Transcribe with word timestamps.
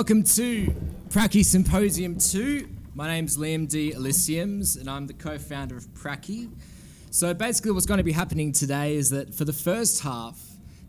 welcome 0.00 0.22
to 0.22 0.74
Pracky 1.10 1.44
Symposium 1.44 2.16
2. 2.16 2.66
My 2.94 3.06
name's 3.06 3.36
Liam 3.36 3.68
D. 3.68 3.92
Elysiums, 3.92 4.80
and 4.80 4.88
I'm 4.88 5.06
the 5.06 5.12
co 5.12 5.36
founder 5.36 5.76
of 5.76 5.84
Pracky. 5.88 6.50
So, 7.10 7.34
basically, 7.34 7.72
what's 7.72 7.84
going 7.84 7.98
to 7.98 8.04
be 8.04 8.12
happening 8.12 8.50
today 8.52 8.96
is 8.96 9.10
that 9.10 9.34
for 9.34 9.44
the 9.44 9.52
first 9.52 10.02
half, 10.02 10.40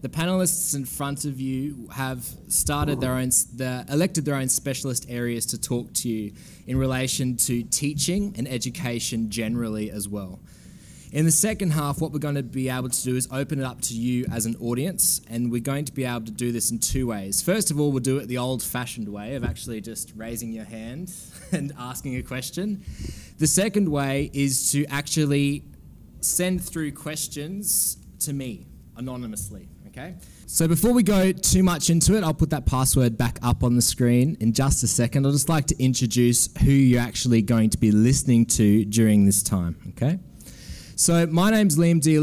the 0.02 0.08
panelists 0.08 0.74
in 0.78 0.86
front 0.86 1.26
of 1.26 1.42
you 1.42 1.90
have 1.94 2.26
started 2.48 3.02
their 3.02 3.12
own, 3.12 3.32
the, 3.54 3.86
elected 3.90 4.24
their 4.24 4.36
own 4.36 4.48
specialist 4.48 5.06
areas 5.10 5.46
to 5.48 5.60
talk 5.60 5.92
to 5.96 6.08
you 6.08 6.32
in 6.66 6.78
relation 6.78 7.36
to 7.36 7.64
teaching 7.64 8.34
and 8.38 8.48
education 8.48 9.30
generally 9.30 9.92
as 9.92 10.08
well. 10.08 10.40
In 11.12 11.26
the 11.26 11.32
second 11.32 11.72
half, 11.72 12.00
what 12.00 12.14
we're 12.14 12.20
going 12.20 12.36
to 12.36 12.44
be 12.44 12.70
able 12.70 12.88
to 12.88 13.04
do 13.04 13.18
is 13.18 13.28
open 13.34 13.60
it 13.60 13.66
up 13.66 13.82
to 13.82 13.94
you 13.94 14.26
as 14.32 14.46
an 14.46 14.56
audience, 14.62 15.20
and 15.30 15.52
we're 15.52 15.60
going 15.60 15.84
to 15.84 15.92
be 15.92 16.06
able 16.06 16.22
to 16.22 16.32
do 16.32 16.54
this 16.54 16.72
in 16.72 16.80
two 16.80 17.08
ways. 17.08 17.42
First 17.42 17.70
of 17.70 17.78
all, 17.82 17.92
we'll 17.92 18.00
do 18.00 18.20
it 18.20 18.28
the 18.28 18.38
old 18.38 18.64
fashioned 18.64 19.10
way 19.10 19.36
of 19.36 19.44
actually 19.44 19.82
just 19.82 20.14
raising 20.16 20.54
your 20.54 20.64
hand 20.64 21.14
and 21.52 21.74
asking 21.78 22.16
a 22.16 22.24
question. 22.24 22.86
The 23.40 23.48
second 23.48 23.90
way 23.92 24.32
is 24.34 24.72
to 24.72 24.86
actually 24.86 25.66
send 26.22 26.64
through 26.64 26.94
questions 26.94 27.98
to 28.20 28.32
me 28.32 28.68
anonymously, 28.96 29.68
okay? 29.88 30.16
So 30.46 30.66
before 30.66 30.94
we 30.94 31.04
go 31.04 31.34
too 31.34 31.62
much 31.62 31.90
into 31.90 32.16
it, 32.16 32.24
I'll 32.24 32.34
put 32.34 32.52
that 32.52 32.66
password 32.66 33.18
back 33.18 33.38
up 33.42 33.66
on 33.66 33.76
the 33.76 33.82
screen 33.82 34.38
in 34.40 34.54
just 34.54 34.82
a 34.84 34.88
second. 34.88 35.28
I'd 35.28 35.34
just 35.34 35.50
like 35.50 35.66
to 35.68 35.84
introduce 35.84 36.48
who 36.60 36.72
you're 36.72 37.02
actually 37.02 37.42
going 37.42 37.70
to 37.72 37.78
be 37.78 37.92
listening 37.92 38.46
to 38.46 38.86
during 38.86 39.26
this 39.26 39.44
time, 39.44 39.76
okay? 39.90 40.18
So 41.02 41.26
my 41.26 41.50
name's 41.50 41.78
Liam 41.78 42.00
D. 42.00 42.16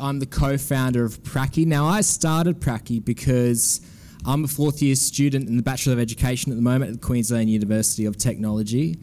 I'm 0.00 0.20
the 0.20 0.24
co-founder 0.24 1.04
of 1.04 1.20
Pracky. 1.24 1.66
Now 1.66 1.88
I 1.88 2.00
started 2.00 2.60
Pracky 2.60 3.04
because 3.04 3.80
I'm 4.24 4.44
a 4.44 4.46
fourth 4.46 4.80
year 4.80 4.94
student 4.94 5.48
in 5.48 5.56
the 5.56 5.64
Bachelor 5.64 5.94
of 5.94 5.98
Education 5.98 6.52
at 6.52 6.54
the 6.54 6.62
moment 6.62 6.92
at 6.92 7.00
the 7.00 7.04
Queensland 7.04 7.50
University 7.50 8.04
of 8.04 8.16
Technology. 8.16 9.00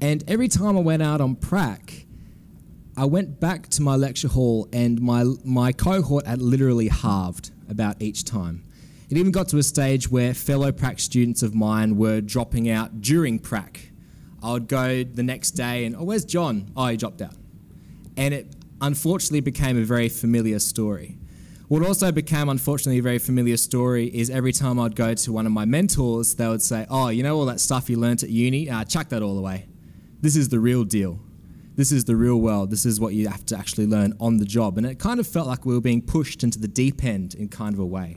And 0.00 0.22
every 0.28 0.46
time 0.46 0.78
I 0.78 0.80
went 0.80 1.02
out 1.02 1.20
on 1.20 1.34
Prac, 1.34 2.06
I 2.96 3.04
went 3.04 3.40
back 3.40 3.66
to 3.70 3.82
my 3.82 3.96
lecture 3.96 4.28
hall 4.28 4.68
and 4.72 5.00
my, 5.00 5.24
my 5.44 5.72
cohort 5.72 6.28
had 6.28 6.40
literally 6.40 6.86
halved 6.86 7.50
about 7.68 8.00
each 8.00 8.24
time. 8.24 8.62
It 9.10 9.16
even 9.16 9.32
got 9.32 9.48
to 9.48 9.58
a 9.58 9.64
stage 9.64 10.08
where 10.08 10.34
fellow 10.34 10.70
Prac 10.70 11.00
students 11.00 11.42
of 11.42 11.52
mine 11.52 11.96
were 11.96 12.20
dropping 12.20 12.70
out 12.70 13.00
during 13.00 13.40
Prac. 13.40 13.90
I 14.40 14.52
would 14.52 14.68
go 14.68 15.02
the 15.02 15.24
next 15.24 15.52
day 15.52 15.84
and, 15.84 15.96
oh, 15.96 16.04
where's 16.04 16.24
John? 16.24 16.70
Oh, 16.76 16.86
he 16.86 16.96
dropped 16.96 17.22
out. 17.22 17.34
And 18.16 18.32
it 18.34 18.54
unfortunately 18.80 19.40
became 19.40 19.78
a 19.78 19.84
very 19.84 20.08
familiar 20.08 20.58
story. 20.58 21.18
What 21.68 21.84
also 21.84 22.10
became, 22.10 22.48
unfortunately, 22.48 22.98
a 22.98 23.02
very 23.02 23.18
familiar 23.18 23.58
story 23.58 24.06
is 24.06 24.30
every 24.30 24.52
time 24.52 24.80
I'd 24.80 24.96
go 24.96 25.12
to 25.12 25.32
one 25.32 25.44
of 25.44 25.52
my 25.52 25.66
mentors, 25.66 26.34
they 26.34 26.48
would 26.48 26.62
say, 26.62 26.86
Oh, 26.88 27.08
you 27.08 27.22
know 27.22 27.36
all 27.36 27.44
that 27.46 27.60
stuff 27.60 27.90
you 27.90 27.98
learnt 27.98 28.22
at 28.22 28.30
uni? 28.30 28.70
Uh, 28.70 28.84
chuck 28.84 29.10
that 29.10 29.22
all 29.22 29.36
away. 29.36 29.66
This 30.22 30.34
is 30.34 30.48
the 30.48 30.60
real 30.60 30.84
deal. 30.84 31.20
This 31.76 31.92
is 31.92 32.06
the 32.06 32.16
real 32.16 32.40
world. 32.40 32.70
This 32.70 32.86
is 32.86 32.98
what 32.98 33.12
you 33.12 33.28
have 33.28 33.44
to 33.46 33.56
actually 33.56 33.86
learn 33.86 34.14
on 34.18 34.38
the 34.38 34.46
job. 34.46 34.78
And 34.78 34.86
it 34.86 34.98
kind 34.98 35.20
of 35.20 35.26
felt 35.26 35.46
like 35.46 35.66
we 35.66 35.74
were 35.74 35.80
being 35.80 36.00
pushed 36.00 36.42
into 36.42 36.58
the 36.58 36.66
deep 36.66 37.04
end 37.04 37.34
in 37.34 37.48
kind 37.48 37.74
of 37.74 37.80
a 37.80 37.86
way. 37.86 38.16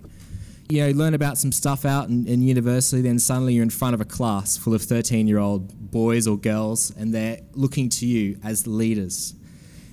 You 0.69 0.79
know, 0.79 0.87
you 0.87 0.93
learn 0.93 1.13
about 1.13 1.37
some 1.37 1.51
stuff 1.51 1.83
out 1.83 2.07
in, 2.07 2.25
in 2.27 2.41
university, 2.41 3.01
then 3.01 3.19
suddenly 3.19 3.53
you're 3.53 3.63
in 3.63 3.69
front 3.69 3.93
of 3.93 3.99
a 3.99 4.05
class 4.05 4.55
full 4.55 4.73
of 4.73 4.81
13 4.81 5.27
year 5.27 5.39
old 5.39 5.91
boys 5.91 6.25
or 6.25 6.37
girls, 6.37 6.91
and 6.97 7.13
they're 7.13 7.41
looking 7.53 7.89
to 7.89 8.07
you 8.07 8.39
as 8.43 8.65
leaders 8.65 9.35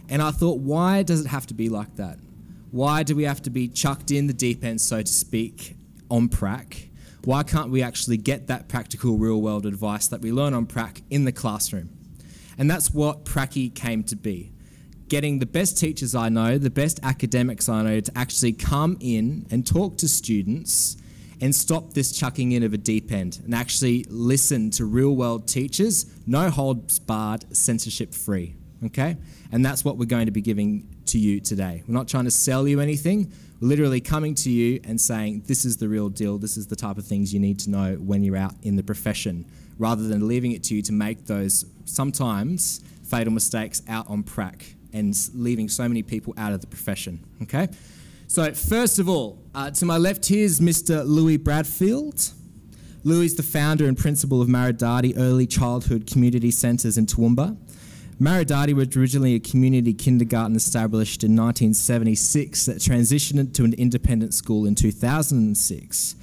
and 0.08 0.22
I 0.22 0.30
thought, 0.30 0.58
why 0.58 1.02
does 1.02 1.20
it 1.20 1.28
have 1.28 1.46
to 1.48 1.54
be 1.54 1.69
like 1.69 1.96
that? 1.96 2.19
Why 2.70 3.02
do 3.02 3.16
we 3.16 3.24
have 3.24 3.42
to 3.42 3.50
be 3.50 3.69
chucked 3.69 4.10
in 4.10 4.26
the 4.26 4.32
deep 4.32 4.64
end, 4.64 4.80
so 4.80 5.00
to 5.00 5.12
speak, 5.12 5.76
on 6.10 6.28
prac? 6.28 6.88
Why 7.24 7.42
can't 7.42 7.70
we 7.70 7.82
actually 7.82 8.16
get 8.16 8.47
that 8.47 8.68
practical 8.68 9.16
real 9.16 9.41
world 9.41 9.66
advice 9.66 10.08
that 10.08 10.20
we 10.20 10.32
learn 10.32 10.54
on 10.54 10.66
prac 10.66 11.02
in 11.10 11.24
the 11.24 11.32
classroom? 11.32 11.91
And 12.58 12.70
that's 12.70 12.92
what 12.92 13.24
Pracky 13.24 13.74
came 13.74 14.02
to 14.04 14.16
be. 14.16 14.52
Getting 15.08 15.38
the 15.38 15.47
best 15.47 15.78
teachers 15.78 16.14
I 16.14 16.28
know, 16.28 16.58
the 16.58 16.70
best 16.70 17.00
academics 17.02 17.68
I 17.68 17.82
know 17.82 18.00
to 18.00 18.12
actually 18.16 18.52
come 18.52 18.97
in 19.00 19.47
and 19.50 19.66
talk 19.66 19.97
to 19.98 20.08
students 20.08 20.97
and 21.41 21.54
stop 21.54 21.94
this 21.94 22.12
chucking 22.12 22.52
in 22.52 22.62
of 22.62 22.74
a 22.74 22.78
deep 22.78 23.12
end 23.12 23.41
and 23.44 23.54
actually 23.54 24.04
listen 24.08 24.70
to 24.72 24.84
real 24.84 25.14
world 25.14 25.47
teachers, 25.47 26.06
no 26.26 26.50
holds 26.50 26.98
barred, 26.98 27.44
censorship 27.56 28.12
free. 28.12 28.54
Okay? 28.84 29.16
And 29.50 29.64
that's 29.64 29.84
what 29.84 29.97
we're 29.97 30.06
going 30.06 30.26
to 30.26 30.32
be 30.32 30.42
giving 30.42 30.86
to 31.06 31.19
you 31.19 31.41
today. 31.41 31.82
We're 31.86 31.94
not 31.94 32.09
trying 32.09 32.25
to 32.25 32.31
sell 32.31 32.69
you 32.69 32.81
anything. 32.81 33.32
We're 33.60 33.69
literally 33.69 34.00
coming 34.00 34.34
to 34.36 34.50
you 34.50 34.81
and 34.84 35.00
saying, 35.00 35.44
this 35.47 35.64
is 35.64 35.78
the 35.78 35.88
real 35.88 36.09
deal. 36.09 36.38
This 36.38 36.56
is 36.56 36.66
the 36.66 36.76
type 36.76 36.98
of 36.98 37.06
things 37.06 37.32
you 37.32 37.41
need 37.41 37.59
to 37.60 37.70
know 37.70 37.94
when 37.94 38.22
you're 38.22 38.36
out 38.36 38.54
in 38.62 38.76
the 38.76 38.82
profession, 38.82 39.47
rather 39.78 40.06
than 40.06 40.28
leaving 40.28 40.53
it 40.53 40.62
to 40.64 40.75
you 40.75 40.82
to 40.82 40.92
make 40.92 41.26
those 41.26 41.64
sometimes 41.84 42.81
fatal 43.04 43.32
mistakes 43.32 43.82
out 43.88 44.09
on 44.09 44.22
prac 44.22 44.64
and 44.92 45.16
leaving 45.34 45.69
so 45.69 45.88
many 45.88 46.03
people 46.03 46.34
out 46.36 46.53
of 46.53 46.60
the 46.60 46.66
profession. 46.66 47.25
Okay? 47.42 47.69
So, 48.26 48.53
first 48.53 48.98
of 48.98 49.09
all, 49.09 49.42
uh, 49.54 49.70
to 49.70 49.86
my 49.86 49.97
left 49.97 50.26
here 50.26 50.44
is 50.44 50.60
Mr. 50.60 51.06
Louis 51.06 51.38
Bradfield. 51.38 52.32
Louis 53.04 53.26
is 53.26 53.36
the 53.36 53.42
founder 53.42 53.86
and 53.86 53.97
principal 53.97 54.42
of 54.42 54.48
Maridati 54.48 55.15
Early 55.16 55.47
Childhood 55.47 56.06
Community 56.06 56.50
Centres 56.50 56.98
in 56.98 57.06
Toowoomba. 57.06 57.56
Maridati 58.20 58.72
was 58.74 58.96
originally 58.96 59.34
a 59.34 59.40
community 59.40 59.94
kindergarten 59.94 60.56
established 60.56 61.22
in 61.22 61.36
1976 61.36 62.66
that 62.66 62.78
transitioned 62.78 63.54
to 63.54 63.64
an 63.64 63.74
independent 63.74 64.34
school 64.34 64.66
in 64.66 64.74
2006. 64.74 66.16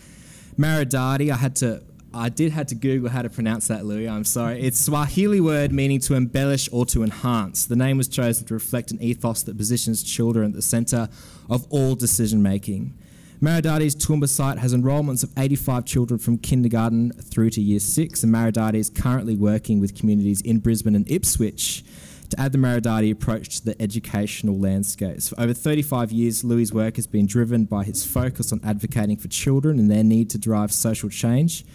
Maridati, 0.57 1.31
I 1.31 1.38
had 1.38 1.56
to 1.57 1.81
I 2.13 2.29
did 2.29 2.53
had 2.53 2.69
to 2.69 2.75
Google 2.75 3.09
how 3.09 3.23
to 3.23 3.29
pronounce 3.29 3.67
that, 3.67 3.85
Louis. 3.85 4.07
I'm 4.07 4.23
sorry. 4.23 4.61
It's 4.61 4.79
Swahili 4.79 5.41
word 5.41 5.73
meaning 5.73 6.00
to 6.01 6.16
embellish 6.16 6.69
or 6.72 6.85
to 6.88 7.03
enhance. 7.03 7.66
The 7.66 7.75
name 7.75 7.97
was 7.97 8.07
chosen 8.07 8.47
to 8.47 8.53
reflect 8.53 8.91
an 8.91 9.01
ethos 9.01 9.44
that 9.44 9.57
positions 9.57 10.01
children 10.01 10.51
at 10.51 10.53
the 10.53 10.62
centre 10.62 11.09
of 11.50 11.67
all 11.69 11.94
decision 11.95 12.41
making. 12.41 12.97
Maridati's 13.41 13.96
Toowoomba 13.96 14.29
site 14.29 14.59
has 14.59 14.73
enrolments 14.73 15.22
of 15.22 15.29
85 15.38 15.84
children 15.85 16.18
from 16.18 16.38
kindergarten 16.38 17.12
through 17.12 17.50
to 17.51 17.62
year 17.62 17.79
six, 17.79 18.23
and 18.23 18.34
Maridati 18.34 18.75
is 18.75 18.90
currently 18.90 19.35
working 19.35 19.81
with 19.81 19.94
communities 19.94 20.40
in 20.41 20.59
Brisbane 20.59 20.96
and 20.96 21.09
Ipswich 21.12 21.84
to 22.29 22.40
add 22.40 22.53
the 22.53 22.57
Maridati 22.57 23.12
approach 23.12 23.59
to 23.59 23.66
the 23.66 23.81
educational 23.81 24.57
landscapes. 24.57 25.29
For 25.29 25.40
over 25.40 25.53
35 25.53 26.13
years, 26.13 26.45
Louis' 26.45 26.72
work 26.72 26.95
has 26.95 27.07
been 27.07 27.25
driven 27.25 27.66
by 27.66 27.84
his 27.84 28.06
focus 28.06 28.53
on 28.53 28.62
advocating 28.63 29.18
for 29.18 29.28
children 29.28 29.79
and 29.79 29.91
their 29.91 30.03
need 30.03 30.29
to 30.29 30.38
drive 30.38 30.72
social 30.72 31.09
change 31.09 31.66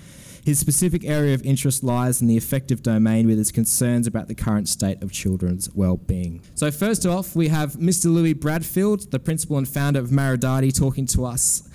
his 0.45 0.59
specific 0.59 1.05
area 1.05 1.35
of 1.35 1.43
interest 1.43 1.83
lies 1.85 2.21
in 2.21 2.27
the 2.27 2.37
affective 2.37 2.83
domain 2.83 3.27
with 3.27 3.39
his 3.39 3.53
concerns 3.53 4.07
about 4.07 4.29
the 4.29 4.35
current 4.35 4.69
state 4.69 5.03
of 5.03 5.13
children's 5.13 5.69
well-being. 5.75 6.43
So 6.55 6.71
first 6.71 7.07
off, 7.07 7.37
we 7.37 7.49
have 7.49 7.75
Mr. 7.75 8.07
Louis 8.07 8.35
Bradfield, 8.35 9.11
the 9.11 9.19
principal 9.19 9.59
and 9.59 9.69
founder 9.69 10.01
of 10.01 10.11
Maridati, 10.11 10.77
talking 10.77 11.07
to 11.07 11.25
us 11.25 11.69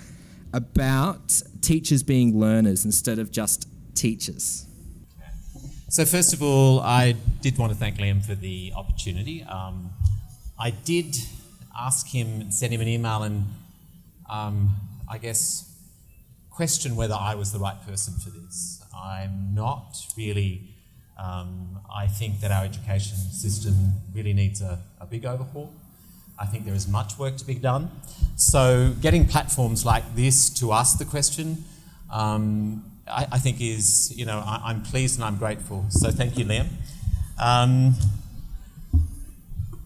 about 0.52 1.42
teachers 1.60 2.02
being 2.02 2.38
learners 2.38 2.84
instead 2.84 3.18
of 3.18 3.30
just 3.30 3.68
teachers. 3.94 4.66
So 5.88 6.04
first 6.04 6.32
of 6.32 6.42
all, 6.42 6.80
I 6.80 7.14
did 7.40 7.58
want 7.58 7.72
to 7.72 7.78
thank 7.78 7.98
Liam 7.98 8.24
for 8.24 8.34
the 8.34 8.72
opportunity. 8.74 9.44
Um, 9.44 9.90
I 10.58 10.70
did 10.70 11.16
ask 11.78 12.06
him, 12.08 12.50
send 12.50 12.72
him 12.72 12.80
an 12.80 12.88
email, 12.88 13.22
and 13.22 13.44
um, 14.28 14.70
I 15.08 15.18
guess 15.18 15.75
question 16.56 16.96
whether 16.96 17.14
I 17.14 17.34
was 17.34 17.52
the 17.52 17.58
right 17.58 17.76
person 17.86 18.14
for 18.14 18.30
this. 18.30 18.82
I'm 18.96 19.54
not 19.54 19.94
really. 20.16 20.62
Um, 21.18 21.80
I 21.94 22.06
think 22.06 22.40
that 22.40 22.50
our 22.50 22.64
education 22.64 23.16
system 23.16 23.74
really 24.14 24.32
needs 24.32 24.62
a, 24.62 24.78
a, 24.98 25.04
big 25.06 25.26
overhaul. 25.26 25.70
I 26.38 26.46
think 26.46 26.64
there 26.64 26.74
is 26.74 26.88
much 26.88 27.18
work 27.18 27.36
to 27.36 27.44
be 27.46 27.54
done. 27.54 27.90
So, 28.36 28.94
getting 29.02 29.26
platforms 29.26 29.84
like 29.84 30.14
this 30.14 30.50
to 30.60 30.72
ask 30.72 30.98
the 30.98 31.04
question, 31.04 31.64
um, 32.10 32.84
I, 33.06 33.26
I, 33.32 33.38
think 33.38 33.60
is, 33.60 34.12
you 34.16 34.24
know, 34.24 34.42
I, 34.44 34.70
am 34.70 34.82
pleased 34.82 35.16
and 35.16 35.24
I'm 35.24 35.36
grateful. 35.36 35.84
So, 35.90 36.10
thank 36.10 36.38
you, 36.38 36.44
Liam. 36.46 36.68
Um, 37.38 37.94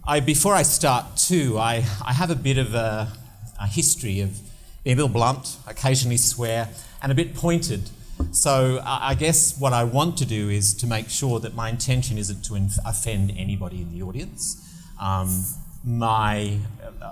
I, 0.07 0.21
before 0.21 0.55
I 0.55 0.63
start, 0.63 1.17
too, 1.17 1.59
I, 1.59 1.85
I 2.05 2.13
have 2.13 2.31
a 2.31 2.37
bit 2.37 2.59
of 2.59 2.75
a, 2.75 3.13
a 3.61 3.67
history 3.69 4.21
of 4.21 4.37
being 4.85 4.97
a 4.97 5.03
little 5.03 5.13
blunt, 5.13 5.59
occasionally 5.67 6.17
swear, 6.17 6.69
and 7.03 7.13
a 7.13 7.15
bit 7.15 7.35
pointed. 7.35 7.91
So 8.33 8.81
I 8.85 9.15
guess 9.15 9.59
what 9.59 9.73
I 9.73 9.85
want 9.85 10.19
to 10.19 10.27
do 10.27 10.51
is 10.51 10.75
to 10.75 10.87
make 10.87 11.09
sure 11.09 11.41
that 11.41 11.55
my 11.55 11.71
intention 11.71 12.19
isn't 12.19 12.45
to 12.45 12.69
offend 12.85 13.33
anybody 13.37 13.81
in 13.81 13.93
the 13.93 14.03
audience. 14.03 14.63
Um, 15.01 15.45
my, 15.83 16.59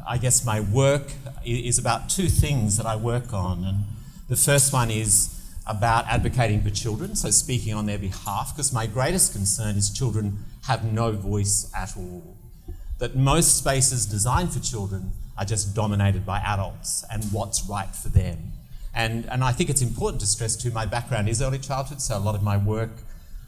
I 0.07 0.19
guess 0.19 0.45
my 0.45 0.61
work 0.61 1.13
is 1.45 1.79
about 1.79 2.11
two 2.11 2.29
things 2.29 2.77
that 2.77 2.87
I 2.87 2.97
work 2.97 3.33
on, 3.33 3.65
and 3.65 3.85
the 4.29 4.37
first 4.37 4.73
one 4.73 4.91
is 4.91 5.35
about 5.67 6.07
advocating 6.07 6.63
for 6.63 6.71
children, 6.71 7.17
so 7.17 7.31
speaking 7.31 7.75
on 7.75 7.87
their 7.87 7.99
behalf, 7.99 8.55
because 8.55 8.73
my 8.73 8.87
greatest 8.87 9.33
concern 9.33 9.77
is 9.77 9.91
children 9.91 10.39
have 10.67 10.85
no 10.93 11.13
voice 11.13 11.71
at 11.75 11.97
all. 11.97 12.37
That 12.99 13.17
most 13.17 13.57
spaces 13.57 14.07
designed 14.07 14.53
for 14.53 14.61
children 14.61 15.13
are 15.39 15.45
just 15.45 15.75
dominated 15.75 16.27
by 16.27 16.39
adults 16.39 17.05
and 17.13 17.25
what's 17.33 17.69
right 17.69 17.95
for 17.95 18.09
them. 18.09 18.53
And, 18.95 19.27
and 19.27 19.45
I 19.45 19.53
think 19.53 19.71
it's 19.71 19.83
important 19.83 20.21
to 20.21 20.27
stress 20.27 20.57
too, 20.57 20.71
my 20.71 20.85
background 20.85 21.29
is 21.29 21.41
early 21.41 21.59
childhood, 21.59 22.01
so 22.01 22.17
a 22.17 22.19
lot 22.19 22.35
of 22.35 22.43
my 22.43 22.57
work 22.57 22.91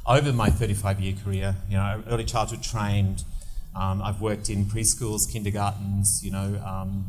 over 0.06 0.32
my 0.32 0.48
35 0.48 1.00
year 1.00 1.14
career, 1.24 1.56
you 1.68 1.76
know, 1.76 2.02
early 2.08 2.24
childhood 2.24 2.62
trained. 2.62 3.24
Um, 3.74 4.02
I've 4.02 4.20
worked 4.20 4.50
in 4.50 4.64
preschools, 4.66 5.30
kindergartens, 5.30 6.24
you 6.24 6.30
know. 6.30 6.60
Um, 6.64 7.06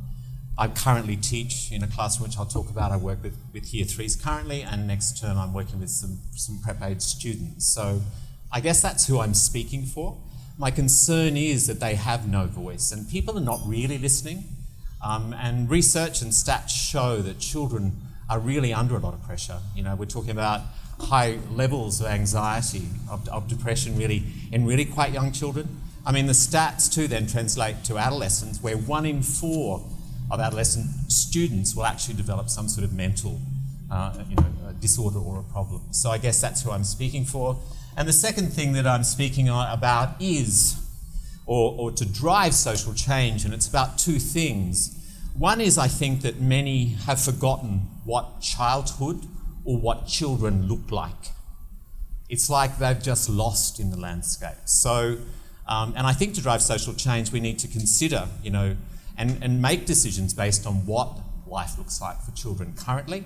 I 0.57 0.67
currently 0.67 1.15
teach 1.15 1.71
in 1.71 1.81
a 1.81 1.87
classroom 1.87 2.29
which 2.29 2.37
I'll 2.37 2.45
talk 2.45 2.69
about. 2.69 2.91
I 2.91 2.97
work 2.97 3.23
with, 3.23 3.37
with 3.53 3.73
year 3.73 3.85
threes 3.85 4.15
currently, 4.15 4.61
and 4.61 4.87
next 4.87 5.19
term 5.19 5.37
I'm 5.37 5.53
working 5.53 5.79
with 5.79 5.89
some, 5.89 6.19
some 6.35 6.59
prep 6.63 6.81
age 6.83 7.01
students. 7.01 7.67
So 7.67 8.01
I 8.51 8.59
guess 8.59 8.81
that's 8.81 9.07
who 9.07 9.19
I'm 9.19 9.33
speaking 9.33 9.85
for. 9.85 10.17
My 10.57 10.69
concern 10.69 11.37
is 11.37 11.65
that 11.67 11.79
they 11.79 11.95
have 11.95 12.27
no 12.27 12.45
voice, 12.45 12.91
and 12.91 13.09
people 13.09 13.37
are 13.37 13.41
not 13.43 13.61
really 13.65 13.97
listening. 13.97 14.43
Um, 15.03 15.33
and 15.33 15.69
research 15.69 16.21
and 16.21 16.31
stats 16.31 16.69
show 16.69 17.21
that 17.21 17.39
children 17.39 17.93
are 18.29 18.39
really 18.39 18.73
under 18.73 18.95
a 18.95 18.99
lot 18.99 19.13
of 19.13 19.23
pressure. 19.23 19.59
You 19.75 19.83
know, 19.83 19.95
we're 19.95 20.05
talking 20.05 20.31
about 20.31 20.61
high 20.99 21.39
levels 21.51 21.99
of 22.01 22.07
anxiety, 22.07 22.83
of, 23.09 23.27
of 23.29 23.47
depression, 23.47 23.97
really, 23.97 24.23
in 24.51 24.65
really 24.65 24.85
quite 24.85 25.11
young 25.11 25.31
children. 25.31 25.67
I 26.05 26.11
mean, 26.11 26.27
the 26.27 26.33
stats 26.33 26.91
too 26.93 27.07
then 27.07 27.27
translate 27.27 27.83
to 27.85 27.97
adolescents, 27.97 28.61
where 28.61 28.77
one 28.77 29.05
in 29.05 29.21
four 29.21 29.83
of 30.29 30.39
adolescent 30.39 31.11
students 31.11 31.75
will 31.75 31.85
actually 31.85 32.15
develop 32.15 32.49
some 32.49 32.67
sort 32.69 32.85
of 32.85 32.93
mental 32.93 33.39
uh, 33.91 34.13
you 34.29 34.35
know, 34.35 34.45
disorder 34.79 35.19
or 35.19 35.39
a 35.39 35.43
problem. 35.51 35.81
So 35.91 36.09
I 36.09 36.17
guess 36.17 36.39
that's 36.39 36.63
who 36.63 36.71
I'm 36.71 36.83
speaking 36.85 37.25
for. 37.25 37.59
And 37.97 38.07
the 38.07 38.13
second 38.13 38.53
thing 38.53 38.73
that 38.73 38.87
I'm 38.87 39.03
speaking 39.03 39.49
about 39.49 40.21
is, 40.21 40.80
or, 41.45 41.75
or 41.77 41.91
to 41.91 42.05
drive 42.05 42.53
social 42.53 42.93
change, 42.93 43.45
and 43.45 43.53
it's 43.53 43.67
about 43.67 43.97
two 43.97 44.19
things. 44.19 44.97
One 45.37 45.61
is 45.61 45.77
I 45.77 45.87
think 45.87 46.21
that 46.21 46.39
many 46.39 46.89
have 47.05 47.21
forgotten 47.21 47.87
what 48.05 48.41
childhood 48.41 49.25
or 49.65 49.77
what 49.77 50.07
children 50.07 50.67
look 50.67 50.91
like. 50.91 51.31
It's 52.29 52.49
like 52.49 52.77
they've 52.77 53.01
just 53.01 53.29
lost 53.29 53.79
in 53.79 53.91
the 53.91 53.97
landscape. 53.97 54.57
So, 54.65 55.17
um, 55.67 55.93
and 55.97 56.07
I 56.07 56.13
think 56.13 56.35
to 56.35 56.41
drive 56.41 56.61
social 56.61 56.93
change, 56.93 57.31
we 57.31 57.39
need 57.39 57.59
to 57.59 57.67
consider, 57.67 58.27
you 58.41 58.51
know, 58.51 58.75
and, 59.17 59.43
and 59.43 59.61
make 59.61 59.85
decisions 59.85 60.33
based 60.33 60.65
on 60.65 60.85
what 60.85 61.17
life 61.45 61.77
looks 61.77 62.01
like 62.01 62.21
for 62.21 62.31
children 62.31 62.73
currently. 62.77 63.25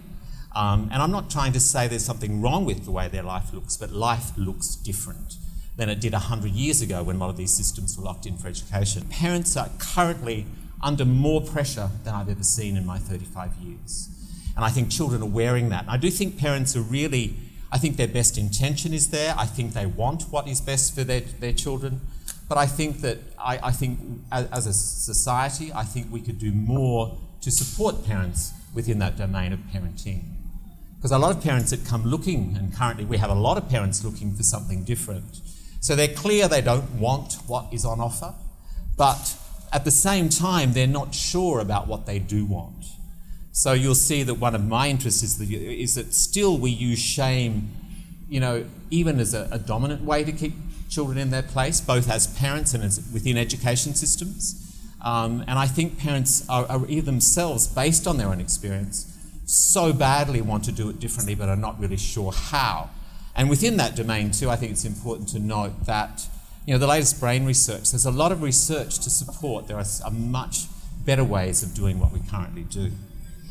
Um, 0.55 0.89
and 0.91 1.01
I'm 1.01 1.11
not 1.11 1.29
trying 1.29 1.53
to 1.53 1.59
say 1.59 1.87
there's 1.87 2.05
something 2.05 2.41
wrong 2.41 2.65
with 2.65 2.85
the 2.85 2.91
way 2.91 3.07
their 3.07 3.23
life 3.23 3.53
looks, 3.53 3.77
but 3.77 3.91
life 3.91 4.31
looks 4.37 4.75
different 4.75 5.35
than 5.77 5.89
it 5.89 5.99
did 5.99 6.13
100 6.13 6.51
years 6.51 6.81
ago 6.81 7.03
when 7.03 7.17
a 7.17 7.19
lot 7.19 7.29
of 7.29 7.37
these 7.37 7.51
systems 7.51 7.97
were 7.97 8.03
locked 8.03 8.25
in 8.25 8.37
for 8.37 8.47
education. 8.47 9.05
Parents 9.09 9.57
are 9.57 9.69
currently 9.77 10.45
under 10.81 11.05
more 11.05 11.41
pressure 11.41 11.89
than 12.03 12.13
I've 12.13 12.29
ever 12.29 12.43
seen 12.43 12.77
in 12.77 12.85
my 12.85 12.97
35 12.97 13.55
years. 13.55 14.09
And 14.55 14.63
I 14.63 14.69
think 14.69 14.89
children 14.89 15.21
are 15.21 15.29
wearing 15.29 15.69
that. 15.69 15.81
And 15.81 15.89
I 15.89 15.97
do 15.97 16.09
think 16.09 16.37
parents 16.37 16.75
are 16.75 16.81
really, 16.81 17.35
I 17.71 17.77
think 17.77 17.97
their 17.97 18.07
best 18.07 18.37
intention 18.37 18.93
is 18.93 19.09
there. 19.09 19.35
I 19.37 19.45
think 19.45 19.73
they 19.73 19.85
want 19.85 20.23
what 20.23 20.47
is 20.47 20.61
best 20.61 20.95
for 20.95 21.03
their, 21.03 21.21
their 21.21 21.51
children. 21.53 22.01
But 22.47 22.57
I 22.57 22.67
think 22.67 23.01
that, 23.01 23.17
I, 23.37 23.59
I 23.63 23.71
think 23.71 23.99
as, 24.31 24.47
as 24.51 24.67
a 24.67 24.73
society, 24.73 25.71
I 25.73 25.83
think 25.83 26.07
we 26.11 26.21
could 26.21 26.39
do 26.39 26.51
more 26.51 27.17
to 27.41 27.51
support 27.51 28.05
parents 28.05 28.53
within 28.73 28.99
that 28.99 29.17
domain 29.17 29.51
of 29.51 29.59
parenting. 29.73 30.23
Because 30.97 31.11
a 31.11 31.17
lot 31.17 31.35
of 31.35 31.43
parents 31.43 31.71
that 31.71 31.85
come 31.85 32.05
looking, 32.05 32.55
and 32.57 32.73
currently 32.73 33.05
we 33.05 33.17
have 33.17 33.29
a 33.29 33.35
lot 33.35 33.57
of 33.57 33.69
parents 33.69 34.03
looking 34.03 34.33
for 34.33 34.43
something 34.43 34.83
different. 34.83 35.41
So 35.85 35.95
they're 35.95 36.07
clear 36.07 36.47
they 36.47 36.63
don't 36.63 36.93
want 36.93 37.33
what 37.45 37.67
is 37.71 37.85
on 37.85 37.99
offer, 37.99 38.33
but 38.97 39.37
at 39.71 39.85
the 39.85 39.91
same 39.91 40.29
time, 40.29 40.73
they're 40.73 40.87
not 40.87 41.13
sure 41.13 41.59
about 41.59 41.85
what 41.85 42.07
they 42.07 42.17
do 42.17 42.43
want. 42.43 42.85
So 43.51 43.73
you'll 43.73 43.93
see 43.93 44.23
that 44.23 44.33
one 44.33 44.55
of 44.55 44.65
my 44.65 44.89
interests 44.89 45.21
is 45.21 45.37
that, 45.37 46.11
still 46.11 46.57
we 46.57 46.71
use 46.71 46.97
shame, 46.97 47.69
you 48.27 48.39
know, 48.39 48.65
even 48.89 49.19
as 49.19 49.35
a, 49.35 49.47
a 49.51 49.59
dominant 49.59 50.01
way 50.01 50.23
to 50.23 50.31
keep 50.31 50.55
children 50.89 51.19
in 51.19 51.29
their 51.29 51.43
place, 51.43 51.81
both 51.81 52.09
as 52.09 52.35
parents 52.35 52.73
and 52.73 52.83
as 52.83 53.07
within 53.13 53.37
education 53.37 53.93
systems. 53.93 54.81
Um, 55.03 55.41
and 55.41 55.59
I 55.59 55.67
think 55.67 55.99
parents 55.99 56.49
are, 56.49 56.65
are 56.65 56.79
themselves, 56.79 57.67
based 57.67 58.07
on 58.07 58.17
their 58.17 58.29
own 58.29 58.41
experience, 58.41 59.15
so 59.45 59.93
badly 59.93 60.41
want 60.41 60.63
to 60.63 60.71
do 60.71 60.89
it 60.89 60.99
differently 60.99 61.35
but 61.35 61.47
are 61.47 61.55
not 61.55 61.79
really 61.79 61.97
sure 61.97 62.31
how. 62.31 62.89
And 63.35 63.49
within 63.49 63.77
that 63.77 63.95
domain, 63.95 64.31
too, 64.31 64.49
I 64.49 64.55
think 64.55 64.71
it's 64.71 64.85
important 64.85 65.29
to 65.29 65.39
note 65.39 65.85
that, 65.85 66.27
you 66.65 66.73
know, 66.73 66.77
the 66.77 66.87
latest 66.87 67.19
brain 67.19 67.45
research, 67.45 67.91
there's 67.91 68.05
a 68.05 68.11
lot 68.11 68.31
of 68.31 68.41
research 68.41 68.99
to 68.99 69.09
support 69.09 69.67
there 69.67 69.77
are 69.77 70.11
much 70.11 70.67
better 71.05 71.23
ways 71.23 71.61
of 71.61 71.73
doing 71.73 71.99
what 71.99 72.11
we 72.11 72.19
currently 72.29 72.63
do. 72.63 72.91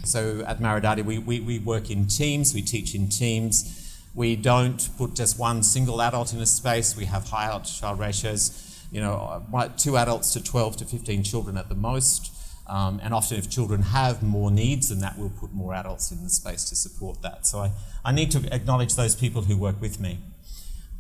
So 0.04 0.44
at 0.46 0.58
Maridati, 0.58 1.04
we, 1.04 1.19
we, 1.19 1.40
we 1.40 1.58
work 1.58 1.90
in 1.90 2.06
teams, 2.06 2.54
we 2.54 2.62
teach 2.62 2.94
in 2.94 3.08
teams. 3.08 3.81
We 4.14 4.36
don't 4.36 4.88
put 4.96 5.14
just 5.14 5.38
one 5.38 5.62
single 5.62 6.00
adult 6.00 6.32
in 6.32 6.40
a 6.40 6.46
space. 6.46 6.96
We 6.96 7.06
have 7.06 7.28
high 7.28 7.46
adult 7.46 7.64
child 7.64 7.98
ratios, 7.98 8.86
you 8.92 9.00
know, 9.00 9.42
uh, 9.52 9.69
two 9.76 9.96
adults 9.96 10.32
to 10.34 10.42
12 10.42 10.76
to 10.78 10.84
15 10.84 11.22
children 11.25 11.56
at 11.56 11.69
the 11.69 11.75
most. 11.75 12.32
Um, 12.66 12.99
and 13.02 13.12
often, 13.12 13.38
if 13.38 13.50
children 13.50 13.82
have 13.82 14.22
more 14.22 14.50
needs 14.50 14.88
than 14.88 15.00
that, 15.00 15.19
we'll 15.19 15.31
put 15.31 15.52
more 15.52 15.75
adults 15.75 16.11
in 16.11 16.22
the 16.25 16.31
space 16.31 16.64
to 16.70 16.76
support 16.76 17.20
that. 17.22 17.46
So 17.46 17.58
I, 17.58 17.72
I 18.05 18.12
need 18.12 18.31
to 18.31 18.55
acknowledge 18.55 18.94
those 18.94 19.14
people 19.14 19.43
who 19.43 19.56
work 19.56 19.81
with 19.81 20.00
me. 20.00 20.19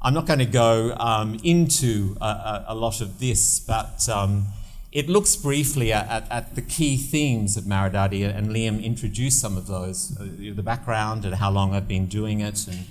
I'm 0.02 0.12
not 0.12 0.26
going 0.26 0.40
to 0.40 0.44
go 0.44 0.94
um, 0.98 1.40
into 1.42 2.16
a, 2.20 2.26
a, 2.26 2.64
a, 2.68 2.74
lot 2.74 3.00
of 3.00 3.18
this, 3.18 3.58
but 3.60 4.06
um, 4.10 4.48
it 4.92 5.08
looks 5.08 5.34
briefly 5.34 5.94
at, 5.94 6.06
at, 6.08 6.30
at, 6.30 6.54
the 6.54 6.60
key 6.60 6.98
themes 6.98 7.56
of 7.56 7.64
Maridati, 7.64 8.22
and 8.22 8.48
Liam 8.48 8.84
introduced 8.84 9.40
some 9.40 9.56
of 9.56 9.66
those 9.66 10.14
uh, 10.20 10.24
the 10.54 10.62
background 10.62 11.24
and 11.24 11.36
how 11.36 11.50
long 11.50 11.74
I've 11.74 11.88
been 11.88 12.04
doing 12.04 12.40
it, 12.40 12.66
and 12.66 12.84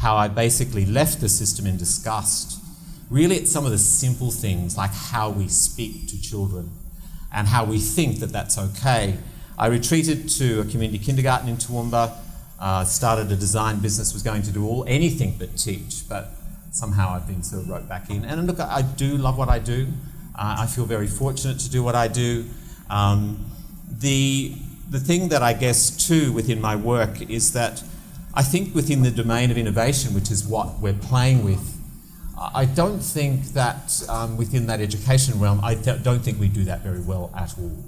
how 0.00 0.16
I 0.16 0.28
basically 0.28 0.84
left 0.84 1.22
the 1.22 1.30
system 1.30 1.66
in 1.66 1.78
disgust. 1.78 2.62
Really, 3.08 3.36
it's 3.36 3.50
some 3.50 3.64
of 3.64 3.70
the 3.70 3.78
simple 3.78 4.30
things 4.30 4.76
like 4.76 4.92
how 4.92 5.30
we 5.30 5.48
speak 5.48 6.08
to 6.08 6.20
children 6.20 6.70
and 7.32 7.48
how 7.48 7.64
we 7.64 7.78
think 7.78 8.20
that 8.20 8.32
that's 8.32 8.58
okay. 8.58 9.18
I 9.58 9.66
retreated 9.66 10.28
to 10.30 10.60
a 10.60 10.64
community 10.64 10.98
kindergarten 10.98 11.48
in 11.48 11.56
Toowoomba, 11.56 12.16
uh, 12.60 12.84
started 12.84 13.30
a 13.30 13.36
design 13.36 13.80
business, 13.80 14.12
was 14.12 14.22
going 14.22 14.42
to 14.42 14.52
do 14.52 14.66
all 14.66 14.84
anything 14.86 15.36
but 15.38 15.56
teach, 15.56 16.08
but 16.08 16.30
somehow 16.70 17.10
I've 17.10 17.26
been 17.26 17.42
sort 17.42 17.62
of 17.62 17.68
roped 17.68 17.88
back 17.88 18.10
in. 18.10 18.24
And 18.24 18.46
look, 18.46 18.60
I 18.60 18.82
do 18.82 19.16
love 19.16 19.36
what 19.36 19.48
I 19.48 19.58
do. 19.58 19.88
Uh, 20.34 20.56
I 20.60 20.66
feel 20.66 20.84
very 20.84 21.08
fortunate 21.08 21.58
to 21.60 21.70
do 21.70 21.82
what 21.82 21.94
I 21.94 22.08
do. 22.08 22.46
Um, 22.88 23.50
the, 23.90 24.54
the 24.88 25.00
thing 25.00 25.28
that 25.30 25.42
I 25.42 25.52
guess 25.52 25.90
too 25.90 26.32
within 26.32 26.60
my 26.60 26.76
work 26.76 27.20
is 27.22 27.52
that 27.52 27.82
I 28.34 28.42
think 28.42 28.74
within 28.74 29.02
the 29.02 29.10
domain 29.10 29.50
of 29.50 29.58
innovation, 29.58 30.14
which 30.14 30.30
is 30.30 30.46
what 30.46 30.78
we're 30.78 30.92
playing 30.92 31.44
with, 31.44 31.77
I 32.40 32.66
don't 32.66 33.00
think 33.00 33.46
that 33.54 34.02
um, 34.08 34.36
within 34.36 34.66
that 34.66 34.80
education 34.80 35.40
realm, 35.40 35.60
I 35.62 35.74
th- 35.74 36.02
don't 36.02 36.20
think 36.20 36.38
we 36.38 36.48
do 36.48 36.64
that 36.64 36.82
very 36.82 37.00
well 37.00 37.32
at 37.36 37.58
all. 37.58 37.84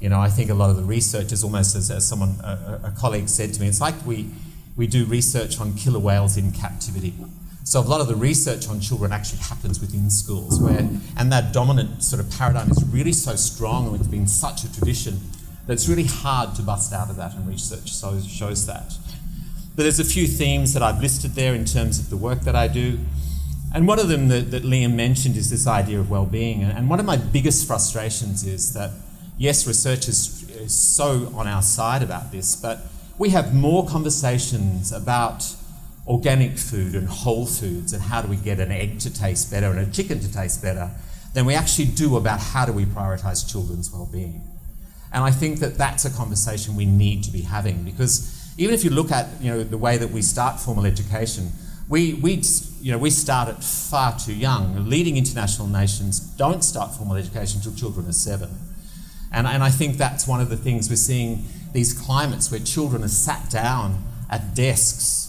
You 0.00 0.08
know, 0.08 0.20
I 0.20 0.30
think 0.30 0.50
a 0.50 0.54
lot 0.54 0.70
of 0.70 0.76
the 0.76 0.82
research 0.82 1.30
is 1.32 1.44
almost 1.44 1.76
as, 1.76 1.90
as 1.90 2.08
someone, 2.08 2.36
a, 2.42 2.80
a 2.84 2.94
colleague 2.98 3.28
said 3.28 3.52
to 3.54 3.60
me, 3.60 3.68
it's 3.68 3.80
like 3.80 3.94
we, 4.06 4.30
we 4.76 4.86
do 4.86 5.04
research 5.04 5.60
on 5.60 5.74
killer 5.74 5.98
whales 5.98 6.36
in 6.36 6.52
captivity. 6.52 7.14
So 7.64 7.80
a 7.80 7.82
lot 7.82 8.00
of 8.00 8.06
the 8.06 8.14
research 8.14 8.68
on 8.68 8.80
children 8.80 9.12
actually 9.12 9.40
happens 9.40 9.80
within 9.80 10.08
schools, 10.08 10.60
where 10.60 10.88
and 11.16 11.32
that 11.32 11.52
dominant 11.52 12.04
sort 12.04 12.20
of 12.20 12.30
paradigm 12.30 12.70
is 12.70 12.84
really 12.84 13.12
so 13.12 13.34
strong, 13.34 13.88
and 13.88 13.96
it's 13.96 14.06
been 14.06 14.28
such 14.28 14.62
a 14.62 14.72
tradition 14.72 15.18
that 15.66 15.72
it's 15.72 15.88
really 15.88 16.04
hard 16.04 16.54
to 16.54 16.62
bust 16.62 16.92
out 16.92 17.10
of 17.10 17.16
that, 17.16 17.34
and 17.34 17.48
research 17.48 17.92
so 17.92 18.20
shows 18.20 18.66
that. 18.66 18.94
But 19.74 19.82
there's 19.82 19.98
a 19.98 20.04
few 20.04 20.28
themes 20.28 20.74
that 20.74 20.82
I've 20.82 21.02
listed 21.02 21.32
there 21.32 21.54
in 21.54 21.64
terms 21.64 21.98
of 21.98 22.08
the 22.08 22.16
work 22.16 22.42
that 22.42 22.54
I 22.54 22.68
do. 22.68 23.00
And 23.74 23.86
one 23.86 23.98
of 23.98 24.08
them 24.08 24.28
that, 24.28 24.50
that 24.52 24.62
Liam 24.62 24.94
mentioned 24.94 25.36
is 25.36 25.50
this 25.50 25.66
idea 25.66 26.00
of 26.00 26.10
well-being. 26.10 26.62
And 26.62 26.88
one 26.88 27.00
of 27.00 27.06
my 27.06 27.16
biggest 27.16 27.66
frustrations 27.66 28.46
is 28.46 28.72
that, 28.72 28.90
yes, 29.38 29.66
research 29.66 30.08
is, 30.08 30.48
is 30.50 30.74
so 30.74 31.32
on 31.34 31.46
our 31.46 31.62
side 31.62 32.02
about 32.02 32.32
this, 32.32 32.56
but 32.56 32.80
we 33.18 33.30
have 33.30 33.54
more 33.54 33.86
conversations 33.86 34.92
about 34.92 35.44
organic 36.06 36.56
food 36.56 36.94
and 36.94 37.08
whole 37.08 37.46
foods 37.46 37.92
and 37.92 38.02
how 38.02 38.22
do 38.22 38.28
we 38.28 38.36
get 38.36 38.60
an 38.60 38.70
egg 38.70 39.00
to 39.00 39.12
taste 39.12 39.50
better 39.50 39.70
and 39.70 39.80
a 39.80 39.90
chicken 39.90 40.20
to 40.20 40.32
taste 40.32 40.62
better 40.62 40.90
than 41.34 41.44
we 41.44 41.54
actually 41.54 41.86
do 41.86 42.16
about 42.16 42.40
how 42.40 42.64
do 42.64 42.72
we 42.72 42.84
prioritize 42.84 43.50
children's 43.50 43.92
well-being. 43.92 44.42
And 45.12 45.24
I 45.24 45.30
think 45.30 45.58
that 45.60 45.76
that's 45.76 46.04
a 46.04 46.10
conversation 46.10 46.76
we 46.76 46.86
need 46.86 47.24
to 47.24 47.30
be 47.30 47.42
having 47.42 47.82
because 47.82 48.32
even 48.58 48.74
if 48.74 48.84
you 48.84 48.90
look 48.90 49.10
at 49.10 49.28
you 49.40 49.50
know 49.50 49.64
the 49.64 49.78
way 49.78 49.98
that 49.98 50.10
we 50.10 50.22
start 50.22 50.60
formal 50.60 50.86
education, 50.86 51.50
we, 51.88 52.14
we, 52.14 52.42
you 52.80 52.92
know, 52.92 52.98
we 52.98 53.10
start 53.10 53.48
at 53.48 53.62
far 53.62 54.18
too 54.18 54.34
young. 54.34 54.88
Leading 54.88 55.16
international 55.16 55.68
nations 55.68 56.18
don't 56.20 56.62
start 56.64 56.94
formal 56.94 57.16
education 57.16 57.58
until 57.58 57.74
children 57.74 58.06
are 58.08 58.12
seven. 58.12 58.50
And, 59.32 59.46
and 59.46 59.62
I 59.62 59.70
think 59.70 59.96
that's 59.96 60.26
one 60.26 60.40
of 60.40 60.48
the 60.48 60.56
things 60.56 60.88
we're 60.88 60.96
seeing 60.96 61.44
these 61.72 61.92
climates 61.92 62.50
where 62.50 62.60
children 62.60 63.04
are 63.04 63.08
sat 63.08 63.50
down 63.50 64.02
at 64.30 64.54
desks 64.54 65.26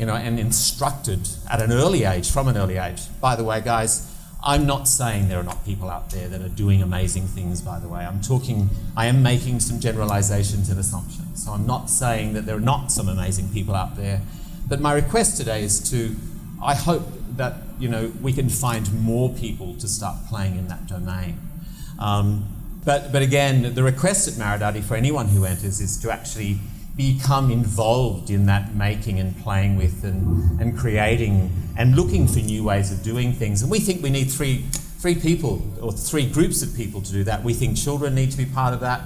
you 0.00 0.06
know, 0.06 0.14
and 0.14 0.40
instructed 0.40 1.28
at 1.50 1.60
an 1.60 1.70
early 1.70 2.04
age, 2.04 2.30
from 2.30 2.48
an 2.48 2.56
early 2.56 2.78
age. 2.78 3.02
By 3.20 3.36
the 3.36 3.44
way, 3.44 3.60
guys, 3.60 4.10
I'm 4.42 4.64
not 4.64 4.88
saying 4.88 5.28
there 5.28 5.38
are 5.38 5.44
not 5.44 5.62
people 5.66 5.90
out 5.90 6.08
there 6.08 6.26
that 6.26 6.40
are 6.40 6.48
doing 6.48 6.80
amazing 6.80 7.26
things, 7.26 7.60
by 7.60 7.78
the 7.78 7.86
way. 7.86 8.00
I'm 8.00 8.22
talking, 8.22 8.70
I 8.96 9.06
am 9.06 9.22
making 9.22 9.60
some 9.60 9.78
generalizations 9.78 10.70
and 10.70 10.80
assumptions. 10.80 11.44
So 11.44 11.52
I'm 11.52 11.66
not 11.66 11.90
saying 11.90 12.32
that 12.32 12.46
there 12.46 12.56
are 12.56 12.60
not 12.60 12.90
some 12.90 13.10
amazing 13.10 13.50
people 13.50 13.74
out 13.74 13.94
there. 13.96 14.22
But 14.70 14.80
my 14.80 14.92
request 14.94 15.36
today 15.36 15.64
is 15.64 15.90
to, 15.90 16.14
I 16.62 16.76
hope 16.76 17.02
that, 17.36 17.54
you 17.80 17.88
know, 17.88 18.12
we 18.22 18.32
can 18.32 18.48
find 18.48 18.90
more 19.02 19.28
people 19.28 19.74
to 19.74 19.88
start 19.88 20.16
playing 20.28 20.56
in 20.56 20.68
that 20.68 20.86
domain. 20.86 21.40
Um, 21.98 22.46
but, 22.84 23.10
but 23.12 23.20
again, 23.20 23.74
the 23.74 23.82
request 23.82 24.28
at 24.28 24.34
Maridadi 24.34 24.82
for 24.82 24.94
anyone 24.94 25.26
who 25.26 25.44
enters 25.44 25.80
is 25.80 25.98
to 25.98 26.12
actually 26.12 26.60
become 26.96 27.50
involved 27.50 28.30
in 28.30 28.46
that 28.46 28.72
making 28.74 29.18
and 29.18 29.36
playing 29.42 29.76
with 29.76 30.04
and, 30.04 30.60
and 30.60 30.78
creating 30.78 31.50
and 31.76 31.96
looking 31.96 32.28
for 32.28 32.38
new 32.38 32.62
ways 32.62 32.92
of 32.92 33.02
doing 33.02 33.32
things. 33.32 33.62
And 33.62 33.70
we 33.72 33.80
think 33.80 34.04
we 34.04 34.10
need 34.10 34.30
three, 34.30 34.58
three 35.00 35.16
people 35.16 35.62
or 35.82 35.90
three 35.90 36.30
groups 36.30 36.62
of 36.62 36.76
people 36.76 37.00
to 37.00 37.12
do 37.12 37.24
that. 37.24 37.42
We 37.42 37.54
think 37.54 37.76
children 37.76 38.14
need 38.14 38.30
to 38.30 38.38
be 38.38 38.46
part 38.46 38.72
of 38.72 38.80
that. 38.80 39.02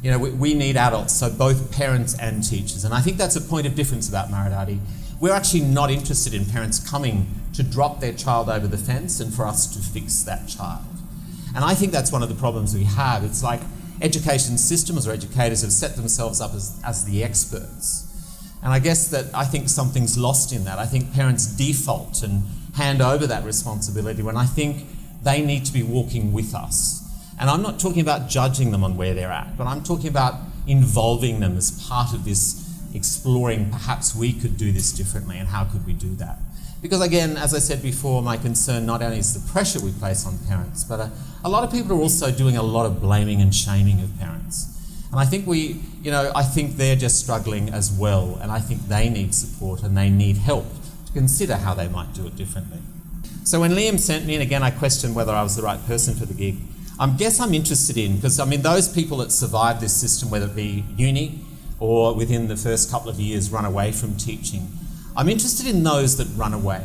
You 0.00 0.12
know, 0.12 0.18
we, 0.20 0.30
we 0.30 0.54
need 0.54 0.76
adults, 0.76 1.12
so 1.12 1.28
both 1.28 1.72
parents 1.72 2.16
and 2.20 2.44
teachers. 2.44 2.84
And 2.84 2.94
I 2.94 3.00
think 3.00 3.16
that's 3.16 3.34
a 3.34 3.40
point 3.40 3.66
of 3.66 3.74
difference 3.74 4.08
about 4.08 4.28
Maridadi. 4.28 4.78
We're 5.20 5.32
actually 5.32 5.62
not 5.62 5.90
interested 5.90 6.32
in 6.32 6.46
parents 6.46 6.78
coming 6.78 7.26
to 7.54 7.62
drop 7.62 8.00
their 8.00 8.12
child 8.12 8.48
over 8.48 8.68
the 8.68 8.76
fence 8.76 9.18
and 9.18 9.34
for 9.34 9.46
us 9.46 9.66
to 9.74 9.82
fix 9.82 10.22
that 10.22 10.48
child. 10.48 10.84
And 11.56 11.64
I 11.64 11.74
think 11.74 11.92
that's 11.92 12.12
one 12.12 12.22
of 12.22 12.28
the 12.28 12.36
problems 12.36 12.74
we 12.74 12.84
have. 12.84 13.24
It's 13.24 13.42
like 13.42 13.60
education 14.00 14.58
systems 14.58 15.08
or 15.08 15.12
educators 15.12 15.62
have 15.62 15.72
set 15.72 15.96
themselves 15.96 16.40
up 16.40 16.54
as, 16.54 16.80
as 16.84 17.04
the 17.04 17.24
experts. 17.24 18.04
And 18.62 18.72
I 18.72 18.78
guess 18.78 19.08
that 19.08 19.34
I 19.34 19.44
think 19.44 19.68
something's 19.68 20.16
lost 20.16 20.52
in 20.52 20.64
that. 20.64 20.78
I 20.78 20.86
think 20.86 21.12
parents 21.12 21.46
default 21.46 22.22
and 22.22 22.44
hand 22.74 23.00
over 23.02 23.26
that 23.26 23.44
responsibility 23.44 24.22
when 24.22 24.36
I 24.36 24.46
think 24.46 24.86
they 25.22 25.44
need 25.44 25.64
to 25.64 25.72
be 25.72 25.82
walking 25.82 26.32
with 26.32 26.54
us. 26.54 27.04
And 27.40 27.50
I'm 27.50 27.62
not 27.62 27.80
talking 27.80 28.00
about 28.00 28.28
judging 28.28 28.70
them 28.70 28.84
on 28.84 28.96
where 28.96 29.14
they're 29.14 29.32
at, 29.32 29.56
but 29.56 29.66
I'm 29.66 29.82
talking 29.82 30.08
about 30.08 30.34
involving 30.66 31.40
them 31.40 31.56
as 31.56 31.70
part 31.88 32.12
of 32.12 32.24
this 32.24 32.67
exploring 32.94 33.70
perhaps 33.70 34.14
we 34.14 34.32
could 34.32 34.56
do 34.56 34.72
this 34.72 34.92
differently 34.92 35.38
and 35.38 35.48
how 35.48 35.64
could 35.64 35.86
we 35.86 35.92
do 35.92 36.14
that. 36.16 36.38
Because 36.80 37.00
again, 37.00 37.36
as 37.36 37.54
I 37.54 37.58
said 37.58 37.82
before, 37.82 38.22
my 38.22 38.36
concern 38.36 38.86
not 38.86 39.02
only 39.02 39.18
is 39.18 39.34
the 39.34 39.52
pressure 39.52 39.80
we 39.80 39.90
place 39.92 40.24
on 40.26 40.38
parents, 40.46 40.84
but 40.84 41.00
a, 41.00 41.10
a 41.44 41.48
lot 41.48 41.64
of 41.64 41.72
people 41.72 41.92
are 41.92 42.00
also 42.00 42.30
doing 42.30 42.56
a 42.56 42.62
lot 42.62 42.86
of 42.86 43.00
blaming 43.00 43.40
and 43.40 43.52
shaming 43.52 44.00
of 44.00 44.16
parents. 44.18 44.74
And 45.10 45.18
I 45.18 45.24
think 45.24 45.46
we, 45.46 45.80
you 46.02 46.10
know, 46.10 46.30
I 46.36 46.42
think 46.42 46.76
they're 46.76 46.94
just 46.94 47.18
struggling 47.18 47.70
as 47.70 47.90
well, 47.90 48.38
and 48.42 48.52
I 48.52 48.60
think 48.60 48.86
they 48.88 49.08
need 49.08 49.34
support 49.34 49.82
and 49.82 49.96
they 49.96 50.10
need 50.10 50.36
help 50.36 50.66
to 51.06 51.12
consider 51.12 51.56
how 51.56 51.74
they 51.74 51.88
might 51.88 52.12
do 52.12 52.26
it 52.26 52.36
differently. 52.36 52.78
So 53.42 53.60
when 53.60 53.72
Liam 53.72 53.98
sent 53.98 54.26
me, 54.26 54.34
and 54.34 54.42
again 54.42 54.62
I 54.62 54.70
questioned 54.70 55.14
whether 55.14 55.32
I 55.32 55.42
was 55.42 55.56
the 55.56 55.62
right 55.62 55.84
person 55.86 56.14
for 56.14 56.26
the 56.26 56.34
gig, 56.34 56.58
I 57.00 57.08
guess 57.08 57.40
I'm 57.40 57.54
interested 57.54 57.96
in, 57.96 58.16
because 58.16 58.38
I 58.38 58.44
mean, 58.44 58.62
those 58.62 58.88
people 58.88 59.18
that 59.18 59.32
survived 59.32 59.80
this 59.80 59.94
system, 59.94 60.30
whether 60.30 60.46
it 60.46 60.54
be 60.54 60.84
uni 60.96 61.40
or 61.80 62.14
within 62.14 62.48
the 62.48 62.56
first 62.56 62.90
couple 62.90 63.08
of 63.08 63.20
years 63.20 63.50
run 63.50 63.64
away 63.64 63.92
from 63.92 64.16
teaching, 64.16 64.68
I'm 65.16 65.28
interested 65.28 65.66
in 65.66 65.82
those 65.82 66.16
that 66.16 66.26
run 66.36 66.54
away. 66.54 66.84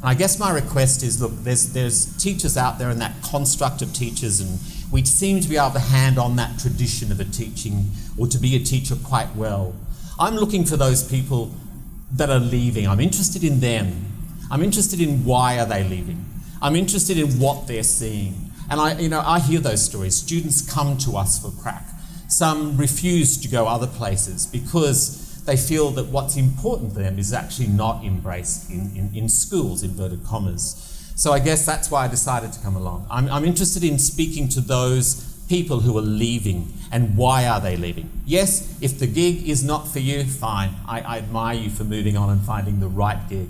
And 0.00 0.08
I 0.08 0.14
guess 0.14 0.38
my 0.38 0.52
request 0.52 1.02
is 1.02 1.20
look, 1.20 1.32
there's, 1.44 1.72
there's 1.72 2.16
teachers 2.16 2.56
out 2.56 2.78
there 2.78 2.90
and 2.90 3.00
that 3.00 3.14
construct 3.22 3.82
of 3.82 3.92
teachers, 3.92 4.40
and 4.40 4.58
we 4.90 5.04
seem 5.04 5.40
to 5.40 5.48
be 5.48 5.56
able 5.56 5.70
to 5.72 5.78
hand 5.78 6.18
on 6.18 6.36
that 6.36 6.58
tradition 6.58 7.12
of 7.12 7.20
a 7.20 7.24
teaching 7.24 7.90
or 8.18 8.26
to 8.26 8.38
be 8.38 8.56
a 8.56 8.60
teacher 8.60 8.96
quite 9.04 9.34
well. 9.36 9.74
I'm 10.18 10.36
looking 10.36 10.64
for 10.64 10.76
those 10.76 11.02
people 11.02 11.52
that 12.12 12.30
are 12.30 12.40
leaving. 12.40 12.88
I'm 12.88 13.00
interested 13.00 13.44
in 13.44 13.60
them. 13.60 14.06
I'm 14.50 14.62
interested 14.62 15.00
in 15.00 15.24
why 15.24 15.58
are 15.58 15.66
they 15.66 15.84
leaving. 15.84 16.24
I'm 16.60 16.76
interested 16.76 17.16
in 17.18 17.38
what 17.38 17.68
they're 17.68 17.82
seeing. 17.82 18.50
And 18.68 18.80
I, 18.80 18.98
you 18.98 19.08
know, 19.08 19.22
I 19.24 19.38
hear 19.40 19.60
those 19.60 19.82
stories. 19.82 20.16
Students 20.16 20.60
come 20.60 20.98
to 20.98 21.16
us 21.16 21.40
for 21.40 21.50
prac. 21.62 21.84
Some 22.30 22.76
refuse 22.76 23.36
to 23.38 23.48
go 23.48 23.66
other 23.66 23.88
places 23.88 24.46
because 24.46 25.42
they 25.44 25.56
feel 25.56 25.90
that 25.90 26.06
what's 26.06 26.36
important 26.36 26.94
to 26.94 27.00
them 27.00 27.18
is 27.18 27.32
actually 27.32 27.66
not 27.66 28.04
embraced 28.04 28.70
in, 28.70 28.92
in, 28.96 29.10
in 29.14 29.28
schools, 29.28 29.82
inverted 29.82 30.24
commas. 30.24 31.12
So 31.16 31.32
I 31.32 31.40
guess 31.40 31.66
that's 31.66 31.90
why 31.90 32.04
I 32.04 32.08
decided 32.08 32.52
to 32.52 32.60
come 32.60 32.76
along. 32.76 33.06
I'm, 33.10 33.28
I'm 33.28 33.44
interested 33.44 33.82
in 33.82 33.98
speaking 33.98 34.48
to 34.50 34.60
those 34.60 35.26
people 35.48 35.80
who 35.80 35.98
are 35.98 36.02
leaving 36.02 36.72
and 36.92 37.16
why 37.16 37.46
are 37.48 37.60
they 37.60 37.76
leaving. 37.76 38.08
Yes, 38.24 38.78
if 38.80 39.00
the 39.00 39.08
gig 39.08 39.48
is 39.48 39.64
not 39.64 39.88
for 39.88 39.98
you, 39.98 40.22
fine. 40.22 40.70
I, 40.86 41.00
I 41.00 41.18
admire 41.18 41.56
you 41.56 41.70
for 41.70 41.82
moving 41.82 42.16
on 42.16 42.30
and 42.30 42.40
finding 42.40 42.78
the 42.78 42.86
right 42.86 43.28
gig. 43.28 43.48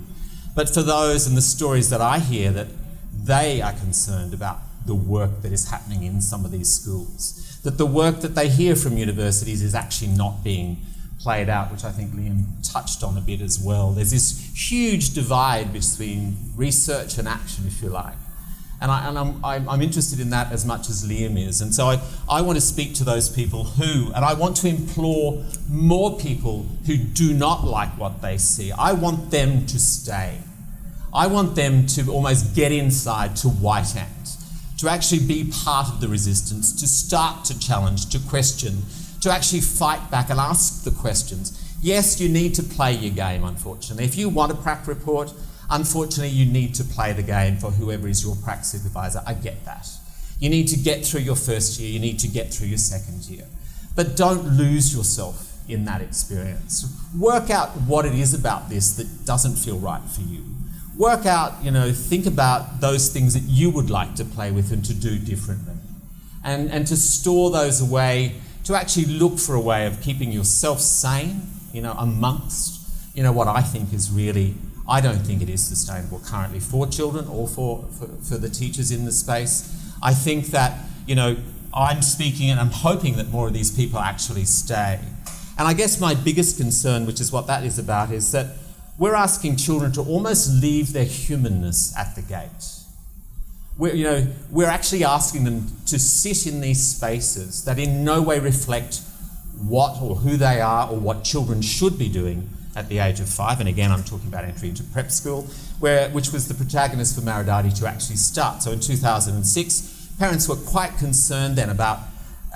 But 0.55 0.69
for 0.69 0.81
those 0.81 1.27
and 1.27 1.37
the 1.37 1.41
stories 1.41 1.91
that 1.91 2.01
I 2.01 2.17
hear 2.17 2.49
that 2.51 2.67
they 3.13 3.61
are 3.61 3.73
concerned 3.73 4.33
about 4.33 4.59
the 4.85 4.95
work 4.95 5.41
that 5.41 5.51
is 5.51 5.69
happening 5.69 6.03
in 6.03 6.21
some 6.21 6.45
of 6.45 6.51
these 6.51 6.73
schools, 6.73 7.59
that 7.63 7.77
the 7.77 7.85
work 7.85 8.21
that 8.21 8.35
they 8.35 8.49
hear 8.49 8.75
from 8.75 8.97
universities 8.97 9.61
is 9.61 9.75
actually 9.75 10.09
not 10.09 10.43
being 10.43 10.77
played 11.19 11.49
out, 11.49 11.71
which 11.71 11.83
I 11.83 11.91
think 11.91 12.11
Liam 12.13 12.45
touched 12.71 13.03
on 13.03 13.17
a 13.17 13.21
bit 13.21 13.41
as 13.41 13.59
well. 13.59 13.91
There's 13.91 14.11
this 14.11 14.51
huge 14.55 15.13
divide 15.13 15.71
between 15.71 16.35
research 16.55 17.17
and 17.17 17.27
action, 17.27 17.65
if 17.67 17.81
you 17.81 17.89
like. 17.89 18.15
And, 18.81 18.89
I, 18.89 19.07
and 19.07 19.19
I'm, 19.19 19.45
I'm, 19.45 19.69
I'm, 19.69 19.81
interested 19.83 20.19
in 20.19 20.31
that 20.31 20.51
as 20.51 20.65
much 20.65 20.89
as 20.89 21.07
Liam 21.07 21.37
is. 21.37 21.61
And 21.61 21.73
so 21.73 21.85
I, 21.85 22.01
I 22.27 22.41
want 22.41 22.57
to 22.57 22.61
speak 22.61 22.95
to 22.95 23.03
those 23.03 23.29
people 23.29 23.63
who, 23.63 24.11
and 24.13 24.25
I 24.25 24.33
want 24.33 24.57
to 24.57 24.67
implore 24.67 25.45
more 25.69 26.17
people 26.17 26.65
who 26.87 26.97
do 26.97 27.31
not 27.35 27.63
like 27.63 27.95
what 27.99 28.23
they 28.23 28.39
see. 28.39 28.71
I 28.71 28.93
want 28.93 29.29
them 29.29 29.67
to 29.67 29.79
stay. 29.79 30.39
I 31.13 31.27
want 31.27 31.55
them 31.55 31.85
to 31.87 32.11
almost 32.11 32.55
get 32.55 32.71
inside 32.71 33.35
to 33.37 33.49
White 33.49 33.95
Ant, 33.95 34.37
to 34.81 34.89
actually 34.89 35.19
be 35.19 35.43
part 35.63 35.87
of 35.89 36.01
the 36.01 36.07
resistance, 36.07 36.73
to 36.73 36.87
start 36.87 37.45
to 37.45 37.59
challenge, 37.59 38.09
to 38.09 38.17
question, 38.17 38.81
to 39.21 39.29
actually 39.29 39.61
fight 39.61 40.09
back 40.09 40.31
and 40.31 40.39
ask 40.39 40.83
the 40.83 40.89
questions. 40.89 41.77
Yes, 41.83 42.19
you 42.19 42.27
need 42.27 42.55
to 42.55 42.63
play 42.63 42.93
your 42.93 43.13
game, 43.13 43.43
unfortunately. 43.43 44.05
If 44.05 44.15
you 44.15 44.27
want 44.27 44.51
a 44.51 44.55
prac 44.55 44.87
report, 44.87 45.31
unfortunately, 45.69 46.29
you 46.29 46.51
need 46.51 46.73
to 46.75 46.83
play 46.83 47.13
the 47.13 47.21
game 47.21 47.57
for 47.57 47.69
whoever 47.69 48.07
is 48.07 48.23
your 48.23 48.35
prac 48.37 48.65
supervisor. 48.65 49.21
I 49.27 49.35
get 49.35 49.63
that. 49.65 49.87
You 50.39 50.49
need 50.49 50.67
to 50.69 50.77
get 50.77 51.05
through 51.05 51.21
your 51.21 51.35
first 51.35 51.79
year, 51.79 51.91
you 51.91 51.99
need 51.99 52.17
to 52.17 52.27
get 52.27 52.51
through 52.51 52.67
your 52.67 52.79
second 52.79 53.25
year. 53.25 53.45
But 53.95 54.15
don't 54.17 54.57
lose 54.57 54.95
yourself 54.95 55.59
in 55.69 55.85
that 55.85 56.01
experience. 56.01 56.91
Work 57.15 57.51
out 57.51 57.69
what 57.81 58.07
it 58.07 58.15
is 58.15 58.33
about 58.33 58.67
this 58.67 58.93
that 58.97 59.27
doesn't 59.27 59.57
feel 59.57 59.77
right 59.77 60.01
for 60.01 60.21
you. 60.21 60.43
Work 60.97 61.25
out, 61.25 61.63
you 61.63 61.71
know, 61.71 61.91
think 61.91 62.25
about 62.25 62.81
those 62.81 63.09
things 63.09 63.33
that 63.33 63.43
you 63.43 63.69
would 63.69 63.89
like 63.89 64.15
to 64.15 64.25
play 64.25 64.51
with 64.51 64.71
and 64.71 64.83
to 64.85 64.93
do 64.93 65.17
differently. 65.17 65.73
And, 66.43 66.69
and 66.71 66.85
to 66.87 66.95
store 66.95 67.51
those 67.51 67.81
away 67.81 68.35
to 68.65 68.75
actually 68.75 69.05
look 69.05 69.39
for 69.39 69.55
a 69.55 69.59
way 69.59 69.85
of 69.85 70.01
keeping 70.01 70.31
yourself 70.31 70.79
sane, 70.79 71.47
you 71.73 71.81
know, 71.81 71.93
amongst, 71.97 73.15
you 73.15 73.23
know, 73.23 73.31
what 73.31 73.47
I 73.47 73.61
think 73.61 73.93
is 73.93 74.11
really, 74.11 74.55
I 74.87 75.01
don't 75.01 75.19
think 75.19 75.41
it 75.41 75.49
is 75.49 75.65
sustainable 75.65 76.19
currently 76.25 76.59
for 76.59 76.87
children 76.87 77.27
or 77.27 77.47
for, 77.47 77.85
for, 77.97 78.07
for 78.07 78.37
the 78.37 78.49
teachers 78.49 78.91
in 78.91 79.05
the 79.05 79.11
space. 79.11 79.73
I 80.03 80.13
think 80.13 80.47
that, 80.47 80.77
you 81.07 81.15
know, 81.15 81.37
I'm 81.73 82.01
speaking 82.01 82.49
and 82.49 82.59
I'm 82.59 82.71
hoping 82.71 83.15
that 83.15 83.29
more 83.29 83.47
of 83.47 83.53
these 83.53 83.71
people 83.71 83.99
actually 83.99 84.45
stay. 84.45 84.99
And 85.57 85.67
I 85.67 85.73
guess 85.73 85.99
my 85.99 86.15
biggest 86.15 86.57
concern, 86.57 87.05
which 87.05 87.21
is 87.21 87.31
what 87.31 87.47
that 87.47 87.63
is 87.63 87.79
about, 87.79 88.11
is 88.11 88.31
that 88.31 88.47
we're 88.97 89.15
asking 89.15 89.55
children 89.55 89.91
to 89.91 90.01
almost 90.01 90.61
leave 90.61 90.93
their 90.93 91.05
humanness 91.05 91.95
at 91.97 92.15
the 92.15 92.21
gate 92.21 92.81
we're, 93.77 93.95
you 93.95 94.03
know, 94.03 94.27
we're 94.51 94.67
actually 94.67 95.03
asking 95.03 95.43
them 95.43 95.65
to 95.87 95.97
sit 95.97 96.45
in 96.45 96.61
these 96.61 96.83
spaces 96.83 97.65
that 97.65 97.79
in 97.79 98.03
no 98.03 98.21
way 98.21 98.39
reflect 98.39 99.01
what 99.57 99.99
or 100.01 100.17
who 100.17 100.37
they 100.37 100.61
are 100.61 100.89
or 100.89 100.97
what 100.97 101.23
children 101.23 101.61
should 101.63 101.97
be 101.97 102.09
doing 102.09 102.47
at 102.75 102.89
the 102.89 102.99
age 102.99 103.19
of 103.19 103.27
five. 103.27 103.59
And 103.59 103.67
again, 103.67 103.91
I'm 103.91 104.03
talking 104.03 104.27
about 104.27 104.45
entry 104.45 104.69
into 104.69 104.83
prep 104.83 105.11
school, 105.11 105.43
where, 105.79 106.09
which 106.09 106.31
was 106.31 106.47
the 106.47 106.53
protagonist 106.53 107.15
for 107.15 107.21
Maridadi 107.21 107.77
to 107.79 107.87
actually 107.87 108.17
start. 108.17 108.61
So 108.61 108.71
in 108.71 108.79
2006, 108.79 110.15
parents 110.19 110.47
were 110.47 110.55
quite 110.55 110.97
concerned 110.97 111.55
then 111.55 111.69
about 111.69 111.99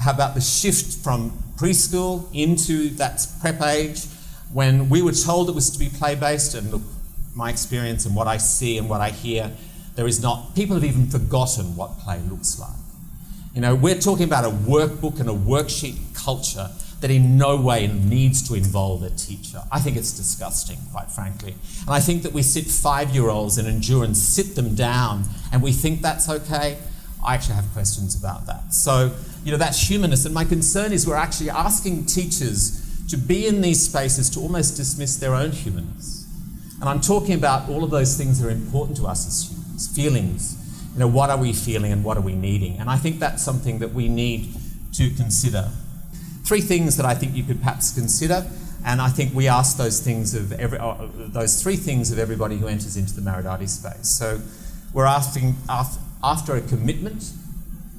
about 0.05 0.35
the 0.35 0.41
shift 0.41 1.01
from 1.03 1.31
preschool 1.57 2.27
into 2.33 2.89
that 2.89 3.25
prep 3.39 3.61
age 3.61 4.01
when 4.55 4.87
we 4.87 5.01
were 5.01 5.11
told 5.11 5.49
it 5.49 5.51
was 5.53 5.69
to 5.69 5.77
be 5.77 5.89
play 5.89 6.15
based. 6.15 6.55
And 6.55 6.71
look, 6.71 6.81
my 7.35 7.49
experience 7.49 8.05
and 8.05 8.15
what 8.15 8.25
I 8.25 8.37
see 8.37 8.77
and 8.77 8.89
what 8.89 9.01
I 9.01 9.09
hear 9.09 9.51
there 9.95 10.07
is 10.07 10.21
not, 10.21 10.55
people 10.55 10.75
have 10.75 10.85
even 10.85 11.07
forgotten 11.07 11.75
what 11.75 11.99
play 11.99 12.21
looks 12.29 12.57
like. 12.57 12.69
You 13.53 13.59
know, 13.59 13.75
we're 13.75 13.99
talking 13.99 14.23
about 14.23 14.45
a 14.45 14.49
workbook 14.49 15.19
and 15.19 15.29
a 15.29 15.33
worksheet 15.33 15.97
culture 16.15 16.69
that 17.01 17.11
in 17.11 17.37
no 17.37 17.59
way 17.59 17.87
needs 17.87 18.47
to 18.47 18.55
involve 18.55 19.03
a 19.03 19.09
teacher. 19.09 19.61
I 19.73 19.81
think 19.81 19.97
it's 19.97 20.15
disgusting, 20.15 20.77
quite 20.93 21.11
frankly. 21.11 21.55
And 21.81 21.89
I 21.89 21.99
think 21.99 22.23
that 22.23 22.31
we 22.31 22.41
sit 22.41 22.67
five 22.67 23.09
year 23.09 23.27
olds 23.27 23.57
in 23.57 23.65
endurance, 23.65 24.21
sit 24.21 24.55
them 24.55 24.73
down, 24.73 25.25
and 25.51 25.61
we 25.61 25.73
think 25.73 26.01
that's 26.01 26.29
okay. 26.29 26.77
I 27.21 27.33
actually 27.33 27.55
have 27.55 27.69
questions 27.73 28.17
about 28.17 28.45
that. 28.45 28.73
So, 28.73 29.11
you 29.43 29.51
know, 29.51 29.57
that's 29.57 29.85
humanness. 29.85 30.23
And 30.23 30.33
my 30.33 30.45
concern 30.45 30.93
is 30.93 31.05
we're 31.05 31.15
actually 31.15 31.49
asking 31.49 32.05
teachers 32.05 32.84
to 33.09 33.17
be 33.17 33.47
in 33.47 33.61
these 33.61 33.83
spaces 33.83 34.29
to 34.31 34.39
almost 34.39 34.77
dismiss 34.77 35.17
their 35.17 35.35
own 35.35 35.51
humanness. 35.51 36.27
And 36.79 36.89
I'm 36.89 37.01
talking 37.01 37.35
about 37.35 37.69
all 37.69 37.83
of 37.83 37.91
those 37.91 38.17
things 38.17 38.39
that 38.39 38.47
are 38.47 38.51
important 38.51 38.97
to 38.97 39.07
us 39.07 39.27
as 39.27 39.49
humans 39.49 39.65
feelings, 39.95 40.91
You 40.93 40.99
know, 40.99 41.07
what 41.07 41.29
are 41.29 41.37
we 41.37 41.51
feeling 41.51 41.91
and 41.91 42.03
what 42.03 42.17
are 42.17 42.21
we 42.21 42.35
needing? 42.35 42.77
And 42.79 42.89
I 42.89 42.95
think 42.95 43.19
that's 43.19 43.43
something 43.43 43.79
that 43.79 43.93
we 43.93 44.07
need 44.07 44.53
to 44.93 45.09
consider. 45.11 45.69
Three 46.43 46.61
things 46.61 46.95
that 46.97 47.05
I 47.05 47.15
think 47.15 47.35
you 47.35 47.43
could 47.43 47.59
perhaps 47.59 47.93
consider, 47.93 48.45
and 48.85 49.01
I 49.01 49.09
think 49.09 49.33
we 49.33 49.47
ask 49.47 49.77
those 49.77 49.99
things 49.99 50.33
of 50.33 50.53
every, 50.53 50.77
uh, 50.77 51.07
those 51.17 51.61
three 51.61 51.75
things 51.75 52.11
of 52.11 52.19
everybody 52.19 52.57
who 52.57 52.67
enters 52.67 52.95
into 52.95 53.13
the 53.13 53.21
Maridati 53.21 53.67
space. 53.67 54.07
So 54.07 54.39
we're 54.93 55.05
asking 55.05 55.55
after 56.23 56.55
a 56.55 56.61
commitment, 56.61 57.31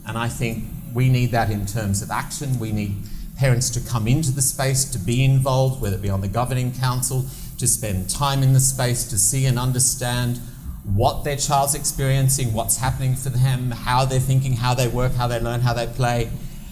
and 0.06 0.16
I 0.16 0.28
think 0.28 0.64
we 0.94 1.08
need 1.08 1.32
that 1.32 1.50
in 1.50 1.66
terms 1.66 2.02
of 2.02 2.10
action. 2.10 2.58
We 2.58 2.72
need 2.72 2.96
parents 3.36 3.70
to 3.70 3.80
come 3.80 4.06
into 4.08 4.30
the 4.32 4.42
space, 4.42 4.84
to 4.84 4.98
be 4.98 5.24
involved, 5.24 5.82
whether 5.82 5.96
it 5.96 6.02
be 6.02 6.10
on 6.10 6.20
the 6.20 6.28
governing 6.28 6.72
council, 6.72 7.26
to 7.58 7.66
spend 7.66 8.10
time 8.10 8.42
in 8.42 8.52
the 8.52 8.60
space, 8.60 9.04
to 9.04 9.18
see 9.18 9.46
and 9.46 9.58
understand 9.58 10.38
what 10.84 11.24
their 11.24 11.36
child's 11.36 11.74
experiencing, 11.74 12.52
what's 12.52 12.78
happening 12.78 13.14
for 13.14 13.28
them, 13.28 13.70
how 13.70 14.04
they're 14.04 14.20
thinking, 14.20 14.54
how 14.54 14.74
they 14.74 14.88
work, 14.88 15.12
how 15.14 15.26
they 15.26 15.40
learn, 15.40 15.60
how 15.60 15.74
they 15.74 15.86
play. 15.86 16.30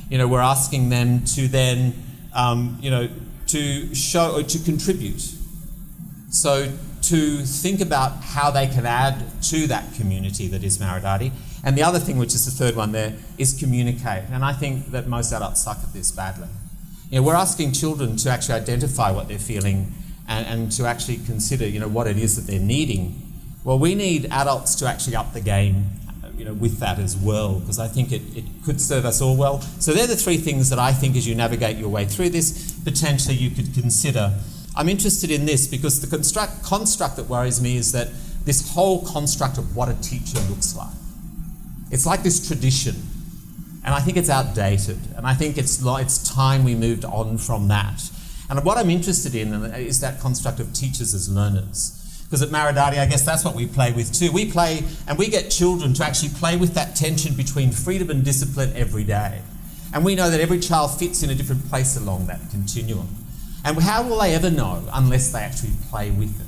You 0.09 0.19
know, 0.19 0.29
we're 0.29 0.41
asking 0.41 0.89
them 0.89 1.25
to 1.35 1.49
then, 1.49 1.95
um, 2.35 2.79
you 2.81 2.91
know, 2.91 3.09
to 3.49 3.95
show 3.95 4.37
or 4.37 4.43
to 4.43 4.59
contribute. 4.61 5.23
So 6.31 6.73
to 7.03 7.39
think 7.41 7.81
about 7.81 8.23
how 8.23 8.51
they 8.51 8.67
can 8.67 8.87
add 8.87 9.43
to 9.43 9.67
that 9.67 9.93
community 9.95 10.49
that 10.49 10.65
is 10.65 10.79
Maridati. 10.79 11.33
And 11.65 11.77
the 11.79 11.83
other 11.83 11.99
thing, 11.99 12.19
which 12.19 12.35
is 12.35 12.45
the 12.45 12.51
third 12.51 12.77
one 12.77 12.93
there, 12.93 13.15
is 13.39 13.59
communicate. 13.59 14.25
And 14.31 14.45
I 14.45 14.53
think 14.53 14.91
that 14.91 15.07
most 15.07 15.33
adults 15.33 15.63
suck 15.63 15.79
at 15.83 15.93
this 15.93 16.13
badly. 16.13 16.49
You 17.11 17.21
know, 17.21 17.27
we're 17.27 17.35
asking 17.35 17.73
children 17.73 18.17
to 18.17 18.31
actually 18.31 18.55
identify 18.55 19.11
what 19.11 19.29
they're 19.29 19.39
feeling 19.39 19.93
and, 20.29 20.47
and 20.47 20.73
to 20.73 20.87
actually 20.87 21.19
consider, 21.19 21.67
you 21.67 21.81
know, 21.81 21.89
what 21.89 22.07
it 22.07 22.19
is 22.19 22.37
that 22.37 22.51
they're 22.51 22.61
needing 22.61 23.25
well, 23.65 23.79
we 23.79 23.95
need 23.95 24.27
adults 24.31 24.75
to 24.77 24.87
actually 24.87 25.17
up 25.17 25.33
the 25.33 25.41
game 25.41 25.87
you 26.37 26.45
know, 26.45 26.53
with 26.53 26.81
that 26.81 26.99
as 26.99 27.17
well, 27.17 27.61
because 27.61 27.79
I 27.79 27.89
think 27.89 28.13
it, 28.13 28.21
it 28.37 28.45
could 28.65 28.81
serve 28.81 29.07
us 29.07 29.23
all 29.23 29.37
well. 29.37 29.63
So 29.81 29.93
they're 29.93 30.07
the 30.07 30.17
three 30.17 30.37
things 30.37 30.69
that 30.69 30.79
I 30.79 30.93
think 30.93 31.17
as 31.17 31.27
you 31.27 31.35
navigate 31.35 31.79
your 31.79 31.89
way 31.89 32.05
through 32.05 32.31
this, 32.31 32.73
potentially 32.85 33.37
you 33.37 33.51
could 33.51 33.73
consider. 33.73 34.39
I'm 34.77 34.89
interested 34.89 35.31
in 35.31 35.47
this 35.47 35.67
because 35.67 36.01
the 36.01 36.15
construct, 36.15 36.63
construct 36.63 37.17
that 37.17 37.29
worries 37.29 37.63
me 37.63 37.77
is 37.77 37.93
that 37.93 38.09
this 38.45 38.73
whole 38.75 39.07
construct 39.07 39.57
of 39.57 39.75
what 39.75 39.89
a 39.89 39.95
teacher 39.95 40.39
looks 40.51 40.77
like. 40.77 40.93
It's 41.91 42.07
like 42.07 42.23
this 42.23 42.47
tradition, 42.47 42.97
and 43.85 43.95
I 43.95 44.01
think 44.01 44.17
it's 44.17 44.31
outdated, 44.31 44.99
and 45.17 45.27
I 45.27 45.35
think 45.35 45.59
it's, 45.59 45.83
it's 45.85 46.29
time 46.29 46.65
we 46.65 46.75
moved 46.75 47.05
on 47.05 47.39
from 47.39 47.69
that. 47.69 48.11
And 48.51 48.65
what 48.65 48.77
I'm 48.77 48.91
interested 48.91 49.35
in 49.35 49.53
uh, 49.53 49.75
is 49.77 50.01
that 50.01 50.21
construct 50.21 50.61
of 50.61 50.73
teachers 50.73 51.15
as 51.15 51.29
learners. 51.29 52.01
Because 52.25 52.43
at 52.43 52.49
Maridati, 52.49 52.99
I 52.99 53.07
guess 53.07 53.25
that's 53.25 53.45
what 53.45 53.55
we 53.55 53.67
play 53.67 53.93
with 53.93 54.13
too. 54.13 54.33
We 54.33 54.51
play 54.51 54.83
and 55.07 55.19
we 55.19 55.29
get 55.29 55.51
children 55.51 55.95
to 55.95 56.05
actually 56.05 56.31
play 56.31 56.57
with 56.57 56.75
that 56.75 56.97
tension 56.97 57.35
between 57.35 57.71
freedom 57.71 58.11
and 58.11 58.25
discipline 58.25 58.73
every 58.75 59.05
day. 59.05 59.41
And 59.93 60.05
we 60.05 60.15
know 60.15 60.31
that 60.31 60.41
every 60.41 60.59
child 60.59 60.99
fits 60.99 61.23
in 61.23 61.31
a 61.31 61.35
different 61.35 61.69
place 61.69 61.97
along 61.97 62.27
that 62.27 62.41
continuum. 62.51 63.09
And 63.65 63.79
how 63.81 64.03
will 64.03 64.19
they 64.19 64.35
ever 64.35 64.51
know 64.51 64.83
unless 64.93 65.33
they 65.33 65.41
actually 65.41 65.73
play 65.91 66.11
with 66.11 66.41
it? 66.41 66.44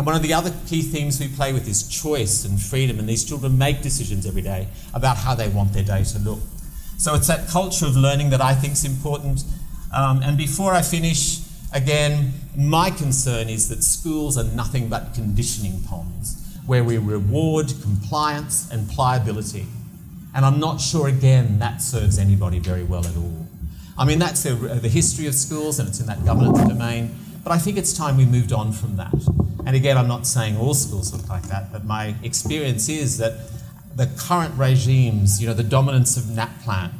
And 0.00 0.06
one 0.06 0.16
of 0.16 0.22
the 0.22 0.32
other 0.32 0.50
key 0.66 0.80
themes 0.80 1.20
we 1.20 1.28
play 1.28 1.52
with 1.52 1.68
is 1.68 1.86
choice 1.86 2.46
and 2.46 2.58
freedom, 2.58 2.98
and 2.98 3.06
these 3.06 3.22
children 3.22 3.58
make 3.58 3.82
decisions 3.82 4.24
every 4.24 4.40
day 4.40 4.66
about 4.94 5.18
how 5.18 5.34
they 5.34 5.50
want 5.50 5.74
their 5.74 5.84
day 5.84 6.04
to 6.04 6.18
look. 6.18 6.40
So 6.96 7.14
it's 7.14 7.26
that 7.26 7.48
culture 7.48 7.84
of 7.84 7.96
learning 7.96 8.30
that 8.30 8.40
I 8.40 8.54
think 8.54 8.72
is 8.72 8.84
important. 8.86 9.44
Um, 9.94 10.22
and 10.22 10.38
before 10.38 10.72
I 10.72 10.80
finish, 10.80 11.40
Again, 11.72 12.32
my 12.56 12.90
concern 12.90 13.48
is 13.48 13.68
that 13.68 13.84
schools 13.84 14.36
are 14.36 14.44
nothing 14.44 14.88
but 14.88 15.14
conditioning 15.14 15.82
ponds 15.82 16.36
where 16.66 16.82
we 16.82 16.98
reward 16.98 17.72
compliance 17.82 18.68
and 18.70 18.88
pliability. 18.90 19.66
And 20.34 20.44
I'm 20.44 20.58
not 20.58 20.80
sure, 20.80 21.08
again, 21.08 21.58
that 21.60 21.80
serves 21.80 22.18
anybody 22.18 22.58
very 22.58 22.82
well 22.82 23.06
at 23.06 23.16
all. 23.16 23.46
I 23.96 24.04
mean, 24.04 24.18
that's 24.18 24.42
the, 24.42 24.54
the 24.54 24.88
history 24.88 25.26
of 25.26 25.34
schools 25.34 25.78
and 25.78 25.88
it's 25.88 26.00
in 26.00 26.06
that 26.06 26.24
governance 26.24 26.58
domain, 26.66 27.14
but 27.42 27.52
I 27.52 27.58
think 27.58 27.76
it's 27.76 27.92
time 27.92 28.16
we 28.16 28.24
moved 28.26 28.52
on 28.52 28.72
from 28.72 28.96
that. 28.96 29.14
And 29.66 29.76
again, 29.76 29.96
I'm 29.96 30.08
not 30.08 30.26
saying 30.26 30.56
all 30.56 30.74
schools 30.74 31.12
look 31.12 31.28
like 31.28 31.44
that, 31.44 31.72
but 31.72 31.84
my 31.84 32.14
experience 32.22 32.88
is 32.88 33.18
that 33.18 33.34
the 33.94 34.06
current 34.18 34.54
regimes, 34.56 35.40
you 35.40 35.46
know, 35.46 35.54
the 35.54 35.62
dominance 35.62 36.16
of 36.16 36.24
NAPLAN, 36.24 36.92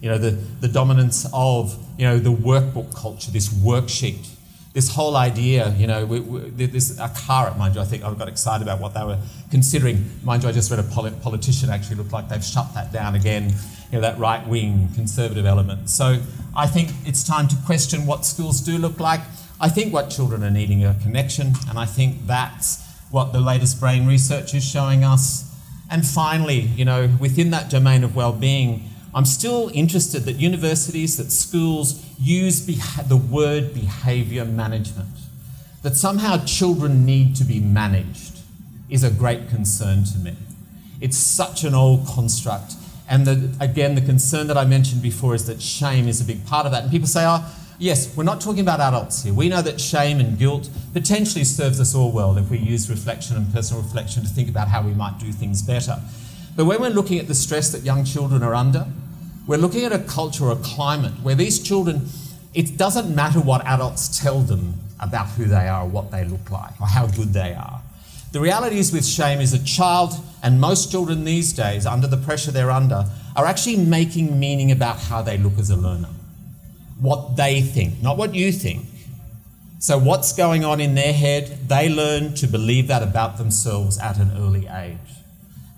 you 0.00 0.08
know, 0.08 0.18
the, 0.18 0.30
the 0.30 0.68
dominance 0.68 1.26
of, 1.32 1.76
you 1.98 2.06
know, 2.06 2.18
the 2.18 2.32
workbook 2.32 2.94
culture, 2.94 3.30
this 3.30 3.48
worksheet, 3.48 4.28
this 4.72 4.92
whole 4.92 5.16
idea, 5.16 5.70
you 5.70 5.86
know, 5.86 6.04
we, 6.04 6.20
we, 6.20 6.66
this 6.66 6.98
ACARA, 6.98 7.56
mind 7.56 7.74
you, 7.74 7.80
I 7.80 7.84
think 7.84 8.04
I 8.04 8.12
got 8.12 8.28
excited 8.28 8.62
about 8.62 8.78
what 8.78 8.92
they 8.92 9.02
were 9.02 9.18
considering. 9.50 10.10
Mind 10.22 10.42
you, 10.42 10.50
I 10.50 10.52
just 10.52 10.70
read 10.70 10.80
a 10.80 10.82
polit- 10.82 11.22
politician 11.22 11.70
actually 11.70 11.96
looked 11.96 12.12
like 12.12 12.28
they've 12.28 12.44
shut 12.44 12.74
that 12.74 12.92
down 12.92 13.14
again, 13.14 13.48
you 13.90 13.92
know, 13.92 14.00
that 14.02 14.18
right 14.18 14.46
wing 14.46 14.90
conservative 14.94 15.46
element. 15.46 15.88
So 15.88 16.20
I 16.54 16.66
think 16.66 16.90
it's 17.06 17.24
time 17.24 17.48
to 17.48 17.56
question 17.64 18.04
what 18.04 18.26
schools 18.26 18.60
do 18.60 18.76
look 18.76 19.00
like. 19.00 19.20
I 19.60 19.68
think 19.68 19.92
what 19.92 20.10
children 20.10 20.44
are 20.44 20.50
needing 20.50 20.84
are 20.84 20.94
connection, 21.02 21.54
and 21.68 21.78
I 21.78 21.86
think 21.86 22.26
that's 22.26 22.84
what 23.10 23.32
the 23.32 23.40
latest 23.40 23.80
brain 23.80 24.06
research 24.06 24.54
is 24.54 24.64
showing 24.64 25.04
us. 25.04 25.54
And 25.90 26.04
finally, 26.04 26.60
you 26.60 26.84
know, 26.84 27.08
within 27.20 27.50
that 27.50 27.70
domain 27.70 28.04
of 28.04 28.14
well-being, 28.14 28.88
I'm 29.14 29.24
still 29.24 29.70
interested 29.72 30.24
that 30.24 30.34
universities, 30.34 31.16
that 31.16 31.32
schools 31.32 32.04
use 32.20 32.60
beha- 32.60 33.04
the 33.04 33.16
word 33.16 33.72
behaviour 33.72 34.44
management. 34.44 35.08
That 35.82 35.96
somehow 35.96 36.44
children 36.44 37.06
need 37.06 37.36
to 37.36 37.44
be 37.44 37.60
managed 37.60 38.40
is 38.90 39.04
a 39.04 39.10
great 39.10 39.48
concern 39.48 40.04
to 40.04 40.18
me. 40.18 40.36
It's 41.00 41.16
such 41.16 41.64
an 41.64 41.74
old 41.74 42.06
construct. 42.06 42.74
And 43.08 43.26
the, 43.26 43.56
again, 43.60 43.94
the 43.94 44.00
concern 44.00 44.48
that 44.48 44.58
I 44.58 44.64
mentioned 44.64 45.00
before 45.00 45.34
is 45.34 45.46
that 45.46 45.62
shame 45.62 46.08
is 46.08 46.20
a 46.20 46.24
big 46.24 46.44
part 46.44 46.66
of 46.66 46.72
that. 46.72 46.82
And 46.82 46.92
people 46.92 47.06
say, 47.06 47.24
oh, 47.24 47.44
yes, 47.78 48.14
we're 48.16 48.24
not 48.24 48.40
talking 48.40 48.60
about 48.60 48.80
adults 48.80 49.22
here. 49.22 49.34
We 49.34 49.48
know 49.48 49.62
that 49.62 49.80
shame 49.80 50.20
and 50.20 50.38
guilt 50.38 50.68
potentially 50.92 51.44
serves 51.44 51.80
us 51.80 51.94
all 51.94 52.12
well 52.12 52.36
if 52.38 52.50
we 52.50 52.58
use 52.58 52.88
reflection 52.90 53.36
and 53.36 53.52
personal 53.52 53.82
reflection 53.82 54.22
to 54.22 54.28
think 54.28 54.48
about 54.48 54.68
how 54.68 54.82
we 54.82 54.92
might 54.92 55.18
do 55.18 55.32
things 55.32 55.62
better. 55.62 56.00
But 56.56 56.64
when 56.64 56.80
we're 56.80 56.90
looking 56.90 57.18
at 57.18 57.28
the 57.28 57.34
stress 57.34 57.70
that 57.72 57.82
young 57.82 58.04
children 58.04 58.42
are 58.42 58.54
under, 58.54 58.86
we're 59.46 59.58
looking 59.58 59.84
at 59.84 59.92
a 59.92 59.98
culture 59.98 60.50
a 60.50 60.56
climate 60.56 61.12
where 61.22 61.34
these 61.34 61.62
children, 61.62 62.08
it 62.54 62.76
doesn't 62.76 63.14
matter 63.14 63.40
what 63.40 63.64
adults 63.66 64.20
tell 64.20 64.40
them 64.40 64.74
about 64.98 65.28
who 65.30 65.44
they 65.44 65.68
are 65.68 65.82
or 65.82 65.88
what 65.88 66.10
they 66.10 66.24
look 66.24 66.50
like 66.50 66.80
or 66.80 66.86
how 66.86 67.06
good 67.06 67.32
they 67.32 67.54
are. 67.54 67.82
The 68.32 68.40
reality 68.40 68.78
is 68.78 68.92
with 68.92 69.06
shame 69.06 69.40
is 69.40 69.54
a 69.54 69.62
child, 69.62 70.12
and 70.42 70.60
most 70.60 70.90
children 70.90 71.24
these 71.24 71.52
days, 71.52 71.86
under 71.86 72.06
the 72.06 72.16
pressure 72.16 72.50
they're 72.50 72.70
under, 72.70 73.06
are 73.36 73.46
actually 73.46 73.76
making 73.76 74.38
meaning 74.38 74.72
about 74.72 74.98
how 74.98 75.22
they 75.22 75.38
look 75.38 75.58
as 75.58 75.70
a 75.70 75.76
learner. 75.76 76.08
What 77.00 77.36
they 77.36 77.60
think, 77.60 78.02
not 78.02 78.16
what 78.16 78.34
you 78.34 78.52
think. 78.52 78.86
So, 79.78 79.98
what's 79.98 80.32
going 80.32 80.64
on 80.64 80.80
in 80.80 80.94
their 80.94 81.12
head, 81.12 81.68
they 81.68 81.88
learn 81.88 82.34
to 82.36 82.46
believe 82.46 82.88
that 82.88 83.02
about 83.02 83.36
themselves 83.36 83.98
at 83.98 84.18
an 84.18 84.32
early 84.36 84.66
age. 84.66 84.98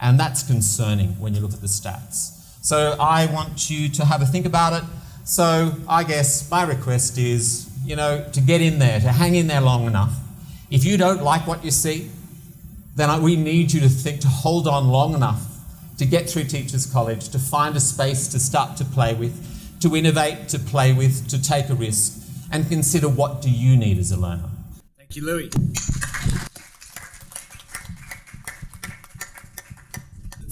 And 0.00 0.18
that's 0.18 0.42
concerning 0.42 1.10
when 1.20 1.34
you 1.34 1.40
look 1.40 1.52
at 1.52 1.60
the 1.60 1.66
stats. 1.66 2.38
So 2.68 2.96
I 3.00 3.26
want 3.26 3.70
you 3.70 3.88
to 3.88 4.04
have 4.04 4.22
a 4.22 4.26
think 4.26 4.46
about 4.46 4.74
it. 4.74 4.88
So 5.24 5.72
I 5.88 6.04
guess 6.04 6.50
my 6.50 6.64
request 6.64 7.18
is, 7.18 7.70
you 7.84 7.96
know, 7.96 8.24
to 8.32 8.40
get 8.40 8.60
in 8.60 8.78
there, 8.78 9.00
to 9.00 9.08
hang 9.08 9.34
in 9.34 9.46
there 9.46 9.60
long 9.60 9.86
enough. 9.86 10.14
If 10.70 10.84
you 10.84 10.96
don't 10.96 11.22
like 11.22 11.46
what 11.46 11.64
you 11.64 11.70
see, 11.70 12.10
then 12.94 13.22
we 13.22 13.36
need 13.36 13.72
you 13.72 13.80
to 13.80 13.88
think, 13.88 14.20
to 14.20 14.28
hold 14.28 14.68
on 14.68 14.88
long 14.88 15.14
enough 15.14 15.44
to 15.98 16.04
get 16.04 16.28
through 16.28 16.44
Teachers 16.44 16.86
College, 16.86 17.28
to 17.30 17.38
find 17.38 17.74
a 17.74 17.80
space 17.80 18.28
to 18.28 18.38
start 18.38 18.76
to 18.76 18.84
play 18.84 19.14
with, 19.14 19.34
to 19.80 19.96
innovate, 19.96 20.48
to 20.48 20.58
play 20.58 20.92
with, 20.92 21.28
to 21.28 21.40
take 21.40 21.68
a 21.68 21.74
risk, 21.74 22.22
and 22.50 22.68
consider 22.68 23.08
what 23.08 23.42
do 23.42 23.50
you 23.50 23.76
need 23.76 23.98
as 23.98 24.12
a 24.12 24.16
learner. 24.16 24.48
Thank 24.96 25.16
you, 25.16 25.24
Louis. 25.24 25.50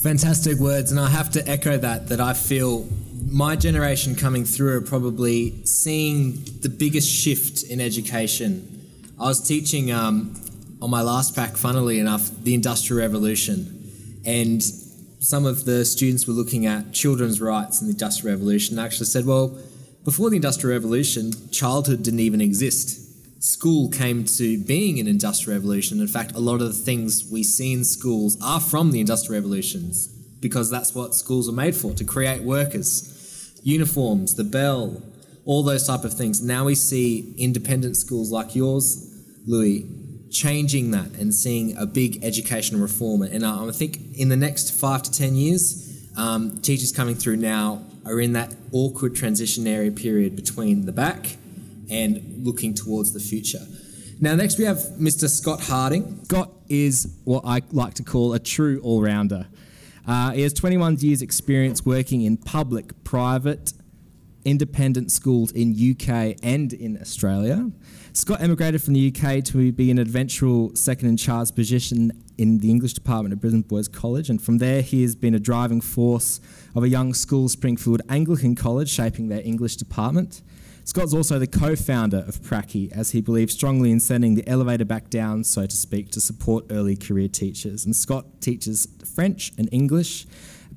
Fantastic 0.03 0.59
words, 0.59 0.93
and 0.93 1.01
I 1.01 1.09
have 1.09 1.31
to 1.31 1.49
echo 1.49 1.77
that. 1.79 2.09
That 2.09 2.21
I 2.21 2.33
feel 2.33 2.87
my 3.29 3.57
generation 3.57 4.15
coming 4.15 4.45
through 4.45 4.77
are 4.77 4.81
probably 4.81 5.65
seeing 5.65 6.35
the 6.61 6.69
biggest 6.69 7.11
shift 7.11 7.65
in 7.65 7.81
education. 7.81 8.73
I 9.19 9.25
was 9.25 9.47
teaching 9.47 9.91
um, 9.91 10.35
on 10.81 10.91
my 10.91 11.03
last 11.03 11.35
prac, 11.35 11.57
funnily 11.57 11.99
enough, 11.99 12.31
the 12.45 12.55
Industrial 12.55 13.01
Revolution, 13.01 14.23
and 14.25 14.63
some 15.27 15.45
of 15.45 15.65
the 15.65 15.85
students 15.85 16.27
were 16.29 16.33
looking 16.33 16.67
at 16.67 16.93
children's 16.93 17.41
rights 17.41 17.81
in 17.81 17.89
the 17.89 17.93
Industrial 17.93 18.37
Revolution. 18.37 18.79
And 18.79 18.87
actually 18.87 19.07
said, 19.07 19.27
well, 19.27 19.59
before 20.05 20.31
the 20.31 20.37
Industrial 20.37 20.79
Revolution, 20.79 21.33
childhood 21.51 22.05
didn't 22.05 22.21
even 22.21 22.41
exist 22.41 23.03
school 23.39 23.89
came 23.91 24.25
to 24.25 24.59
being 24.65 24.99
in 24.99 25.07
industrial 25.07 25.59
revolution. 25.59 26.01
In 26.01 26.09
fact, 26.09 26.33
a 26.35 26.41
lot 26.41 26.61
of 26.63 26.69
the 26.69 26.73
things 26.73 27.31
we 27.31 27.43
see 27.43 27.73
in 27.73 27.85
schools 27.85 28.37
are 28.43 28.61
from 28.61 28.91
the 28.91 28.99
industrial 28.99 29.41
revolutions 29.41 30.09
because 30.41 30.71
that's 30.71 30.95
what 30.95 31.15
schools 31.15 31.49
are 31.49 31.53
made 31.53 31.77
for 31.77 31.93
to 31.95 32.05
create 32.05 32.43
workers. 32.43 33.53
Uniforms, 33.63 34.35
the 34.35 34.43
bell, 34.45 35.03
all 35.45 35.63
those 35.63 35.87
type 35.87 36.03
of 36.03 36.15
things. 36.15 36.43
Now 36.43 36.65
we 36.65 36.75
see 36.75 37.35
independent 37.39 37.97
schools 37.97 38.33
like 38.33 38.57
yours, 38.57 39.15
Louis, 39.47 39.87
changing 40.31 40.91
that 40.91 41.11
and 41.19 41.35
seeing 41.35 41.77
a 41.77 41.87
big 41.87 42.23
educational 42.25 42.81
reform. 42.81 43.23
And 43.23 43.45
I 43.45 43.71
think 43.71 44.17
in 44.17 44.29
the 44.29 44.37
next 44.37 44.73
five 44.73 45.03
to 45.05 45.13
10 45.13 45.35
years, 45.35 46.09
um, 46.17 46.59
teachers 46.61 46.93
coming 46.93 47.15
through 47.15 47.37
now 47.37 47.83
are 48.05 48.21
in 48.21 48.33
that 48.33 48.55
awkward 48.73 49.15
transitionary 49.15 49.95
period 49.95 50.37
between 50.37 50.87
the 50.87 50.93
back 50.93 51.37
and 51.91 52.45
looking 52.45 52.75
towards 52.75 53.13
the 53.13 53.21
future. 53.21 53.65
Now, 54.21 54.35
next 54.35 54.59
we 54.59 54.65
have 54.65 54.79
Mr. 54.99 55.29
Scott 55.29 55.61
Harding. 55.61 56.25
Scott 56.25 56.51
is 56.69 57.19
what 57.25 57.45
I 57.45 57.61
like 57.71 57.95
to 57.95 58.03
call 58.03 58.33
a 58.33 58.39
true 58.39 58.81
all 58.83 59.03
rounder. 59.03 59.47
Uh, 60.07 60.31
he 60.31 60.43
has 60.43 60.53
21 60.53 60.99
years' 61.01 61.21
experience 61.21 61.85
working 61.85 62.23
in 62.23 62.37
public, 62.37 63.05
private, 63.05 63.73
independent 64.45 65.11
schools 65.11 65.51
in 65.53 65.75
UK 65.75 66.37
and 66.43 66.73
in 66.73 66.99
Australia. 67.01 67.71
Scott 68.17 68.41
emigrated 68.41 68.83
from 68.83 68.95
the 68.95 69.15
UK 69.15 69.45
to 69.45 69.73
be 69.73 69.91
an 69.91 69.99
eventual 69.99 70.75
second 70.75 71.07
in 71.07 71.19
charge 71.19 71.55
position 71.55 72.11
in 72.39 72.57
the 72.61 72.71
English 72.71 72.95
department 72.95 73.35
at 73.35 73.43
Brisbane 73.43 73.61
Boys 73.61 73.89
College, 73.89 74.31
and 74.31 74.41
from 74.41 74.57
there 74.57 74.81
he 74.81 75.03
has 75.03 75.15
been 75.15 75.35
a 75.35 75.39
driving 75.39 75.83
force 75.83 76.41
of 76.75 76.83
a 76.83 76.89
young 76.89 77.13
school, 77.13 77.47
Springfield 77.51 78.01
Anglican 78.09 78.55
College, 78.55 78.89
shaping 78.89 79.29
their 79.29 79.43
English 79.43 79.77
department. 79.77 80.41
Scott's 80.85 81.13
also 81.13 81.39
the 81.39 81.47
co 81.47 81.77
founder 81.77 82.25
of 82.27 82.41
Pracky, 82.41 82.91
as 82.91 83.11
he 83.11 83.21
believes 83.21 83.53
strongly 83.53 83.91
in 83.91 84.01
sending 84.01 84.35
the 84.35 84.49
elevator 84.49 84.87
back 84.87 85.11
down, 85.11 85.45
so 85.45 85.67
to 85.67 85.77
speak, 85.77 86.11
to 86.13 86.21
support 86.21 86.65
early 86.71 86.97
career 86.97 87.29
teachers. 87.29 87.85
And 87.85 87.95
Scott 87.95 88.41
teaches 88.41 88.89
French 89.15 89.53
and 89.59 89.69
English, 89.73 90.27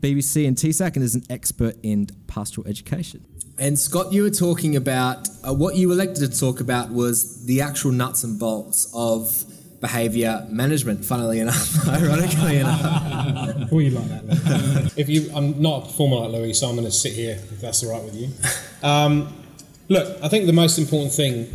BBC 0.02 0.45
and 0.45 0.58
TSAC, 0.58 0.97
and 0.97 1.06
is 1.06 1.15
an 1.15 1.23
expert 1.30 1.78
in 1.84 2.08
pastoral 2.28 2.67
education. 2.67 3.25
And 3.60 3.78
Scott, 3.78 4.13
you 4.13 4.24
were 4.24 4.30
talking 4.30 4.76
about 4.76 5.28
uh, 5.43 5.54
what 5.54 5.76
you 5.76 5.91
elected 5.91 6.32
to 6.32 6.39
talk 6.39 6.62
about 6.62 6.91
was 6.91 7.45
the 7.45 7.62
actual 7.62 7.91
nuts 7.91 8.24
and 8.24 8.39
bolts 8.39 8.89
of 8.93 9.43
behaviour 9.82 10.45
management. 10.50 11.04
Funnily 11.04 11.39
enough, 11.39 11.88
ironically 11.88 12.58
enough. 12.58 13.72
You 13.72 13.91
like 13.91 14.08
that. 14.08 14.93
if 14.98 15.08
you, 15.10 15.30
I'm 15.36 15.62
not 15.62 15.84
a 15.84 15.86
performer 15.86 16.15
like 16.17 16.32
Louis, 16.32 16.54
so 16.54 16.67
I'm 16.67 16.76
going 16.76 16.86
to 16.86 16.91
sit 16.91 17.13
here 17.13 17.34
if 17.34 17.62
that's 17.62 17.84
all 17.84 17.91
right 17.91 18.04
with 18.04 18.15
you. 18.15 18.30
Um, 18.88 19.34
Look, 19.89 20.24
I 20.24 20.28
think 20.28 20.45
the 20.45 20.54
most 20.54 20.78
important 20.78 21.12
thing 21.12 21.52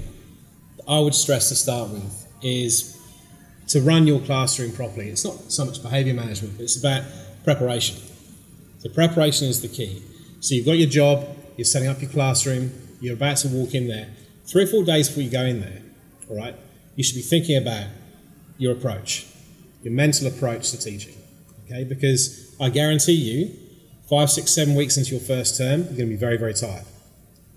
I 0.89 0.99
would 0.99 1.15
stress 1.15 1.51
to 1.51 1.55
start 1.55 1.91
with 1.91 2.27
is 2.43 3.01
to 3.69 3.81
run 3.81 4.09
your 4.09 4.21
classroom 4.21 4.73
properly. 4.73 5.09
It's 5.09 5.25
not 5.25 5.53
so 5.53 5.65
much 5.65 5.81
behaviour 5.81 6.15
management, 6.15 6.57
but 6.57 6.65
it's 6.65 6.77
about 6.77 7.05
preparation. 7.45 7.97
So, 8.81 8.89
preparation 8.89 9.47
is 9.47 9.63
the 9.63 9.69
key. 9.69 10.03
So, 10.41 10.57
you've 10.57 10.67
got 10.67 10.73
your 10.73 10.89
job, 10.89 11.29
you're 11.57 11.65
setting 11.65 11.89
up 11.89 12.01
your 12.01 12.11
classroom, 12.11 12.73
you're 13.01 13.15
about 13.15 13.37
to 13.39 13.49
walk 13.49 13.75
in 13.75 13.89
there. 13.89 14.09
Three 14.47 14.65
or 14.65 14.67
four 14.67 14.85
days 14.85 15.09
before 15.09 15.23
you 15.23 15.31
go 15.31 15.43
in 15.43 15.61
there, 15.61 15.83
all 16.29 16.37
right, 16.37 16.55
you 16.97 17.05
should 17.05 17.17
be 17.17 17.23
thinking 17.23 17.57
about 17.57 17.87
your 18.59 18.73
approach, 18.73 19.27
your 19.83 19.93
mental 19.93 20.27
approach 20.27 20.71
to 20.71 20.79
teaching, 20.79 21.17
okay? 21.65 21.85
Because 21.85 22.55
I 22.61 22.69
guarantee 22.69 23.13
you, 23.13 23.57
five, 24.09 24.31
six, 24.31 24.51
seven 24.53 24.75
weeks 24.75 24.97
into 24.97 25.13
your 25.13 25.21
first 25.21 25.59
term, 25.59 25.81
you're 25.81 25.89
going 25.89 25.97
to 25.97 26.07
be 26.07 26.17
very, 26.17 26.37
very 26.37 26.55
tired. 26.55 26.85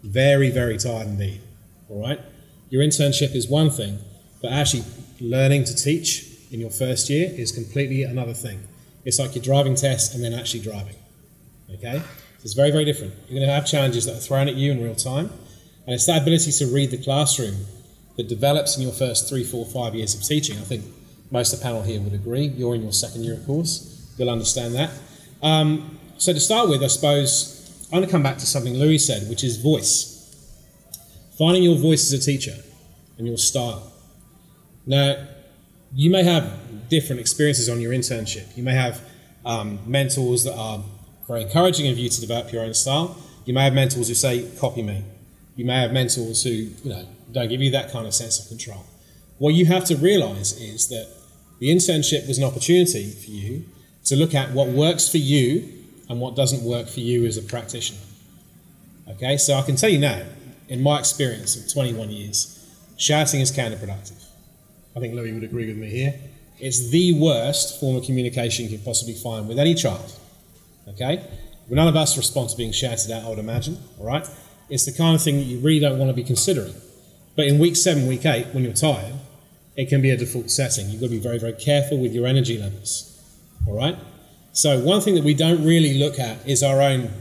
Very, 0.03 0.49
very 0.49 0.77
tired 0.77 1.07
indeed. 1.07 1.41
All 1.89 2.01
right? 2.01 2.19
Your 2.69 2.83
internship 2.83 3.35
is 3.35 3.47
one 3.47 3.69
thing, 3.69 3.99
but 4.41 4.51
actually 4.51 4.83
learning 5.19 5.65
to 5.65 5.75
teach 5.75 6.25
in 6.51 6.59
your 6.59 6.69
first 6.69 7.09
year 7.09 7.29
is 7.35 7.51
completely 7.51 8.03
another 8.03 8.33
thing. 8.33 8.61
It's 9.05 9.19
like 9.19 9.35
your 9.35 9.43
driving 9.43 9.75
test 9.75 10.15
and 10.15 10.23
then 10.23 10.33
actually 10.33 10.61
driving. 10.61 10.95
Okay? 11.73 12.01
It's 12.43 12.53
very, 12.53 12.71
very 12.71 12.85
different. 12.85 13.13
You're 13.27 13.39
going 13.39 13.47
to 13.47 13.53
have 13.53 13.65
challenges 13.65 14.05
that 14.05 14.15
are 14.15 14.19
thrown 14.19 14.47
at 14.47 14.55
you 14.55 14.71
in 14.71 14.83
real 14.83 14.95
time, 14.95 15.29
and 15.85 15.95
it's 15.95 16.05
that 16.05 16.21
ability 16.21 16.51
to 16.51 16.67
read 16.67 16.91
the 16.91 16.97
classroom 16.97 17.65
that 18.15 18.27
develops 18.27 18.77
in 18.77 18.83
your 18.83 18.91
first 18.91 19.29
three, 19.29 19.43
four, 19.43 19.65
five 19.65 19.95
years 19.95 20.15
of 20.15 20.23
teaching. 20.23 20.57
I 20.57 20.61
think 20.61 20.85
most 21.31 21.53
of 21.53 21.59
the 21.59 21.63
panel 21.63 21.81
here 21.83 21.99
would 22.01 22.13
agree. 22.13 22.47
You're 22.47 22.75
in 22.75 22.83
your 22.83 22.93
second 22.93 23.23
year, 23.23 23.33
of 23.33 23.45
course. 23.45 24.13
You'll 24.17 24.29
understand 24.29 24.75
that. 24.75 24.91
Um, 25.41 25.99
so 26.17 26.33
to 26.33 26.39
start 26.39 26.69
with, 26.69 26.83
I 26.83 26.87
suppose 26.87 27.87
I'm 27.91 27.99
going 27.99 28.05
to 28.05 28.11
come 28.11 28.23
back 28.23 28.37
to 28.39 28.45
something 28.45 28.73
Louis 28.73 28.97
said, 28.97 29.29
which 29.29 29.43
is 29.43 29.57
voice. 29.57 30.15
Finding 31.37 31.63
your 31.63 31.77
voice 31.77 32.11
as 32.11 32.19
a 32.19 32.23
teacher 32.25 32.55
and 33.17 33.27
your 33.27 33.37
style. 33.37 33.91
Now, 34.85 35.27
you 35.93 36.09
may 36.09 36.23
have 36.23 36.89
different 36.89 37.19
experiences 37.19 37.69
on 37.69 37.79
your 37.79 37.91
internship. 37.91 38.55
You 38.57 38.63
may 38.63 38.73
have 38.73 39.01
um, 39.45 39.79
mentors 39.85 40.43
that 40.43 40.55
are 40.55 40.83
very 41.27 41.41
encouraging 41.41 41.87
of 41.87 41.97
you 41.97 42.09
to 42.09 42.21
develop 42.21 42.51
your 42.51 42.63
own 42.63 42.73
style. 42.73 43.17
You 43.45 43.53
may 43.53 43.63
have 43.65 43.73
mentors 43.73 44.07
who 44.07 44.13
say, 44.13 44.49
copy 44.59 44.81
me. 44.81 45.03
You 45.55 45.65
may 45.65 45.81
have 45.81 45.91
mentors 45.91 46.43
who, 46.43 46.49
you 46.49 46.71
know, 46.85 47.05
don't 47.31 47.49
give 47.49 47.61
you 47.61 47.71
that 47.71 47.91
kind 47.91 48.07
of 48.07 48.13
sense 48.13 48.39
of 48.39 48.47
control. 48.47 48.85
What 49.37 49.53
you 49.53 49.65
have 49.65 49.85
to 49.85 49.95
realize 49.95 50.59
is 50.59 50.87
that 50.89 51.07
the 51.59 51.69
internship 51.69 52.27
was 52.27 52.37
an 52.37 52.43
opportunity 52.43 53.11
for 53.11 53.31
you 53.31 53.65
to 54.05 54.15
look 54.15 54.33
at 54.33 54.51
what 54.51 54.69
works 54.69 55.09
for 55.09 55.17
you 55.17 55.67
and 56.09 56.19
what 56.21 56.35
doesn't 56.35 56.63
work 56.63 56.87
for 56.87 57.01
you 57.01 57.25
as 57.25 57.37
a 57.37 57.41
practitioner. 57.41 57.99
Okay, 59.09 59.37
so 59.37 59.55
I 59.55 59.61
can 59.63 59.75
tell 59.75 59.89
you 59.89 59.99
now, 59.99 60.23
in 60.69 60.81
my 60.81 60.99
experience 60.99 61.55
of 61.55 61.71
21 61.71 62.09
years, 62.09 62.75
shouting 62.97 63.41
is 63.41 63.51
counterproductive. 63.51 64.23
I 64.95 64.99
think 64.99 65.13
Louis 65.13 65.31
would 65.33 65.43
agree 65.43 65.67
with 65.67 65.77
me 65.77 65.89
here. 65.89 66.13
It's 66.59 66.89
the 66.89 67.19
worst 67.19 67.79
form 67.79 67.97
of 67.97 68.03
communication 68.03 68.65
you 68.65 68.77
can 68.77 68.85
possibly 68.85 69.13
find 69.13 69.47
with 69.47 69.59
any 69.59 69.75
child. 69.75 70.11
Okay? 70.89 71.17
Well, 71.67 71.75
none 71.75 71.87
of 71.87 71.95
us 71.95 72.17
respond 72.17 72.49
to 72.49 72.57
being 72.57 72.71
shouted 72.71 73.11
at, 73.11 73.23
I 73.23 73.29
would 73.29 73.39
imagine. 73.39 73.77
All 73.99 74.05
right? 74.05 74.27
It's 74.69 74.85
the 74.85 74.91
kind 74.91 75.15
of 75.15 75.21
thing 75.21 75.37
that 75.37 75.43
you 75.43 75.59
really 75.59 75.79
don't 75.79 75.97
want 75.97 76.09
to 76.09 76.13
be 76.13 76.23
considering. 76.23 76.73
But 77.35 77.47
in 77.47 77.59
week 77.59 77.75
seven, 77.75 78.07
week 78.07 78.25
eight, 78.25 78.47
when 78.47 78.63
you're 78.63 78.73
tired, 78.73 79.13
it 79.75 79.89
can 79.89 80.01
be 80.01 80.09
a 80.09 80.17
default 80.17 80.49
setting. 80.49 80.89
You've 80.89 81.01
got 81.01 81.07
to 81.07 81.11
be 81.11 81.19
very, 81.19 81.37
very 81.37 81.53
careful 81.53 81.99
with 81.99 82.13
your 82.13 82.25
energy 82.25 82.57
levels. 82.57 83.13
All 83.67 83.75
right? 83.75 83.97
So, 84.53 84.79
one 84.79 85.01
thing 85.01 85.13
that 85.15 85.23
we 85.23 85.35
don't 85.35 85.63
really 85.63 85.99
look 85.99 86.19
at 86.19 86.45
is 86.47 86.63
our 86.63 86.81
own 86.81 87.11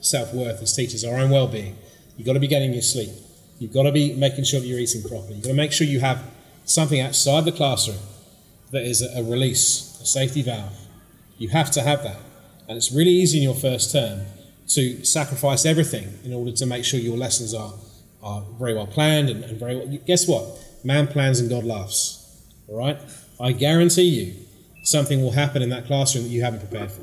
self 0.00 0.32
worth 0.32 0.62
as 0.62 0.74
teachers, 0.74 1.04
our 1.04 1.18
own 1.18 1.30
well 1.30 1.46
being. 1.46 1.76
You've 2.16 2.26
got 2.26 2.34
to 2.34 2.40
be 2.40 2.46
getting 2.46 2.72
your 2.72 2.82
sleep. 2.82 3.10
You've 3.58 3.72
got 3.72 3.82
to 3.82 3.92
be 3.92 4.14
making 4.14 4.44
sure 4.44 4.60
that 4.60 4.66
you're 4.66 4.78
eating 4.78 5.02
properly. 5.02 5.34
You've 5.34 5.44
got 5.44 5.50
to 5.50 5.56
make 5.56 5.72
sure 5.72 5.86
you 5.86 6.00
have 6.00 6.22
something 6.64 7.00
outside 7.00 7.44
the 7.44 7.52
classroom 7.52 7.98
that 8.70 8.82
is 8.82 9.02
a 9.02 9.22
release, 9.22 9.98
a 10.00 10.06
safety 10.06 10.42
valve. 10.42 10.76
You 11.38 11.48
have 11.48 11.70
to 11.72 11.82
have 11.82 12.02
that. 12.02 12.16
And 12.68 12.76
it's 12.76 12.92
really 12.92 13.10
easy 13.10 13.38
in 13.38 13.44
your 13.44 13.54
first 13.54 13.92
term 13.92 14.20
to 14.68 15.04
sacrifice 15.04 15.66
everything 15.66 16.18
in 16.24 16.32
order 16.32 16.52
to 16.52 16.66
make 16.66 16.84
sure 16.84 16.98
your 16.98 17.16
lessons 17.16 17.52
are, 17.52 17.74
are 18.22 18.42
very 18.58 18.74
well 18.74 18.86
planned 18.86 19.28
and, 19.28 19.44
and 19.44 19.58
very 19.58 19.76
well. 19.76 19.86
Guess 20.06 20.26
what? 20.26 20.46
Man 20.82 21.06
plans 21.06 21.40
and 21.40 21.50
God 21.50 21.64
laughs. 21.64 22.42
All 22.68 22.78
right? 22.78 22.98
I 23.40 23.52
guarantee 23.52 24.02
you, 24.02 24.34
something 24.84 25.22
will 25.22 25.32
happen 25.32 25.62
in 25.62 25.68
that 25.70 25.86
classroom 25.86 26.24
that 26.24 26.30
you 26.30 26.42
haven't 26.42 26.60
prepared 26.60 26.90
for. 26.90 27.02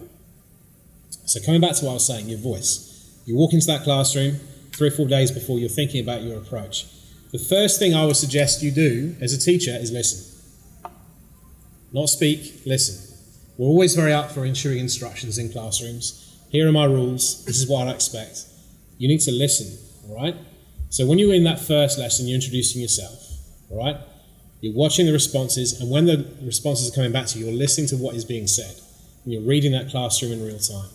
So, 1.25 1.39
coming 1.45 1.61
back 1.61 1.75
to 1.75 1.85
what 1.85 1.91
I 1.91 1.93
was 1.95 2.07
saying, 2.07 2.29
your 2.29 2.39
voice. 2.39 2.87
You 3.25 3.35
walk 3.35 3.53
into 3.53 3.67
that 3.67 3.83
classroom 3.83 4.37
three 4.73 4.87
or 4.87 4.91
four 4.91 5.07
days 5.07 5.31
before 5.31 5.59
you're 5.59 5.69
thinking 5.69 6.03
about 6.03 6.23
your 6.23 6.37
approach. 6.37 6.87
The 7.31 7.39
first 7.39 7.79
thing 7.79 7.93
I 7.93 8.05
would 8.05 8.17
suggest 8.17 8.61
you 8.61 8.71
do 8.71 9.15
as 9.21 9.33
a 9.33 9.37
teacher 9.37 9.71
is 9.71 9.91
listen. 9.91 10.27
Not 11.93 12.09
speak, 12.09 12.61
listen. 12.65 13.10
We're 13.61 13.67
always 13.67 13.93
very 13.93 14.11
up 14.11 14.31
for 14.31 14.43
issuing 14.43 14.79
instructions 14.79 15.37
in 15.37 15.51
classrooms. 15.51 16.35
Here 16.49 16.67
are 16.67 16.71
my 16.71 16.85
rules. 16.85 17.45
This 17.45 17.59
is 17.61 17.69
what 17.69 17.87
I 17.87 17.91
expect. 17.91 18.45
You 18.97 19.07
need 19.07 19.19
to 19.19 19.31
listen, 19.31 19.77
all 20.09 20.15
right? 20.15 20.35
So 20.89 21.05
when 21.05 21.19
you're 21.19 21.35
in 21.35 21.43
that 21.43 21.59
first 21.59 21.99
lesson, 21.99 22.27
you're 22.27 22.33
introducing 22.33 22.81
yourself, 22.81 23.23
all 23.69 23.77
right? 23.77 23.97
You're 24.61 24.73
watching 24.73 25.05
the 25.05 25.13
responses, 25.13 25.79
and 25.79 25.91
when 25.91 26.07
the 26.07 26.25
responses 26.41 26.91
are 26.91 26.95
coming 26.95 27.11
back 27.11 27.27
to 27.27 27.37
you, 27.37 27.45
you're 27.45 27.53
listening 27.53 27.85
to 27.89 27.97
what 27.97 28.15
is 28.15 28.25
being 28.25 28.47
said. 28.47 28.81
And 29.25 29.33
you're 29.33 29.43
reading 29.43 29.73
that 29.73 29.91
classroom 29.91 30.31
in 30.31 30.43
real 30.43 30.57
time. 30.57 30.89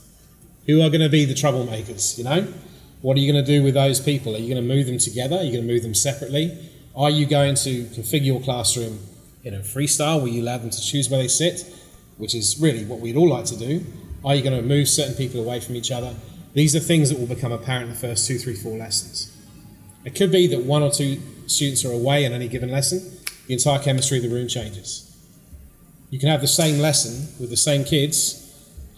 Who 0.66 0.82
are 0.82 0.90
going 0.90 1.02
to 1.02 1.08
be 1.08 1.24
the 1.24 1.34
troublemakers, 1.34 2.18
you 2.18 2.24
know? 2.24 2.52
What 3.00 3.16
are 3.16 3.20
you 3.20 3.32
going 3.32 3.44
to 3.44 3.48
do 3.48 3.62
with 3.62 3.74
those 3.74 4.00
people? 4.00 4.34
Are 4.34 4.40
you 4.40 4.52
going 4.52 4.68
to 4.68 4.74
move 4.74 4.86
them 4.86 4.98
together? 4.98 5.36
Are 5.36 5.44
you 5.44 5.52
going 5.52 5.64
to 5.64 5.72
move 5.72 5.84
them 5.84 5.94
separately? 5.94 6.68
Are 6.96 7.10
you 7.10 7.26
going 7.26 7.54
to 7.62 7.84
configure 7.84 8.26
your 8.26 8.40
classroom 8.40 8.98
in 9.44 9.54
a 9.54 9.60
freestyle 9.60 10.20
where 10.20 10.32
you 10.32 10.42
allow 10.42 10.58
them 10.58 10.70
to 10.70 10.80
choose 10.82 11.08
where 11.08 11.20
they 11.20 11.28
sit, 11.28 11.64
which 12.18 12.34
is 12.34 12.58
really 12.60 12.84
what 12.84 13.00
we'd 13.00 13.16
all 13.16 13.28
like 13.28 13.44
to 13.46 13.56
do? 13.56 13.84
Are 14.24 14.34
you 14.34 14.42
going 14.42 14.56
to 14.56 14.66
move 14.66 14.88
certain 14.88 15.14
people 15.14 15.40
away 15.40 15.60
from 15.60 15.76
each 15.76 15.90
other? 15.90 16.14
These 16.54 16.74
are 16.74 16.80
things 16.80 17.10
that 17.10 17.18
will 17.18 17.26
become 17.26 17.52
apparent 17.52 17.84
in 17.84 17.90
the 17.90 17.96
first 17.96 18.26
two, 18.26 18.38
three, 18.38 18.54
four 18.54 18.76
lessons. 18.76 19.36
It 20.04 20.14
could 20.14 20.32
be 20.32 20.46
that 20.48 20.62
one 20.62 20.82
or 20.82 20.90
two 20.90 21.20
students 21.46 21.84
are 21.84 21.92
away 21.92 22.24
in 22.24 22.32
any 22.32 22.48
given 22.48 22.70
lesson, 22.70 23.18
the 23.46 23.54
entire 23.54 23.78
chemistry 23.78 24.18
of 24.18 24.22
the 24.22 24.30
room 24.30 24.48
changes. 24.48 25.02
You 26.10 26.18
can 26.18 26.28
have 26.28 26.40
the 26.40 26.48
same 26.48 26.78
lesson 26.78 27.28
with 27.40 27.50
the 27.50 27.56
same 27.56 27.84
kids 27.84 28.42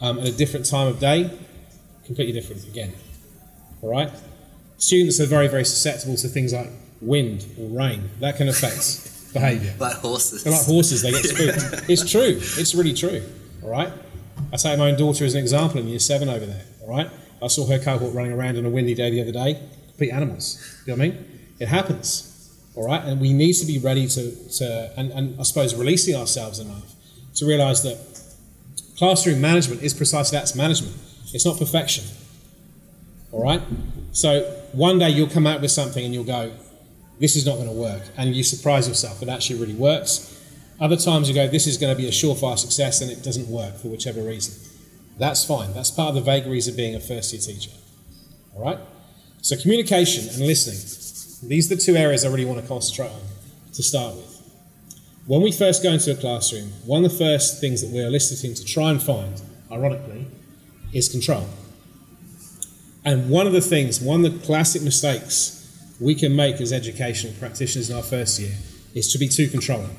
um, 0.01 0.19
at 0.19 0.29
a 0.29 0.33
different 0.33 0.67
time 0.67 0.87
of 0.87 1.01
day, 1.01 1.31
completely 2.05 2.33
different 2.33 2.67
again. 2.67 2.93
All 3.83 3.91
right? 3.91 4.11
Students 4.77 5.19
are 5.21 5.27
very, 5.27 5.49
very 5.49 5.65
susceptible 5.65 6.17
to 6.17 6.29
things 6.29 6.53
like 6.53 6.69
wind 7.01 7.47
or 7.59 7.69
rain. 7.69 8.11
That 8.21 8.37
can 8.37 8.49
affect 8.49 9.08
behaviour. 9.33 9.75
Like 9.79 9.97
horses. 9.97 10.45
They're 10.45 10.53
like 10.53 10.65
horses, 10.65 11.03
they 11.03 11.11
get 11.11 11.25
spooked. 11.25 11.91
it's 11.91 12.11
true. 12.11 12.39
It's 12.41 12.75
really 12.75 12.95
true. 12.95 13.23
All 13.63 13.71
right? 13.71 13.93
I 14.53 14.57
take 14.57 14.79
my 14.79 14.91
own 14.91 14.99
daughter 14.99 15.25
as 15.25 15.35
an 15.35 15.41
example 15.41 15.81
in 15.81 15.89
year 15.89 15.99
seven 15.99 16.29
over 16.29 16.47
there. 16.47 16.65
All 16.83 16.89
right? 16.89 17.11
I 17.43 17.47
saw 17.49 17.67
her 17.67 17.79
cohort 17.79 18.15
running 18.15 18.33
around 18.33 18.57
on 18.57 18.65
a 18.65 18.71
windy 18.71 18.95
day 18.95 19.11
the 19.11 19.21
other 19.21 19.33
day. 19.33 19.61
Complete 19.89 20.11
animals. 20.11 20.83
You 20.87 20.93
know 20.93 20.99
what 20.99 21.05
I 21.05 21.09
mean? 21.11 21.41
It 21.61 21.69
happens 21.69 22.55
All 22.75 22.87
right, 22.87 23.03
and 23.05 23.21
we 23.21 23.33
need 23.33 23.55
to 23.55 23.67
be 23.67 23.79
ready 23.79 24.07
to, 24.07 24.49
to 24.59 24.93
and, 24.97 25.11
and 25.11 25.41
I 25.41 25.43
suppose 25.43 25.75
releasing 25.75 26.15
ourselves 26.15 26.61
enough 26.61 26.95
to 27.35 27.47
realize 27.47 27.83
that 27.83 27.99
classroom 28.97 29.41
management 29.41 29.83
is 29.83 29.95
precisely 29.95 30.39
that's 30.39 30.55
management. 30.55 30.97
It's 31.33 31.45
not 31.45 31.59
perfection. 31.59 32.05
All 33.33 33.43
right? 33.43 33.63
So 34.13 34.43
one 34.73 34.99
day 34.99 35.11
you'll 35.11 35.29
come 35.29 35.47
out 35.47 35.61
with 35.61 35.71
something 35.71 36.05
and 36.05 36.15
you'll 36.15 36.25
go, 36.25 36.53
this 37.21 37.37
is 37.37 37.45
not 37.45 37.57
going 37.57 37.69
to 37.69 37.75
work. 37.75 38.03
And 38.17 38.35
you 38.35 38.43
surprise 38.43 38.89
yourself, 38.89 39.23
it 39.23 39.29
actually 39.29 39.61
really 39.61 39.75
works. 39.75 40.35
Other 40.81 40.97
times 40.97 41.29
you 41.29 41.35
go, 41.35 41.49
this 41.49 41.67
is 41.67 41.77
going 41.77 41.95
to 41.95 42.01
be 42.01 42.09
a 42.09 42.13
surefire 42.13 42.59
success 42.59 43.01
and 43.01 43.11
it 43.11 43.23
doesn't 43.23 43.49
work 43.49 43.77
for 43.77 43.89
whichever 43.89 44.23
reason. 44.23 44.55
That's 45.19 45.45
fine. 45.45 45.75
That's 45.75 45.91
part 45.91 46.11
of 46.11 46.15
the 46.15 46.21
vagaries 46.21 46.69
of 46.69 46.77
being 46.77 46.95
a 46.95 47.01
first 47.01 47.33
year 47.33 47.43
teacher. 47.43 47.73
All 48.55 48.65
right? 48.65 48.79
So 49.43 49.57
communication 49.57 50.29
and 50.29 50.47
listening. 50.47 51.49
These 51.49 51.71
are 51.71 51.77
the 51.77 51.81
two 51.81 51.97
areas 51.97 52.25
I 52.25 52.29
really 52.29 52.45
want 52.45 52.61
to 52.61 52.67
concentrate 52.67 53.11
on 53.11 53.21
to 53.73 53.83
start 53.83 54.15
with. 54.15 54.35
When 55.27 55.43
we 55.43 55.53
first 55.53 55.83
go 55.83 55.91
into 55.91 56.13
a 56.13 56.17
classroom, 56.17 56.73
one 56.87 57.05
of 57.05 57.13
the 57.13 57.19
first 57.19 57.61
things 57.61 57.83
that 57.83 57.91
we're 57.93 58.07
eliciting 58.07 58.55
to 58.55 58.65
try 58.65 58.91
and 58.91 59.03
find, 59.03 59.41
ironically, 59.71 60.27
is 60.93 61.09
control. 61.09 61.47
And 63.05 63.29
one 63.29 63.47
of 63.47 63.53
the 63.53 63.61
things, 63.61 64.01
one 64.01 64.25
of 64.25 64.33
the 64.33 64.47
classic 64.47 64.83
mistakes 64.83 65.58
we 66.01 66.15
can 66.15 66.35
make 66.35 66.61
as 66.61 66.73
educational 66.73 67.33
practitioners 67.35 67.91
in 67.91 67.97
our 67.97 68.03
first 68.03 68.39
year 68.39 68.55
is 68.95 69.11
to 69.13 69.19
be 69.19 69.29
too 69.29 69.49
controlling. 69.49 69.97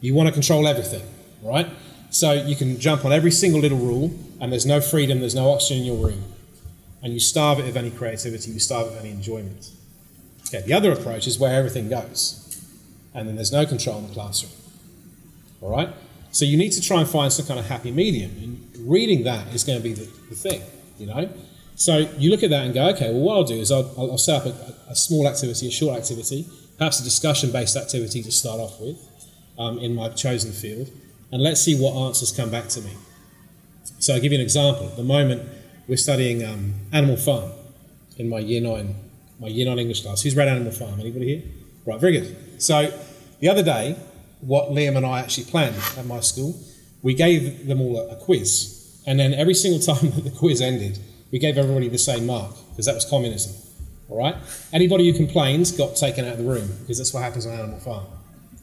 You 0.00 0.14
want 0.14 0.28
to 0.28 0.32
control 0.32 0.66
everything, 0.68 1.02
right? 1.42 1.68
So 2.10 2.32
you 2.32 2.54
can 2.56 2.78
jump 2.78 3.04
on 3.04 3.12
every 3.12 3.30
single 3.30 3.60
little 3.60 3.78
rule, 3.78 4.16
and 4.40 4.52
there's 4.52 4.66
no 4.66 4.80
freedom, 4.80 5.20
there's 5.20 5.34
no 5.34 5.50
oxygen 5.50 5.78
in 5.78 5.84
your 5.84 5.96
room. 5.96 6.24
And 7.02 7.12
you 7.12 7.20
starve 7.20 7.58
it 7.58 7.68
of 7.68 7.76
any 7.76 7.90
creativity, 7.90 8.52
you 8.52 8.60
starve 8.60 8.88
it 8.88 8.92
of 8.94 9.00
any 9.00 9.10
enjoyment. 9.10 9.70
Okay, 10.48 10.62
the 10.62 10.72
other 10.72 10.92
approach 10.92 11.26
is 11.26 11.38
where 11.38 11.54
everything 11.54 11.88
goes, 11.88 12.64
and 13.14 13.28
then 13.28 13.34
there's 13.34 13.52
no 13.52 13.66
control 13.66 13.98
in 13.98 14.08
the 14.08 14.14
classroom. 14.14 14.52
All 15.60 15.70
right? 15.70 15.88
So 16.30 16.44
you 16.44 16.56
need 16.56 16.70
to 16.70 16.80
try 16.80 17.00
and 17.00 17.08
find 17.08 17.32
some 17.32 17.46
kind 17.46 17.58
of 17.58 17.66
happy 17.66 17.90
medium, 17.90 18.30
and 18.42 18.88
reading 18.90 19.24
that 19.24 19.52
is 19.54 19.64
going 19.64 19.78
to 19.78 19.82
be 19.82 19.94
the, 19.94 20.08
the 20.28 20.36
thing, 20.36 20.62
you 20.98 21.06
know? 21.06 21.28
So 21.76 21.98
you 22.18 22.30
look 22.30 22.42
at 22.42 22.48
that 22.50 22.64
and 22.64 22.72
go, 22.72 22.88
okay, 22.88 23.12
well, 23.12 23.20
what 23.20 23.36
I'll 23.36 23.44
do 23.44 23.54
is 23.54 23.70
I'll, 23.70 23.92
I'll 23.98 24.16
set 24.16 24.40
up 24.40 24.46
a, 24.46 24.92
a, 24.92 24.96
small 24.96 25.28
activity, 25.28 25.68
a 25.68 25.70
short 25.70 25.96
activity, 25.98 26.46
perhaps 26.78 27.00
a 27.00 27.04
discussion 27.04 27.52
based 27.52 27.76
activity 27.76 28.22
to 28.22 28.32
start 28.32 28.60
off 28.60 28.80
with 28.80 28.96
um, 29.58 29.78
in 29.78 29.94
my 29.94 30.08
chosen 30.08 30.52
field, 30.52 30.90
and 31.30 31.42
let's 31.42 31.60
see 31.60 31.78
what 31.78 31.94
answers 31.94 32.32
come 32.32 32.50
back 32.50 32.68
to 32.68 32.80
me. 32.80 32.92
So 33.98 34.14
I'll 34.14 34.20
give 34.20 34.32
you 34.32 34.38
an 34.38 34.42
example. 34.42 34.86
At 34.88 34.96
the 34.96 35.02
moment, 35.02 35.42
we're 35.86 35.98
studying 35.98 36.42
um, 36.44 36.74
Animal 36.94 37.18
Farm 37.18 37.52
in 38.16 38.30
my 38.30 38.38
year 38.38 38.62
nine, 38.62 38.94
my 39.38 39.48
year 39.48 39.66
nine 39.66 39.78
English 39.78 40.02
class. 40.02 40.22
Who's 40.22 40.34
read 40.34 40.48
Animal 40.48 40.72
Farm? 40.72 40.98
Anybody 40.98 41.26
here? 41.26 41.42
Right, 41.84 42.00
very 42.00 42.12
good. 42.12 42.62
So 42.62 42.90
the 43.40 43.50
other 43.50 43.62
day, 43.62 43.96
what 44.40 44.70
Liam 44.70 44.96
and 44.96 45.04
I 45.04 45.20
actually 45.20 45.44
planned 45.44 45.76
at 45.98 46.06
my 46.06 46.20
school, 46.20 46.58
we 47.02 47.12
gave 47.12 47.66
them 47.66 47.82
all 47.82 47.98
a, 47.98 48.14
a 48.14 48.16
quiz, 48.16 49.02
and 49.06 49.20
then 49.20 49.34
every 49.34 49.54
single 49.54 49.80
time 49.94 50.10
that 50.12 50.24
the 50.24 50.30
quiz 50.30 50.62
ended, 50.62 50.98
we 51.30 51.38
gave 51.38 51.58
everybody 51.58 51.88
the 51.88 51.98
same 51.98 52.26
mark 52.26 52.54
because 52.70 52.86
that 52.86 52.94
was 52.94 53.04
communism. 53.04 53.54
All 54.08 54.18
right? 54.18 54.36
Anybody 54.72 55.10
who 55.10 55.16
complains 55.16 55.72
got 55.72 55.96
taken 55.96 56.24
out 56.24 56.32
of 56.32 56.38
the 56.38 56.44
room 56.44 56.70
because 56.80 56.98
that's 56.98 57.12
what 57.12 57.22
happens 57.22 57.46
on 57.46 57.54
Animal 57.54 57.80
Farm. 57.80 58.06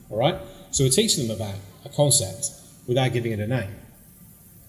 All 0.10 0.18
right? 0.18 0.36
So 0.72 0.84
we're 0.84 0.90
teaching 0.90 1.28
them 1.28 1.36
about 1.36 1.56
a 1.86 1.90
concept 1.90 2.52
without 2.88 3.14
giving 3.14 3.32
it 3.32 3.40
a 3.40 3.48
name. 3.48 3.76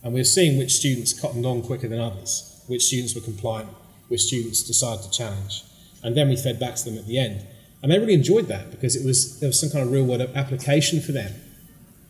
And 0.03 0.13
we're 0.13 0.25
seeing 0.25 0.59
which 0.59 0.73
students 0.73 1.19
cottoned 1.19 1.47
on 1.47 1.63
quicker 1.63 1.89
than 1.89 2.01
others, 2.01 2.63
which 2.67 2.85
students 2.85 3.15
were 3.15 3.23
compliant, 3.23 3.71
which 4.09 4.23
students 4.23 4.63
decided 4.63 5.03
to 5.05 5.11
challenge. 5.11 5.65
And 6.03 6.17
then 6.17 6.29
we 6.29 6.37
fed 6.37 6.61
back 6.61 6.75
to 6.77 6.85
them 6.85 6.99
at 6.99 7.07
the 7.07 7.19
end. 7.19 7.47
And 7.83 7.91
they 7.91 7.99
really 7.99 8.15
enjoyed 8.15 8.49
that 8.49 8.71
because 8.71 8.97
it 8.97 9.05
was 9.05 9.41
there 9.41 9.49
was 9.49 9.61
some 9.61 9.71
kind 9.71 9.85
of 9.85 9.93
real 9.93 10.05
world 10.05 10.23
application 10.35 11.01
for 11.01 11.13
them, 11.13 11.33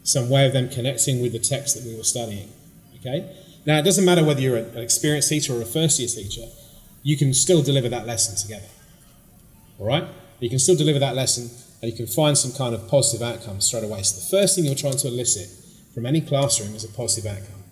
some 0.03 0.31
way 0.31 0.47
of 0.47 0.53
them 0.53 0.69
connecting 0.69 1.21
with 1.21 1.33
the 1.33 1.39
text 1.39 1.77
that 1.77 1.85
we 1.85 1.97
were 1.97 2.05
studying. 2.05 2.49
Okay? 3.01 3.29
Now, 3.67 3.79
it 3.79 3.83
doesn't 3.83 4.05
matter 4.05 4.25
whether 4.25 4.41
you're 4.41 4.57
an 4.57 4.77
experienced 4.79 5.29
teacher 5.29 5.55
or 5.55 5.63
a 5.63 5.67
first 5.67 5.99
year 5.99 6.09
teacher, 6.09 6.47
you 7.03 7.17
can 7.17 7.33
still 7.33 7.63
deliver 7.63 7.89
that 7.89 8.07
lesson 8.07 8.37
together. 8.37 8.69
All 9.79 9.87
right? 9.87 10.05
You 10.41 10.51
can 10.51 10.59
still 10.59 10.77
deliver 10.77 10.99
that 10.99 11.15
lesson 11.15 11.51
and 11.81 11.91
you 11.91 11.97
can 11.97 12.07
find 12.07 12.37
some 12.37 12.53
kind 12.53 12.75
of 12.75 12.89
positive 12.89 13.27
outcome 13.27 13.61
straight 13.61 13.85
away. 13.85 14.03
So, 14.03 14.21
the 14.21 14.43
first 14.43 14.57
thing 14.57 14.65
you're 14.65 14.75
trying 14.75 14.97
to 14.99 15.09
elicit 15.09 15.49
from 15.95 16.07
any 16.07 16.21
classroom 16.21 16.75
is 16.75 16.85
a 16.85 16.89
positive 16.89 17.31
outcome. 17.31 17.63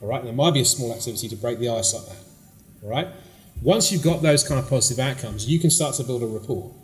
All 0.00 0.08
right? 0.08 0.18
And 0.18 0.28
there 0.28 0.34
might 0.34 0.54
be 0.54 0.60
a 0.60 0.64
small 0.64 0.92
activity 0.92 1.28
to 1.28 1.36
break 1.36 1.58
the 1.58 1.70
ice 1.70 1.94
like 1.94 2.06
that. 2.06 2.24
All 2.82 2.90
right? 2.90 3.08
Once 3.62 3.90
you've 3.90 4.02
got 4.02 4.22
those 4.22 4.46
kind 4.46 4.60
of 4.60 4.68
positive 4.68 5.04
outcomes, 5.04 5.48
you 5.48 5.58
can 5.58 5.70
start 5.70 5.94
to 5.96 6.04
build 6.04 6.22
a 6.22 6.26
rapport. 6.26 6.74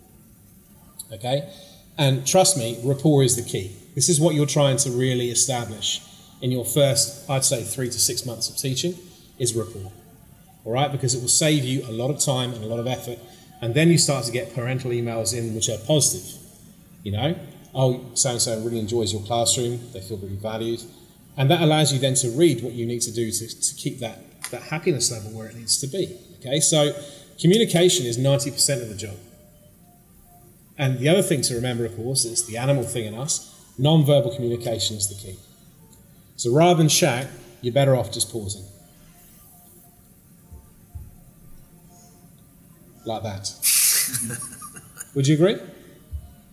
Okay? 1.13 1.49
And 1.97 2.27
trust 2.27 2.57
me, 2.57 2.81
rapport 2.83 3.23
is 3.23 3.37
the 3.37 3.43
key. 3.43 3.77
This 3.95 4.09
is 4.09 4.21
what 4.21 4.35
you're 4.35 4.47
trying 4.47 4.79
to 4.79 4.91
really 4.91 5.31
establish 5.31 6.01
in 6.44 6.52
your 6.52 6.66
first, 6.66 7.28
I'd 7.30 7.42
say, 7.42 7.62
three 7.62 7.88
to 7.88 7.98
six 7.98 8.26
months 8.26 8.50
of 8.50 8.59
teaching 8.59 8.94
is 9.38 9.54
rapport. 9.54 9.90
All 10.66 10.72
right, 10.72 10.92
because 10.92 11.14
it 11.14 11.22
will 11.22 11.28
save 11.28 11.64
you 11.64 11.83
a 11.87 11.90
lot 11.90 12.11
of 12.11 12.20
time 12.20 12.52
and 12.52 12.62
a 12.62 12.66
lot 12.66 12.78
of 12.78 12.87
effort. 12.87 13.18
And 13.62 13.74
then 13.74 13.88
you 13.88 13.96
start 13.96 14.26
to 14.26 14.30
get 14.30 14.54
parental 14.54 14.90
emails 14.90 15.35
in 15.37 15.54
which 15.54 15.70
are 15.70 15.78
positive. 15.87 16.38
You 17.02 17.12
know, 17.12 17.38
oh, 17.74 18.04
so 18.12 18.33
and 18.33 18.42
so 18.42 18.61
really 18.61 18.78
enjoys 18.78 19.11
your 19.11 19.22
classroom, 19.22 19.80
they 19.94 20.02
feel 20.02 20.18
really 20.18 20.37
valued. 20.37 20.83
And 21.38 21.50
that 21.50 21.62
allows 21.62 21.94
you 21.94 21.98
then 21.98 22.14
to 22.16 22.28
read 22.28 22.62
what 22.62 22.74
you 22.74 22.85
need 22.85 23.00
to 23.00 23.11
do 23.11 23.30
to, 23.30 23.48
to 23.48 23.74
keep 23.76 24.00
that, 24.00 24.18
that 24.50 24.64
happiness 24.64 25.11
level 25.11 25.30
where 25.30 25.48
it 25.48 25.57
needs 25.57 25.78
to 25.78 25.87
be. 25.87 26.14
Okay, 26.40 26.61
so 26.61 26.92
communication 27.40 28.04
is 28.04 28.18
90% 28.18 28.83
of 28.83 28.90
the 28.90 28.94
job. 28.94 29.16
And 30.76 30.98
the 30.98 31.09
other 31.09 31.22
thing 31.22 31.40
to 31.40 31.54
remember, 31.54 31.87
of 31.87 31.96
course, 31.96 32.26
is 32.26 32.46
the 32.46 32.59
animal 32.59 32.85
thing 32.85 33.07
in 33.07 33.14
us 33.14 33.50
non 33.78 34.04
verbal 34.04 34.35
communication 34.35 34.98
is 34.98 35.09
the 35.09 35.14
key. 35.14 35.38
So 36.37 36.53
rather 36.53 36.79
than 36.79 36.88
shout, 36.88 37.27
you're 37.61 37.73
better 37.73 37.94
off 37.97 38.12
just 38.12 38.31
pausing. 38.31 38.64
Like 43.07 43.23
that. 43.23 43.51
Would 45.14 45.27
you 45.27 45.35
agree? 45.35 45.57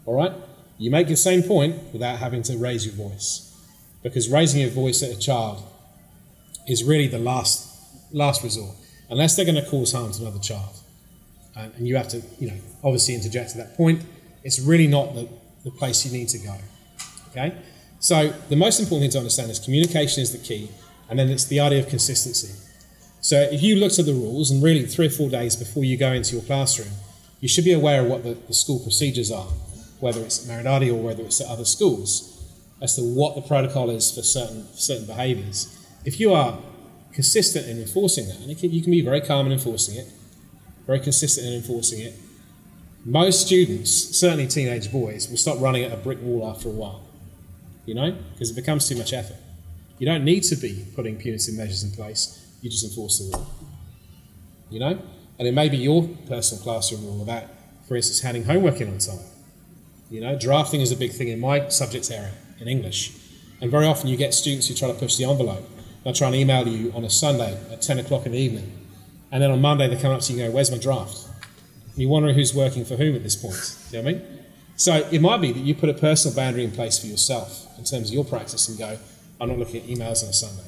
All 0.05 0.15
right? 0.15 0.33
You 0.77 0.91
make 0.91 1.07
the 1.07 1.15
same 1.15 1.43
point 1.43 1.75
without 1.93 2.19
having 2.19 2.43
to 2.43 2.57
raise 2.57 2.85
your 2.85 2.95
voice. 2.95 3.47
Because 4.03 4.29
raising 4.29 4.61
your 4.61 4.69
voice 4.69 5.03
at 5.03 5.11
a 5.11 5.19
child 5.19 5.63
is 6.67 6.83
really 6.83 7.07
the 7.07 7.19
last, 7.19 7.69
last 8.11 8.43
resort, 8.43 8.75
unless 9.09 9.35
they're 9.35 9.45
going 9.45 9.63
to 9.63 9.69
cause 9.69 9.91
harm 9.93 10.11
to 10.11 10.21
another 10.21 10.39
child. 10.39 10.75
And, 11.55 11.73
and 11.75 11.87
you 11.87 11.95
have 11.97 12.07
to, 12.09 12.21
you 12.39 12.47
know, 12.47 12.57
obviously 12.83 13.15
interject 13.15 13.51
at 13.51 13.57
that 13.57 13.77
point. 13.77 14.03
It's 14.43 14.59
really 14.59 14.87
not 14.87 15.13
the, 15.13 15.29
the 15.63 15.71
place 15.71 16.05
you 16.05 16.11
need 16.11 16.29
to 16.29 16.39
go. 16.39 16.55
Okay? 17.29 17.55
So 18.01 18.33
the 18.49 18.55
most 18.55 18.79
important 18.79 19.03
thing 19.03 19.11
to 19.11 19.17
understand 19.19 19.51
is 19.51 19.59
communication 19.59 20.23
is 20.23 20.31
the 20.31 20.39
key, 20.39 20.71
and 21.07 21.19
then 21.19 21.29
it's 21.29 21.45
the 21.45 21.59
idea 21.59 21.81
of 21.81 21.87
consistency. 21.87 22.51
So 23.21 23.39
if 23.39 23.61
you 23.61 23.75
looked 23.75 23.99
at 23.99 24.07
the 24.07 24.13
rules, 24.13 24.49
and 24.49 24.61
really 24.61 24.87
three 24.87 25.05
or 25.05 25.11
four 25.11 25.29
days 25.29 25.55
before 25.55 25.83
you 25.83 25.97
go 25.97 26.11
into 26.11 26.35
your 26.35 26.43
classroom, 26.43 26.89
you 27.41 27.47
should 27.47 27.63
be 27.63 27.73
aware 27.73 28.01
of 28.01 28.07
what 28.07 28.23
the, 28.23 28.33
the 28.47 28.55
school 28.55 28.79
procedures 28.79 29.31
are, 29.31 29.45
whether 29.99 30.19
it's 30.21 30.49
at 30.49 30.65
Meridati 30.65 30.89
or 30.91 30.95
whether 30.95 31.21
it's 31.21 31.41
at 31.41 31.47
other 31.47 31.63
schools, 31.63 32.43
as 32.81 32.95
to 32.95 33.03
what 33.03 33.35
the 33.35 33.41
protocol 33.43 33.91
is 33.91 34.11
for 34.11 34.23
certain 34.23 34.65
certain 34.73 35.05
behaviours. 35.05 35.77
If 36.03 36.19
you 36.19 36.33
are 36.33 36.57
consistent 37.13 37.67
in 37.67 37.79
enforcing 37.79 38.29
that, 38.29 38.39
and 38.39 38.57
can, 38.57 38.71
you 38.71 38.81
can 38.81 38.89
be 38.89 39.01
very 39.01 39.21
calm 39.21 39.45
in 39.45 39.51
enforcing 39.51 39.97
it, 39.97 40.07
very 40.87 40.99
consistent 40.99 41.45
in 41.45 41.53
enforcing 41.53 41.99
it, 41.99 42.15
most 43.05 43.45
students, 43.45 43.91
certainly 43.91 44.47
teenage 44.47 44.91
boys, 44.91 45.29
will 45.29 45.37
stop 45.37 45.61
running 45.61 45.83
at 45.83 45.91
a 45.91 45.97
brick 45.97 46.19
wall 46.23 46.49
after 46.49 46.67
a 46.67 46.71
while 46.71 47.03
you 47.85 47.93
know, 47.93 48.15
because 48.33 48.51
it 48.51 48.55
becomes 48.55 48.87
too 48.87 48.95
much 48.95 49.13
effort. 49.13 49.37
You 49.97 50.05
don't 50.05 50.23
need 50.23 50.41
to 50.45 50.55
be 50.55 50.85
putting 50.95 51.17
punitive 51.17 51.55
measures 51.55 51.83
in 51.83 51.91
place, 51.91 52.45
you 52.61 52.69
just 52.69 52.83
enforce 52.83 53.19
the 53.19 53.37
law. 53.37 53.45
You 54.69 54.79
know? 54.79 55.01
And 55.37 55.47
it 55.47 55.53
may 55.53 55.69
be 55.69 55.77
your 55.77 56.07
personal 56.27 56.63
classroom 56.63 57.05
rule 57.05 57.21
about, 57.21 57.43
for 57.87 57.95
instance, 57.95 58.21
handing 58.21 58.43
homework 58.43 58.79
in 58.79 58.89
on 58.89 58.99
time. 58.99 59.19
You 60.09 60.21
know, 60.21 60.37
drafting 60.37 60.81
is 60.81 60.91
a 60.91 60.95
big 60.95 61.11
thing 61.11 61.29
in 61.29 61.39
my 61.39 61.69
subject 61.69 62.11
area, 62.11 62.33
in 62.59 62.67
English. 62.67 63.13
And 63.61 63.71
very 63.71 63.85
often 63.85 64.09
you 64.09 64.17
get 64.17 64.33
students 64.33 64.67
who 64.67 64.73
try 64.73 64.87
to 64.87 64.93
push 64.93 65.15
the 65.15 65.25
envelope. 65.25 65.67
They'll 66.03 66.13
try 66.13 66.27
and 66.27 66.35
email 66.35 66.67
you 66.67 66.91
on 66.93 67.03
a 67.03 67.09
Sunday 67.09 67.59
at 67.71 67.81
10 67.81 67.99
o'clock 67.99 68.25
in 68.25 68.33
the 68.33 68.37
evening. 68.37 68.71
And 69.31 69.41
then 69.41 69.51
on 69.51 69.61
Monday 69.61 69.87
they 69.87 69.99
come 70.01 70.11
up 70.11 70.21
to 70.21 70.33
you 70.33 70.43
and 70.43 70.51
go, 70.51 70.55
Where's 70.55 70.71
my 70.71 70.77
draft? 70.77 71.27
And 71.91 71.97
you're 72.01 72.09
wondering 72.09 72.35
who's 72.35 72.53
working 72.53 72.85
for 72.85 72.97
whom 72.97 73.15
at 73.15 73.23
this 73.23 73.35
point. 73.35 73.77
Do 73.89 73.97
You 73.97 74.03
know 74.03 74.11
what 74.11 74.15
I 74.15 74.19
mean? 74.19 74.39
So 74.81 75.07
it 75.11 75.21
might 75.21 75.41
be 75.41 75.51
that 75.51 75.59
you 75.59 75.75
put 75.75 75.89
a 75.89 75.93
personal 75.93 76.35
boundary 76.35 76.63
in 76.63 76.71
place 76.71 76.97
for 76.97 77.05
yourself 77.05 77.67
in 77.77 77.83
terms 77.83 78.09
of 78.09 78.15
your 78.15 78.25
practice 78.25 78.67
and 78.67 78.79
go, 78.79 78.97
I'm 79.39 79.49
not 79.49 79.59
looking 79.59 79.83
at 79.83 79.87
emails 79.87 80.23
on 80.23 80.29
a 80.29 80.33
Sunday. 80.33 80.67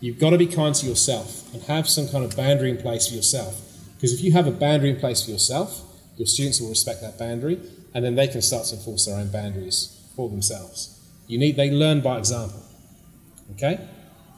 You've 0.00 0.18
got 0.18 0.30
to 0.30 0.38
be 0.38 0.46
kind 0.46 0.74
to 0.76 0.86
yourself 0.86 1.52
and 1.52 1.62
have 1.64 1.86
some 1.86 2.08
kind 2.08 2.24
of 2.24 2.34
boundary 2.34 2.70
in 2.70 2.78
place 2.78 3.08
for 3.08 3.14
yourself. 3.14 3.60
Because 3.96 4.14
if 4.14 4.24
you 4.24 4.32
have 4.32 4.46
a 4.46 4.50
boundary 4.50 4.88
in 4.88 4.96
place 4.96 5.26
for 5.26 5.30
yourself, 5.30 5.82
your 6.16 6.26
students 6.26 6.58
will 6.58 6.70
respect 6.70 7.02
that 7.02 7.18
boundary 7.18 7.60
and 7.92 8.02
then 8.02 8.14
they 8.14 8.28
can 8.28 8.40
start 8.40 8.64
to 8.68 8.76
enforce 8.76 9.04
their 9.04 9.18
own 9.18 9.30
boundaries 9.30 9.94
for 10.16 10.30
themselves. 10.30 10.98
You 11.26 11.36
need 11.36 11.56
they 11.56 11.70
learn 11.70 12.00
by 12.00 12.16
example. 12.16 12.62
Okay? 13.52 13.78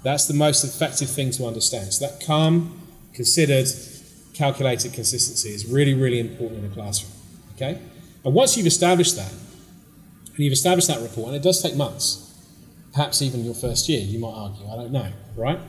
That's 0.03 0.27
the 0.27 0.35
most 0.35 0.65
effective 0.65 1.09
thing 1.09 1.31
to 1.31 1.47
understand. 1.47 1.93
So 1.93 2.09
that 2.09 2.27
calm, 2.27 2.89
considered, 3.15 3.69
calculated 4.35 4.95
consistency 4.95 5.51
is 5.51 5.65
really, 5.65 5.95
really 5.95 6.19
important 6.19 6.65
in 6.65 6.73
a 6.73 6.75
classroom. 6.75 7.13
Okay? 7.55 7.79
And 8.27 8.35
once 8.35 8.57
you've 8.57 8.67
established 8.67 9.15
that, 9.15 9.31
and 9.31 10.39
you've 10.41 10.53
established 10.53 10.89
that 10.89 11.01
report, 11.01 11.29
and 11.29 11.37
it 11.37 11.43
does 11.45 11.63
take 11.63 11.77
months, 11.77 12.35
perhaps 12.93 13.23
even 13.23 13.45
your 13.45 13.55
first 13.55 13.89
year, 13.89 14.01
you 14.01 14.19
might 14.19 14.35
argue, 14.35 14.67
I 14.67 14.75
don't 14.75 14.91
know, 14.91 15.13
right? 15.37 15.61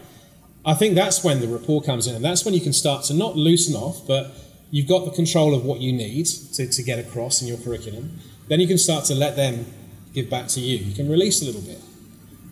I 0.66 0.74
think 0.74 0.96
that's 0.96 1.24
when 1.24 1.40
the 1.40 1.48
rapport 1.48 1.84
comes 1.84 2.08
in, 2.08 2.16
and 2.16 2.26
that's 2.26 2.44
when 2.44 2.56
you 2.56 2.60
can 2.60 2.74
start 2.74 3.06
to 3.06 3.14
not 3.14 3.36
loosen 3.36 3.76
off, 3.76 4.08
but 4.08 4.32
you've 4.72 4.88
got 4.88 5.06
the 5.06 5.12
control 5.12 5.54
of 5.54 5.66
what 5.66 5.82
you 5.82 5.94
need 5.94 6.26
to, 6.26 6.68
to 6.68 6.82
get 6.84 6.98
across 6.98 7.44
in 7.44 7.48
your 7.48 7.58
curriculum. 7.58 8.20
Then 8.50 8.60
you 8.60 8.68
can 8.68 8.80
start 8.80 9.06
to 9.06 9.14
let 9.14 9.36
them 9.36 9.68
give 10.14 10.28
back 10.28 10.48
to 10.48 10.60
you. 10.60 10.78
You 10.78 10.96
can 10.96 11.08
release 11.08 11.44
a 11.44 11.46
little 11.46 11.62
bit. 11.62 11.80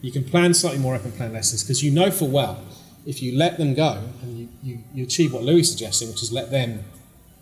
You 0.04 0.12
can 0.12 0.24
plan 0.24 0.54
slightly 0.54 0.80
more 0.80 0.94
open 0.94 1.14
plan 1.14 1.34
lessons 1.34 1.64
because 1.64 1.84
you 1.84 1.90
know 1.90 2.12
for 2.12 2.30
well 2.30 2.64
if 3.08 3.24
you 3.24 3.36
let 3.36 3.58
them 3.58 3.74
go 3.74 4.04
and 4.22 4.38
you, 4.38 4.50
you, 4.62 4.84
you 4.94 5.04
achieve 5.04 5.34
what 5.34 5.42
Louis 5.42 5.62
is 5.62 5.72
suggesting, 5.72 6.10
which 6.10 6.22
is 6.22 6.32
let 6.32 6.52
them 6.52 6.84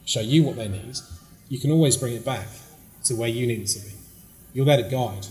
show 0.06 0.22
you 0.22 0.44
what 0.44 0.56
they 0.56 0.70
need, 0.70 0.98
you 1.54 1.60
can 1.60 1.70
always 1.70 1.96
bring 1.96 2.16
it 2.16 2.26
back 2.26 2.48
to 3.04 3.14
where 3.14 3.30
you 3.30 3.46
need 3.46 3.62
it 3.62 3.68
to 3.68 3.80
be. 3.80 3.92
You're 4.54 4.66
there 4.66 4.78
to 4.78 4.90
guide. 4.90 5.28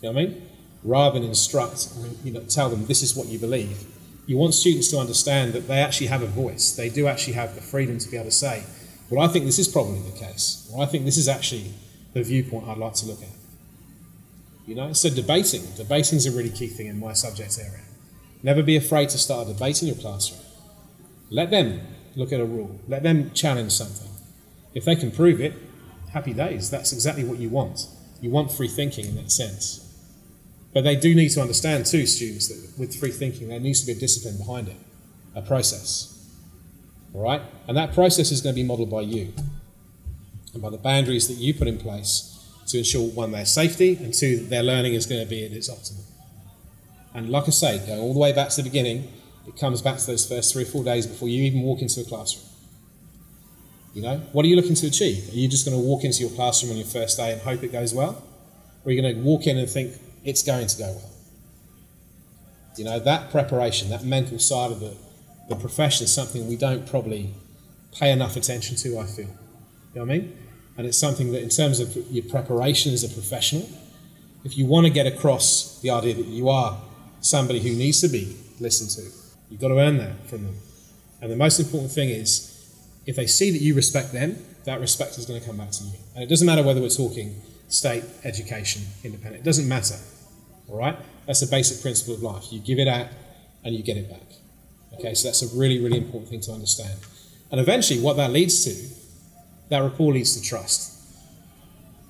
You 0.00 0.08
know 0.08 0.12
what 0.12 0.16
I 0.16 0.24
mean? 0.24 0.48
Rather 0.82 1.20
than 1.20 1.28
instruct, 1.28 1.86
you 2.24 2.32
know, 2.32 2.40
tell 2.44 2.70
them 2.70 2.86
this 2.86 3.02
is 3.02 3.14
what 3.14 3.26
you 3.26 3.38
believe. 3.38 3.84
You 4.24 4.38
want 4.38 4.54
students 4.54 4.88
to 4.92 4.96
understand 4.96 5.52
that 5.52 5.68
they 5.68 5.80
actually 5.80 6.06
have 6.06 6.22
a 6.22 6.26
voice. 6.26 6.72
They 6.72 6.88
do 6.88 7.06
actually 7.06 7.34
have 7.34 7.54
the 7.54 7.60
freedom 7.60 7.98
to 7.98 8.08
be 8.08 8.16
able 8.16 8.30
to 8.30 8.30
say, 8.30 8.62
well, 9.10 9.22
I 9.22 9.30
think 9.30 9.44
this 9.44 9.58
is 9.58 9.68
probably 9.68 10.00
the 10.00 10.18
case. 10.18 10.72
I 10.78 10.86
think 10.86 11.04
this 11.04 11.18
is 11.18 11.28
actually 11.28 11.74
the 12.14 12.22
viewpoint 12.22 12.66
I'd 12.66 12.78
like 12.78 12.94
to 12.94 13.06
look 13.06 13.20
at. 13.20 13.28
You 14.66 14.76
know, 14.76 14.94
so 14.94 15.10
debating. 15.10 15.64
Debating 15.76 16.16
is 16.16 16.24
a 16.24 16.32
really 16.34 16.48
key 16.48 16.68
thing 16.68 16.86
in 16.86 16.98
my 16.98 17.12
subject 17.12 17.58
area. 17.58 17.84
Never 18.42 18.62
be 18.62 18.76
afraid 18.76 19.10
to 19.10 19.18
start 19.18 19.46
a 19.46 19.52
debate 19.52 19.82
in 19.82 19.88
your 19.88 19.98
classroom. 19.98 20.40
Let 21.28 21.50
them 21.50 21.82
look 22.16 22.32
at 22.32 22.40
a 22.40 22.46
rule. 22.46 22.80
Let 22.88 23.02
them 23.02 23.32
challenge 23.32 23.72
something. 23.72 24.09
If 24.74 24.84
they 24.84 24.96
can 24.96 25.10
prove 25.10 25.40
it, 25.40 25.54
happy 26.12 26.32
days. 26.32 26.70
That's 26.70 26.92
exactly 26.92 27.24
what 27.24 27.38
you 27.38 27.48
want. 27.48 27.86
You 28.20 28.30
want 28.30 28.52
free 28.52 28.68
thinking 28.68 29.06
in 29.06 29.16
that 29.16 29.30
sense. 29.30 29.86
But 30.72 30.84
they 30.84 30.94
do 30.94 31.14
need 31.14 31.30
to 31.30 31.40
understand, 31.40 31.86
too, 31.86 32.06
students, 32.06 32.48
that 32.48 32.78
with 32.78 32.94
free 32.94 33.10
thinking, 33.10 33.48
there 33.48 33.58
needs 33.58 33.80
to 33.80 33.86
be 33.86 33.92
a 33.92 34.00
discipline 34.00 34.38
behind 34.38 34.68
it, 34.68 34.76
a 35.34 35.42
process. 35.42 36.30
All 37.12 37.22
right? 37.22 37.42
And 37.66 37.76
that 37.76 37.92
process 37.92 38.30
is 38.30 38.40
going 38.40 38.54
to 38.54 38.60
be 38.60 38.66
modeled 38.66 38.90
by 38.90 39.00
you 39.00 39.32
and 40.52 40.62
by 40.62 40.70
the 40.70 40.78
boundaries 40.78 41.26
that 41.28 41.34
you 41.34 41.54
put 41.54 41.66
in 41.66 41.78
place 41.78 42.26
to 42.68 42.78
ensure 42.78 43.08
one, 43.08 43.32
their 43.32 43.44
safety, 43.44 43.96
and 43.96 44.14
two, 44.14 44.36
that 44.36 44.50
their 44.50 44.62
learning 44.62 44.94
is 44.94 45.06
going 45.06 45.20
to 45.20 45.28
be 45.28 45.44
at 45.44 45.50
its 45.50 45.68
optimum. 45.68 46.04
And 47.14 47.30
like 47.30 47.48
I 47.48 47.50
say, 47.50 47.78
going 47.84 47.98
all 47.98 48.12
the 48.12 48.20
way 48.20 48.32
back 48.32 48.50
to 48.50 48.56
the 48.62 48.62
beginning, 48.62 49.12
it 49.48 49.56
comes 49.56 49.82
back 49.82 49.98
to 49.98 50.06
those 50.06 50.28
first 50.28 50.52
three 50.52 50.62
or 50.62 50.66
four 50.66 50.84
days 50.84 51.06
before 51.06 51.28
you 51.28 51.42
even 51.42 51.62
walk 51.62 51.82
into 51.82 52.00
a 52.00 52.04
classroom. 52.04 52.46
You 53.92 54.02
know, 54.02 54.18
what 54.32 54.44
are 54.44 54.48
you 54.48 54.56
looking 54.56 54.76
to 54.76 54.86
achieve? 54.86 55.32
Are 55.32 55.36
you 55.36 55.48
just 55.48 55.66
going 55.66 55.76
to 55.76 55.82
walk 55.82 56.04
into 56.04 56.20
your 56.20 56.30
classroom 56.30 56.72
on 56.72 56.78
your 56.78 56.86
first 56.86 57.16
day 57.16 57.32
and 57.32 57.42
hope 57.42 57.64
it 57.64 57.72
goes 57.72 57.92
well? 57.92 58.24
Or 58.84 58.88
are 58.88 58.92
you 58.92 59.02
going 59.02 59.14
to 59.14 59.20
walk 59.22 59.46
in 59.46 59.58
and 59.58 59.68
think 59.68 59.94
it's 60.24 60.42
going 60.42 60.66
to 60.68 60.78
go 60.78 60.86
well? 60.86 61.10
You 62.76 62.84
know, 62.84 63.00
that 63.00 63.30
preparation, 63.30 63.90
that 63.90 64.04
mental 64.04 64.38
side 64.38 64.70
of 64.70 64.80
the, 64.80 64.96
the 65.48 65.56
profession 65.56 66.04
is 66.04 66.14
something 66.14 66.48
we 66.48 66.56
don't 66.56 66.88
probably 66.88 67.34
pay 67.98 68.12
enough 68.12 68.36
attention 68.36 68.76
to, 68.76 68.98
I 68.98 69.06
feel. 69.06 69.26
You 69.26 69.30
know 69.96 70.02
what 70.02 70.02
I 70.02 70.18
mean? 70.18 70.38
And 70.78 70.86
it's 70.86 70.96
something 70.96 71.32
that, 71.32 71.42
in 71.42 71.48
terms 71.48 71.80
of 71.80 71.94
your 72.10 72.24
preparation 72.24 72.94
as 72.94 73.02
a 73.02 73.08
professional, 73.08 73.68
if 74.44 74.56
you 74.56 74.66
want 74.66 74.86
to 74.86 74.92
get 74.92 75.06
across 75.06 75.80
the 75.80 75.90
idea 75.90 76.14
that 76.14 76.26
you 76.26 76.48
are 76.48 76.80
somebody 77.20 77.58
who 77.58 77.70
needs 77.70 78.00
to 78.00 78.08
be 78.08 78.36
listened 78.60 78.90
to, 78.90 79.02
you've 79.50 79.60
got 79.60 79.68
to 79.68 79.78
earn 79.80 79.98
that 79.98 80.28
from 80.28 80.44
them. 80.44 80.56
And 81.20 81.30
the 81.30 81.36
most 81.36 81.58
important 81.58 81.92
thing 81.92 82.08
is, 82.08 82.49
if 83.06 83.16
they 83.16 83.26
see 83.26 83.50
that 83.50 83.60
you 83.60 83.74
respect 83.74 84.12
them, 84.12 84.36
that 84.64 84.80
respect 84.80 85.18
is 85.18 85.26
going 85.26 85.40
to 85.40 85.46
come 85.46 85.56
back 85.56 85.70
to 85.70 85.84
you. 85.84 85.92
And 86.14 86.24
it 86.24 86.28
doesn't 86.28 86.46
matter 86.46 86.62
whether 86.62 86.80
we're 86.80 86.88
talking 86.88 87.40
state, 87.68 88.04
education, 88.24 88.82
independent, 89.04 89.42
it 89.42 89.44
doesn't 89.44 89.68
matter. 89.68 89.96
All 90.68 90.78
right? 90.78 90.96
That's 91.26 91.42
a 91.42 91.46
basic 91.46 91.80
principle 91.80 92.14
of 92.14 92.22
life. 92.22 92.52
You 92.52 92.60
give 92.60 92.78
it 92.78 92.88
out 92.88 93.08
and 93.64 93.74
you 93.74 93.82
get 93.82 93.96
it 93.96 94.10
back. 94.10 94.22
Okay, 94.94 95.14
so 95.14 95.28
that's 95.28 95.42
a 95.42 95.56
really, 95.56 95.82
really 95.82 95.98
important 95.98 96.30
thing 96.30 96.40
to 96.42 96.52
understand. 96.52 96.98
And 97.50 97.60
eventually, 97.60 98.00
what 98.00 98.16
that 98.16 98.32
leads 98.32 98.64
to, 98.64 98.74
that 99.68 99.78
rapport 99.78 100.12
leads 100.12 100.38
to 100.38 100.42
trust. 100.42 100.98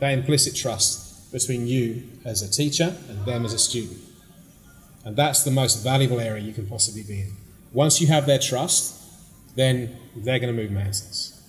That 0.00 0.12
implicit 0.12 0.57
trust 0.57 1.31
between 1.33 1.66
you 1.66 2.03
as 2.24 2.42
a 2.42 2.50
teacher 2.50 2.96
and 3.09 3.24
them 3.24 3.44
as 3.44 3.53
a 3.53 3.59
student. 3.59 3.98
And 5.05 5.16
that's 5.16 5.44
the 5.44 5.50
most 5.50 5.83
valuable 5.85 6.20
area 6.20 6.42
you 6.42 6.53
can 6.53 6.66
possibly 6.66 7.03
be 7.03 7.20
in. 7.20 7.37
Once 7.72 8.00
you 8.00 8.07
have 8.09 8.26
their 8.26 8.38
trust, 8.38 8.99
then 9.61 9.96
they're 10.16 10.38
going 10.38 10.55
to 10.55 10.62
move 10.62 10.70
mountains. 10.70 11.40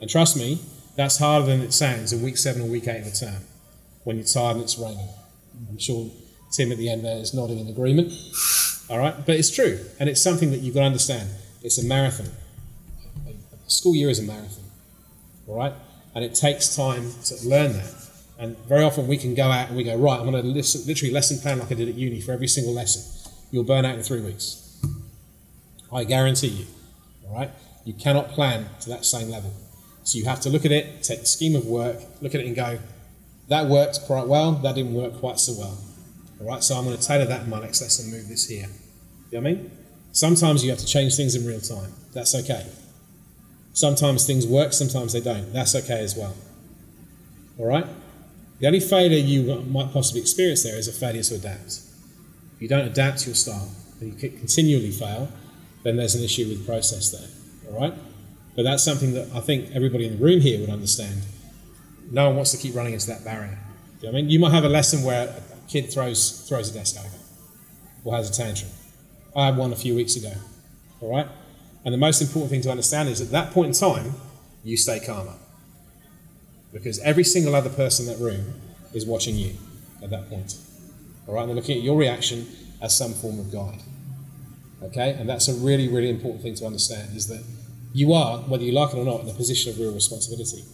And 0.00 0.08
trust 0.08 0.36
me, 0.36 0.60
that's 0.96 1.18
harder 1.18 1.46
than 1.46 1.60
it 1.60 1.72
sounds 1.72 2.12
in 2.12 2.22
week 2.22 2.36
seven 2.36 2.62
or 2.62 2.68
week 2.68 2.88
eight 2.88 3.02
of 3.02 3.06
a 3.06 3.10
term 3.10 3.42
when 4.04 4.16
you're 4.16 4.26
tired 4.26 4.56
and 4.56 4.64
it's 4.64 4.78
raining. 4.78 5.08
I'm 5.68 5.78
sure 5.78 6.10
Tim 6.52 6.72
at 6.72 6.78
the 6.78 6.90
end 6.90 7.04
there 7.04 7.18
is 7.18 7.34
nodding 7.34 7.58
in 7.58 7.68
agreement. 7.68 8.12
All 8.88 8.98
right, 8.98 9.14
but 9.24 9.36
it's 9.36 9.50
true, 9.50 9.78
and 10.00 10.08
it's 10.08 10.20
something 10.20 10.50
that 10.50 10.60
you've 10.60 10.74
got 10.74 10.80
to 10.80 10.86
understand. 10.86 11.28
It's 11.62 11.78
a 11.78 11.86
marathon. 11.86 12.26
A 13.26 13.70
school 13.70 13.94
year 13.94 14.08
is 14.08 14.18
a 14.18 14.22
marathon. 14.22 14.64
All 15.46 15.56
right, 15.56 15.72
and 16.14 16.24
it 16.24 16.34
takes 16.34 16.74
time 16.74 17.12
to 17.26 17.48
learn 17.48 17.74
that. 17.74 17.94
And 18.38 18.56
very 18.66 18.82
often 18.82 19.06
we 19.06 19.16
can 19.18 19.34
go 19.34 19.44
out 19.44 19.68
and 19.68 19.76
we 19.76 19.84
go, 19.84 19.96
right, 19.96 20.18
I'm 20.18 20.30
going 20.30 20.42
to 20.42 20.48
literally 20.48 21.12
lesson 21.12 21.38
plan 21.38 21.58
like 21.58 21.70
I 21.70 21.74
did 21.74 21.88
at 21.88 21.94
uni 21.94 22.20
for 22.20 22.32
every 22.32 22.48
single 22.48 22.72
lesson. 22.72 23.32
You'll 23.50 23.64
burn 23.64 23.84
out 23.84 23.96
in 23.96 24.02
three 24.02 24.22
weeks. 24.22 24.80
I 25.92 26.04
guarantee 26.04 26.48
you. 26.48 26.66
All 27.30 27.38
right? 27.38 27.50
You 27.84 27.94
cannot 27.94 28.28
plan 28.28 28.68
to 28.80 28.88
that 28.90 29.04
same 29.04 29.30
level. 29.30 29.52
So 30.02 30.18
you 30.18 30.24
have 30.24 30.40
to 30.40 30.48
look 30.48 30.64
at 30.64 30.72
it, 30.72 31.02
take 31.02 31.20
the 31.20 31.26
scheme 31.26 31.54
of 31.54 31.66
work, 31.66 31.98
look 32.20 32.34
at 32.34 32.40
it 32.40 32.46
and 32.46 32.56
go, 32.56 32.78
that 33.48 33.66
worked 33.66 34.00
quite 34.02 34.26
well, 34.26 34.52
that 34.52 34.74
didn't 34.74 34.94
work 34.94 35.18
quite 35.18 35.38
so 35.38 35.54
well. 35.58 35.78
All 36.40 36.46
right, 36.46 36.62
so 36.62 36.76
I'm 36.76 36.84
going 36.84 36.96
to 36.96 37.06
tailor 37.06 37.26
that 37.26 37.42
in 37.42 37.50
my 37.50 37.60
next 37.60 37.82
lesson, 37.82 38.10
move 38.10 38.28
this 38.28 38.48
here. 38.48 38.68
You 39.30 39.40
know 39.40 39.42
what 39.42 39.50
I 39.50 39.54
mean? 39.54 39.70
Sometimes 40.12 40.64
you 40.64 40.70
have 40.70 40.78
to 40.78 40.86
change 40.86 41.16
things 41.16 41.34
in 41.34 41.46
real 41.46 41.60
time. 41.60 41.92
That's 42.12 42.34
okay. 42.34 42.66
Sometimes 43.72 44.26
things 44.26 44.46
work, 44.46 44.72
sometimes 44.72 45.12
they 45.12 45.20
don't. 45.20 45.52
That's 45.52 45.74
okay 45.74 46.00
as 46.00 46.16
well. 46.16 46.34
All 47.58 47.66
right? 47.66 47.86
The 48.58 48.66
only 48.66 48.80
failure 48.80 49.18
you 49.18 49.62
might 49.62 49.92
possibly 49.92 50.20
experience 50.20 50.62
there 50.62 50.76
is 50.76 50.88
a 50.88 50.92
failure 50.92 51.22
to 51.22 51.34
adapt. 51.36 51.80
If 52.56 52.62
you 52.62 52.68
don't 52.68 52.86
adapt 52.86 53.20
style 53.20 53.70
and 54.00 54.22
you 54.22 54.30
continually 54.30 54.90
fail, 54.90 55.30
then 55.82 55.96
there's 55.96 56.14
an 56.14 56.22
issue 56.22 56.48
with 56.48 56.66
process 56.66 57.10
there. 57.10 57.72
All 57.72 57.80
right? 57.80 57.94
But 58.56 58.64
that's 58.64 58.84
something 58.84 59.14
that 59.14 59.28
I 59.34 59.40
think 59.40 59.70
everybody 59.74 60.06
in 60.06 60.18
the 60.18 60.24
room 60.24 60.40
here 60.40 60.60
would 60.60 60.70
understand. 60.70 61.22
No 62.10 62.26
one 62.26 62.36
wants 62.36 62.50
to 62.52 62.58
keep 62.58 62.74
running 62.74 62.92
into 62.92 63.06
that 63.06 63.24
barrier. 63.24 63.58
You 64.00 64.06
know 64.06 64.18
I 64.18 64.22
mean? 64.22 64.30
You 64.30 64.38
might 64.38 64.52
have 64.52 64.64
a 64.64 64.68
lesson 64.68 65.02
where 65.02 65.28
a 65.28 65.70
kid 65.70 65.92
throws, 65.92 66.46
throws 66.48 66.70
a 66.70 66.74
desk 66.74 66.96
over 66.98 67.16
or 68.04 68.16
has 68.16 68.28
a 68.28 68.32
tantrum. 68.32 68.70
I 69.36 69.46
had 69.46 69.56
one 69.56 69.72
a 69.72 69.76
few 69.76 69.94
weeks 69.94 70.16
ago. 70.16 70.32
All 71.00 71.14
right? 71.14 71.28
And 71.84 71.94
the 71.94 71.98
most 71.98 72.20
important 72.20 72.50
thing 72.50 72.60
to 72.62 72.70
understand 72.70 73.08
is 73.08 73.20
at 73.20 73.30
that 73.30 73.52
point 73.52 73.68
in 73.68 73.72
time, 73.72 74.14
you 74.64 74.76
stay 74.76 75.00
calmer. 75.00 75.34
Because 76.72 76.98
every 77.00 77.24
single 77.24 77.54
other 77.54 77.70
person 77.70 78.06
in 78.06 78.12
that 78.12 78.22
room 78.22 78.54
is 78.92 79.06
watching 79.06 79.36
you 79.36 79.54
at 80.02 80.10
that 80.10 80.28
point. 80.28 80.56
All 81.26 81.34
right? 81.34 81.42
And 81.42 81.50
they're 81.50 81.56
looking 81.56 81.78
at 81.78 81.84
your 81.84 81.96
reaction 81.96 82.46
as 82.82 82.96
some 82.96 83.12
form 83.14 83.38
of 83.38 83.52
guide. 83.52 83.80
Okay? 84.82 85.12
And 85.18 85.28
that's 85.28 85.48
a 85.48 85.54
really, 85.54 85.88
really 85.88 86.10
important 86.10 86.42
thing 86.42 86.54
to 86.56 86.66
understand 86.66 87.16
is 87.16 87.26
that 87.28 87.44
you 87.92 88.12
are, 88.12 88.38
whether 88.38 88.62
you 88.62 88.72
like 88.72 88.94
it 88.94 88.98
or 88.98 89.04
not, 89.04 89.20
in 89.20 89.28
a 89.28 89.34
position 89.34 89.72
of 89.72 89.78
real 89.78 89.92
responsibility. 89.92 90.64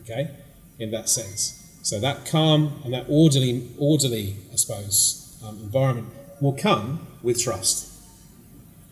Okay? 0.00 0.30
In 0.78 0.90
that 0.90 1.08
sense. 1.08 1.54
So 1.82 1.98
that 2.00 2.26
calm 2.26 2.80
and 2.84 2.92
that 2.92 3.06
orderly, 3.08 3.68
orderly, 3.78 4.36
I 4.52 4.56
suppose, 4.56 5.40
um, 5.44 5.58
environment 5.58 6.08
will 6.40 6.52
come 6.52 7.06
with 7.22 7.42
trust 7.42 7.92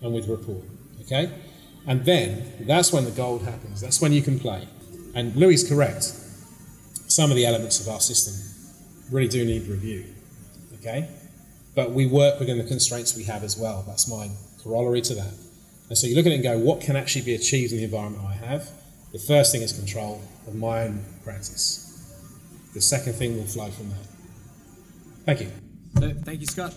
and 0.00 0.14
with 0.14 0.28
rapport. 0.28 0.62
Okay? 1.02 1.30
And 1.86 2.04
then 2.04 2.44
that's 2.60 2.92
when 2.92 3.04
the 3.04 3.10
gold 3.10 3.42
happens. 3.42 3.80
That's 3.80 4.00
when 4.00 4.12
you 4.12 4.22
can 4.22 4.38
play. 4.38 4.66
And 5.14 5.34
Louis 5.36 5.54
is 5.54 5.68
correct. 5.68 6.02
Some 7.08 7.30
of 7.30 7.36
the 7.36 7.46
elements 7.46 7.80
of 7.80 7.88
our 7.88 8.00
system 8.00 8.34
really 9.10 9.28
do 9.28 9.44
need 9.44 9.66
review. 9.68 10.04
Okay? 10.80 11.08
But 11.74 11.92
we 11.92 12.06
work 12.06 12.40
within 12.40 12.58
the 12.58 12.64
constraints 12.64 13.16
we 13.16 13.24
have 13.24 13.44
as 13.44 13.56
well. 13.56 13.84
That's 13.86 14.08
my 14.08 14.30
corollary 14.66 15.00
to 15.00 15.14
that. 15.14 15.32
And 15.88 15.96
so 15.96 16.06
you 16.06 16.16
look 16.16 16.26
at 16.26 16.32
it 16.32 16.36
and 16.36 16.42
go, 16.42 16.58
what 16.58 16.80
can 16.80 16.96
actually 16.96 17.24
be 17.24 17.34
achieved 17.34 17.72
in 17.72 17.78
the 17.78 17.84
environment 17.84 18.24
I 18.26 18.34
have? 18.34 18.68
The 19.12 19.18
first 19.20 19.52
thing 19.52 19.62
is 19.62 19.72
control 19.72 20.20
of 20.46 20.56
my 20.56 20.84
own 20.84 21.04
practice. 21.22 21.84
The 22.74 22.80
second 22.80 23.12
thing 23.14 23.36
will 23.36 23.44
flow 23.44 23.70
from 23.70 23.90
that. 23.90 24.06
Thank 25.24 25.40
you. 25.40 25.50
Thank 26.24 26.40
you, 26.40 26.46
Scott. 26.46 26.74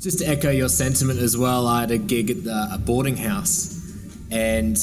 Just 0.00 0.18
to 0.18 0.24
echo 0.24 0.50
your 0.50 0.68
sentiment 0.68 1.20
as 1.20 1.36
well, 1.36 1.66
I 1.66 1.82
had 1.82 1.90
a 1.90 1.98
gig 1.98 2.30
at 2.30 2.44
the, 2.44 2.68
a 2.72 2.78
boarding 2.78 3.16
house 3.16 3.78
and 4.30 4.76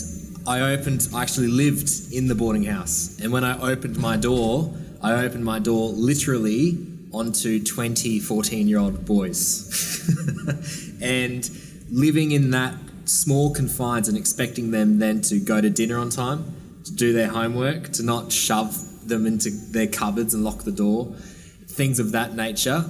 I 0.47 0.61
opened, 0.61 1.09
I 1.13 1.23
actually 1.23 1.47
lived 1.47 1.89
in 2.13 2.27
the 2.27 2.35
boarding 2.35 2.63
house. 2.63 3.19
And 3.19 3.33
when 3.33 3.43
I 3.43 3.59
opened 3.59 3.97
my 3.97 4.15
door, 4.15 4.73
I 5.01 5.25
opened 5.25 5.43
my 5.43 5.59
door 5.59 5.89
literally 5.89 6.98
onto 7.11 7.63
20 7.63 8.19
14 8.19 8.67
year 8.67 8.79
old 8.79 9.05
boys. 9.05 9.65
and 11.01 11.49
living 11.91 12.31
in 12.31 12.51
that 12.51 12.75
small 13.05 13.53
confines 13.53 14.07
and 14.07 14.17
expecting 14.17 14.71
them 14.71 14.99
then 14.99 15.21
to 15.21 15.39
go 15.39 15.59
to 15.59 15.69
dinner 15.69 15.97
on 15.97 16.09
time, 16.09 16.53
to 16.83 16.93
do 16.93 17.13
their 17.13 17.27
homework, 17.27 17.91
to 17.93 18.03
not 18.03 18.31
shove 18.31 19.07
them 19.07 19.25
into 19.25 19.49
their 19.49 19.87
cupboards 19.87 20.33
and 20.33 20.43
lock 20.43 20.63
the 20.63 20.71
door, 20.71 21.13
things 21.67 21.99
of 21.99 22.11
that 22.11 22.35
nature. 22.35 22.85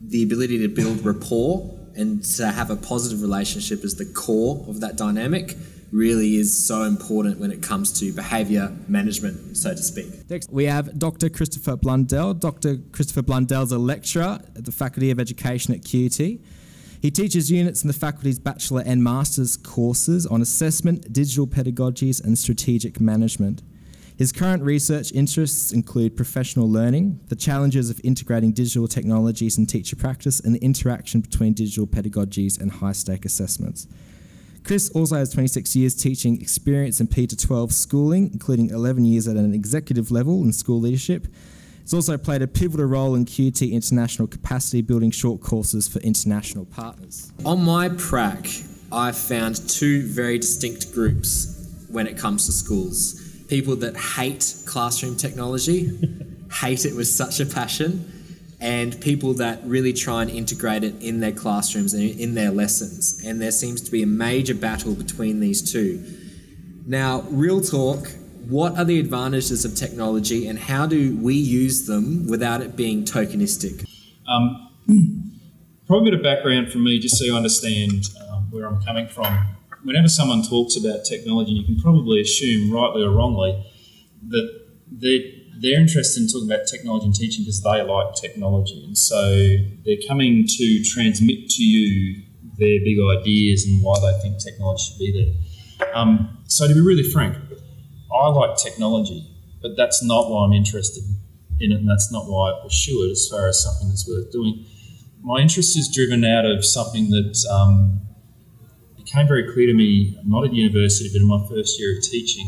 The 0.00 0.22
ability 0.22 0.58
to 0.58 0.68
build 0.68 1.04
rapport 1.04 1.78
and 1.96 2.24
to 2.24 2.48
have 2.48 2.70
a 2.70 2.76
positive 2.76 3.22
relationship 3.22 3.84
is 3.84 3.94
the 3.94 4.04
core 4.04 4.64
of 4.68 4.80
that 4.80 4.96
dynamic 4.96 5.56
really 5.94 6.36
is 6.36 6.66
so 6.66 6.82
important 6.82 7.38
when 7.38 7.52
it 7.52 7.62
comes 7.62 7.92
to 8.00 8.12
behaviour 8.12 8.76
management, 8.88 9.56
so 9.56 9.70
to 9.70 9.82
speak. 9.82 10.28
Next, 10.28 10.50
we 10.50 10.64
have 10.64 10.98
Dr. 10.98 11.28
Christopher 11.28 11.76
Blundell. 11.76 12.34
Dr. 12.34 12.78
Christopher 12.90 13.22
Blundell 13.22 13.62
is 13.62 13.70
a 13.70 13.78
lecturer 13.78 14.40
at 14.56 14.64
the 14.64 14.72
Faculty 14.72 15.12
of 15.12 15.20
Education 15.20 15.72
at 15.72 15.84
QUT. 15.84 16.40
He 17.00 17.10
teaches 17.10 17.50
units 17.50 17.84
in 17.84 17.88
the 17.88 17.94
faculty's 17.94 18.38
bachelor 18.40 18.82
and 18.84 19.04
master's 19.04 19.56
courses 19.56 20.26
on 20.26 20.42
assessment, 20.42 21.12
digital 21.12 21.46
pedagogies, 21.46 22.22
and 22.22 22.36
strategic 22.36 22.98
management. 23.00 23.62
His 24.16 24.32
current 24.32 24.62
research 24.62 25.12
interests 25.12 25.70
include 25.70 26.16
professional 26.16 26.70
learning, 26.70 27.20
the 27.28 27.36
challenges 27.36 27.90
of 27.90 28.00
integrating 28.02 28.52
digital 28.52 28.88
technologies 28.88 29.58
in 29.58 29.66
teacher 29.66 29.96
practice, 29.96 30.40
and 30.40 30.54
the 30.54 30.64
interaction 30.64 31.20
between 31.20 31.52
digital 31.52 31.86
pedagogies 31.86 32.60
and 32.60 32.70
high 32.72 32.92
stake 32.92 33.24
assessments. 33.24 33.86
Chris 34.64 34.90
also 34.94 35.16
has 35.16 35.30
26 35.30 35.76
years 35.76 35.94
teaching 35.94 36.40
experience 36.40 36.98
in 36.98 37.06
P 37.06 37.26
to 37.26 37.36
12 37.36 37.70
schooling, 37.70 38.30
including 38.32 38.70
11 38.70 39.04
years 39.04 39.28
at 39.28 39.36
an 39.36 39.52
executive 39.52 40.10
level 40.10 40.42
in 40.42 40.52
school 40.52 40.80
leadership. 40.80 41.26
He's 41.82 41.92
also 41.92 42.16
played 42.16 42.40
a 42.40 42.46
pivotal 42.46 42.86
role 42.86 43.14
in 43.14 43.26
QT 43.26 43.70
International 43.70 44.26
capacity 44.26 44.80
building 44.80 45.10
short 45.10 45.42
courses 45.42 45.86
for 45.86 45.98
international 45.98 46.64
partners. 46.64 47.30
On 47.44 47.62
my 47.62 47.90
prac, 47.90 48.48
I've 48.90 49.18
found 49.18 49.68
two 49.68 50.06
very 50.06 50.38
distinct 50.38 50.94
groups 50.94 51.50
when 51.90 52.06
it 52.06 52.16
comes 52.16 52.46
to 52.46 52.52
schools 52.52 53.20
people 53.48 53.76
that 53.76 53.94
hate 53.94 54.54
classroom 54.64 55.14
technology, 55.14 55.90
hate 56.50 56.86
it 56.86 56.96
with 56.96 57.06
such 57.06 57.40
a 57.40 57.46
passion, 57.46 58.10
and 58.64 58.98
people 59.02 59.34
that 59.34 59.60
really 59.64 59.92
try 59.92 60.22
and 60.22 60.30
integrate 60.30 60.82
it 60.82 60.94
in 61.02 61.20
their 61.20 61.32
classrooms 61.32 61.92
and 61.92 62.18
in 62.18 62.34
their 62.34 62.50
lessons. 62.50 63.22
And 63.22 63.38
there 63.38 63.50
seems 63.50 63.82
to 63.82 63.90
be 63.90 64.02
a 64.02 64.06
major 64.06 64.54
battle 64.54 64.94
between 64.94 65.40
these 65.40 65.60
two. 65.70 66.02
Now, 66.86 67.26
real 67.28 67.60
talk, 67.60 68.10
what 68.48 68.78
are 68.78 68.84
the 68.86 68.98
advantages 68.98 69.66
of 69.66 69.74
technology 69.74 70.48
and 70.48 70.58
how 70.58 70.86
do 70.86 71.14
we 71.18 71.34
use 71.34 71.86
them 71.86 72.26
without 72.26 72.62
it 72.62 72.74
being 72.74 73.04
tokenistic? 73.04 73.86
Um, 74.26 74.70
probably 75.86 76.08
a 76.08 76.12
bit 76.12 76.20
of 76.20 76.22
background 76.22 76.72
from 76.72 76.84
me 76.84 76.98
just 76.98 77.18
so 77.18 77.24
you 77.26 77.36
understand 77.36 78.06
um, 78.30 78.50
where 78.50 78.66
I'm 78.66 78.80
coming 78.80 79.08
from. 79.08 79.46
Whenever 79.82 80.08
someone 80.08 80.42
talks 80.42 80.74
about 80.78 81.04
technology, 81.04 81.50
you 81.50 81.64
can 81.66 81.78
probably 81.82 82.22
assume, 82.22 82.72
rightly 82.72 83.02
or 83.02 83.10
wrongly, 83.10 83.62
that 84.28 84.48
they're, 84.90 85.20
they're 85.60 85.80
interested 85.80 86.22
in 86.22 86.28
talking 86.28 86.50
about 86.50 86.66
technology 86.66 87.06
and 87.06 87.14
teaching 87.14 87.44
because 87.44 87.62
they 87.62 87.82
like 87.82 88.14
technology. 88.14 88.82
And 88.84 88.96
so 88.96 89.20
they're 89.84 90.02
coming 90.08 90.46
to 90.46 90.84
transmit 90.84 91.48
to 91.50 91.62
you 91.62 92.22
their 92.58 92.78
big 92.80 92.98
ideas 93.18 93.66
and 93.66 93.82
why 93.82 93.98
they 94.00 94.18
think 94.20 94.38
technology 94.38 94.84
should 94.84 94.98
be 94.98 95.12
there. 95.12 95.90
Um, 95.94 96.38
so, 96.46 96.68
to 96.68 96.74
be 96.74 96.80
really 96.80 97.02
frank, 97.02 97.36
I 98.14 98.28
like 98.28 98.56
technology, 98.56 99.26
but 99.60 99.72
that's 99.76 100.02
not 100.02 100.30
why 100.30 100.44
I'm 100.46 100.52
interested 100.52 101.02
in 101.60 101.72
it, 101.72 101.76
and 101.76 101.88
that's 101.88 102.12
not 102.12 102.26
why 102.26 102.50
I 102.50 102.62
pursue 102.62 103.06
it 103.08 103.12
as 103.12 103.28
far 103.30 103.48
as 103.48 103.62
something 103.62 103.88
that's 103.88 104.08
worth 104.08 104.30
doing. 104.30 104.64
My 105.22 105.38
interest 105.38 105.76
is 105.76 105.92
driven 105.92 106.24
out 106.24 106.44
of 106.44 106.64
something 106.64 107.10
that 107.10 107.46
um, 107.50 108.02
became 108.96 109.26
very 109.26 109.52
clear 109.52 109.66
to 109.66 109.74
me, 109.74 110.18
not 110.24 110.44
at 110.44 110.52
university, 110.52 111.10
but 111.12 111.22
in 111.22 111.26
my 111.26 111.44
first 111.48 111.80
year 111.80 111.96
of 111.96 112.02
teaching, 112.04 112.46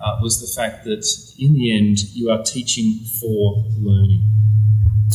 uh, 0.00 0.18
was 0.22 0.40
the 0.40 0.60
fact 0.60 0.84
that 0.84 1.04
in 1.38 1.54
the 1.54 1.76
end, 1.76 1.98
you 2.14 2.30
are 2.30 2.42
teaching 2.42 3.00
for 3.20 3.64
learning. 3.78 4.24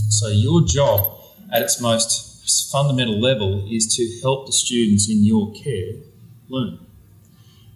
So, 0.09 0.27
your 0.27 0.61
job 0.65 1.19
at 1.51 1.61
its 1.61 1.79
most 1.81 2.71
fundamental 2.71 3.19
level 3.19 3.67
is 3.69 3.95
to 3.95 4.21
help 4.21 4.45
the 4.47 4.51
students 4.51 5.09
in 5.09 5.23
your 5.23 5.53
care 5.53 5.93
learn. 6.49 6.79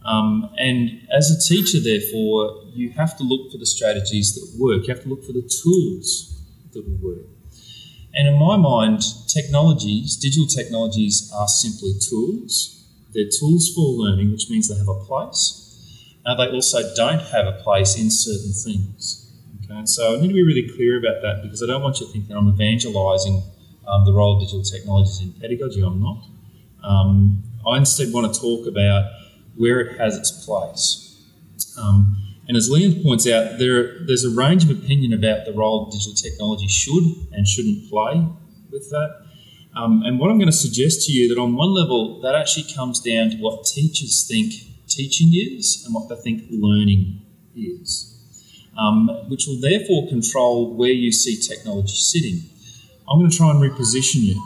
Um, 0.04 0.50
and 0.58 1.08
as 1.12 1.30
a 1.32 1.40
teacher, 1.40 1.80
therefore, 1.80 2.64
you 2.74 2.92
have 2.92 3.18
to 3.18 3.24
look 3.24 3.52
for 3.52 3.58
the 3.58 3.66
strategies 3.66 4.36
that 4.36 4.60
work. 4.60 4.88
You 4.88 4.94
have 4.94 5.04
to 5.04 5.10
look 5.10 5.26
for 5.26 5.34
the 5.34 5.42
tools 5.42 6.42
that 6.74 6.88
will 6.88 7.16
work. 7.16 7.26
And 8.14 8.28
in 8.28 8.40
my 8.40 8.58
mind, 8.58 9.02
technologies, 9.28 10.16
digital 10.16 10.48
technologies, 10.48 11.32
are 11.36 11.48
simply 11.48 11.94
tools. 12.00 12.84
They're 13.14 13.30
tools 13.40 13.72
for 13.76 13.82
learning, 13.82 14.32
which 14.32 14.50
means 14.50 14.70
they 14.70 14.78
have 14.78 14.88
a 14.88 15.04
place. 15.06 15.67
Now, 16.28 16.36
they 16.36 16.50
also 16.50 16.80
don't 16.94 17.22
have 17.22 17.48
a 17.48 17.54
place 17.64 17.98
in 17.98 18.12
certain 18.12 18.52
things. 18.52 19.32
Okay, 19.64 19.86
so 19.86 20.18
I 20.18 20.22
need 20.22 20.28
to 20.28 20.34
be 20.34 20.44
really 20.44 20.70
clear 20.76 21.00
about 21.00 21.22
that 21.22 21.42
because 21.42 21.64
I 21.64 21.68
don't 21.68 21.82
want 21.82 22.02
you 22.02 22.06
to 22.06 22.12
think 22.12 22.28
that 22.28 22.36
I'm 22.36 22.50
evangelizing 22.50 23.42
um, 23.88 24.04
the 24.04 24.12
role 24.12 24.36
of 24.36 24.42
digital 24.42 24.62
technologies 24.62 25.22
in 25.22 25.32
pedagogy. 25.40 25.82
I'm 25.82 26.02
not. 26.02 26.26
Um, 26.84 27.44
I 27.66 27.78
instead 27.78 28.12
want 28.12 28.34
to 28.34 28.40
talk 28.40 28.68
about 28.68 29.10
where 29.56 29.80
it 29.80 29.98
has 29.98 30.18
its 30.18 30.46
place. 30.46 31.18
Um, 31.80 32.18
and 32.50 32.58
as 32.58 32.70
Liam 32.70 33.02
points 33.04 33.26
out, 33.26 33.58
there, 33.58 34.06
there's 34.06 34.26
a 34.26 34.30
range 34.30 34.66
of 34.66 34.70
opinion 34.70 35.14
about 35.14 35.46
the 35.46 35.54
role 35.54 35.90
digital 35.90 36.14
technology 36.14 36.68
should 36.68 37.04
and 37.32 37.48
shouldn't 37.48 37.90
play 37.90 38.28
with 38.70 38.90
that. 38.90 39.26
Um, 39.78 40.04
and 40.04 40.20
what 40.20 40.30
I'm 40.30 40.38
going 40.38 40.52
to 40.52 40.58
suggest 40.58 41.08
to 41.08 41.14
you 41.14 41.34
that 41.34 41.40
on 41.40 41.56
one 41.56 41.70
level, 41.70 42.20
that 42.22 42.36
actually 42.36 42.74
comes 42.74 43.00
down 43.00 43.30
to 43.32 43.38
what 43.38 43.66
teachers 43.66 44.28
think 44.28 44.54
teaching 44.88 45.30
is 45.34 45.84
and 45.86 45.94
what 45.94 46.10
they 46.10 46.16
think 46.16 46.44
learning 46.50 47.22
is, 47.56 48.66
um, 48.78 49.10
which 49.28 49.46
will 49.48 49.60
therefore 49.60 50.08
control 50.08 50.76
where 50.76 50.90
you 50.90 51.12
see 51.12 51.36
technology 51.36 51.96
sitting. 51.96 52.42
I'm 53.10 53.20
going 53.20 53.30
to 53.30 53.38
try 53.38 53.50
and 53.52 53.60
reposition 53.60 54.22
you 54.22 54.42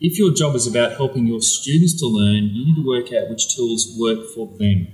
if 0.00 0.18
your 0.18 0.32
job 0.32 0.54
is 0.54 0.66
about 0.66 0.92
helping 0.92 1.26
your 1.26 1.42
students 1.42 1.98
to 2.00 2.06
learn, 2.06 2.44
you 2.44 2.64
need 2.64 2.76
to 2.76 2.86
work 2.86 3.12
out 3.12 3.28
which 3.28 3.54
tools 3.54 3.94
work 3.98 4.18
for 4.34 4.46
them. 4.58 4.86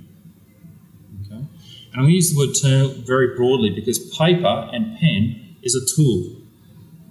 Okay? 1.24 1.36
And 1.36 1.94
I'm 1.94 2.02
going 2.02 2.08
to 2.08 2.14
use 2.14 2.32
the 2.32 2.38
word 2.38 2.54
term 2.60 3.04
very 3.06 3.36
broadly 3.36 3.70
because 3.70 3.98
paper 4.16 4.68
and 4.72 4.98
pen 4.98 5.56
is 5.62 5.76
a 5.76 5.94
tool. 5.94 6.42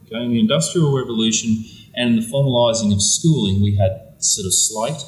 Okay? 0.06 0.24
In 0.26 0.32
the 0.32 0.40
Industrial 0.40 0.96
Revolution 0.96 1.64
and 1.96 2.10
in 2.10 2.16
the 2.18 2.28
formalising 2.28 2.94
of 2.94 3.02
schooling, 3.02 3.62
we 3.62 3.78
had 3.78 4.16
sort 4.20 4.46
of 4.46 4.54
slate. 4.54 5.02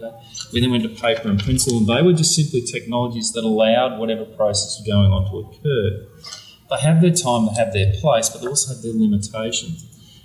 Okay? 0.00 0.16
We 0.52 0.60
then 0.60 0.70
went 0.70 0.82
to 0.84 0.88
paper 0.88 1.28
and 1.28 1.42
pencil, 1.42 1.78
and 1.78 1.86
they 1.86 2.02
were 2.02 2.12
just 2.12 2.34
simply 2.34 2.62
technologies 2.62 3.32
that 3.32 3.44
allowed 3.44 3.98
whatever 3.98 4.24
process 4.24 4.78
was 4.78 4.86
going 4.86 5.12
on 5.12 5.30
to 5.30 5.48
occur. 5.48 6.06
They 6.70 6.80
have 6.82 7.00
their 7.00 7.12
time, 7.12 7.46
they 7.46 7.54
have 7.54 7.72
their 7.72 7.92
place, 8.00 8.28
but 8.28 8.40
they 8.40 8.46
also 8.46 8.74
have 8.74 8.82
their 8.82 8.92
limitations. 8.94 9.84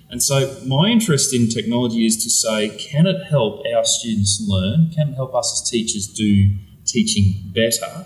And 0.09 0.21
so, 0.21 0.59
my 0.67 0.89
interest 0.89 1.33
in 1.33 1.49
technology 1.49 2.05
is 2.05 2.23
to 2.23 2.29
say, 2.29 2.69
can 2.77 3.07
it 3.07 3.25
help 3.29 3.63
our 3.75 3.83
students 3.83 4.43
learn? 4.47 4.91
Can 4.91 5.09
it 5.09 5.15
help 5.15 5.33
us 5.33 5.61
as 5.61 5.69
teachers 5.69 6.07
do 6.07 6.51
teaching 6.85 7.51
better? 7.53 8.05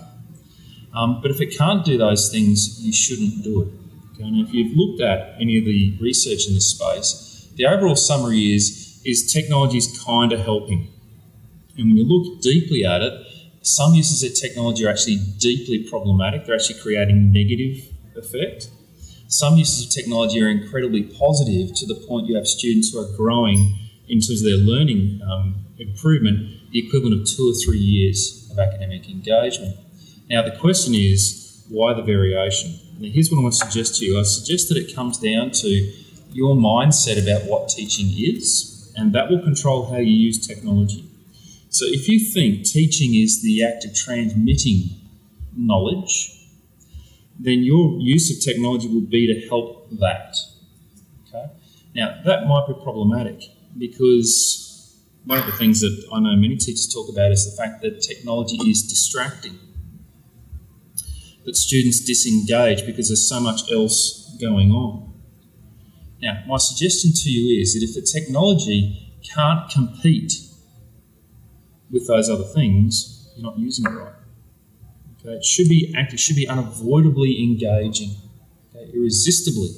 Um, 0.94 1.20
but 1.20 1.30
if 1.30 1.40
it 1.40 1.56
can't 1.56 1.84
do 1.84 1.98
those 1.98 2.30
things, 2.30 2.82
you 2.82 2.92
shouldn't 2.92 3.44
do 3.44 3.62
it. 3.62 3.68
Okay? 4.14 4.24
And 4.26 4.46
if 4.46 4.54
you've 4.54 4.76
looked 4.76 5.02
at 5.02 5.34
any 5.40 5.58
of 5.58 5.64
the 5.64 5.98
research 6.00 6.48
in 6.48 6.54
this 6.54 6.70
space, 6.70 7.48
the 7.56 7.66
overall 7.66 7.96
summary 7.96 8.54
is, 8.54 9.02
is 9.04 9.30
technology 9.30 9.78
is 9.78 10.02
kind 10.04 10.32
of 10.32 10.40
helping. 10.40 10.88
And 11.78 11.88
when 11.88 11.96
you 11.96 12.04
look 12.04 12.42
deeply 12.42 12.84
at 12.84 13.02
it, 13.02 13.12
some 13.62 13.94
uses 13.94 14.22
of 14.24 14.34
technology 14.34 14.84
are 14.84 14.90
actually 14.90 15.18
deeply 15.38 15.86
problematic. 15.88 16.44
They're 16.44 16.56
actually 16.56 16.80
creating 16.80 17.32
negative 17.32 17.94
effect. 18.16 18.68
Some 19.28 19.56
uses 19.56 19.86
of 19.86 19.92
technology 19.92 20.42
are 20.42 20.48
incredibly 20.48 21.04
positive 21.04 21.74
to 21.76 21.86
the 21.86 21.94
point 22.08 22.26
you 22.26 22.34
have 22.34 22.46
students 22.46 22.90
who 22.90 22.98
are 22.98 23.16
growing 23.16 23.78
in 24.08 24.20
terms 24.20 24.42
of 24.42 24.48
their 24.48 24.56
learning 24.56 25.20
um, 25.22 25.66
improvement, 25.78 26.70
the 26.72 26.84
equivalent 26.84 27.20
of 27.20 27.26
two 27.26 27.50
or 27.50 27.54
three 27.64 27.78
years 27.78 28.48
of 28.50 28.58
academic 28.58 29.08
engagement. 29.08 29.76
Now, 30.28 30.42
the 30.42 30.56
question 30.56 30.94
is, 30.94 31.64
why 31.68 31.92
the 31.94 32.02
variation? 32.02 32.74
Now, 32.98 33.08
here's 33.10 33.30
what 33.30 33.38
I 33.38 33.42
want 33.42 33.54
to 33.54 33.66
suggest 33.66 34.00
to 34.00 34.04
you. 34.04 34.18
I 34.18 34.22
suggest 34.22 34.68
that 34.70 34.78
it 34.78 34.94
comes 34.94 35.18
down 35.18 35.50
to 35.52 35.92
your 36.32 36.56
mindset 36.56 37.22
about 37.22 37.48
what 37.48 37.68
teaching 37.68 38.08
is, 38.16 38.92
and 38.96 39.12
that 39.12 39.30
will 39.30 39.42
control 39.42 39.90
how 39.90 39.98
you 39.98 40.12
use 40.12 40.44
technology. 40.44 41.07
So, 41.70 41.84
if 41.86 42.08
you 42.08 42.18
think 42.18 42.64
teaching 42.64 43.14
is 43.14 43.42
the 43.42 43.64
act 43.64 43.84
of 43.84 43.94
transmitting 43.94 44.88
knowledge, 45.54 46.34
then 47.38 47.60
your 47.60 47.98
use 48.00 48.30
of 48.30 48.42
technology 48.42 48.88
will 48.88 49.08
be 49.08 49.26
to 49.26 49.48
help 49.48 49.90
that. 49.98 50.34
Okay? 51.28 51.46
Now, 51.94 52.20
that 52.24 52.46
might 52.46 52.66
be 52.66 52.74
problematic 52.82 53.42
because 53.76 54.68
one 55.24 55.38
of 55.38 55.46
the 55.46 55.52
things 55.52 55.80
that 55.80 56.08
I 56.12 56.20
know 56.20 56.34
many 56.36 56.56
teachers 56.56 56.92
talk 56.92 57.08
about 57.10 57.30
is 57.32 57.54
the 57.54 57.62
fact 57.62 57.82
that 57.82 58.00
technology 58.00 58.56
is 58.68 58.82
distracting, 58.82 59.58
that 61.44 61.54
students 61.54 62.00
disengage 62.00 62.86
because 62.86 63.08
there's 63.08 63.28
so 63.28 63.40
much 63.40 63.70
else 63.70 64.34
going 64.40 64.70
on. 64.70 65.12
Now, 66.22 66.42
my 66.46 66.56
suggestion 66.56 67.12
to 67.14 67.30
you 67.30 67.60
is 67.60 67.74
that 67.74 67.82
if 67.82 67.94
the 67.94 68.02
technology 68.02 69.12
can't 69.34 69.70
compete 69.70 70.32
with 71.90 72.06
those 72.06 72.28
other 72.28 72.44
things, 72.44 73.30
you're 73.36 73.44
not 73.44 73.58
using 73.58 73.86
it 73.86 73.90
right. 73.90 74.12
Okay, 75.20 75.34
it 75.34 75.44
should 75.44 75.68
be 75.68 75.94
active, 75.96 76.20
should 76.20 76.36
be 76.36 76.48
unavoidably 76.48 77.42
engaging, 77.42 78.10
okay, 78.74 78.90
irresistibly 78.94 79.70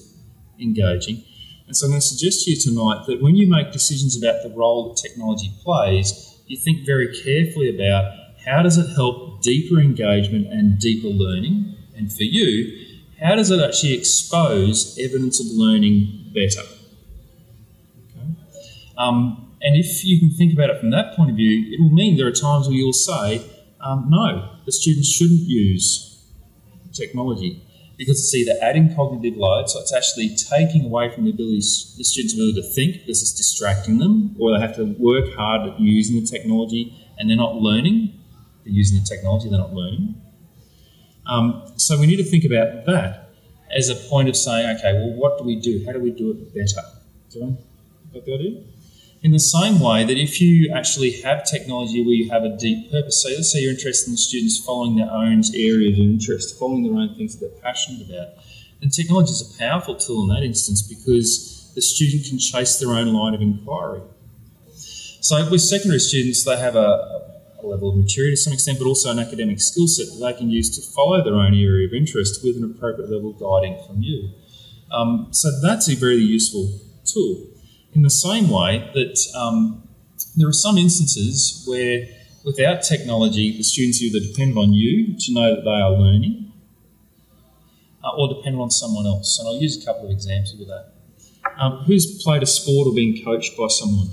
engaging. 0.60 1.24
And 1.66 1.76
so 1.76 1.86
I'm 1.86 1.92
going 1.92 2.00
to 2.00 2.06
suggest 2.06 2.44
to 2.44 2.50
you 2.50 2.56
tonight 2.56 3.06
that 3.06 3.22
when 3.22 3.36
you 3.36 3.48
make 3.48 3.72
decisions 3.72 4.20
about 4.20 4.42
the 4.42 4.50
role 4.50 4.88
that 4.88 5.00
technology 5.00 5.52
plays, 5.62 6.38
you 6.46 6.56
think 6.56 6.84
very 6.84 7.08
carefully 7.22 7.74
about 7.74 8.12
how 8.44 8.62
does 8.62 8.76
it 8.76 8.92
help 8.94 9.42
deeper 9.42 9.80
engagement 9.80 10.46
and 10.48 10.78
deeper 10.78 11.08
learning, 11.08 11.76
and 11.96 12.12
for 12.12 12.24
you, 12.24 12.98
how 13.22 13.34
does 13.34 13.50
it 13.50 13.60
actually 13.60 13.94
expose 13.94 14.98
evidence 14.98 15.40
of 15.40 15.46
learning 15.52 16.30
better? 16.34 16.66
Okay. 18.08 18.26
Um, 18.96 19.49
and 19.62 19.76
if 19.76 20.04
you 20.04 20.18
can 20.18 20.30
think 20.30 20.52
about 20.52 20.70
it 20.70 20.80
from 20.80 20.90
that 20.90 21.14
point 21.14 21.30
of 21.30 21.36
view, 21.36 21.72
it 21.72 21.80
will 21.80 21.90
mean 21.90 22.16
there 22.16 22.26
are 22.26 22.32
times 22.32 22.66
where 22.66 22.76
you'll 22.76 22.92
say, 22.92 23.42
um, 23.80 24.06
no, 24.08 24.56
the 24.64 24.72
students 24.72 25.08
shouldn't 25.08 25.40
use 25.40 26.06
technology 26.92 27.62
because 27.98 28.18
it's 28.18 28.34
either 28.34 28.58
adding 28.62 28.94
cognitive 28.94 29.36
load, 29.36 29.68
so 29.68 29.78
it's 29.78 29.92
actually 29.92 30.34
taking 30.34 30.86
away 30.86 31.14
from 31.14 31.24
the 31.24 31.30
ability, 31.30 31.60
the 31.98 32.04
students' 32.04 32.32
ability 32.32 32.54
to 32.54 32.66
think 32.74 32.94
because 32.94 33.20
it's 33.20 33.34
distracting 33.34 33.98
them, 33.98 34.34
or 34.40 34.54
they 34.54 34.60
have 34.60 34.74
to 34.76 34.84
work 34.98 35.34
hard 35.34 35.68
at 35.68 35.78
using 35.78 36.18
the 36.18 36.26
technology 36.26 36.96
and 37.18 37.28
they're 37.28 37.36
not 37.36 37.56
learning. 37.56 38.18
They're 38.64 38.72
using 38.72 38.98
the 38.98 39.04
technology, 39.04 39.50
they're 39.50 39.58
not 39.58 39.74
learning. 39.74 40.14
Um, 41.26 41.70
so 41.76 42.00
we 42.00 42.06
need 42.06 42.16
to 42.16 42.24
think 42.24 42.44
about 42.44 42.86
that 42.86 43.28
as 43.76 43.90
a 43.90 43.94
point 43.94 44.30
of 44.30 44.36
saying, 44.36 44.78
okay, 44.78 44.94
well, 44.94 45.12
what 45.12 45.38
do 45.38 45.44
we 45.44 45.56
do? 45.56 45.84
How 45.84 45.92
do 45.92 46.00
we 46.00 46.10
do 46.10 46.30
it 46.30 46.54
better? 46.54 46.86
Do 47.30 47.44
I 47.44 48.14
got 48.14 48.24
the 48.24 48.34
idea? 48.34 48.62
In 49.22 49.32
the 49.32 49.38
same 49.38 49.80
way 49.80 50.02
that 50.04 50.16
if 50.16 50.40
you 50.40 50.72
actually 50.74 51.20
have 51.20 51.44
technology 51.44 52.02
where 52.02 52.14
you 52.14 52.30
have 52.30 52.42
a 52.42 52.56
deep 52.56 52.90
purpose, 52.90 53.22
so 53.22 53.28
let's 53.28 53.52
say 53.52 53.58
you're 53.58 53.72
interested 53.72 54.10
in 54.10 54.16
students 54.16 54.58
following 54.64 54.96
their 54.96 55.10
own 55.10 55.42
area 55.54 55.92
of 55.92 55.98
interest, 55.98 56.58
following 56.58 56.84
their 56.84 56.94
own 56.94 57.14
things 57.14 57.36
that 57.36 57.46
they're 57.46 57.60
passionate 57.60 58.08
about, 58.08 58.28
then 58.80 58.88
technology 58.88 59.32
is 59.32 59.54
a 59.54 59.58
powerful 59.58 59.94
tool 59.94 60.22
in 60.22 60.28
that 60.34 60.42
instance 60.42 60.80
because 60.80 61.70
the 61.74 61.82
student 61.82 62.26
can 62.26 62.38
chase 62.38 62.78
their 62.78 62.92
own 62.92 63.12
line 63.12 63.34
of 63.34 63.42
inquiry. 63.42 64.00
So 65.20 65.50
with 65.50 65.60
secondary 65.60 66.00
students, 66.00 66.42
they 66.42 66.56
have 66.56 66.74
a, 66.74 67.28
a 67.62 67.66
level 67.66 67.90
of 67.90 67.96
maturity 67.96 68.36
to 68.36 68.40
some 68.40 68.54
extent, 68.54 68.78
but 68.78 68.86
also 68.86 69.10
an 69.10 69.18
academic 69.18 69.60
skill 69.60 69.86
set 69.86 70.06
that 70.06 70.18
they 70.18 70.32
can 70.32 70.48
use 70.48 70.74
to 70.78 70.92
follow 70.94 71.22
their 71.22 71.34
own 71.34 71.52
area 71.52 71.86
of 71.86 71.92
interest 71.92 72.42
with 72.42 72.56
an 72.56 72.64
appropriate 72.64 73.10
level 73.10 73.32
of 73.32 73.38
guiding 73.38 73.76
from 73.86 74.00
you. 74.00 74.30
Um, 74.90 75.28
so 75.30 75.50
that's 75.60 75.90
a 75.90 75.94
very 75.94 76.16
useful 76.16 76.80
tool. 77.04 77.49
In 77.92 78.02
the 78.02 78.10
same 78.10 78.48
way 78.48 78.88
that 78.94 79.18
um, 79.34 79.88
there 80.36 80.48
are 80.48 80.52
some 80.52 80.78
instances 80.78 81.64
where 81.66 82.06
without 82.44 82.82
technology, 82.82 83.56
the 83.56 83.62
students 83.62 84.00
either 84.00 84.20
depend 84.20 84.56
on 84.56 84.72
you 84.72 85.16
to 85.18 85.32
know 85.32 85.54
that 85.56 85.64
they 85.64 85.70
are 85.70 85.92
learning 85.92 86.52
uh, 88.04 88.16
or 88.16 88.28
depend 88.28 88.56
on 88.56 88.70
someone 88.70 89.06
else. 89.06 89.38
And 89.38 89.48
I'll 89.48 89.60
use 89.60 89.82
a 89.82 89.84
couple 89.84 90.06
of 90.06 90.10
examples 90.10 90.60
of 90.60 90.68
that. 90.68 90.94
Um, 91.58 91.84
who's 91.84 92.22
played 92.22 92.42
a 92.42 92.46
sport 92.46 92.86
or 92.86 92.94
been 92.94 93.22
coached 93.24 93.56
by 93.56 93.66
someone? 93.68 94.08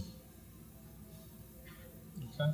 Okay. 2.33 2.51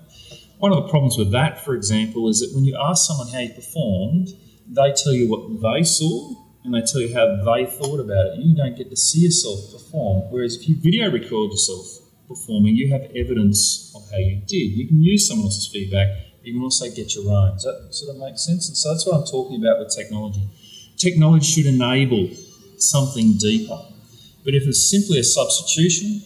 One 0.58 0.72
of 0.72 0.84
the 0.84 0.90
problems 0.90 1.18
with 1.18 1.32
that, 1.32 1.64
for 1.64 1.74
example, 1.74 2.30
is 2.30 2.40
that 2.42 2.52
when 2.56 2.66
you 2.66 2.78
ask 2.80 3.08
someone 3.08 3.28
how 3.30 3.40
you 3.40 3.54
performed, 3.54 4.30
they 4.68 4.94
tell 4.94 5.14
you 5.14 5.30
what 5.30 5.62
they 5.62 5.84
saw 5.84 6.36
and 6.64 6.74
they 6.74 6.82
tell 6.82 7.02
you 7.02 7.14
how 7.14 7.44
they 7.44 7.66
thought 7.66 8.00
about 8.00 8.28
it. 8.28 8.40
You 8.40 8.56
don't 8.56 8.78
get 8.78 8.90
to 8.90 8.96
see 8.96 9.22
yourself 9.22 9.72
perform. 9.72 10.32
Whereas 10.32 10.56
if 10.56 10.68
you 10.68 10.76
video 10.80 11.12
record 11.12 11.52
yourself 11.52 12.00
performing, 12.28 12.76
you 12.76 12.90
have 12.92 13.04
evidence 13.16 13.92
of 13.96 14.10
how 14.10 14.18
you 14.18 14.42
did. 14.48 14.72
You 14.72 14.88
can 14.88 15.02
use 15.02 15.28
someone 15.28 15.48
else's 15.48 15.70
feedback, 15.72 16.08
you 16.42 16.54
can 16.54 16.62
also 16.62 16.86
get 16.90 17.16
your 17.16 17.32
own. 17.32 17.54
Does 17.54 17.64
that 17.64 17.88
sort 17.92 18.16
of 18.16 18.22
make 18.22 18.38
sense? 18.38 18.68
And 18.68 18.78
so 18.78 18.92
that's 18.92 19.06
what 19.06 19.16
I'm 19.16 19.26
talking 19.26 19.64
about 19.64 19.80
with 19.80 19.96
technology. 19.96 20.48
Technology 20.98 21.46
should 21.46 21.66
enable 21.66 22.30
something 22.78 23.38
deeper. 23.38 23.80
But 24.44 24.56
if 24.56 24.64
it's 24.64 24.90
simply 24.90 25.20
a 25.20 25.24
substitution, 25.24 26.22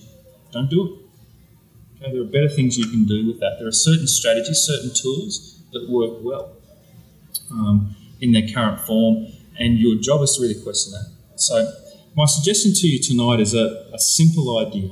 don't 0.51 0.69
do 0.69 0.85
it. 0.85 2.01
Okay, 2.01 2.11
there 2.11 2.21
are 2.21 2.25
better 2.25 2.49
things 2.49 2.77
you 2.77 2.87
can 2.87 3.05
do 3.05 3.27
with 3.27 3.39
that. 3.39 3.57
There 3.59 3.67
are 3.67 3.71
certain 3.71 4.07
strategies, 4.07 4.57
certain 4.57 4.91
tools 4.93 5.61
that 5.71 5.87
work 5.89 6.19
well 6.21 6.57
um, 7.51 7.95
in 8.21 8.31
their 8.31 8.47
current 8.53 8.79
form 8.81 9.27
and 9.59 9.77
your 9.77 9.95
job 9.95 10.21
is 10.21 10.35
to 10.35 10.41
really 10.41 10.61
question 10.61 10.93
that. 10.93 11.39
So, 11.39 11.71
my 12.15 12.25
suggestion 12.25 12.73
to 12.73 12.87
you 12.87 12.99
tonight 13.01 13.39
is 13.39 13.53
a, 13.53 13.89
a 13.93 13.99
simple 13.99 14.57
idea. 14.59 14.89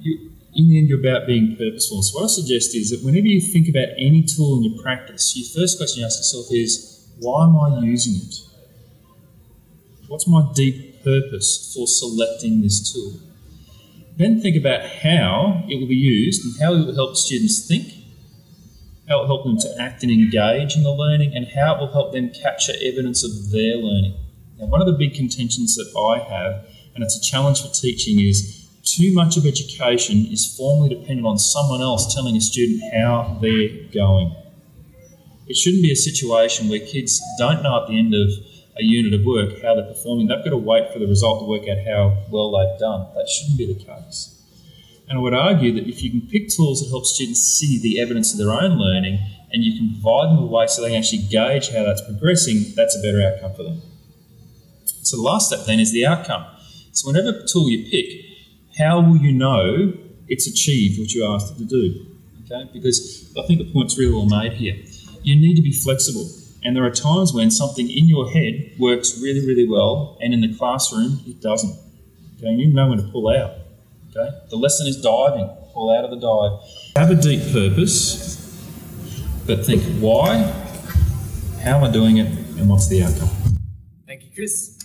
You, 0.00 0.30
in 0.54 0.68
the 0.68 0.78
end, 0.78 0.88
you're 0.88 1.00
about 1.00 1.26
being 1.26 1.56
purposeful. 1.56 2.02
So, 2.02 2.18
what 2.18 2.24
I 2.24 2.28
suggest 2.28 2.74
is 2.74 2.90
that 2.90 3.04
whenever 3.04 3.26
you 3.26 3.40
think 3.40 3.68
about 3.68 3.88
any 3.98 4.22
tool 4.22 4.58
in 4.58 4.64
your 4.64 4.82
practice, 4.82 5.36
your 5.36 5.62
first 5.62 5.78
question 5.78 6.00
you 6.00 6.06
ask 6.06 6.18
yourself 6.18 6.46
is, 6.50 7.08
why 7.20 7.44
am 7.44 7.56
I 7.56 7.80
using 7.80 8.14
it? 8.14 8.34
What's 10.08 10.26
my 10.26 10.50
deep 10.54 11.02
purpose 11.02 11.72
for 11.74 11.86
selecting 11.86 12.60
this 12.60 12.92
tool? 12.92 13.20
Then 14.16 14.40
think 14.40 14.56
about 14.56 14.84
how 14.84 15.64
it 15.68 15.76
will 15.80 15.88
be 15.88 15.96
used 15.96 16.44
and 16.44 16.62
how 16.62 16.74
it 16.74 16.86
will 16.86 16.94
help 16.94 17.16
students 17.16 17.66
think 17.66 17.93
how 19.08 19.18
it 19.18 19.20
will 19.22 19.26
help 19.26 19.44
them 19.44 19.58
to 19.58 19.82
act 19.82 20.02
and 20.02 20.10
engage 20.10 20.76
in 20.76 20.82
the 20.82 20.90
learning, 20.90 21.32
and 21.34 21.46
how 21.54 21.74
it 21.74 21.80
will 21.80 21.92
help 21.92 22.12
them 22.12 22.30
capture 22.30 22.72
evidence 22.82 23.24
of 23.24 23.50
their 23.50 23.76
learning. 23.76 24.14
Now, 24.58 24.66
one 24.66 24.80
of 24.80 24.86
the 24.86 24.92
big 24.92 25.14
contentions 25.14 25.74
that 25.76 25.92
I 25.98 26.18
have, 26.18 26.66
and 26.94 27.02
it's 27.02 27.16
a 27.16 27.20
challenge 27.20 27.62
for 27.62 27.68
teaching, 27.68 28.20
is 28.20 28.68
too 28.84 29.12
much 29.12 29.36
of 29.36 29.46
education 29.46 30.26
is 30.30 30.54
formally 30.56 30.90
dependent 30.90 31.26
on 31.26 31.38
someone 31.38 31.80
else 31.80 32.14
telling 32.14 32.36
a 32.36 32.40
student 32.40 32.82
how 32.94 33.38
they're 33.40 33.88
going. 33.92 34.34
It 35.46 35.56
shouldn't 35.56 35.82
be 35.82 35.92
a 35.92 35.96
situation 35.96 36.68
where 36.68 36.78
kids 36.78 37.20
don't 37.38 37.62
know 37.62 37.82
at 37.82 37.88
the 37.88 37.98
end 37.98 38.14
of 38.14 38.28
a 38.76 38.82
unit 38.82 39.18
of 39.18 39.24
work 39.24 39.62
how 39.62 39.74
they're 39.74 39.86
performing. 39.86 40.26
They've 40.26 40.42
got 40.42 40.50
to 40.50 40.56
wait 40.56 40.92
for 40.92 40.98
the 40.98 41.06
result 41.06 41.40
to 41.40 41.46
work 41.46 41.68
out 41.68 41.84
how 41.86 42.24
well 42.30 42.50
they've 42.52 42.78
done. 42.78 43.06
That 43.14 43.28
shouldn't 43.28 43.58
be 43.58 43.72
the 43.72 43.82
case. 43.82 44.33
And 45.08 45.18
I 45.18 45.20
would 45.20 45.34
argue 45.34 45.72
that 45.74 45.86
if 45.86 46.02
you 46.02 46.10
can 46.10 46.28
pick 46.28 46.48
tools 46.48 46.80
that 46.80 46.88
help 46.88 47.04
students 47.04 47.40
see 47.40 47.78
the 47.80 48.00
evidence 48.00 48.32
of 48.32 48.38
their 48.38 48.50
own 48.50 48.78
learning 48.78 49.18
and 49.52 49.62
you 49.62 49.78
can 49.78 49.92
provide 50.00 50.30
them 50.30 50.38
a 50.38 50.46
way 50.46 50.66
so 50.66 50.82
they 50.82 50.88
can 50.88 50.98
actually 50.98 51.22
gauge 51.30 51.70
how 51.70 51.84
that's 51.84 52.02
progressing, 52.02 52.72
that's 52.74 52.96
a 52.96 53.02
better 53.02 53.22
outcome 53.22 53.54
for 53.54 53.62
them. 53.62 53.82
So 55.02 55.16
the 55.16 55.22
last 55.22 55.48
step 55.48 55.66
then 55.66 55.78
is 55.78 55.92
the 55.92 56.06
outcome. 56.06 56.46
So 56.92 57.08
whenever 57.10 57.44
tool 57.46 57.68
you 57.68 57.88
pick, 57.90 58.24
how 58.78 59.00
will 59.00 59.16
you 59.16 59.32
know 59.32 59.92
it's 60.28 60.46
achieved 60.46 60.98
what 60.98 61.12
you 61.12 61.24
asked 61.26 61.54
it 61.54 61.58
to 61.58 61.64
do? 61.64 62.06
Okay, 62.44 62.70
because 62.72 63.32
I 63.38 63.46
think 63.46 63.58
the 63.58 63.72
point's 63.72 63.98
really 63.98 64.12
well 64.12 64.26
made 64.26 64.54
here. 64.54 64.76
You 65.22 65.36
need 65.36 65.56
to 65.56 65.62
be 65.62 65.72
flexible. 65.72 66.28
And 66.62 66.74
there 66.74 66.84
are 66.84 66.90
times 66.90 67.32
when 67.34 67.50
something 67.50 67.90
in 67.90 68.06
your 68.08 68.30
head 68.30 68.72
works 68.78 69.20
really, 69.20 69.46
really 69.46 69.68
well, 69.68 70.16
and 70.20 70.32
in 70.32 70.40
the 70.40 70.54
classroom 70.56 71.20
it 71.26 71.40
doesn't. 71.40 71.78
Okay, 72.38 72.52
you 72.52 72.72
know 72.72 72.88
when 72.88 72.98
to 72.98 73.04
pull 73.04 73.28
out. 73.28 73.52
Okay? 74.16 74.30
The 74.48 74.56
lesson 74.56 74.86
is 74.86 75.00
diving. 75.00 75.48
Pull 75.72 75.90
out 75.90 76.04
of 76.04 76.10
the 76.10 76.20
dive. 76.20 77.08
Have 77.08 77.18
a 77.18 77.20
deep 77.20 77.52
purpose, 77.52 78.36
but 79.44 79.66
think 79.66 79.82
why, 80.00 80.38
how 81.62 81.78
am 81.78 81.84
I 81.84 81.90
doing 81.90 82.18
it, 82.18 82.26
and 82.58 82.68
what's 82.68 82.86
the 82.86 83.02
outcome? 83.02 83.28
Thank 84.06 84.22
you, 84.22 84.30
Chris. 84.32 84.78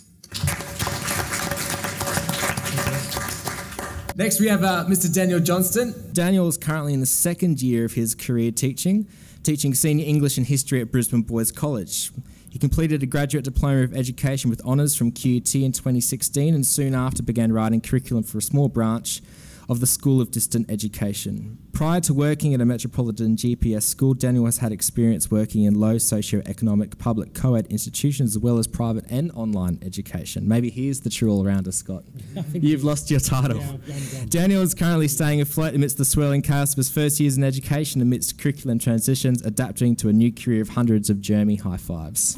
Next, 4.16 4.40
we 4.40 4.48
have 4.48 4.64
uh, 4.64 4.86
Mr. 4.90 5.14
Daniel 5.14 5.40
Johnston. 5.40 5.94
Daniel 6.12 6.48
is 6.48 6.58
currently 6.58 6.94
in 6.94 7.00
the 7.00 7.06
second 7.06 7.62
year 7.62 7.86
of 7.86 7.94
his 7.94 8.16
career 8.16 8.52
teaching, 8.52 9.08
teaching 9.44 9.76
senior 9.76 10.06
English 10.06 10.38
and 10.38 10.48
history 10.48 10.82
at 10.82 10.92
Brisbane 10.92 11.22
Boys 11.22 11.52
College. 11.52 12.12
He 12.50 12.58
completed 12.58 13.04
a 13.04 13.06
graduate 13.06 13.45
diploma 13.45 13.84
of 13.84 13.95
education 13.95 14.50
with 14.50 14.62
honours 14.62 14.95
from 14.95 15.12
QUT 15.12 15.56
in 15.56 15.72
2016 15.72 16.56
and 16.56 16.66
soon 16.66 16.95
after 16.95 17.22
began 17.22 17.54
writing 17.54 17.80
curriculum 17.80 18.24
for 18.24 18.39
a 18.39 18.41
small 18.41 18.70
branch 18.70 19.22
of 19.70 19.80
the 19.80 19.88
School 19.88 20.20
of 20.20 20.32
Distance 20.32 20.65
Education. 20.67 21.59
Prior 21.74 22.01
to 22.01 22.13
working 22.13 22.55
at 22.55 22.59
a 22.59 22.65
metropolitan 22.65 23.36
GPS 23.36 23.84
school, 23.84 24.15
Daniel 24.15 24.45
has 24.45 24.57
had 24.57 24.72
experience 24.72 25.30
working 25.30 25.63
in 25.63 25.76
low 25.80 25.99
socio-economic 25.99 26.97
public 26.97 27.36
co-ed 27.36 27.67
institutions 27.67 28.36
as 28.36 28.39
well 28.39 28.57
as 28.57 28.67
private 28.67 29.05
and 29.09 29.32
online 29.34 29.80
education. 29.84 30.47
Maybe 30.47 30.72
he's 30.72 31.01
the 31.01 31.11
true 31.11 31.32
all-rounder, 31.32 31.72
Scott. 31.72 32.03
You've 32.53 32.84
lost 32.84 33.11
your 33.11 33.20
title. 33.20 33.61
Yeah, 33.86 34.26
Daniel 34.28 34.63
is 34.63 34.74
currently 34.74 35.07
staying 35.07 35.39
afloat 35.39 35.76
amidst 35.76 35.99
the 35.99 36.05
swirling 36.05 36.41
chaos 36.41 36.72
of 36.72 36.78
his 36.78 36.89
first 36.89 37.20
years 37.20 37.38
in 37.38 37.43
education 37.43 38.01
amidst 38.01 38.39
curriculum 38.39 38.80
transitions, 38.80 39.43
adapting 39.43 39.95
to 39.97 40.09
a 40.09 40.13
new 40.13 40.34
career 40.34 40.63
of 40.63 40.70
hundreds 40.70 41.11
of 41.11 41.22
Jeremy 41.22 41.57
high 41.57 41.78
fives. 41.78 42.38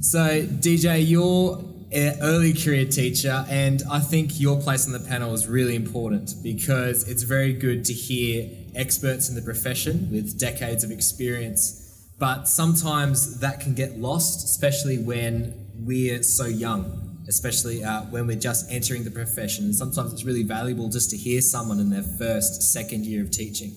So, 0.00 0.42
DJ, 0.42 1.06
you're 1.06 1.62
early 1.92 2.52
career 2.52 2.86
teacher, 2.86 3.44
and 3.48 3.82
I 3.90 4.00
think 4.00 4.40
your 4.40 4.60
place 4.60 4.86
on 4.86 4.92
the 4.92 5.00
panel 5.00 5.34
is 5.34 5.46
really 5.48 5.74
important 5.74 6.34
because 6.42 7.08
it's 7.08 7.22
very 7.22 7.52
good 7.52 7.84
to 7.86 7.92
hear 7.92 8.48
experts 8.74 9.28
in 9.28 9.34
the 9.34 9.42
profession 9.42 10.08
with 10.10 10.38
decades 10.38 10.84
of 10.84 10.90
experience. 10.90 11.76
But 12.18 12.48
sometimes 12.48 13.40
that 13.40 13.60
can 13.60 13.74
get 13.74 13.98
lost, 13.98 14.44
especially 14.44 14.98
when 14.98 15.68
we're 15.74 16.22
so 16.22 16.44
young, 16.44 17.18
especially 17.28 17.82
uh, 17.82 18.02
when 18.02 18.26
we're 18.26 18.38
just 18.38 18.70
entering 18.70 19.04
the 19.04 19.10
profession. 19.10 19.72
Sometimes 19.72 20.12
it's 20.12 20.24
really 20.24 20.42
valuable 20.42 20.88
just 20.88 21.10
to 21.10 21.16
hear 21.16 21.40
someone 21.40 21.80
in 21.80 21.90
their 21.90 22.02
first, 22.02 22.62
second 22.62 23.06
year 23.06 23.22
of 23.22 23.30
teaching. 23.30 23.74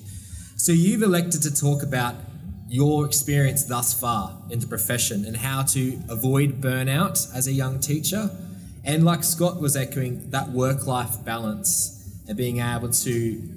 So 0.58 0.72
you've 0.72 1.04
elected 1.04 1.42
to 1.44 1.54
talk 1.54 1.84
about 1.84 2.16
your 2.74 3.06
experience 3.06 3.66
thus 3.66 3.94
far 3.94 4.36
in 4.50 4.58
the 4.58 4.66
profession 4.66 5.26
and 5.26 5.38
how 5.38 5.62
to 5.62 5.96
avoid 6.10 6.60
burnout 6.60 7.32
as 7.36 7.46
a 7.46 7.52
young 7.52 7.80
teacher. 7.80 8.32
And 8.84 9.06
like 9.06 9.24
Scott 9.24 9.62
was 9.62 9.76
echoing, 9.76 10.32
that 10.32 10.50
work 10.50 10.88
life 10.88 11.24
balance 11.24 12.20
and 12.28 12.36
being 12.36 12.62
able 12.62 12.90
to 12.90 13.48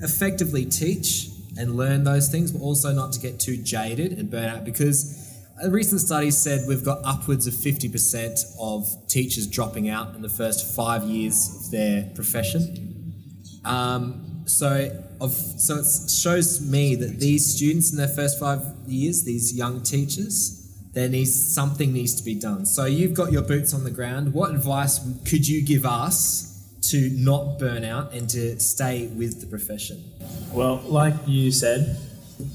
effectively 0.00 0.64
teach 0.64 1.28
and 1.58 1.76
learn 1.76 2.04
those 2.04 2.30
things, 2.30 2.50
but 2.50 2.62
also 2.62 2.94
not 2.94 3.12
to 3.12 3.20
get 3.20 3.38
too 3.38 3.58
jaded 3.58 4.12
and 4.12 4.30
burn 4.30 4.48
out 4.48 4.64
because 4.64 5.38
a 5.62 5.68
recent 5.68 6.00
study 6.00 6.30
said 6.30 6.66
we've 6.66 6.82
got 6.82 7.00
upwards 7.04 7.46
of 7.46 7.52
50% 7.52 8.56
of 8.58 9.06
teachers 9.06 9.46
dropping 9.46 9.90
out 9.90 10.14
in 10.14 10.22
the 10.22 10.30
first 10.30 10.74
five 10.74 11.04
years 11.04 11.66
of 11.66 11.70
their 11.72 12.10
profession. 12.14 13.12
Um, 13.66 14.44
so, 14.46 14.90
of, 15.20 15.32
so 15.32 15.76
it 15.76 16.10
shows 16.10 16.60
me 16.60 16.94
that 16.96 17.20
these 17.20 17.54
students 17.54 17.90
in 17.92 17.98
their 17.98 18.08
first 18.08 18.38
five 18.38 18.60
years, 18.86 19.24
these 19.24 19.56
young 19.56 19.82
teachers, 19.82 20.60
there 20.92 21.08
needs 21.08 21.52
something 21.52 21.92
needs 21.92 22.14
to 22.14 22.24
be 22.24 22.34
done. 22.34 22.66
So 22.66 22.84
you've 22.84 23.14
got 23.14 23.32
your 23.32 23.42
boots 23.42 23.74
on 23.74 23.84
the 23.84 23.90
ground. 23.90 24.32
What 24.32 24.50
advice 24.50 25.00
could 25.28 25.46
you 25.46 25.64
give 25.64 25.84
us 25.84 26.54
to 26.90 27.10
not 27.10 27.58
burn 27.58 27.84
out 27.84 28.12
and 28.12 28.28
to 28.30 28.60
stay 28.60 29.08
with 29.08 29.40
the 29.40 29.46
profession? 29.46 30.04
Well, 30.52 30.76
like 30.84 31.14
you 31.26 31.50
said, 31.50 31.98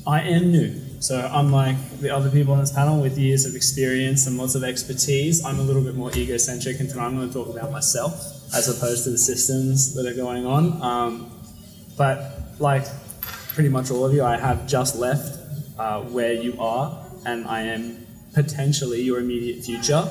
I 0.06 0.22
am 0.22 0.52
new. 0.52 0.80
So, 1.00 1.30
unlike 1.34 1.78
the 2.02 2.10
other 2.10 2.30
people 2.30 2.54
on 2.54 2.60
this 2.60 2.74
panel 2.74 3.02
with 3.02 3.18
years 3.18 3.46
of 3.46 3.56
experience 3.56 4.28
and 4.28 4.38
lots 4.38 4.56
of 4.56 4.64
expertise, 4.66 5.44
I'm 5.46 5.58
a 5.58 5.62
little 5.62 5.82
bit 5.82 5.96
more 5.96 6.12
egocentric, 6.14 6.80
and 6.82 6.90
tonight 6.90 7.06
I'm 7.06 7.16
going 7.16 7.30
to 7.30 7.34
talk 7.34 7.48
about 7.48 7.72
myself 7.72 8.14
as 8.54 8.68
opposed 8.68 9.06
to 9.06 9.12
the 9.12 9.18
systems 9.18 9.94
that 9.96 10.06
are 10.06 10.14
going 10.14 10.46
on. 10.46 10.82
Um, 10.82 11.32
but, 11.98 12.39
like 12.60 12.86
pretty 13.54 13.70
much 13.70 13.92
all 13.92 14.06
of 14.06 14.14
you, 14.14 14.24
I 14.24 14.38
have 14.38 14.68
just 14.68 14.96
left 14.96 15.40
uh, 15.78 16.02
where 16.02 16.34
you 16.34 16.60
are, 16.60 17.06
and 17.26 17.48
I 17.48 17.62
am 17.62 18.06
potentially 18.34 19.02
your 19.02 19.20
immediate 19.20 19.64
future. 19.64 20.10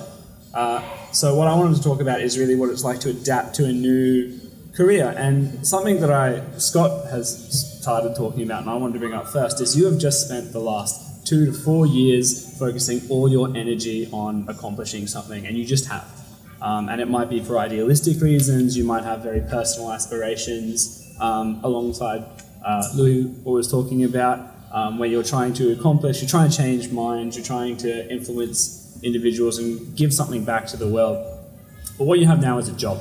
Uh, 0.54 0.82
so, 1.12 1.34
what 1.34 1.48
I 1.48 1.54
wanted 1.54 1.76
to 1.76 1.82
talk 1.82 2.00
about 2.00 2.20
is 2.20 2.38
really 2.38 2.56
what 2.56 2.70
it's 2.70 2.84
like 2.84 3.00
to 3.00 3.10
adapt 3.10 3.54
to 3.56 3.66
a 3.66 3.72
new 3.72 4.38
career. 4.74 5.14
And 5.16 5.66
something 5.66 6.00
that 6.00 6.10
I 6.10 6.42
Scott 6.58 7.10
has 7.10 7.80
started 7.80 8.16
talking 8.16 8.42
about, 8.42 8.62
and 8.62 8.70
I 8.70 8.74
wanted 8.74 8.94
to 8.94 8.98
bring 8.98 9.14
up 9.14 9.28
first, 9.28 9.60
is 9.60 9.76
you 9.76 9.86
have 9.86 9.98
just 9.98 10.26
spent 10.26 10.52
the 10.52 10.60
last 10.60 11.26
two 11.26 11.46
to 11.46 11.52
four 11.52 11.86
years 11.86 12.58
focusing 12.58 13.02
all 13.10 13.28
your 13.28 13.48
energy 13.54 14.08
on 14.12 14.46
accomplishing 14.48 15.06
something, 15.06 15.46
and 15.46 15.56
you 15.56 15.64
just 15.64 15.86
have. 15.88 16.06
Um, 16.60 16.88
and 16.88 17.00
it 17.00 17.08
might 17.08 17.28
be 17.28 17.40
for 17.40 17.58
idealistic 17.58 18.20
reasons. 18.20 18.76
You 18.76 18.84
might 18.84 19.04
have 19.04 19.22
very 19.22 19.40
personal 19.40 19.92
aspirations, 19.92 21.07
um, 21.20 21.60
alongside 21.62 22.24
uh, 22.64 22.82
Louis 22.94 23.24
was 23.44 23.70
talking 23.70 24.04
about, 24.04 24.54
um, 24.72 24.98
where 24.98 25.08
you're 25.08 25.22
trying 25.22 25.54
to 25.54 25.72
accomplish, 25.72 26.20
you're 26.20 26.28
trying 26.28 26.50
to 26.50 26.56
change 26.56 26.90
minds, 26.90 27.36
you're 27.36 27.44
trying 27.44 27.76
to 27.78 28.12
influence 28.12 28.98
individuals 29.02 29.58
and 29.58 29.96
give 29.96 30.12
something 30.12 30.44
back 30.44 30.66
to 30.66 30.76
the 30.76 30.88
world. 30.88 31.16
But 31.96 32.04
what 32.04 32.18
you 32.18 32.26
have 32.26 32.40
now 32.40 32.58
is 32.58 32.68
a 32.68 32.76
job. 32.76 33.00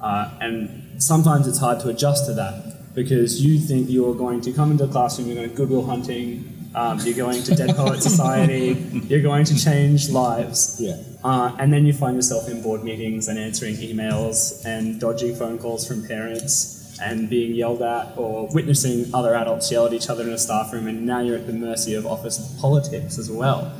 Uh, 0.00 0.30
and 0.40 1.02
sometimes 1.02 1.46
it's 1.46 1.58
hard 1.58 1.80
to 1.80 1.88
adjust 1.88 2.26
to 2.26 2.34
that 2.34 2.94
because 2.94 3.44
you 3.44 3.58
think 3.58 3.88
you're 3.88 4.14
going 4.14 4.40
to 4.42 4.52
come 4.52 4.72
into 4.72 4.84
a 4.84 4.88
classroom, 4.88 5.28
you're 5.28 5.36
going 5.36 5.48
to 5.48 5.54
Good 5.54 5.70
Will 5.70 5.86
Hunting, 5.86 6.70
um, 6.74 6.98
you're 7.00 7.14
going 7.14 7.42
to 7.42 7.54
Dead 7.54 7.76
Poet 7.76 8.02
Society, 8.10 8.72
you're 9.06 9.22
going 9.22 9.44
to 9.44 9.58
change 9.58 10.10
lives. 10.10 10.78
Yeah. 10.80 10.96
Uh, 11.22 11.54
and 11.58 11.72
then 11.72 11.86
you 11.86 11.92
find 11.92 12.16
yourself 12.16 12.48
in 12.48 12.62
board 12.62 12.82
meetings 12.82 13.28
and 13.28 13.38
answering 13.38 13.76
emails 13.76 14.64
and 14.66 15.00
dodging 15.00 15.36
phone 15.36 15.58
calls 15.58 15.86
from 15.86 16.06
parents 16.06 16.81
and 17.02 17.28
being 17.28 17.54
yelled 17.54 17.82
at 17.82 18.16
or 18.16 18.48
witnessing 18.54 19.12
other 19.14 19.34
adults 19.34 19.70
yell 19.70 19.86
at 19.86 19.92
each 19.92 20.08
other 20.08 20.22
in 20.22 20.30
a 20.30 20.38
staff 20.38 20.72
room, 20.72 20.86
and 20.86 21.04
now 21.04 21.20
you're 21.20 21.36
at 21.36 21.46
the 21.46 21.52
mercy 21.52 21.94
of 21.94 22.06
office 22.06 22.56
politics 22.60 23.18
as 23.18 23.30
well. 23.30 23.72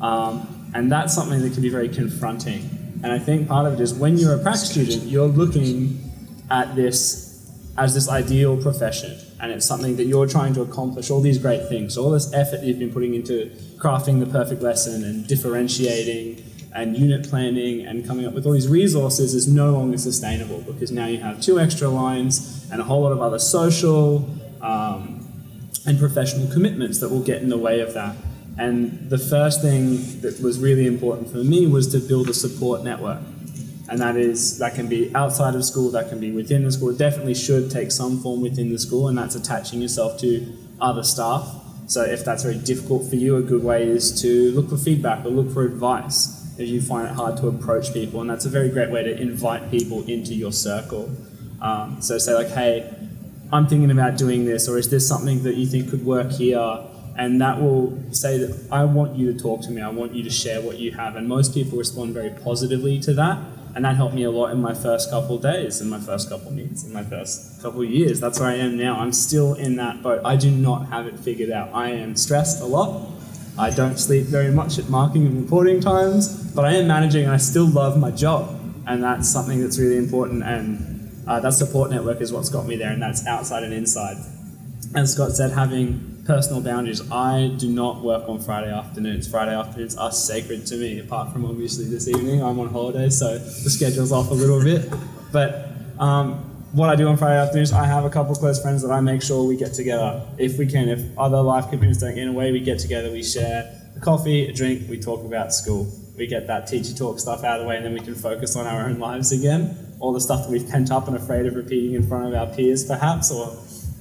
Um, 0.00 0.70
and 0.74 0.90
that's 0.90 1.14
something 1.14 1.40
that 1.42 1.52
can 1.52 1.62
be 1.62 1.68
very 1.68 1.88
confronting. 1.88 2.62
And 3.02 3.12
I 3.12 3.18
think 3.18 3.48
part 3.48 3.66
of 3.66 3.74
it 3.74 3.80
is 3.80 3.92
when 3.94 4.18
you're 4.18 4.34
a 4.34 4.42
prac 4.42 4.56
student, 4.56 5.02
you're 5.04 5.26
looking 5.26 6.10
at 6.50 6.74
this 6.76 7.30
as 7.78 7.94
this 7.94 8.08
ideal 8.08 8.60
profession. 8.60 9.18
And 9.40 9.50
it's 9.52 9.64
something 9.64 9.96
that 9.96 10.04
you're 10.04 10.26
trying 10.26 10.52
to 10.54 10.62
accomplish 10.62 11.10
all 11.10 11.20
these 11.20 11.38
great 11.38 11.68
things. 11.68 11.96
all 11.96 12.10
this 12.10 12.32
effort 12.34 12.60
you've 12.60 12.78
been 12.78 12.92
putting 12.92 13.14
into 13.14 13.50
crafting 13.78 14.20
the 14.20 14.26
perfect 14.26 14.60
lesson 14.60 15.02
and 15.02 15.26
differentiating 15.26 16.44
and 16.72 16.96
unit 16.96 17.28
planning 17.28 17.84
and 17.84 18.06
coming 18.06 18.26
up 18.26 18.32
with 18.32 18.46
all 18.46 18.52
these 18.52 18.68
resources 18.68 19.34
is 19.34 19.48
no 19.48 19.72
longer 19.72 19.98
sustainable 19.98 20.60
because 20.62 20.92
now 20.92 21.06
you 21.06 21.18
have 21.18 21.40
two 21.40 21.58
extra 21.58 21.88
lines 21.88 22.68
and 22.70 22.80
a 22.80 22.84
whole 22.84 23.02
lot 23.02 23.12
of 23.12 23.20
other 23.20 23.38
social 23.38 24.28
um, 24.60 25.26
and 25.86 25.98
professional 25.98 26.50
commitments 26.52 27.00
that 27.00 27.08
will 27.08 27.22
get 27.22 27.42
in 27.42 27.48
the 27.48 27.58
way 27.58 27.80
of 27.80 27.94
that. 27.94 28.14
And 28.58 29.10
the 29.10 29.18
first 29.18 29.62
thing 29.62 30.20
that 30.20 30.40
was 30.42 30.58
really 30.58 30.86
important 30.86 31.30
for 31.30 31.38
me 31.38 31.66
was 31.66 31.88
to 31.92 31.98
build 31.98 32.28
a 32.28 32.34
support 32.34 32.84
network. 32.84 33.20
And 33.88 33.98
that 33.98 34.16
is 34.16 34.58
that 34.58 34.76
can 34.76 34.86
be 34.86 35.12
outside 35.16 35.56
of 35.56 35.64
school, 35.64 35.90
that 35.90 36.08
can 36.08 36.20
be 36.20 36.30
within 36.30 36.62
the 36.62 36.70
school. 36.70 36.90
It 36.90 36.98
definitely 36.98 37.34
should 37.34 37.70
take 37.72 37.90
some 37.90 38.20
form 38.20 38.40
within 38.40 38.70
the 38.70 38.78
school, 38.78 39.08
and 39.08 39.18
that's 39.18 39.34
attaching 39.34 39.82
yourself 39.82 40.20
to 40.20 40.46
other 40.80 41.02
staff. 41.02 41.56
So 41.88 42.02
if 42.02 42.24
that's 42.24 42.44
very 42.44 42.58
difficult 42.58 43.10
for 43.10 43.16
you, 43.16 43.36
a 43.36 43.42
good 43.42 43.64
way 43.64 43.88
is 43.88 44.22
to 44.22 44.52
look 44.52 44.68
for 44.68 44.76
feedback 44.76 45.24
or 45.24 45.30
look 45.30 45.52
for 45.52 45.64
advice 45.64 46.39
if 46.60 46.68
you 46.68 46.80
find 46.80 47.08
it 47.08 47.14
hard 47.14 47.36
to 47.38 47.48
approach 47.48 47.92
people, 47.92 48.20
and 48.20 48.30
that's 48.30 48.44
a 48.44 48.50
very 48.50 48.68
great 48.68 48.90
way 48.90 49.02
to 49.02 49.20
invite 49.20 49.70
people 49.70 50.04
into 50.06 50.34
your 50.34 50.52
circle. 50.52 51.10
Um, 51.60 52.00
so 52.00 52.18
say 52.18 52.34
like, 52.34 52.48
hey, 52.48 52.94
I'm 53.52 53.66
thinking 53.66 53.90
about 53.90 54.16
doing 54.16 54.44
this, 54.44 54.68
or 54.68 54.78
is 54.78 54.88
this 54.90 55.06
something 55.06 55.42
that 55.42 55.56
you 55.56 55.66
think 55.66 55.90
could 55.90 56.04
work 56.04 56.30
here? 56.30 56.86
and 57.20 57.38
that 57.40 57.60
will 57.60 58.02
say 58.12 58.38
that 58.38 58.72
I 58.72 58.84
want 58.84 59.14
you 59.14 59.30
to 59.30 59.38
talk 59.38 59.60
to 59.62 59.70
me, 59.70 59.82
I 59.82 59.90
want 59.90 60.14
you 60.14 60.22
to 60.22 60.30
share 60.30 60.62
what 60.62 60.78
you 60.78 60.92
have. 60.92 61.16
And 61.16 61.28
most 61.28 61.52
people 61.52 61.76
respond 61.76 62.14
very 62.14 62.30
positively 62.30 62.98
to 63.00 63.12
that. 63.14 63.38
And 63.74 63.84
that 63.84 63.96
helped 63.96 64.14
me 64.14 64.24
a 64.24 64.30
lot 64.30 64.50
in 64.52 64.60
my 64.60 64.72
first 64.72 65.10
couple 65.10 65.36
days, 65.36 65.82
in 65.82 65.90
my 65.90 66.00
first 66.00 66.30
couple 66.30 66.50
meetings, 66.50 66.82
in 66.82 66.94
my 66.94 67.04
first 67.04 67.60
couple 67.60 67.84
years. 67.84 68.20
That's 68.20 68.40
where 68.40 68.48
I 68.48 68.54
am 68.54 68.78
now. 68.78 68.98
I'm 68.98 69.12
still 69.12 69.52
in 69.52 69.76
that 69.76 70.02
boat. 70.02 70.22
I 70.24 70.36
do 70.36 70.50
not 70.50 70.88
have 70.88 71.06
it 71.06 71.18
figured 71.20 71.50
out. 71.50 71.68
I 71.74 71.90
am 71.90 72.16
stressed 72.16 72.62
a 72.62 72.66
lot. 72.66 73.06
I 73.60 73.70
don't 73.70 73.98
sleep 73.98 74.24
very 74.24 74.50
much 74.50 74.78
at 74.78 74.88
marking 74.88 75.26
and 75.26 75.42
reporting 75.42 75.80
times, 75.80 76.50
but 76.54 76.64
I 76.64 76.72
am 76.76 76.88
managing 76.88 77.24
and 77.24 77.32
I 77.32 77.36
still 77.36 77.66
love 77.66 77.98
my 77.98 78.10
job. 78.10 78.58
And 78.86 79.02
that's 79.02 79.28
something 79.28 79.60
that's 79.60 79.78
really 79.78 79.98
important. 79.98 80.42
And 80.42 81.24
uh, 81.28 81.40
that 81.40 81.52
support 81.52 81.90
network 81.90 82.22
is 82.22 82.32
what's 82.32 82.48
got 82.48 82.66
me 82.66 82.76
there, 82.76 82.90
and 82.90 83.02
that's 83.02 83.26
outside 83.26 83.62
and 83.62 83.74
inside. 83.74 84.16
As 84.96 85.12
Scott 85.12 85.32
said, 85.32 85.52
having 85.52 86.24
personal 86.24 86.62
boundaries. 86.62 87.10
I 87.10 87.52
do 87.58 87.68
not 87.68 88.02
work 88.02 88.28
on 88.28 88.40
Friday 88.40 88.72
afternoons. 88.72 89.28
Friday 89.28 89.54
afternoons 89.54 89.96
are 89.96 90.12
sacred 90.12 90.66
to 90.66 90.76
me, 90.76 91.00
apart 91.00 91.32
from 91.32 91.44
obviously 91.44 91.84
this 91.86 92.08
evening. 92.08 92.42
I'm 92.42 92.58
on 92.58 92.68
holiday, 92.68 93.10
so 93.10 93.38
the 93.38 93.70
schedule's 93.70 94.12
off 94.12 94.30
a 94.30 94.34
little 94.34 94.62
bit. 94.62 94.92
But 95.32 95.72
um, 95.98 96.49
what 96.72 96.88
I 96.88 96.94
do 96.94 97.08
on 97.08 97.16
Friday 97.16 97.40
afternoons, 97.40 97.72
I 97.72 97.84
have 97.84 98.04
a 98.04 98.10
couple 98.10 98.34
close 98.34 98.62
friends 98.62 98.82
that 98.82 98.92
I 98.92 99.00
make 99.00 99.22
sure 99.22 99.44
we 99.44 99.56
get 99.56 99.74
together 99.74 100.24
if 100.38 100.58
we 100.58 100.66
can. 100.66 100.88
If 100.88 101.18
other 101.18 101.40
life 101.40 101.64
commitments 101.64 101.98
don't 101.98 102.14
get 102.14 102.22
in 102.22 102.28
the 102.28 102.38
way, 102.38 102.52
we 102.52 102.60
get 102.60 102.78
together, 102.78 103.10
we 103.10 103.22
share 103.22 103.80
a 103.96 104.00
coffee, 104.00 104.46
a 104.46 104.52
drink, 104.52 104.88
we 104.88 104.98
talk 104.98 105.24
about 105.24 105.52
school. 105.52 105.92
We 106.16 106.26
get 106.26 106.46
that 106.46 106.66
teacher 106.66 106.94
talk 106.94 107.18
stuff 107.18 107.42
out 107.44 107.58
of 107.58 107.62
the 107.62 107.68
way, 107.68 107.76
and 107.76 107.84
then 107.84 107.94
we 107.94 108.00
can 108.00 108.14
focus 108.14 108.54
on 108.54 108.66
our 108.66 108.86
own 108.86 108.98
lives 108.98 109.32
again. 109.32 109.96
All 109.98 110.12
the 110.12 110.20
stuff 110.20 110.44
that 110.44 110.50
we've 110.50 110.68
pent 110.68 110.90
up 110.90 111.08
and 111.08 111.16
afraid 111.16 111.46
of 111.46 111.54
repeating 111.56 111.94
in 111.94 112.06
front 112.06 112.26
of 112.26 112.34
our 112.34 112.54
peers, 112.54 112.84
perhaps, 112.84 113.30
or 113.30 113.56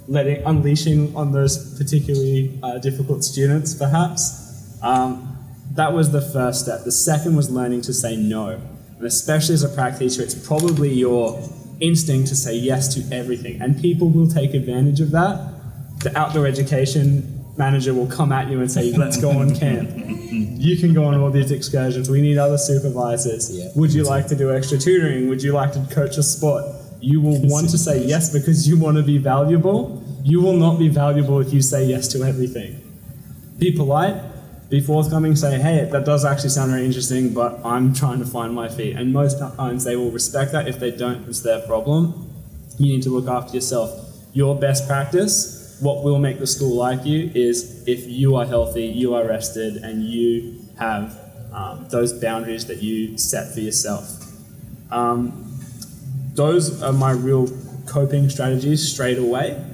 letting 0.07 0.43
unleashing 0.45 1.15
on 1.15 1.31
those 1.31 1.77
particularly 1.77 2.59
uh, 2.61 2.77
difficult 2.77 3.23
students, 3.23 3.73
perhaps. 3.73 4.77
Um, 4.83 5.37
that 5.71 5.93
was 5.93 6.11
the 6.11 6.21
first 6.21 6.61
step. 6.61 6.83
The 6.83 6.91
second 6.91 7.35
was 7.35 7.49
learning 7.49 7.81
to 7.81 7.93
say 7.93 8.15
no, 8.15 8.49
and 8.97 9.05
especially 9.05 9.55
as 9.55 9.63
a 9.63 9.69
prac 9.69 9.97
teacher, 9.97 10.21
it's 10.21 10.35
probably 10.35 10.93
your 10.93 11.41
instinct 11.79 12.27
to 12.29 12.35
say 12.35 12.55
yes 12.55 12.93
to 12.95 13.15
everything, 13.15 13.61
and 13.61 13.79
people 13.79 14.09
will 14.09 14.27
take 14.27 14.53
advantage 14.53 15.01
of 15.01 15.11
that. 15.11 15.53
The 16.03 16.17
outdoor 16.17 16.47
education 16.47 17.45
manager 17.57 17.93
will 17.93 18.07
come 18.07 18.31
at 18.31 18.49
you 18.49 18.61
and 18.61 18.71
say, 18.71 18.91
"Let's 18.93 19.17
go 19.17 19.31
on 19.31 19.55
camp. 19.55 19.89
You 20.31 20.77
can 20.77 20.93
go 20.93 21.05
on 21.05 21.15
all 21.15 21.29
these 21.29 21.51
excursions. 21.51 22.09
We 22.09 22.21
need 22.21 22.37
other 22.37 22.57
supervisors. 22.57 23.51
Yeah. 23.51 23.69
Would 23.75 23.93
you 23.93 24.03
like 24.03 24.27
to 24.27 24.35
do 24.35 24.51
extra 24.53 24.77
tutoring? 24.77 25.27
Would 25.29 25.43
you 25.43 25.53
like 25.53 25.73
to 25.73 25.85
coach 25.93 26.17
a 26.17 26.23
sport?" 26.23 26.65
You 27.01 27.21
will 27.21 27.39
want 27.53 27.69
to 27.69 27.77
say 27.77 28.03
yes 28.05 28.31
because 28.31 28.67
you 28.67 28.77
want 28.77 28.97
to 28.97 29.03
be 29.03 29.17
valuable. 29.17 30.03
You 30.23 30.41
will 30.41 30.57
not 30.57 30.79
be 30.79 30.89
valuable 30.89 31.39
if 31.39 31.53
you 31.53 31.61
say 31.61 31.85
yes 31.85 32.07
to 32.09 32.23
everything. 32.23 32.81
Be 33.57 33.71
polite, 33.71 34.15
be 34.69 34.79
forthcoming, 34.79 35.35
say, 35.35 35.59
hey, 35.59 35.89
that 35.91 36.05
does 36.05 36.23
actually 36.23 36.49
sound 36.49 36.71
very 36.71 36.85
interesting, 36.85 37.33
but 37.33 37.59
I'm 37.65 37.93
trying 37.93 38.19
to 38.19 38.25
find 38.25 38.53
my 38.53 38.69
feet. 38.69 38.95
And 38.95 39.11
most 39.11 39.39
times 39.39 39.83
they 39.83 39.95
will 39.95 40.11
respect 40.11 40.51
that. 40.51 40.67
If 40.67 40.79
they 40.79 40.91
don't, 40.91 41.27
it's 41.27 41.41
their 41.41 41.59
problem. 41.61 42.29
You 42.77 42.93
need 42.93 43.03
to 43.03 43.09
look 43.09 43.27
after 43.27 43.55
yourself. 43.55 43.89
Your 44.33 44.55
best 44.55 44.87
practice, 44.87 45.77
what 45.81 46.03
will 46.03 46.19
make 46.19 46.37
the 46.37 46.45
school 46.45 46.75
like 46.75 47.03
you, 47.03 47.31
is 47.33 47.83
if 47.87 48.07
you 48.07 48.35
are 48.35 48.45
healthy, 48.45 48.85
you 48.85 49.15
are 49.15 49.25
rested, 49.27 49.77
and 49.77 50.03
you 50.03 50.59
have 50.77 51.19
um, 51.51 51.87
those 51.89 52.13
boundaries 52.13 52.67
that 52.67 52.83
you 52.83 53.17
set 53.17 53.51
for 53.53 53.59
yourself. 53.61 54.23
Um, 54.91 55.59
those 56.35 56.81
are 56.83 56.93
my 56.93 57.11
real 57.11 57.47
coping 57.87 58.29
strategies 58.29 58.87
straight 58.87 59.17
away. 59.17 59.65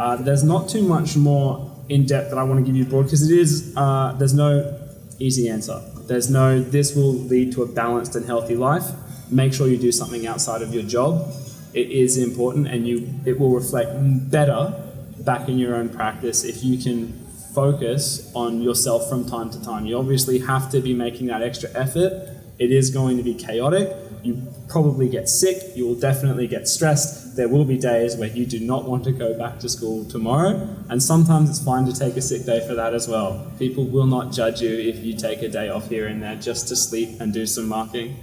Uh, 0.00 0.16
there's 0.16 0.42
not 0.42 0.68
too 0.68 0.82
much 0.82 1.16
more 1.16 1.71
in 1.92 2.06
depth 2.06 2.30
that 2.30 2.38
I 2.38 2.42
want 2.42 2.58
to 2.60 2.66
give 2.66 2.76
you 2.76 2.84
broad 2.84 3.04
because 3.04 3.30
it 3.30 3.38
is 3.38 3.74
uh, 3.76 4.14
there's 4.18 4.34
no 4.34 4.78
easy 5.18 5.48
answer. 5.48 5.80
There's 6.06 6.30
no 6.30 6.60
this 6.60 6.94
will 6.96 7.12
lead 7.12 7.52
to 7.52 7.62
a 7.62 7.66
balanced 7.66 8.16
and 8.16 8.24
healthy 8.26 8.56
life. 8.56 8.84
Make 9.30 9.52
sure 9.54 9.68
you 9.68 9.78
do 9.78 9.92
something 9.92 10.26
outside 10.26 10.62
of 10.62 10.74
your 10.74 10.82
job. 10.82 11.30
It 11.74 11.90
is 11.90 12.18
important, 12.18 12.66
and 12.68 12.86
you 12.86 13.08
it 13.24 13.38
will 13.38 13.50
reflect 13.50 13.90
better 14.30 14.74
back 15.20 15.48
in 15.48 15.58
your 15.58 15.74
own 15.74 15.88
practice 15.88 16.44
if 16.44 16.64
you 16.64 16.78
can 16.78 17.12
focus 17.54 18.30
on 18.34 18.62
yourself 18.62 19.08
from 19.08 19.28
time 19.28 19.50
to 19.50 19.62
time. 19.62 19.86
You 19.86 19.98
obviously 19.98 20.38
have 20.40 20.70
to 20.70 20.80
be 20.80 20.94
making 20.94 21.26
that 21.26 21.42
extra 21.42 21.70
effort. 21.74 22.30
It 22.58 22.70
is 22.72 22.90
going 22.90 23.16
to 23.18 23.22
be 23.22 23.34
chaotic. 23.34 23.94
You 24.22 24.42
probably 24.68 25.08
get 25.08 25.28
sick. 25.28 25.76
You 25.76 25.86
will 25.86 26.00
definitely 26.00 26.46
get 26.46 26.68
stressed. 26.68 27.21
There 27.34 27.48
will 27.48 27.64
be 27.64 27.78
days 27.78 28.16
where 28.16 28.28
you 28.28 28.44
do 28.46 28.60
not 28.60 28.88
want 28.88 29.04
to 29.04 29.12
go 29.12 29.36
back 29.38 29.58
to 29.60 29.68
school 29.68 30.04
tomorrow. 30.04 30.68
And 30.88 31.02
sometimes 31.02 31.50
it's 31.50 31.62
fine 31.64 31.86
to 31.86 31.92
take 31.92 32.16
a 32.16 32.22
sick 32.22 32.44
day 32.44 32.66
for 32.66 32.74
that 32.74 32.94
as 32.94 33.08
well. 33.08 33.50
People 33.58 33.84
will 33.84 34.06
not 34.06 34.32
judge 34.32 34.60
you 34.60 34.70
if 34.70 34.98
you 34.98 35.14
take 35.16 35.42
a 35.42 35.48
day 35.48 35.68
off 35.68 35.88
here 35.88 36.06
and 36.06 36.22
there 36.22 36.36
just 36.36 36.68
to 36.68 36.76
sleep 36.76 37.20
and 37.20 37.32
do 37.32 37.46
some 37.46 37.68
marking. 37.68 38.16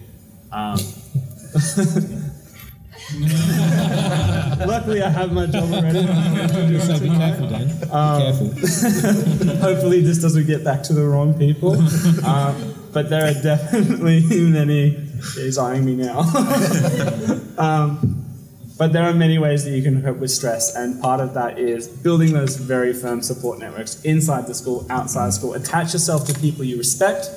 Um, 0.51 0.77
Luckily, 4.67 5.01
I 5.01 5.09
have 5.09 5.31
my 5.31 5.47
job 5.47 5.71
already. 5.73 6.05
So 6.79 6.99
be 6.99 7.09
careful, 7.09 7.47
Dan. 7.49 7.67
Be 7.67 7.85
careful. 7.87 8.47
Hopefully, 9.57 10.01
this 10.01 10.19
doesn't 10.21 10.45
get 10.45 10.63
back 10.63 10.83
to 10.83 10.93
the 10.93 11.03
wrong 11.03 11.33
people. 11.33 11.75
Um, 12.25 12.75
but 12.93 13.09
there 13.09 13.25
are 13.25 13.41
definitely 13.41 14.21
many. 14.29 14.91
He's 15.35 15.57
eyeing 15.57 15.85
me 15.85 15.95
now. 15.95 16.19
um, 17.57 18.25
but 18.79 18.93
there 18.93 19.03
are 19.03 19.13
many 19.13 19.37
ways 19.37 19.65
that 19.65 19.71
you 19.71 19.83
can 19.83 20.01
cope 20.01 20.17
with 20.17 20.31
stress, 20.31 20.73
and 20.73 21.01
part 21.01 21.19
of 21.19 21.33
that 21.33 21.59
is 21.59 21.89
building 21.89 22.31
those 22.31 22.55
very 22.55 22.93
firm 22.93 23.21
support 23.21 23.59
networks 23.59 24.01
inside 24.03 24.47
the 24.47 24.55
school, 24.55 24.87
outside 24.89 25.27
the 25.27 25.31
school. 25.33 25.53
Attach 25.53 25.91
yourself 25.91 26.25
to 26.27 26.33
people 26.39 26.63
you 26.63 26.77
respect. 26.77 27.29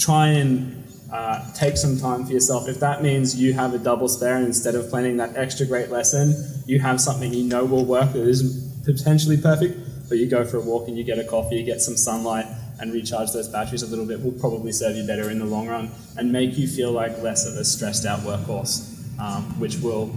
Try 0.00 0.26
and 0.26 0.84
uh, 1.12 1.40
take 1.54 1.76
some 1.76 1.96
time 1.96 2.26
for 2.26 2.32
yourself. 2.32 2.68
If 2.68 2.80
that 2.80 3.00
means 3.00 3.40
you 3.40 3.52
have 3.52 3.74
a 3.74 3.78
double 3.78 4.08
spare 4.08 4.38
instead 4.38 4.74
of 4.74 4.90
planning 4.90 5.16
that 5.18 5.36
extra 5.36 5.66
great 5.66 5.90
lesson, 5.90 6.34
you 6.66 6.80
have 6.80 7.00
something 7.00 7.32
you 7.32 7.44
know 7.44 7.64
will 7.64 7.84
work 7.84 8.12
that 8.12 8.26
isn't 8.26 8.84
potentially 8.84 9.36
perfect, 9.36 9.78
but 10.08 10.18
you 10.18 10.26
go 10.26 10.44
for 10.44 10.56
a 10.56 10.60
walk 10.60 10.88
and 10.88 10.98
you 10.98 11.04
get 11.04 11.20
a 11.20 11.24
coffee, 11.24 11.58
you 11.58 11.64
get 11.64 11.80
some 11.80 11.96
sunlight, 11.96 12.46
and 12.80 12.92
recharge 12.92 13.30
those 13.30 13.46
batteries 13.46 13.84
a 13.84 13.86
little 13.86 14.04
bit 14.04 14.20
will 14.20 14.32
probably 14.32 14.72
serve 14.72 14.96
you 14.96 15.06
better 15.06 15.30
in 15.30 15.38
the 15.38 15.44
long 15.44 15.68
run 15.68 15.88
and 16.16 16.32
make 16.32 16.58
you 16.58 16.66
feel 16.66 16.90
like 16.90 17.22
less 17.22 17.46
of 17.46 17.54
a 17.54 17.64
stressed 17.64 18.04
out 18.04 18.18
workhorse, 18.20 18.90
um, 19.20 19.44
which 19.60 19.76
will 19.76 20.12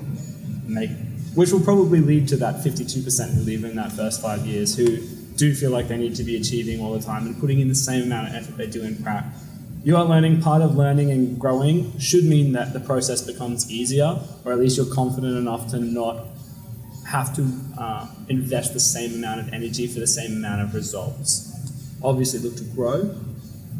make 0.68 0.92
which 1.38 1.52
will 1.52 1.62
probably 1.62 2.02
lead 2.02 2.28
to 2.28 2.36
that 2.36 2.56
52% 2.56 3.36
who 3.36 3.42
leave 3.42 3.64
in 3.64 3.76
that 3.76 3.92
first 3.92 4.24
five 4.24 4.48
years 4.48 4.76
who 4.76 4.98
do 5.36 5.54
feel 5.54 5.70
like 5.70 5.88
they 5.88 5.96
need 5.96 6.16
to 6.16 6.24
be 6.24 6.36
achieving 6.36 6.82
all 6.82 6.94
the 6.98 7.06
time 7.06 7.28
and 7.28 7.40
putting 7.40 7.60
in 7.60 7.68
the 7.68 7.76
same 7.76 8.02
amount 8.04 8.28
of 8.28 8.34
effort 8.34 8.58
they 8.58 8.66
do 8.66 8.82
in 8.84 8.96
prac. 9.04 9.24
You 9.84 9.96
are 9.98 10.04
learning, 10.04 10.42
part 10.42 10.64
of 10.64 10.76
learning 10.76 11.12
and 11.12 11.40
growing 11.40 11.98
should 12.00 12.24
mean 12.24 12.54
that 12.54 12.74
the 12.74 12.80
process 12.80 13.22
becomes 13.22 13.72
easier, 13.72 14.20
or 14.44 14.52
at 14.52 14.58
least 14.58 14.78
you're 14.78 14.92
confident 14.92 15.38
enough 15.38 15.70
to 15.72 15.80
not 15.80 16.26
have 17.08 17.36
to 17.36 17.48
uh, 17.78 18.08
invest 18.28 18.74
the 18.74 18.80
same 18.80 19.14
amount 19.14 19.40
of 19.40 19.54
energy 19.54 19.86
for 19.86 20.00
the 20.00 20.08
same 20.08 20.38
amount 20.38 20.64
of 20.64 20.74
results. 20.74 21.54
Obviously, 22.04 22.40
look 22.40 22.58
to 22.58 22.66
grow, 22.76 23.16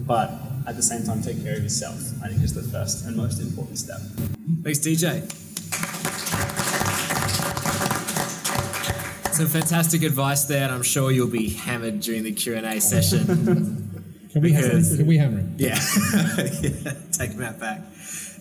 but 0.06 0.32
at 0.68 0.76
the 0.76 0.84
same 0.84 1.04
time, 1.04 1.24
take 1.24 1.44
care 1.44 1.58
of 1.58 1.64
yourself. 1.64 1.98
I 2.24 2.28
think 2.28 2.44
is 2.44 2.54
the 2.54 2.62
first 2.62 3.06
and 3.06 3.18
most 3.18 3.42
important 3.42 3.80
step. 3.80 4.00
Thanks, 4.64 4.80
DJ. 4.80 5.28
Some 9.38 9.46
fantastic 9.46 10.02
advice 10.02 10.46
there, 10.46 10.64
and 10.64 10.74
I'm 10.74 10.82
sure 10.82 11.12
you'll 11.12 11.28
be 11.28 11.50
hammered 11.50 12.00
during 12.00 12.24
the 12.24 12.32
Q 12.32 12.56
and 12.56 12.66
A 12.66 12.82
session. 12.82 13.24
Can 14.34 14.42
we, 14.42 14.52
hammer, 14.52 14.68
Because- 14.70 14.98
can 14.98 15.06
we 15.06 15.18
hammer 15.18 15.38
him? 15.38 15.56
yeah, 15.60 15.76
yeah, 16.38 16.94
take 17.12 17.34
that 17.38 17.58
back. 17.60 17.82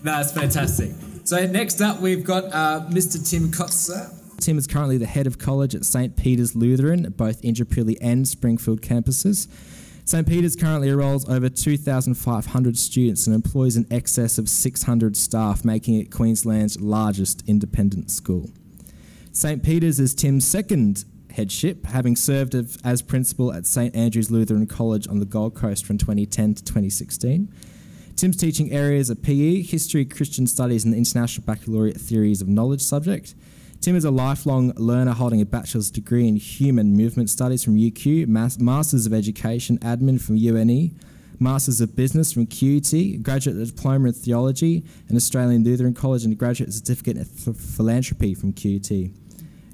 No, 0.03 0.19
it's 0.21 0.33
fantastic. 0.33 0.93
So 1.25 1.47
next 1.47 1.83
up, 1.83 2.01
we've 2.01 2.25
got 2.25 2.45
uh, 2.45 2.87
Mr. 2.89 3.29
Tim 3.29 3.51
Kotzur. 3.51 4.11
Tim 4.41 4.57
is 4.57 4.67
currently 4.67 4.97
the 4.97 5.05
head 5.07 5.27
of 5.27 5.39
college 5.39 5.75
at 5.75 5.85
St. 5.85 6.17
Peter's 6.17 6.55
Lutheran 6.57 7.05
at 7.05 7.17
both 7.19 7.43
Indooroopilly 7.43 7.99
and 8.01 8.27
Springfield 8.27 8.81
campuses. 8.81 9.49
St. 10.07 10.27
Peter's 10.27 10.57
currently 10.57 10.89
enrolls 10.89 11.29
over 11.29 11.49
2,500 11.51 12.79
students 12.79 13.27
and 13.27 13.35
employs 13.37 13.77
in 13.77 13.87
excess 13.91 14.39
of 14.39 14.49
600 14.49 15.17
staff, 15.17 15.63
making 15.65 15.97
it 16.01 16.11
Queensland's 16.11 16.81
largest 16.81 17.43
independent 17.47 18.11
school. 18.11 18.49
St. 19.37 19.63
Peter's 19.63 20.01
is 20.01 20.15
Tim's 20.15 20.47
second 20.47 21.05
headship, 21.31 21.85
having 21.85 22.17
served 22.17 22.55
as- 22.55 23.03
principal 23.03 23.53
at 23.53 23.67
St. 23.67 23.95
Andrew's 23.95 24.31
Lutheran 24.31 24.67
College 24.67 25.07
on 25.09 25.19
the 25.19 25.27
Gold 25.27 25.55
Coast 25.55 25.85
from 25.85 25.99
2010 25.99 26.55
to 26.55 26.65
2016. 26.65 27.47
Tim's 28.17 28.39
teaching 28.39 28.73
areas 28.73 29.11
are 29.11 29.15
PE, 29.15 29.61
History, 29.61 30.07
Christian 30.07 30.47
Studies, 30.47 30.85
and 30.87 30.95
the 30.95 30.97
International 30.97 31.45
Baccalaureate 31.45 32.01
Theories 32.01 32.41
of 32.41 32.49
Knowledge 32.49 32.81
subject. 32.81 33.35
Tim 33.83 33.95
is 33.95 34.07
a 34.07 34.11
lifelong 34.11 34.73
learner 34.79 35.13
holding 35.13 35.43
a 35.43 35.45
bachelor's 35.45 35.91
degree 35.91 36.27
in 36.27 36.37
Human 36.37 36.97
Movement 36.97 37.29
Studies 37.29 37.63
from 37.63 37.77
UQ, 37.77 38.27
Mas- 38.27 38.59
Masters 38.59 39.05
of 39.05 39.13
Education 39.13 39.77
Admin 39.81 40.19
from 40.19 40.37
UNE, 40.37 40.99
Masters 41.39 41.83
of 41.83 41.95
Business 41.95 42.33
from 42.33 42.47
QUT, 42.47 43.23
Graduate 43.23 43.63
Diploma 43.67 44.09
in 44.09 44.15
Theology 44.15 44.83
and 45.09 45.17
Australian 45.19 45.63
Lutheran 45.63 45.93
College, 45.93 46.25
and 46.25 46.33
a 46.33 46.37
Graduate 46.37 46.73
Certificate 46.73 47.19
in 47.19 47.27
Ph- 47.27 47.55
Philanthropy 47.55 48.33
from 48.33 48.55
QUT. 48.55 49.11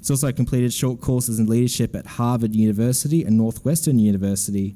He's 0.03 0.11
also 0.11 0.33
completed 0.33 0.73
short 0.73 0.99
courses 0.99 1.39
in 1.39 1.45
leadership 1.45 1.95
at 1.95 2.05
Harvard 2.05 2.53
University 2.53 3.23
and 3.23 3.37
Northwestern 3.37 3.99
University. 3.99 4.75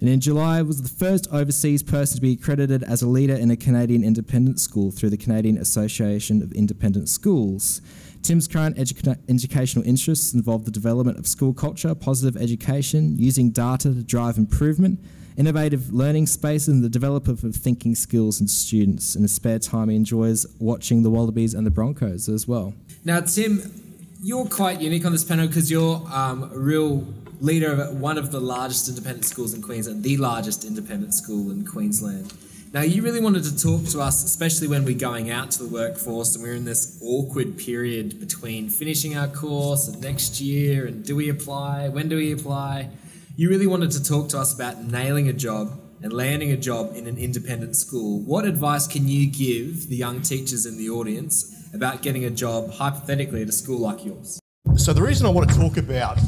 And 0.00 0.08
in 0.08 0.18
July 0.18 0.60
was 0.62 0.82
the 0.82 0.88
first 0.88 1.28
overseas 1.32 1.84
person 1.84 2.16
to 2.16 2.20
be 2.20 2.32
accredited 2.32 2.82
as 2.82 3.00
a 3.00 3.06
leader 3.06 3.36
in 3.36 3.52
a 3.52 3.56
Canadian 3.56 4.02
independent 4.02 4.58
school 4.58 4.90
through 4.90 5.10
the 5.10 5.16
Canadian 5.16 5.56
Association 5.56 6.42
of 6.42 6.50
Independent 6.50 7.08
Schools. 7.08 7.80
Tim's 8.22 8.48
current 8.48 8.76
educa- 8.76 9.20
educational 9.28 9.86
interests 9.86 10.34
involve 10.34 10.64
the 10.64 10.72
development 10.72 11.16
of 11.16 11.28
school 11.28 11.54
culture, 11.54 11.94
positive 11.94 12.36
education, 12.42 13.16
using 13.20 13.50
data 13.50 13.94
to 13.94 14.02
drive 14.02 14.36
improvement, 14.36 14.98
innovative 15.36 15.92
learning 15.92 16.26
spaces, 16.26 16.66
and 16.66 16.82
the 16.82 16.88
development 16.88 17.44
of 17.44 17.54
thinking 17.54 17.94
skills 17.94 18.40
in 18.40 18.48
students. 18.48 19.14
In 19.14 19.22
his 19.22 19.32
spare 19.32 19.60
time, 19.60 19.90
he 19.90 19.94
enjoys 19.94 20.44
watching 20.58 21.04
the 21.04 21.10
Wallabies 21.10 21.54
and 21.54 21.64
the 21.64 21.70
Broncos 21.70 22.28
as 22.28 22.48
well. 22.48 22.74
Now, 23.04 23.20
Tim, 23.20 23.85
you're 24.22 24.46
quite 24.46 24.80
unique 24.80 25.04
on 25.04 25.12
this 25.12 25.24
panel 25.24 25.46
because 25.46 25.70
you're 25.70 26.02
um, 26.10 26.44
a 26.44 26.58
real 26.58 27.06
leader 27.40 27.72
of 27.72 28.00
one 28.00 28.16
of 28.16 28.32
the 28.32 28.40
largest 28.40 28.88
independent 28.88 29.24
schools 29.24 29.52
in 29.52 29.62
Queensland, 29.62 30.02
the 30.02 30.16
largest 30.16 30.64
independent 30.64 31.14
school 31.14 31.50
in 31.50 31.66
Queensland. 31.66 32.32
Now, 32.72 32.82
you 32.82 33.02
really 33.02 33.20
wanted 33.20 33.44
to 33.44 33.56
talk 33.56 33.84
to 33.90 34.00
us, 34.00 34.24
especially 34.24 34.68
when 34.68 34.84
we're 34.84 34.98
going 34.98 35.30
out 35.30 35.50
to 35.52 35.62
the 35.62 35.68
workforce 35.68 36.34
and 36.34 36.42
we're 36.42 36.54
in 36.54 36.64
this 36.64 36.98
awkward 37.02 37.56
period 37.56 38.18
between 38.18 38.68
finishing 38.68 39.16
our 39.16 39.28
course 39.28 39.88
and 39.88 40.00
next 40.00 40.40
year 40.40 40.86
and 40.86 41.04
do 41.04 41.14
we 41.14 41.28
apply? 41.28 41.88
When 41.88 42.08
do 42.08 42.16
we 42.16 42.32
apply? 42.32 42.90
You 43.36 43.48
really 43.50 43.66
wanted 43.66 43.92
to 43.92 44.02
talk 44.02 44.28
to 44.30 44.38
us 44.38 44.54
about 44.54 44.82
nailing 44.82 45.28
a 45.28 45.32
job 45.32 45.78
and 46.02 46.12
landing 46.12 46.52
a 46.52 46.56
job 46.56 46.94
in 46.94 47.06
an 47.06 47.16
independent 47.16 47.76
school. 47.76 48.20
What 48.20 48.44
advice 48.44 48.86
can 48.86 49.08
you 49.08 49.26
give 49.26 49.88
the 49.88 49.96
young 49.96 50.22
teachers 50.22 50.66
in 50.66 50.76
the 50.76 50.90
audience 50.90 51.55
about 51.76 52.02
getting 52.02 52.24
a 52.24 52.30
job, 52.30 52.72
hypothetically, 52.72 53.42
at 53.42 53.48
a 53.48 53.52
school 53.52 53.78
like 53.78 54.04
yours? 54.04 54.40
So 54.76 54.92
the 54.92 55.02
reason 55.02 55.26
I 55.26 55.30
want 55.30 55.48
to 55.48 55.56
talk 55.56 55.76
about 55.76 56.18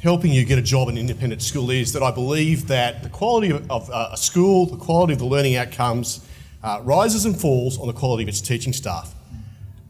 helping 0.00 0.32
you 0.32 0.44
get 0.46 0.58
a 0.58 0.62
job 0.62 0.88
in 0.88 0.96
an 0.96 1.00
independent 1.00 1.42
school 1.42 1.70
is 1.70 1.92
that 1.92 2.02
I 2.02 2.10
believe 2.10 2.68
that 2.68 3.02
the 3.02 3.10
quality 3.10 3.52
of, 3.52 3.90
uh, 3.90 4.08
a 4.12 4.16
school, 4.16 4.64
the 4.64 4.78
quality 4.78 5.12
of 5.12 5.18
the 5.18 5.26
learning 5.26 5.56
outcomes, 5.56 6.26
uh, 6.62 6.80
rises 6.82 7.26
and 7.26 7.38
falls 7.38 7.78
on 7.78 7.86
the 7.86 7.92
quality 7.92 8.22
of 8.22 8.28
its 8.28 8.40
teaching 8.40 8.72
staff. 8.72 9.14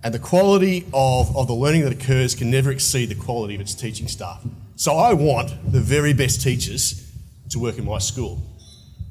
And 0.03 0.13
the 0.13 0.19
quality 0.19 0.87
of, 0.93 1.37
of 1.37 1.47
the 1.47 1.55
learning 1.55 1.83
that 1.83 1.93
occurs 1.93 2.35
can 2.35 2.51
never 2.51 2.71
exceed 2.71 3.11
the 3.11 3.15
quality 3.15 3.55
of 3.55 3.61
its 3.61 3.75
teaching 3.75 4.09
staff. 4.09 4.43
So 4.77 4.97
I 4.97 5.13
want 5.13 5.51
the 5.71 5.81
very 5.81 6.13
best 6.13 6.41
teachers 6.43 7.07
to 7.51 7.59
work 7.59 7.79
in 7.79 7.85
my 7.85 7.99
school. 7.99 8.43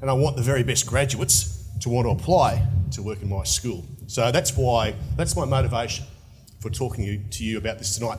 And 0.00 0.10
I 0.10 0.14
want 0.14 0.36
the 0.36 0.42
very 0.42 0.64
best 0.64 0.86
graduates 0.86 1.59
to 1.80 1.88
want 1.88 2.06
to 2.06 2.10
apply 2.10 2.66
to 2.92 3.02
work 3.02 3.22
in 3.22 3.28
my 3.28 3.44
school. 3.44 3.84
So 4.06 4.30
that's 4.30 4.56
why, 4.56 4.94
that's 5.16 5.36
my 5.36 5.44
motivation 5.44 6.04
for 6.60 6.70
talking 6.70 7.28
to 7.30 7.44
you 7.44 7.58
about 7.58 7.78
this 7.78 7.96
tonight. 7.96 8.18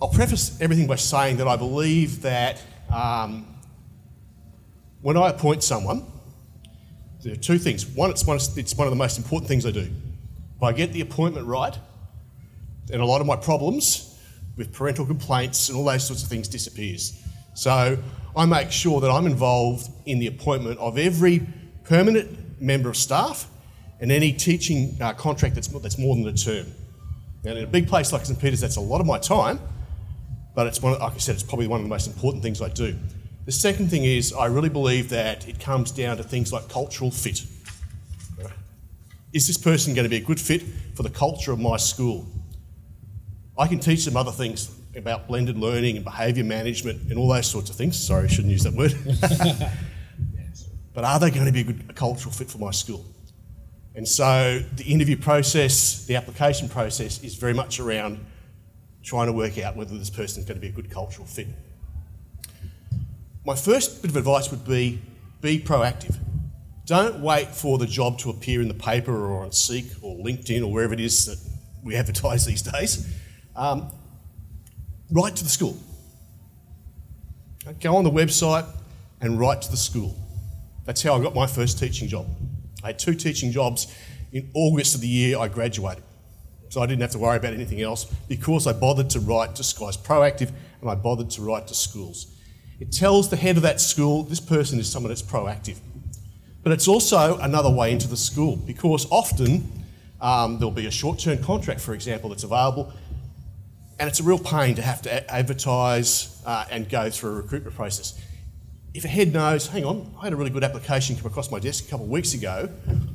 I'll 0.00 0.08
preface 0.08 0.60
everything 0.60 0.86
by 0.86 0.96
saying 0.96 1.38
that 1.38 1.48
I 1.48 1.56
believe 1.56 2.22
that 2.22 2.62
um, 2.92 3.46
when 5.00 5.16
I 5.16 5.30
appoint 5.30 5.62
someone, 5.62 6.04
there 7.22 7.32
are 7.32 7.36
two 7.36 7.58
things. 7.58 7.86
One, 7.86 8.10
it's 8.10 8.24
one, 8.24 8.38
it's 8.56 8.76
one 8.76 8.86
of 8.86 8.92
the 8.92 8.96
most 8.96 9.18
important 9.18 9.48
things 9.48 9.66
I 9.66 9.70
do. 9.70 9.88
If 10.56 10.62
I 10.62 10.72
get 10.72 10.92
the 10.92 11.00
appointment 11.00 11.46
right, 11.46 11.76
then 12.86 13.00
a 13.00 13.04
lot 13.04 13.20
of 13.20 13.26
my 13.26 13.36
problems 13.36 14.18
with 14.56 14.72
parental 14.72 15.06
complaints 15.06 15.68
and 15.68 15.78
all 15.78 15.84
those 15.84 16.06
sorts 16.06 16.22
of 16.22 16.28
things 16.28 16.48
disappears. 16.48 17.22
So 17.54 17.98
I 18.36 18.46
make 18.46 18.70
sure 18.70 19.00
that 19.00 19.10
I'm 19.10 19.26
involved 19.26 19.88
in 20.06 20.20
the 20.20 20.26
appointment 20.28 20.78
of 20.78 20.96
every 20.96 21.46
permanent 21.88 22.60
member 22.60 22.88
of 22.88 22.96
staff 22.96 23.48
and 24.00 24.12
any 24.12 24.32
teaching 24.32 24.96
uh, 25.00 25.12
contract 25.14 25.54
that's, 25.54 25.68
that's 25.68 25.98
more 25.98 26.14
than 26.14 26.28
a 26.28 26.32
term. 26.32 26.66
And 27.44 27.58
in 27.58 27.64
a 27.64 27.66
big 27.66 27.88
place 27.88 28.12
like 28.12 28.26
St 28.26 28.38
Peter's, 28.38 28.60
that's 28.60 28.76
a 28.76 28.80
lot 28.80 29.00
of 29.00 29.06
my 29.06 29.18
time, 29.18 29.58
but 30.54 30.66
it's 30.66 30.82
one, 30.82 30.98
like 30.98 31.14
I 31.14 31.18
said, 31.18 31.34
it's 31.34 31.42
probably 31.42 31.66
one 31.66 31.80
of 31.80 31.84
the 31.84 31.90
most 31.90 32.06
important 32.06 32.42
things 32.42 32.60
I 32.60 32.68
do. 32.68 32.96
The 33.46 33.52
second 33.52 33.88
thing 33.88 34.04
is 34.04 34.32
I 34.32 34.46
really 34.46 34.68
believe 34.68 35.08
that 35.08 35.48
it 35.48 35.58
comes 35.58 35.90
down 35.90 36.18
to 36.18 36.22
things 36.22 36.52
like 36.52 36.68
cultural 36.68 37.10
fit. 37.10 37.44
Is 39.32 39.46
this 39.46 39.58
person 39.58 39.94
going 39.94 40.04
to 40.04 40.10
be 40.10 40.16
a 40.16 40.24
good 40.24 40.40
fit 40.40 40.62
for 40.94 41.02
the 41.02 41.10
culture 41.10 41.52
of 41.52 41.58
my 41.58 41.76
school? 41.76 42.26
I 43.58 43.66
can 43.66 43.78
teach 43.78 44.04
them 44.04 44.16
other 44.16 44.32
things 44.32 44.70
about 44.96 45.28
blended 45.28 45.58
learning 45.58 45.96
and 45.96 46.04
behaviour 46.04 46.44
management 46.44 47.10
and 47.10 47.18
all 47.18 47.28
those 47.28 47.46
sorts 47.46 47.70
of 47.70 47.76
things. 47.76 47.98
Sorry, 47.98 48.24
I 48.24 48.26
shouldn't 48.26 48.52
use 48.52 48.64
that 48.64 48.72
word. 48.72 48.94
but 50.98 51.04
are 51.04 51.20
they 51.20 51.30
going 51.30 51.46
to 51.46 51.52
be 51.52 51.60
a 51.60 51.62
good 51.62 51.94
cultural 51.94 52.34
fit 52.34 52.50
for 52.50 52.58
my 52.58 52.72
school? 52.72 53.04
And 53.94 54.08
so 54.08 54.60
the 54.74 54.82
interview 54.82 55.16
process, 55.16 56.04
the 56.06 56.16
application 56.16 56.68
process 56.68 57.22
is 57.22 57.36
very 57.36 57.54
much 57.54 57.78
around 57.78 58.18
trying 59.04 59.28
to 59.28 59.32
work 59.32 59.58
out 59.58 59.76
whether 59.76 59.96
this 59.96 60.10
person 60.10 60.40
is 60.40 60.44
going 60.44 60.56
to 60.56 60.60
be 60.60 60.66
a 60.66 60.72
good 60.72 60.90
cultural 60.90 61.24
fit. 61.24 61.46
My 63.46 63.54
first 63.54 64.02
bit 64.02 64.10
of 64.10 64.16
advice 64.16 64.50
would 64.50 64.66
be 64.66 65.00
be 65.40 65.60
proactive. 65.60 66.16
Don't 66.84 67.20
wait 67.20 67.46
for 67.54 67.78
the 67.78 67.86
job 67.86 68.18
to 68.18 68.30
appear 68.30 68.60
in 68.60 68.66
the 68.66 68.74
paper 68.74 69.14
or 69.14 69.44
on 69.44 69.52
Seek 69.52 69.86
or 70.02 70.16
LinkedIn 70.16 70.62
or 70.62 70.72
wherever 70.72 70.94
it 70.94 70.98
is 70.98 71.26
that 71.26 71.38
we 71.84 71.94
advertise 72.02 72.44
these 72.44 72.62
days. 72.62 73.06
Um, 73.54 73.92
write 75.12 75.36
to 75.36 75.44
the 75.44 75.50
school. 75.50 75.78
Go 77.80 77.94
on 77.94 78.02
the 78.02 78.10
website 78.10 78.66
and 79.20 79.38
write 79.38 79.62
to 79.62 79.70
the 79.70 79.76
school. 79.76 80.16
That's 80.88 81.02
how 81.02 81.14
I 81.14 81.22
got 81.22 81.34
my 81.34 81.46
first 81.46 81.78
teaching 81.78 82.08
job. 82.08 82.26
I 82.82 82.86
had 82.86 82.98
two 82.98 83.12
teaching 83.12 83.52
jobs 83.52 83.94
in 84.32 84.50
August 84.54 84.94
of 84.94 85.02
the 85.02 85.06
year 85.06 85.38
I 85.38 85.46
graduated. 85.46 86.02
So 86.70 86.80
I 86.80 86.86
didn't 86.86 87.02
have 87.02 87.10
to 87.10 87.18
worry 87.18 87.36
about 87.36 87.52
anything 87.52 87.82
else 87.82 88.06
because 88.26 88.66
I 88.66 88.72
bothered 88.72 89.10
to 89.10 89.20
write 89.20 89.54
to 89.56 89.62
schools. 89.62 89.98
proactive 89.98 90.50
and 90.80 90.88
I 90.88 90.94
bothered 90.94 91.28
to 91.32 91.42
write 91.42 91.66
to 91.66 91.74
schools. 91.74 92.34
It 92.80 92.90
tells 92.90 93.28
the 93.28 93.36
head 93.36 93.58
of 93.58 93.64
that 93.64 93.82
school 93.82 94.22
this 94.22 94.40
person 94.40 94.80
is 94.80 94.90
someone 94.90 95.10
that's 95.10 95.20
proactive. 95.20 95.76
But 96.62 96.72
it's 96.72 96.88
also 96.88 97.36
another 97.36 97.70
way 97.70 97.92
into 97.92 98.08
the 98.08 98.16
school 98.16 98.56
because 98.56 99.06
often 99.10 99.70
um, 100.22 100.58
there'll 100.58 100.70
be 100.70 100.86
a 100.86 100.90
short 100.90 101.18
term 101.18 101.36
contract, 101.42 101.82
for 101.82 101.92
example, 101.92 102.30
that's 102.30 102.44
available, 102.44 102.94
and 103.98 104.08
it's 104.08 104.20
a 104.20 104.22
real 104.24 104.38
pain 104.38 104.74
to 104.76 104.82
have 104.82 105.02
to 105.02 105.30
advertise 105.30 106.40
uh, 106.46 106.64
and 106.70 106.88
go 106.88 107.10
through 107.10 107.32
a 107.32 107.34
recruitment 107.34 107.76
process. 107.76 108.18
If 108.98 109.04
a 109.04 109.08
head 109.08 109.32
knows, 109.32 109.68
hang 109.68 109.84
on, 109.84 110.12
I 110.18 110.24
had 110.24 110.32
a 110.32 110.36
really 110.36 110.50
good 110.50 110.64
application 110.64 111.14
come 111.14 111.26
across 111.26 111.52
my 111.52 111.60
desk 111.60 111.86
a 111.86 111.88
couple 111.88 112.06
of 112.06 112.10
weeks 112.10 112.34
ago, 112.34 112.68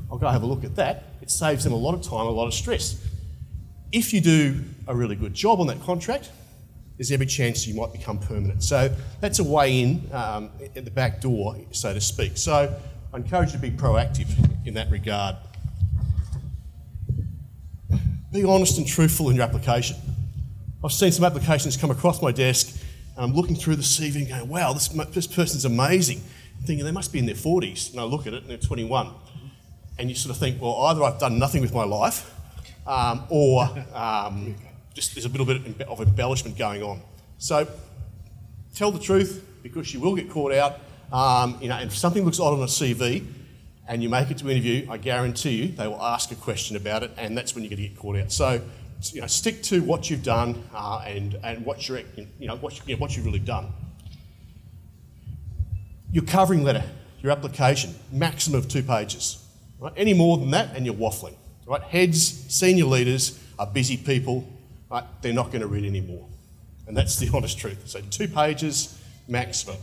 I'll 0.09 0.17
go 0.17 0.29
have 0.29 0.41
a 0.41 0.45
look 0.45 0.63
at 0.63 0.77
that. 0.77 1.03
It 1.21 1.29
saves 1.29 1.65
them 1.65 1.73
a 1.73 1.75
lot 1.75 1.93
of 1.93 2.01
time, 2.01 2.25
a 2.25 2.29
lot 2.29 2.47
of 2.47 2.53
stress. 2.53 3.05
If 3.91 4.13
you 4.13 4.21
do 4.21 4.63
a 4.87 4.95
really 4.95 5.17
good 5.17 5.33
job 5.33 5.59
on 5.59 5.67
that 5.67 5.81
contract, 5.81 6.31
there's 6.95 7.11
every 7.11 7.25
chance 7.25 7.67
you 7.67 7.75
might 7.75 7.91
become 7.91 8.17
permanent. 8.17 8.63
So 8.63 8.95
that's 9.19 9.39
a 9.39 9.43
way 9.43 9.81
in 9.81 10.09
um, 10.13 10.51
at 10.73 10.85
the 10.85 10.89
back 10.89 11.19
door, 11.19 11.57
so 11.71 11.93
to 11.93 11.99
speak. 11.99 12.37
So 12.37 12.73
I 13.13 13.17
encourage 13.17 13.49
you 13.49 13.59
to 13.59 13.61
be 13.61 13.71
proactive 13.71 14.29
in 14.65 14.75
that 14.75 14.89
regard. 14.89 15.35
Be 18.31 18.45
honest 18.45 18.77
and 18.77 18.87
truthful 18.87 19.29
in 19.31 19.35
your 19.35 19.43
application. 19.43 19.97
I've 20.81 20.93
seen 20.93 21.11
some 21.11 21.25
applications 21.25 21.75
come 21.75 21.91
across 21.91 22.21
my 22.21 22.31
desk 22.31 22.73
I'm 23.17 23.33
looking 23.33 23.55
through 23.55 23.75
the 23.75 23.83
CV 23.83 24.15
and 24.15 24.27
going, 24.27 24.49
wow, 24.49 24.73
this, 24.73 24.87
this 24.87 25.27
person's 25.27 25.65
amazing. 25.65 26.21
I'm 26.59 26.65
thinking 26.65 26.85
they 26.85 26.91
must 26.91 27.13
be 27.13 27.19
in 27.19 27.25
their 27.25 27.35
40s. 27.35 27.91
And 27.91 27.99
I 27.99 28.03
look 28.03 28.25
at 28.25 28.33
it 28.33 28.41
and 28.41 28.49
they're 28.49 28.57
21. 28.57 29.13
And 29.99 30.09
you 30.09 30.15
sort 30.15 30.35
of 30.35 30.39
think, 30.39 30.61
well, 30.61 30.75
either 30.85 31.03
I've 31.03 31.19
done 31.19 31.37
nothing 31.37 31.61
with 31.61 31.73
my 31.73 31.83
life 31.83 32.33
um, 32.87 33.25
or 33.29 33.69
um, 33.93 34.55
just 34.93 35.13
there's 35.15 35.25
a 35.25 35.29
little 35.29 35.45
bit 35.45 35.87
of 35.87 36.01
embellishment 36.01 36.57
going 36.57 36.81
on. 36.81 37.01
So 37.37 37.67
tell 38.75 38.91
the 38.91 38.99
truth 38.99 39.45
because 39.61 39.93
you 39.93 39.99
will 39.99 40.15
get 40.15 40.29
caught 40.29 40.53
out. 40.53 40.79
Um, 41.11 41.57
you 41.61 41.69
know, 41.69 41.75
and 41.75 41.89
if 41.89 41.97
something 41.97 42.25
looks 42.25 42.39
odd 42.39 42.53
on 42.53 42.61
a 42.61 42.65
CV 42.65 43.25
and 43.87 44.01
you 44.01 44.09
make 44.09 44.31
it 44.31 44.37
to 44.39 44.49
interview, 44.49 44.87
I 44.89 44.97
guarantee 44.97 45.63
you 45.63 45.67
they 45.69 45.87
will 45.87 46.01
ask 46.01 46.31
a 46.31 46.35
question 46.35 46.75
about 46.75 47.03
it, 47.03 47.11
and 47.17 47.37
that's 47.37 47.53
when 47.53 47.63
you're 47.63 47.69
going 47.69 47.83
to 47.83 47.89
get 47.89 47.97
caught 47.97 48.17
out. 48.17 48.31
So 48.31 48.61
you 49.11 49.21
know, 49.21 49.27
stick 49.27 49.63
to 49.63 49.81
what 49.81 50.09
you've 50.09 50.23
done 50.23 50.63
uh, 50.73 51.03
and, 51.05 51.37
and 51.43 51.65
what, 51.65 51.87
you're, 51.89 51.99
you 52.39 52.47
know, 52.47 52.55
what, 52.55 52.87
you 52.87 52.95
know, 52.95 52.99
what 52.99 53.15
you've 53.15 53.25
really 53.25 53.39
done. 53.39 53.73
Your 56.11 56.23
covering 56.23 56.63
letter, 56.63 56.83
your 57.21 57.31
application, 57.31 57.95
maximum 58.11 58.59
of 58.59 58.67
two 58.67 58.83
pages. 58.83 59.43
Right? 59.79 59.91
Any 59.97 60.13
more 60.13 60.37
than 60.37 60.51
that, 60.51 60.75
and 60.75 60.85
you're 60.85 60.95
waffling. 60.95 61.35
Right? 61.65 61.81
Heads, 61.81 62.21
senior 62.53 62.85
leaders 62.85 63.43
are 63.59 63.67
busy 63.67 63.97
people. 63.97 64.47
Right? 64.89 65.03
They're 65.21 65.33
not 65.33 65.47
going 65.47 65.61
to 65.61 65.67
read 65.67 65.85
any 65.85 66.01
more. 66.01 66.27
And 66.87 66.95
that's 66.95 67.17
the 67.17 67.29
honest 67.33 67.57
truth. 67.57 67.87
So 67.87 67.99
two 68.09 68.27
pages 68.27 69.01
maximum. 69.27 69.77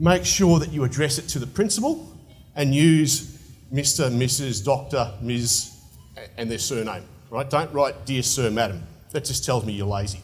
Make 0.00 0.24
sure 0.24 0.58
that 0.58 0.72
you 0.72 0.84
address 0.84 1.18
it 1.18 1.28
to 1.28 1.38
the 1.38 1.46
principal 1.46 2.16
and 2.54 2.74
use 2.74 3.38
Mr., 3.72 4.10
Mrs., 4.10 4.64
Doctor, 4.64 5.12
Ms., 5.22 5.74
and 6.36 6.50
their 6.50 6.58
surname 6.58 7.04
right? 7.30 7.48
Don't 7.48 7.72
write, 7.72 8.06
Dear 8.06 8.22
Sir, 8.22 8.50
Madam. 8.50 8.82
That 9.10 9.24
just 9.24 9.44
tells 9.44 9.64
me 9.64 9.72
you're 9.72 9.86
lazy 9.86 10.20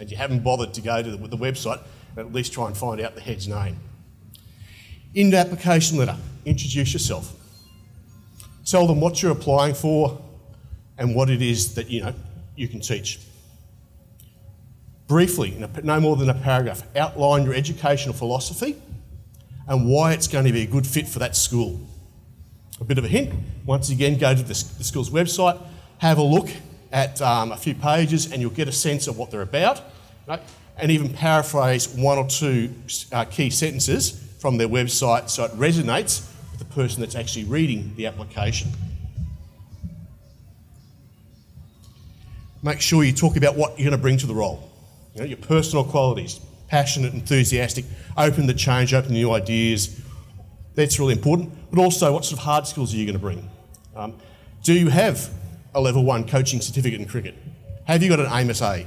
and 0.00 0.10
you 0.10 0.16
haven't 0.16 0.42
bothered 0.42 0.74
to 0.74 0.80
go 0.80 1.02
to 1.02 1.10
the, 1.10 1.28
the 1.28 1.36
website 1.36 1.80
and 2.16 2.26
at 2.26 2.32
least 2.32 2.52
try 2.52 2.66
and 2.66 2.76
find 2.76 3.00
out 3.00 3.14
the 3.14 3.20
head's 3.20 3.46
name. 3.46 3.78
In 5.14 5.30
the 5.30 5.36
application 5.36 5.98
letter, 5.98 6.16
introduce 6.44 6.92
yourself. 6.92 7.32
Tell 8.64 8.86
them 8.86 9.00
what 9.00 9.22
you're 9.22 9.32
applying 9.32 9.74
for 9.74 10.20
and 10.98 11.14
what 11.14 11.30
it 11.30 11.42
is 11.42 11.74
that 11.74 11.88
you 11.88 12.02
know 12.02 12.14
you 12.56 12.66
can 12.68 12.80
teach. 12.80 13.20
Briefly, 15.06 15.54
no 15.82 16.00
more 16.00 16.16
than 16.16 16.30
a 16.30 16.34
paragraph, 16.34 16.82
outline 16.96 17.44
your 17.44 17.54
educational 17.54 18.14
philosophy 18.14 18.76
and 19.68 19.88
why 19.88 20.12
it's 20.12 20.26
going 20.26 20.44
to 20.46 20.52
be 20.52 20.62
a 20.62 20.66
good 20.66 20.86
fit 20.86 21.06
for 21.06 21.18
that 21.18 21.36
school. 21.36 21.78
A 22.80 22.84
bit 22.84 22.98
of 22.98 23.04
a 23.04 23.08
hint, 23.08 23.32
once 23.66 23.90
again, 23.90 24.18
go 24.18 24.34
to 24.34 24.42
the, 24.42 24.48
the 24.48 24.84
school's 24.84 25.10
website, 25.10 25.60
have 26.08 26.18
a 26.18 26.22
look 26.22 26.50
at 26.92 27.22
um, 27.22 27.50
a 27.50 27.56
few 27.56 27.74
pages 27.74 28.30
and 28.30 28.42
you'll 28.42 28.50
get 28.50 28.68
a 28.68 28.72
sense 28.72 29.06
of 29.06 29.16
what 29.16 29.30
they're 29.30 29.40
about, 29.40 29.80
right? 30.28 30.40
and 30.76 30.90
even 30.90 31.08
paraphrase 31.08 31.88
one 31.88 32.18
or 32.18 32.28
two 32.28 32.74
uh, 33.12 33.24
key 33.24 33.48
sentences 33.48 34.10
from 34.38 34.58
their 34.58 34.68
website 34.68 35.30
so 35.30 35.44
it 35.44 35.52
resonates 35.52 36.28
with 36.50 36.58
the 36.58 36.64
person 36.66 37.00
that's 37.00 37.14
actually 37.14 37.44
reading 37.44 37.94
the 37.96 38.06
application. 38.06 38.70
Make 42.62 42.82
sure 42.82 43.02
you 43.02 43.12
talk 43.12 43.36
about 43.36 43.56
what 43.56 43.78
you're 43.78 43.88
going 43.88 43.98
to 43.98 44.02
bring 44.02 44.18
to 44.18 44.26
the 44.26 44.34
role, 44.34 44.70
you 45.14 45.20
know, 45.20 45.26
your 45.26 45.38
personal 45.38 45.84
qualities, 45.84 46.38
passionate, 46.68 47.14
enthusiastic, 47.14 47.86
open 48.18 48.46
to 48.46 48.54
change, 48.54 48.92
open 48.92 49.08
to 49.08 49.14
new 49.14 49.30
ideas. 49.32 50.02
That's 50.74 50.98
really 50.98 51.14
important. 51.14 51.50
But 51.70 51.80
also, 51.80 52.12
what 52.12 52.26
sort 52.26 52.40
of 52.40 52.44
hard 52.44 52.66
skills 52.66 52.92
are 52.92 52.96
you 52.98 53.06
going 53.06 53.14
to 53.14 53.20
bring? 53.20 53.48
Um, 53.96 54.18
do 54.62 54.74
you 54.74 54.88
have 54.88 55.30
a 55.74 55.80
level 55.80 56.04
one 56.04 56.26
coaching 56.26 56.60
certificate 56.60 57.00
in 57.00 57.06
cricket? 57.06 57.34
Have 57.84 58.02
you 58.02 58.08
got 58.08 58.20
an 58.20 58.26
AMSA? 58.26 58.86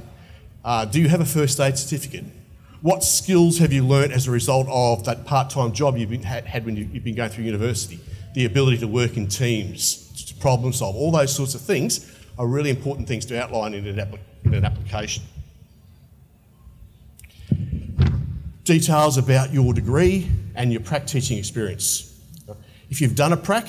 Uh, 0.64 0.84
do 0.84 1.00
you 1.00 1.08
have 1.08 1.20
a 1.20 1.24
first 1.24 1.60
aid 1.60 1.78
certificate? 1.78 2.24
What 2.80 3.02
skills 3.02 3.58
have 3.58 3.72
you 3.72 3.84
learnt 3.84 4.12
as 4.12 4.28
a 4.28 4.30
result 4.30 4.66
of 4.70 5.04
that 5.04 5.24
part 5.24 5.50
time 5.50 5.72
job 5.72 5.96
you've 5.96 6.10
been, 6.10 6.22
had, 6.22 6.46
had 6.46 6.64
when 6.64 6.76
you, 6.76 6.84
have 6.86 7.04
been 7.04 7.14
going 7.14 7.30
through 7.30 7.44
university? 7.44 8.00
The 8.34 8.44
ability 8.44 8.78
to 8.78 8.88
work 8.88 9.16
in 9.16 9.26
teams, 9.26 10.24
to 10.26 10.34
problem 10.36 10.72
solve, 10.72 10.94
all 10.94 11.10
those 11.10 11.34
sorts 11.34 11.54
of 11.54 11.60
things 11.60 12.14
are 12.38 12.46
really 12.46 12.70
important 12.70 13.08
things 13.08 13.24
to 13.26 13.42
outline 13.42 13.74
in 13.74 13.86
an, 13.86 14.18
in 14.44 14.54
an 14.54 14.64
application. 14.64 15.24
Details 18.62 19.16
about 19.16 19.52
your 19.52 19.72
degree 19.72 20.28
and 20.54 20.70
your 20.70 20.80
prac 20.80 21.06
teaching 21.06 21.38
experience. 21.38 22.14
If 22.90 23.00
you've 23.00 23.14
done 23.16 23.32
a 23.32 23.36
prac 23.36 23.66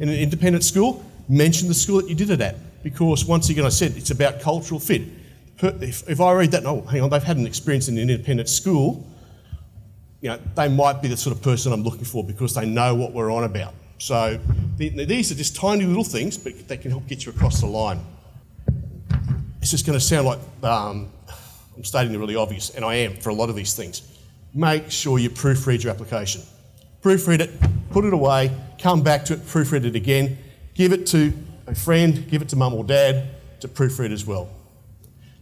in 0.00 0.08
an 0.08 0.16
independent 0.16 0.64
school, 0.64 1.04
mention 1.30 1.68
the 1.68 1.74
school 1.74 2.02
that 2.02 2.08
you 2.08 2.14
did 2.14 2.30
it 2.30 2.40
at. 2.40 2.56
Because 2.82 3.24
once 3.24 3.48
again, 3.50 3.64
I 3.64 3.68
said 3.68 3.96
it's 3.96 4.10
about 4.10 4.40
cultural 4.40 4.80
fit. 4.80 5.02
If, 5.62 6.08
if 6.08 6.20
I 6.20 6.32
read 6.32 6.50
that, 6.52 6.64
oh, 6.64 6.80
hang 6.82 7.02
on, 7.02 7.10
they've 7.10 7.22
had 7.22 7.36
an 7.36 7.46
experience 7.46 7.88
in 7.88 7.98
an 7.98 8.10
independent 8.10 8.48
school, 8.48 9.06
you 10.20 10.30
know, 10.30 10.38
they 10.54 10.68
might 10.68 11.00
be 11.00 11.08
the 11.08 11.16
sort 11.16 11.36
of 11.36 11.42
person 11.42 11.72
I'm 11.72 11.82
looking 11.82 12.04
for 12.04 12.24
because 12.24 12.54
they 12.54 12.66
know 12.66 12.94
what 12.94 13.12
we're 13.12 13.30
on 13.30 13.44
about. 13.44 13.74
So 13.98 14.40
these 14.76 15.30
are 15.30 15.34
just 15.34 15.56
tiny 15.56 15.84
little 15.84 16.04
things, 16.04 16.38
but 16.38 16.68
they 16.68 16.78
can 16.78 16.90
help 16.90 17.06
get 17.06 17.26
you 17.26 17.32
across 17.32 17.60
the 17.60 17.66
line. 17.66 18.00
It's 19.60 19.70
just 19.70 19.86
going 19.86 19.98
to 19.98 20.04
sound 20.04 20.26
like 20.26 20.38
um, 20.62 21.12
I'm 21.76 21.84
stating 21.84 22.12
the 22.12 22.18
really 22.18 22.36
obvious, 22.36 22.70
and 22.70 22.84
I 22.84 22.94
am 22.94 23.16
for 23.16 23.28
a 23.28 23.34
lot 23.34 23.50
of 23.50 23.56
these 23.56 23.74
things. 23.74 24.02
Make 24.54 24.90
sure 24.90 25.18
you 25.18 25.28
proofread 25.28 25.84
your 25.84 25.92
application. 25.92 26.42
Proofread 27.02 27.40
it, 27.40 27.50
put 27.90 28.06
it 28.06 28.14
away, 28.14 28.50
come 28.78 29.02
back 29.02 29.26
to 29.26 29.34
it, 29.34 29.40
proofread 29.40 29.84
it 29.84 29.94
again, 29.94 30.38
Give 30.80 30.94
it 30.94 31.06
to 31.08 31.34
a 31.66 31.74
friend, 31.74 32.26
give 32.30 32.40
it 32.40 32.48
to 32.48 32.56
mum 32.56 32.72
or 32.72 32.84
dad 32.84 33.28
to 33.60 33.68
proofread 33.68 34.12
as 34.12 34.24
well. 34.24 34.48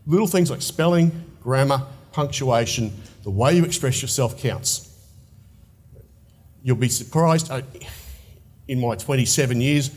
Little 0.04 0.26
things 0.26 0.50
like 0.50 0.60
spelling, 0.60 1.12
grammar, 1.40 1.86
punctuation, 2.10 2.92
the 3.22 3.30
way 3.30 3.54
you 3.54 3.64
express 3.64 4.02
yourself 4.02 4.36
counts. 4.36 4.92
You'll 6.64 6.74
be 6.74 6.88
surprised. 6.88 7.52
Uh, 7.52 7.62
in 8.66 8.80
my 8.80 8.96
27 8.96 9.60
years, 9.60 9.92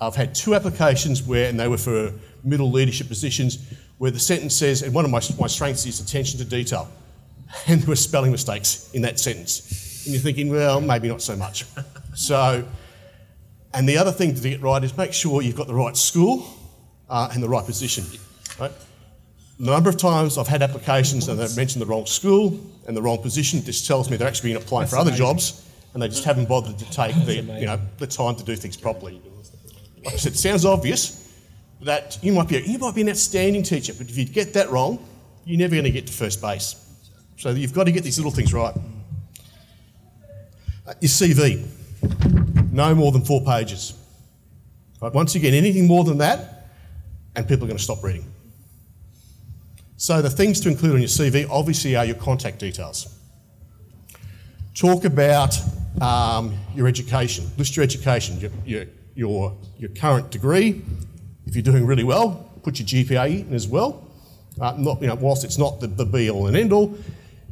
I've 0.00 0.16
had 0.16 0.34
two 0.34 0.54
applications 0.54 1.22
where, 1.22 1.50
and 1.50 1.60
they 1.60 1.68
were 1.68 1.76
for 1.76 2.14
middle 2.42 2.70
leadership 2.70 3.08
positions, 3.08 3.58
where 3.98 4.10
the 4.10 4.18
sentence 4.18 4.54
says, 4.54 4.80
and 4.80 4.94
one 4.94 5.04
of 5.04 5.10
my, 5.10 5.20
my 5.38 5.48
strengths 5.48 5.84
is 5.84 6.00
attention 6.00 6.38
to 6.38 6.46
detail, 6.46 6.88
and 7.66 7.82
there 7.82 7.88
were 7.90 7.94
spelling 7.94 8.30
mistakes 8.32 8.90
in 8.94 9.02
that 9.02 9.20
sentence. 9.20 10.06
And 10.06 10.14
you're 10.14 10.22
thinking, 10.22 10.48
well, 10.48 10.80
maybe 10.80 11.08
not 11.08 11.20
so 11.20 11.36
much. 11.36 11.66
so, 12.14 12.66
and 13.74 13.88
the 13.88 13.98
other 13.98 14.12
thing 14.12 14.34
to 14.34 14.40
get 14.40 14.60
right 14.62 14.82
is 14.82 14.96
make 14.96 15.12
sure 15.12 15.42
you've 15.42 15.56
got 15.56 15.66
the 15.66 15.74
right 15.74 15.96
school 15.96 16.46
uh, 17.08 17.30
and 17.32 17.42
the 17.42 17.48
right 17.48 17.64
position. 17.64 18.04
Right? 18.58 18.72
The 19.58 19.70
number 19.70 19.90
of 19.90 19.96
times 19.96 20.38
I've 20.38 20.48
had 20.48 20.62
applications 20.62 21.28
and 21.28 21.38
they've 21.38 21.56
mentioned 21.56 21.82
the 21.82 21.86
wrong 21.86 22.06
school 22.06 22.58
and 22.86 22.96
the 22.96 23.02
wrong 23.02 23.18
position, 23.18 23.60
this 23.62 23.86
tells 23.86 24.08
me 24.10 24.16
they're 24.16 24.28
actually 24.28 24.52
been 24.52 24.62
applying 24.62 24.82
That's 24.82 24.92
for 24.92 24.98
other 24.98 25.10
jobs 25.10 25.68
and 25.92 26.02
they 26.02 26.08
just 26.08 26.24
haven't 26.24 26.48
bothered 26.48 26.78
to 26.78 26.90
take 26.90 27.14
the, 27.24 27.34
you 27.36 27.66
know, 27.66 27.80
the 27.98 28.06
time 28.06 28.36
to 28.36 28.44
do 28.44 28.54
things 28.54 28.76
properly. 28.76 29.20
Like 30.04 30.14
I 30.14 30.16
said, 30.16 30.32
it 30.32 30.38
sounds 30.38 30.64
obvious 30.64 31.32
that 31.82 32.18
you 32.22 32.32
might 32.32 32.48
be 32.48 32.56
a, 32.56 32.60
you 32.60 32.78
might 32.78 32.94
be 32.94 33.02
an 33.02 33.08
outstanding 33.08 33.62
teacher, 33.62 33.92
but 33.96 34.08
if 34.08 34.16
you 34.16 34.24
get 34.24 34.52
that 34.54 34.70
wrong, 34.70 35.04
you're 35.44 35.58
never 35.58 35.74
going 35.74 35.84
to 35.84 35.90
get 35.90 36.06
to 36.06 36.12
first 36.12 36.40
base. 36.40 36.76
So 37.36 37.50
you've 37.50 37.72
got 37.72 37.84
to 37.84 37.92
get 37.92 38.04
these 38.04 38.18
little 38.18 38.32
things 38.32 38.52
right. 38.52 38.74
Uh, 40.86 40.94
your 41.00 41.08
CV, 41.08 41.66
no 42.78 42.94
more 42.94 43.10
than 43.10 43.24
four 43.24 43.44
pages. 43.44 43.92
Right, 45.02 45.12
once 45.12 45.34
again, 45.34 45.52
anything 45.52 45.86
more 45.86 46.04
than 46.04 46.18
that, 46.18 46.68
and 47.34 47.46
people 47.46 47.64
are 47.64 47.68
going 47.68 47.76
to 47.76 47.82
stop 47.82 48.02
reading. 48.02 48.32
So 49.96 50.22
the 50.22 50.30
things 50.30 50.60
to 50.60 50.68
include 50.68 50.92
on 50.94 51.00
your 51.00 51.08
CV 51.08 51.46
obviously 51.50 51.96
are 51.96 52.04
your 52.04 52.14
contact 52.14 52.60
details. 52.60 53.18
Talk 54.74 55.04
about 55.04 55.58
um, 56.00 56.56
your 56.76 56.86
education. 56.86 57.50
List 57.58 57.76
your 57.76 57.82
education, 57.82 58.38
your, 58.38 58.52
your, 58.64 58.84
your, 59.16 59.56
your 59.76 59.90
current 59.90 60.30
degree. 60.30 60.80
If 61.46 61.56
you're 61.56 61.64
doing 61.64 61.84
really 61.84 62.04
well, 62.04 62.48
put 62.62 62.78
your 62.78 62.86
GPA 62.86 63.48
in 63.48 63.54
as 63.54 63.66
well. 63.66 64.08
Uh, 64.60 64.76
not, 64.78 65.00
you 65.00 65.08
know, 65.08 65.16
whilst 65.16 65.42
it's 65.42 65.58
not 65.58 65.80
the, 65.80 65.88
the 65.88 66.06
be 66.06 66.30
all 66.30 66.46
and 66.46 66.56
end 66.56 66.72
all, 66.72 66.96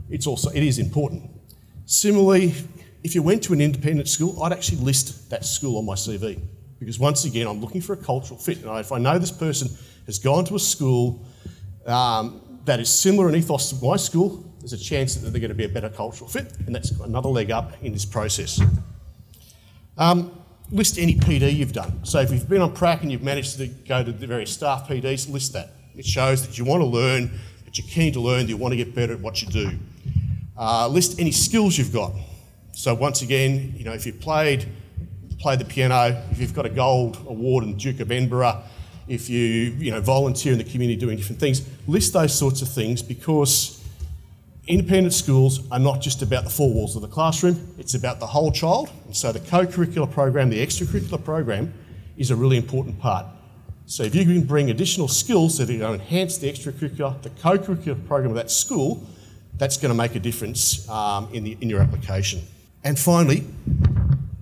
it's 0.08 0.28
also 0.28 0.50
it 0.50 0.62
is 0.62 0.78
important. 0.78 1.28
Similarly, 1.84 2.54
if 3.06 3.14
you 3.14 3.22
went 3.22 3.40
to 3.44 3.52
an 3.52 3.60
independent 3.60 4.08
school, 4.08 4.42
I'd 4.42 4.52
actually 4.52 4.78
list 4.78 5.30
that 5.30 5.44
school 5.44 5.78
on 5.78 5.86
my 5.86 5.94
CV 5.94 6.40
because 6.80 6.98
once 6.98 7.24
again, 7.24 7.46
I'm 7.46 7.60
looking 7.60 7.80
for 7.80 7.92
a 7.92 7.96
cultural 7.96 8.36
fit. 8.36 8.64
And 8.64 8.80
if 8.80 8.90
I 8.90 8.98
know 8.98 9.16
this 9.16 9.30
person 9.30 9.70
has 10.06 10.18
gone 10.18 10.44
to 10.46 10.56
a 10.56 10.58
school 10.58 11.24
um, 11.86 12.58
that 12.64 12.80
is 12.80 12.90
similar 12.90 13.28
in 13.28 13.36
ethos 13.36 13.70
to 13.70 13.84
my 13.84 13.94
school, 13.94 14.52
there's 14.58 14.72
a 14.72 14.76
chance 14.78 15.14
that 15.14 15.30
they're 15.30 15.40
going 15.40 15.50
to 15.50 15.54
be 15.54 15.66
a 15.66 15.68
better 15.68 15.88
cultural 15.88 16.28
fit, 16.28 16.52
and 16.66 16.74
that's 16.74 16.90
another 16.98 17.28
leg 17.28 17.52
up 17.52 17.80
in 17.80 17.92
this 17.92 18.04
process. 18.04 18.60
Um, 19.96 20.36
list 20.72 20.98
any 20.98 21.14
PD 21.14 21.54
you've 21.54 21.72
done. 21.72 22.04
So 22.04 22.18
if 22.18 22.32
you've 22.32 22.48
been 22.48 22.60
on 22.60 22.74
prac 22.74 23.02
and 23.02 23.12
you've 23.12 23.22
managed 23.22 23.56
to 23.58 23.68
go 23.68 24.02
to 24.02 24.10
the 24.10 24.26
various 24.26 24.50
staff 24.50 24.88
PDs, 24.88 25.30
list 25.30 25.52
that. 25.52 25.70
It 25.94 26.04
shows 26.04 26.44
that 26.44 26.58
you 26.58 26.64
want 26.64 26.80
to 26.80 26.86
learn, 26.86 27.30
that 27.66 27.78
you're 27.78 27.86
keen 27.86 28.12
to 28.14 28.20
learn, 28.20 28.46
that 28.46 28.48
you 28.48 28.56
want 28.56 28.72
to 28.72 28.76
get 28.76 28.96
better 28.96 29.12
at 29.12 29.20
what 29.20 29.42
you 29.42 29.48
do. 29.48 29.78
Uh, 30.58 30.88
list 30.88 31.20
any 31.20 31.30
skills 31.30 31.78
you've 31.78 31.92
got. 31.92 32.12
So 32.76 32.92
once 32.94 33.22
again, 33.22 33.72
you 33.74 33.84
know, 33.84 33.94
if 33.94 34.04
you've 34.04 34.20
played, 34.20 34.68
played 35.38 35.60
the 35.60 35.64
piano, 35.64 36.22
if 36.30 36.38
you've 36.38 36.52
got 36.52 36.66
a 36.66 36.68
gold 36.68 37.16
award 37.26 37.64
in 37.64 37.70
the 37.70 37.76
Duke 37.78 38.00
of 38.00 38.12
Edinburgh, 38.12 38.62
if 39.08 39.30
you, 39.30 39.40
you 39.78 39.90
know, 39.90 40.02
volunteer 40.02 40.52
in 40.52 40.58
the 40.58 40.64
community 40.64 41.00
doing 41.00 41.16
different 41.16 41.40
things, 41.40 41.66
list 41.86 42.12
those 42.12 42.38
sorts 42.38 42.60
of 42.60 42.68
things 42.68 43.00
because 43.00 43.82
independent 44.66 45.14
schools 45.14 45.66
are 45.70 45.78
not 45.78 46.02
just 46.02 46.20
about 46.20 46.44
the 46.44 46.50
four 46.50 46.70
walls 46.70 46.94
of 46.96 47.00
the 47.00 47.08
classroom, 47.08 47.66
it's 47.78 47.94
about 47.94 48.20
the 48.20 48.26
whole 48.26 48.52
child. 48.52 48.90
And 49.06 49.16
so 49.16 49.32
the 49.32 49.40
co-curricular 49.40 50.12
program, 50.12 50.50
the 50.50 50.62
extracurricular 50.62 51.24
program, 51.24 51.72
is 52.18 52.30
a 52.30 52.36
really 52.36 52.58
important 52.58 53.00
part. 53.00 53.24
So 53.86 54.02
if 54.02 54.14
you 54.14 54.26
can 54.26 54.42
bring 54.42 54.68
additional 54.68 55.08
skills 55.08 55.56
that 55.56 55.70
are 55.70 55.78
going 55.78 55.98
to 55.98 56.04
enhance 56.04 56.36
the 56.36 56.52
extracurricular, 56.52 57.22
the 57.22 57.30
co-curricular 57.30 58.06
program 58.06 58.32
of 58.32 58.36
that 58.36 58.50
school, 58.50 59.02
that's 59.54 59.78
going 59.78 59.88
to 59.88 59.96
make 59.96 60.14
a 60.14 60.20
difference 60.20 60.86
um, 60.90 61.30
in, 61.32 61.42
the, 61.42 61.56
in 61.62 61.70
your 61.70 61.80
application. 61.80 62.42
And 62.86 62.96
finally, 62.96 63.44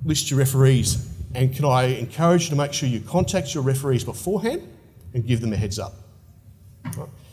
list 0.04 0.30
your 0.30 0.38
referees. 0.38 1.08
And 1.34 1.56
can 1.56 1.64
I 1.64 1.84
encourage 1.84 2.44
you 2.44 2.50
to 2.50 2.56
make 2.56 2.74
sure 2.74 2.86
you 2.86 3.00
contact 3.00 3.54
your 3.54 3.62
referees 3.62 4.04
beforehand 4.04 4.68
and 5.14 5.26
give 5.26 5.40
them 5.40 5.54
a 5.54 5.56
heads 5.56 5.78
up. 5.78 5.94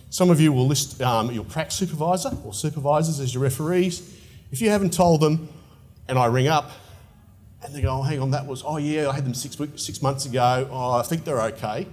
Some 0.09 0.29
of 0.29 0.39
you 0.39 0.53
will 0.53 0.67
list 0.67 1.01
um, 1.01 1.29
your 1.33 1.43
prac 1.43 1.69
supervisor 1.69 2.31
or 2.45 2.53
supervisors 2.53 3.19
as 3.19 3.33
your 3.33 3.43
referees. 3.43 4.21
If 4.53 4.61
you 4.61 4.69
haven't 4.69 4.93
told 4.93 5.19
them, 5.19 5.49
and 6.07 6.17
I 6.17 6.27
ring 6.27 6.47
up, 6.47 6.71
and 7.61 7.75
they 7.75 7.81
go, 7.81 7.89
"Oh, 7.89 8.03
hang 8.03 8.21
on, 8.21 8.31
that 8.31 8.45
was 8.47 8.63
oh 8.65 8.77
yeah, 8.77 9.09
I 9.09 9.13
had 9.13 9.25
them 9.25 9.33
six 9.33 9.59
weeks, 9.59 9.83
six 9.83 10.01
months 10.01 10.25
ago. 10.25 10.67
Oh, 10.71 10.93
I 10.93 11.03
think 11.03 11.25
they're 11.25 11.41
okay." 11.41 11.87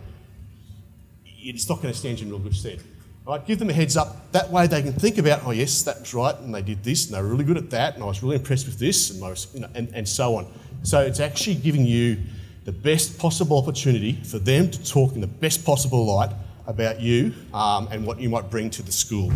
It's 1.25 1.69
not 1.69 1.83
going 1.83 1.93
to 1.93 1.99
stand 1.99 2.21
you 2.21 2.27
in 2.27 2.33
real 2.33 2.41
good 2.41 2.55
stead. 2.55 2.83
Right? 3.29 3.47
Give 3.47 3.59
them 3.59 3.69
a 3.69 3.75
heads 3.75 3.95
up. 3.95 4.33
That 4.33 4.51
way 4.51 4.67
they 4.69 4.81
can 4.81 4.95
think 4.95 5.19
about, 5.19 5.43
"Oh 5.45 5.51
yes, 5.51 5.83
that 5.83 6.01
was 6.01 6.15
right, 6.15 6.35
and 6.39 6.55
they 6.55 6.63
did 6.63 6.83
this, 6.83 7.05
and 7.05 7.15
they 7.15 7.21
were 7.21 7.29
really 7.29 7.45
good 7.45 7.59
at 7.59 7.69
that, 7.71 7.95
and 7.95 8.03
I 8.03 8.07
was 8.07 8.23
really 8.23 8.37
impressed 8.37 8.65
with 8.65 8.79
this, 8.79 9.11
and 9.11 9.21
was, 9.21 9.49
you 9.53 9.61
know, 9.61 9.69
and, 9.75 9.91
and 9.93 10.09
so 10.09 10.37
on." 10.37 10.47
So 10.83 11.01
it's 11.03 11.21
actually 11.21 11.57
giving 11.57 11.85
you 11.85 12.17
the 12.65 12.73
best 12.73 13.19
possible 13.19 13.59
opportunity 13.59 14.13
for 14.25 14.39
them 14.39 14.71
to 14.71 14.83
talk 14.83 15.13
in 15.13 15.21
the 15.21 15.27
best 15.27 15.63
possible 15.67 16.07
light 16.07 16.31
about 16.67 17.03
you 17.03 17.35
um, 17.53 17.89
and 17.93 18.07
what 18.07 18.19
you 18.19 18.31
might 18.31 18.51
bring 18.51 18.71
to 18.71 18.83
the 18.83 18.93
school. 18.93 19.31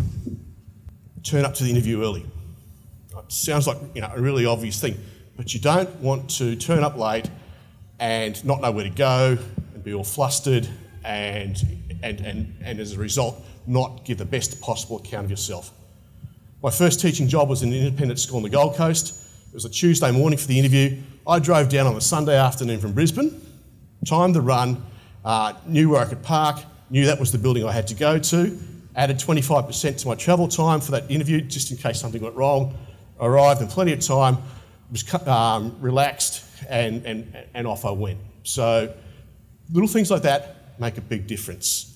Turn 1.21 1.45
up 1.45 1.53
to 1.53 1.63
the 1.63 1.69
interview 1.69 2.01
early. 2.01 2.25
It 3.15 3.31
sounds 3.31 3.67
like 3.67 3.77
you 3.93 4.01
know 4.01 4.11
a 4.11 4.19
really 4.19 4.47
obvious 4.47 4.81
thing, 4.81 4.97
but 5.37 5.53
you 5.53 5.59
don't 5.59 5.93
want 5.97 6.31
to 6.37 6.55
turn 6.55 6.83
up 6.83 6.97
late 6.97 7.29
and 7.99 8.43
not 8.43 8.59
know 8.59 8.71
where 8.71 8.85
to 8.85 8.89
go 8.89 9.37
and 9.75 9.83
be 9.83 9.93
all 9.93 10.03
flustered 10.03 10.67
and 11.03 11.61
and 12.01 12.21
and, 12.21 12.55
and 12.63 12.79
as 12.79 12.93
a 12.93 12.97
result 12.97 13.39
not 13.67 14.05
give 14.05 14.17
the 14.17 14.25
best 14.25 14.59
possible 14.61 14.97
account 14.97 15.25
of 15.25 15.31
yourself. 15.31 15.71
My 16.61 16.69
first 16.69 16.99
teaching 16.99 17.27
job 17.27 17.49
was 17.49 17.61
in 17.61 17.73
an 17.73 17.79
independent 17.79 18.19
school 18.19 18.37
on 18.37 18.43
the 18.43 18.49
Gold 18.49 18.75
Coast. 18.75 19.27
It 19.47 19.53
was 19.53 19.65
a 19.65 19.69
Tuesday 19.69 20.11
morning 20.11 20.39
for 20.39 20.47
the 20.47 20.57
interview. 20.57 21.01
I 21.27 21.39
drove 21.39 21.69
down 21.69 21.87
on 21.87 21.95
a 21.95 22.01
Sunday 22.01 22.37
afternoon 22.37 22.79
from 22.79 22.93
Brisbane, 22.93 23.39
timed 24.05 24.33
the 24.33 24.41
run, 24.41 24.83
uh, 25.25 25.53
knew 25.65 25.89
where 25.89 26.01
I 26.01 26.05
could 26.05 26.23
park, 26.23 26.59
knew 26.89 27.05
that 27.05 27.19
was 27.19 27.31
the 27.31 27.37
building 27.37 27.65
I 27.65 27.71
had 27.71 27.87
to 27.87 27.95
go 27.95 28.17
to, 28.17 28.59
added 28.95 29.17
25% 29.17 29.97
to 29.97 30.07
my 30.07 30.15
travel 30.15 30.47
time 30.47 30.79
for 30.79 30.91
that 30.91 31.09
interview 31.09 31.41
just 31.41 31.71
in 31.71 31.77
case 31.77 31.99
something 31.99 32.21
went 32.21 32.35
wrong. 32.35 32.77
Arrived 33.19 33.61
in 33.61 33.67
plenty 33.67 33.93
of 33.93 33.99
time, 33.99 34.37
was 34.91 35.13
um, 35.27 35.75
relaxed, 35.79 36.45
and, 36.69 37.05
and, 37.05 37.35
and 37.53 37.67
off 37.67 37.85
I 37.85 37.91
went. 37.91 38.19
So 38.43 38.93
little 39.71 39.87
things 39.87 40.11
like 40.11 40.21
that 40.23 40.79
make 40.79 40.97
a 40.97 41.01
big 41.01 41.27
difference. 41.27 41.92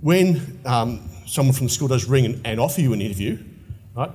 When 0.00 0.60
um, 0.64 1.08
someone 1.26 1.54
from 1.54 1.66
the 1.66 1.72
school 1.72 1.88
does 1.88 2.06
ring 2.06 2.24
and, 2.24 2.46
and 2.46 2.60
offer 2.60 2.80
you 2.80 2.92
an 2.92 3.00
interview, 3.00 3.38
right, 3.96 4.10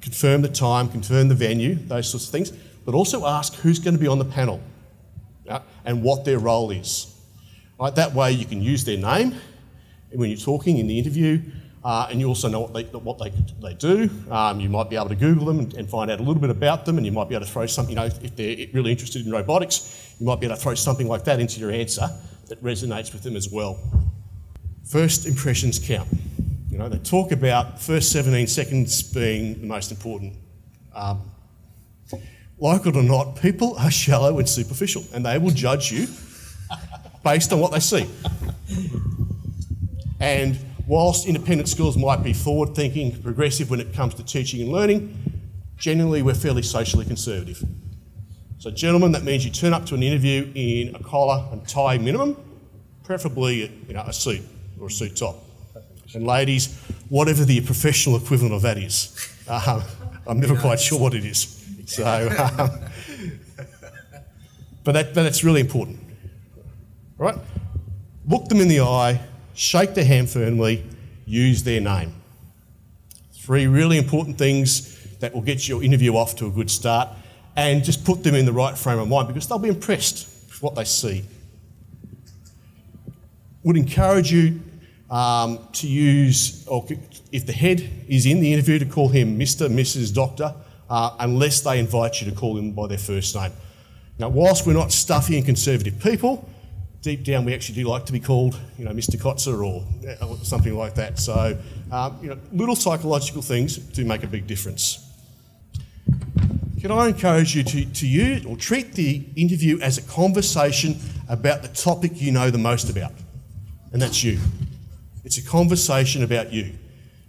confirm 0.00 0.42
the 0.42 0.48
time, 0.48 0.88
confirm 0.88 1.28
the 1.28 1.34
venue, 1.34 1.74
those 1.74 2.08
sorts 2.08 2.26
of 2.26 2.32
things, 2.32 2.52
but 2.84 2.94
also 2.94 3.26
ask 3.26 3.54
who's 3.56 3.78
going 3.78 3.94
to 3.94 4.00
be 4.00 4.08
on 4.08 4.18
the 4.18 4.24
panel 4.24 4.60
and 5.84 6.02
what 6.02 6.24
their 6.24 6.38
role 6.38 6.70
is. 6.70 7.12
Right, 7.78 7.94
that 7.94 8.14
way 8.14 8.32
you 8.32 8.46
can 8.46 8.62
use 8.62 8.84
their 8.84 8.96
name 8.96 9.34
when 10.12 10.30
you're 10.30 10.38
talking 10.38 10.78
in 10.78 10.86
the 10.86 10.98
interview, 10.98 11.42
uh, 11.84 12.08
and 12.10 12.18
you 12.20 12.26
also 12.26 12.48
know 12.48 12.60
what 12.60 12.72
they, 12.72 12.84
what 12.98 13.18
they, 13.18 13.30
they 13.60 13.74
do. 13.74 14.10
Um, 14.30 14.60
you 14.60 14.68
might 14.68 14.88
be 14.88 14.96
able 14.96 15.10
to 15.10 15.14
Google 15.14 15.46
them 15.46 15.58
and, 15.58 15.74
and, 15.74 15.88
find 15.88 16.10
out 16.10 16.18
a 16.18 16.22
little 16.22 16.40
bit 16.40 16.50
about 16.50 16.86
them, 16.86 16.96
and 16.96 17.04
you 17.06 17.12
might 17.12 17.28
be 17.28 17.34
able 17.34 17.44
to 17.44 17.52
throw 17.52 17.66
something, 17.66 17.90
you 17.90 17.96
know, 17.96 18.06
if 18.06 18.34
they're 18.34 18.66
really 18.72 18.90
interested 18.90 19.24
in 19.26 19.30
robotics, 19.30 20.14
you 20.18 20.26
might 20.26 20.40
be 20.40 20.46
able 20.46 20.56
to 20.56 20.62
throw 20.62 20.74
something 20.74 21.06
like 21.06 21.24
that 21.24 21.38
into 21.38 21.60
your 21.60 21.70
answer 21.70 22.08
that 22.48 22.62
resonates 22.62 23.12
with 23.12 23.22
them 23.22 23.36
as 23.36 23.50
well. 23.50 23.78
First 24.86 25.26
impressions 25.26 25.80
count. 25.80 26.08
You 26.70 26.78
know, 26.78 26.88
they 26.88 26.98
talk 26.98 27.32
about 27.32 27.82
first 27.82 28.12
17 28.12 28.46
seconds 28.46 29.02
being 29.02 29.60
the 29.60 29.66
most 29.66 29.90
important. 29.90 30.34
Um, 30.94 31.22
like 32.58 32.86
it 32.86 32.96
or 32.96 33.02
not, 33.02 33.36
people 33.40 33.76
are 33.78 33.90
shallow 33.90 34.38
and 34.38 34.48
superficial, 34.48 35.04
and 35.12 35.26
they 35.26 35.38
will 35.38 35.50
judge 35.50 35.90
you 35.90 36.06
based 37.24 37.52
on 37.52 37.58
what 37.58 37.72
they 37.72 37.80
see. 37.80 38.08
And 40.20 40.56
whilst 40.86 41.26
independent 41.26 41.68
schools 41.68 41.96
might 41.96 42.22
be 42.22 42.32
forward 42.32 42.76
thinking, 42.76 43.20
progressive 43.20 43.70
when 43.70 43.80
it 43.80 43.92
comes 43.92 44.14
to 44.14 44.24
teaching 44.24 44.62
and 44.62 44.70
learning, 44.70 45.42
generally 45.76 46.22
we're 46.22 46.34
fairly 46.34 46.62
socially 46.62 47.04
conservative. 47.04 47.62
So, 48.58 48.70
gentlemen, 48.70 49.12
that 49.12 49.24
means 49.24 49.44
you 49.44 49.50
turn 49.50 49.74
up 49.74 49.84
to 49.86 49.94
an 49.96 50.02
interview 50.02 50.50
in 50.54 50.94
a 50.94 51.02
collar 51.02 51.44
and 51.50 51.66
tie 51.68 51.98
minimum, 51.98 52.36
preferably 53.02 53.70
you 53.88 53.94
know, 53.94 54.02
a 54.02 54.12
suit 54.12 54.42
or 54.80 54.86
a 54.86 54.90
suit 54.90 55.16
top. 55.16 55.42
And 56.14 56.26
ladies, 56.26 56.78
whatever 57.08 57.44
the 57.44 57.60
professional 57.62 58.16
equivalent 58.16 58.54
of 58.54 58.62
that 58.62 58.78
is, 58.78 59.32
um, 59.48 59.82
I'm 60.26 60.40
never 60.40 60.56
quite 60.56 60.80
sure 60.80 60.98
what 60.98 61.14
it 61.14 61.24
is. 61.24 61.64
So, 61.86 62.04
um, 62.04 62.70
but, 64.84 64.92
that, 64.92 65.14
that's 65.14 65.44
really 65.44 65.60
important. 65.60 65.98
Right? 67.18 67.36
Look 68.28 68.48
them 68.48 68.60
in 68.60 68.68
the 68.68 68.80
eye, 68.80 69.20
shake 69.54 69.94
their 69.94 70.04
hand 70.04 70.30
firmly, 70.30 70.84
use 71.26 71.62
their 71.62 71.80
name. 71.80 72.14
Three 73.32 73.66
really 73.66 73.98
important 73.98 74.38
things 74.38 74.94
that 75.20 75.32
will 75.32 75.42
get 75.42 75.68
your 75.68 75.82
interview 75.82 76.16
off 76.16 76.36
to 76.36 76.46
a 76.46 76.50
good 76.50 76.70
start 76.70 77.08
and 77.56 77.82
just 77.84 78.04
put 78.04 78.22
them 78.22 78.34
in 78.34 78.44
the 78.44 78.52
right 78.52 78.76
frame 78.76 78.98
of 78.98 79.08
mind 79.08 79.28
because 79.28 79.46
they'll 79.48 79.58
be 79.58 79.68
impressed 79.68 80.26
with 80.48 80.62
what 80.62 80.74
they 80.74 80.84
see. 80.84 81.24
Would 83.66 83.76
encourage 83.76 84.30
you 84.30 84.60
um, 85.10 85.58
to 85.72 85.88
use, 85.88 86.64
or 86.68 86.86
if 87.32 87.46
the 87.46 87.52
head 87.52 87.80
is 88.06 88.24
in 88.24 88.38
the 88.38 88.52
interview, 88.52 88.78
to 88.78 88.84
call 88.84 89.08
him 89.08 89.36
Mr., 89.36 89.68
Mrs., 89.68 90.14
Doctor, 90.14 90.54
uh, 90.88 91.16
unless 91.18 91.62
they 91.62 91.80
invite 91.80 92.20
you 92.20 92.30
to 92.30 92.36
call 92.36 92.56
him 92.56 92.70
by 92.70 92.86
their 92.86 92.96
first 92.96 93.34
name. 93.34 93.50
Now, 94.20 94.28
whilst 94.28 94.68
we're 94.68 94.74
not 94.74 94.92
stuffy 94.92 95.36
and 95.36 95.44
conservative 95.44 95.98
people, 95.98 96.48
deep 97.02 97.24
down 97.24 97.44
we 97.44 97.54
actually 97.54 97.74
do 97.74 97.88
like 97.88 98.06
to 98.06 98.12
be 98.12 98.20
called, 98.20 98.56
you 98.78 98.84
know, 98.84 98.92
Mr. 98.92 99.16
Kotzur 99.16 99.66
or 99.66 99.84
uh, 100.08 100.36
something 100.44 100.78
like 100.78 100.94
that. 100.94 101.18
So, 101.18 101.58
um, 101.90 102.18
you 102.22 102.28
know, 102.28 102.38
little 102.52 102.76
psychological 102.76 103.42
things 103.42 103.78
do 103.78 104.04
make 104.04 104.22
a 104.22 104.28
big 104.28 104.46
difference. 104.46 105.12
Can 106.80 106.92
I 106.92 107.08
encourage 107.08 107.56
you 107.56 107.64
to, 107.64 107.84
to 107.84 108.06
use 108.06 108.46
or 108.46 108.56
treat 108.56 108.92
the 108.92 109.24
interview 109.34 109.80
as 109.80 109.98
a 109.98 110.02
conversation 110.02 111.00
about 111.28 111.62
the 111.62 111.68
topic 111.68 112.22
you 112.22 112.30
know 112.30 112.48
the 112.52 112.58
most 112.58 112.88
about? 112.88 113.10
And 113.92 114.02
that's 114.02 114.22
you. 114.22 114.38
It's 115.24 115.38
a 115.38 115.42
conversation 115.42 116.22
about 116.22 116.52
you. 116.52 116.74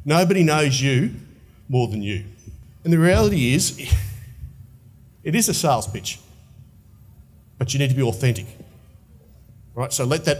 Nobody 0.05 0.43
knows 0.43 0.81
you 0.81 1.13
more 1.69 1.87
than 1.87 2.01
you. 2.01 2.25
And 2.83 2.93
the 2.93 2.99
reality 2.99 3.53
is, 3.53 3.91
it 5.23 5.35
is 5.35 5.49
a 5.49 5.53
sales 5.53 5.87
pitch, 5.87 6.19
but 7.57 7.73
you 7.73 7.79
need 7.79 7.89
to 7.89 7.95
be 7.95 8.03
authentic. 8.03 8.45
Right? 9.75 9.91
So 9.91 10.05
let 10.05 10.25
that, 10.25 10.37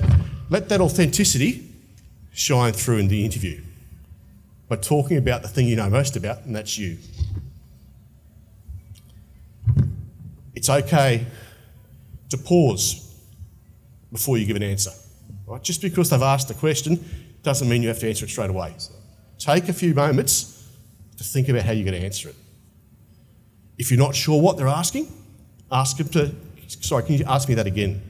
let 0.49 0.69
that 0.69 0.81
authenticity 0.81 1.69
shine 2.31 2.73
through 2.73 2.97
in 2.97 3.07
the 3.07 3.25
interview 3.25 3.61
by 4.69 4.75
talking 4.75 5.17
about 5.17 5.41
the 5.41 5.47
thing 5.47 5.67
you 5.67 5.75
know 5.75 5.89
most 5.89 6.15
about, 6.15 6.45
and 6.45 6.55
that's 6.55 6.77
you. 6.77 6.97
It's 10.55 10.69
okay 10.69 11.25
to 12.29 12.37
pause 12.37 13.15
before 14.11 14.37
you 14.37 14.45
give 14.45 14.55
an 14.55 14.63
answer. 14.63 14.91
Right? 15.47 15.63
Just 15.63 15.81
because 15.81 16.09
they've 16.09 16.21
asked 16.21 16.51
a 16.51 16.53
question 16.53 17.03
doesn't 17.41 17.69
mean 17.69 17.81
you 17.81 17.87
have 17.87 17.99
to 17.99 18.07
answer 18.09 18.25
it 18.25 18.29
straight 18.29 18.49
away. 18.49 18.75
Take 19.39 19.69
a 19.69 19.73
few 19.73 19.93
moments 19.95 20.67
to 21.15 21.23
think 21.23 21.47
about 21.47 21.63
how 21.63 21.71
you're 21.71 21.85
going 21.85 21.99
to 21.99 22.05
answer 22.05 22.29
it. 22.29 22.35
If 23.77 23.89
you're 23.89 23.99
not 23.99 24.13
sure 24.13 24.41
what 24.41 24.57
they're 24.57 24.67
asking, 24.67 25.07
ask 25.71 25.97
them 25.97 26.09
to, 26.09 26.35
sorry, 26.67 27.03
can 27.03 27.15
you 27.15 27.23
ask 27.25 27.47
me 27.47 27.55
that 27.55 27.65
again? 27.65 28.01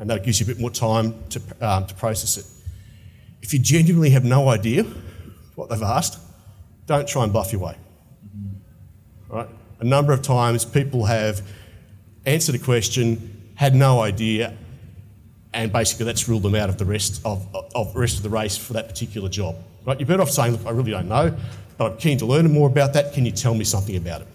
And 0.00 0.10
that 0.10 0.24
gives 0.24 0.40
you 0.40 0.46
a 0.46 0.48
bit 0.48 0.58
more 0.58 0.70
time 0.70 1.14
to, 1.30 1.40
um, 1.60 1.86
to 1.86 1.94
process 1.94 2.36
it. 2.38 2.46
If 3.42 3.52
you 3.52 3.60
genuinely 3.60 4.10
have 4.10 4.24
no 4.24 4.48
idea 4.48 4.84
what 5.54 5.68
they've 5.68 5.82
asked, 5.82 6.18
don't 6.86 7.06
try 7.06 7.22
and 7.22 7.32
bluff 7.32 7.52
your 7.52 7.60
way. 7.60 7.76
Right? 9.28 9.48
A 9.78 9.84
number 9.84 10.12
of 10.12 10.22
times 10.22 10.64
people 10.64 11.04
have 11.04 11.42
answered 12.26 12.56
a 12.56 12.58
question, 12.58 13.52
had 13.54 13.74
no 13.74 14.00
idea, 14.00 14.56
and 15.54 15.72
basically 15.72 16.04
that's 16.04 16.28
ruled 16.28 16.42
them 16.42 16.54
out 16.54 16.68
of 16.68 16.76
the 16.76 16.84
rest 16.84 17.22
of, 17.24 17.46
of 17.74 17.94
rest 17.96 18.16
of 18.16 18.22
the 18.22 18.28
race 18.28 18.56
for 18.56 18.74
that 18.74 18.88
particular 18.88 19.28
job. 19.28 19.56
Right? 19.86 19.98
You're 19.98 20.06
better 20.06 20.22
off 20.22 20.30
saying, 20.30 20.52
look, 20.52 20.66
I 20.66 20.70
really 20.70 20.90
don't 20.90 21.08
know, 21.08 21.34
but 21.78 21.92
I'm 21.92 21.98
keen 21.98 22.18
to 22.18 22.26
learn 22.26 22.50
more 22.52 22.68
about 22.68 22.92
that. 22.94 23.14
Can 23.14 23.24
you 23.24 23.30
tell 23.30 23.54
me 23.54 23.64
something 23.64 23.96
about 23.96 24.22
it? 24.22 24.26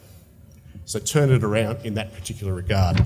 So 0.86 0.98
turn 0.98 1.30
it 1.32 1.44
around 1.44 1.86
in 1.86 1.96
that 1.96 2.14
particular 2.14 2.54
regard. 2.54 3.04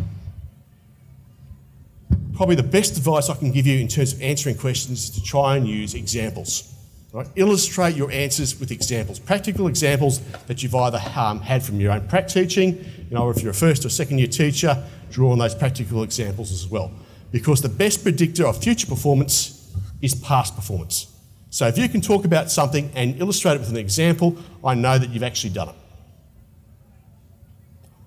Probably 2.35 2.55
the 2.55 2.63
best 2.63 2.97
advice 2.97 3.29
I 3.29 3.35
can 3.35 3.51
give 3.51 3.67
you 3.67 3.79
in 3.79 3.87
terms 3.87 4.13
of 4.13 4.21
answering 4.21 4.57
questions 4.57 5.05
is 5.05 5.09
to 5.11 5.23
try 5.23 5.57
and 5.57 5.67
use 5.67 5.93
examples. 5.93 6.71
Right? 7.11 7.27
Illustrate 7.35 7.95
your 7.95 8.11
answers 8.11 8.59
with 8.59 8.71
examples, 8.71 9.19
practical 9.19 9.67
examples 9.67 10.19
that 10.47 10.63
you've 10.63 10.73
either 10.73 10.99
um, 11.15 11.41
had 11.41 11.63
from 11.63 11.79
your 11.79 11.91
own 11.91 12.07
prac 12.07 12.27
teaching, 12.27 12.77
you 12.77 13.11
know, 13.15 13.23
or 13.23 13.31
if 13.31 13.41
you're 13.41 13.51
a 13.51 13.55
first 13.55 13.85
or 13.85 13.89
second 13.89 14.17
year 14.17 14.27
teacher, 14.27 14.83
draw 15.11 15.31
on 15.31 15.37
those 15.37 15.53
practical 15.53 16.01
examples 16.01 16.51
as 16.51 16.67
well 16.67 16.91
because 17.33 17.63
the 17.63 17.67
best 17.67 18.03
predictor 18.03 18.45
of 18.45 18.63
future 18.63 18.85
performance 18.85 19.75
is 20.03 20.13
past 20.13 20.55
performance. 20.55 21.07
So 21.49 21.67
if 21.67 21.79
you 21.79 21.89
can 21.89 21.99
talk 21.99 22.25
about 22.25 22.51
something 22.51 22.91
and 22.95 23.19
illustrate 23.19 23.55
it 23.55 23.59
with 23.59 23.71
an 23.71 23.77
example, 23.77 24.37
I 24.63 24.75
know 24.75 24.99
that 24.99 25.09
you've 25.09 25.23
actually 25.23 25.49
done 25.49 25.69
it. 25.69 25.75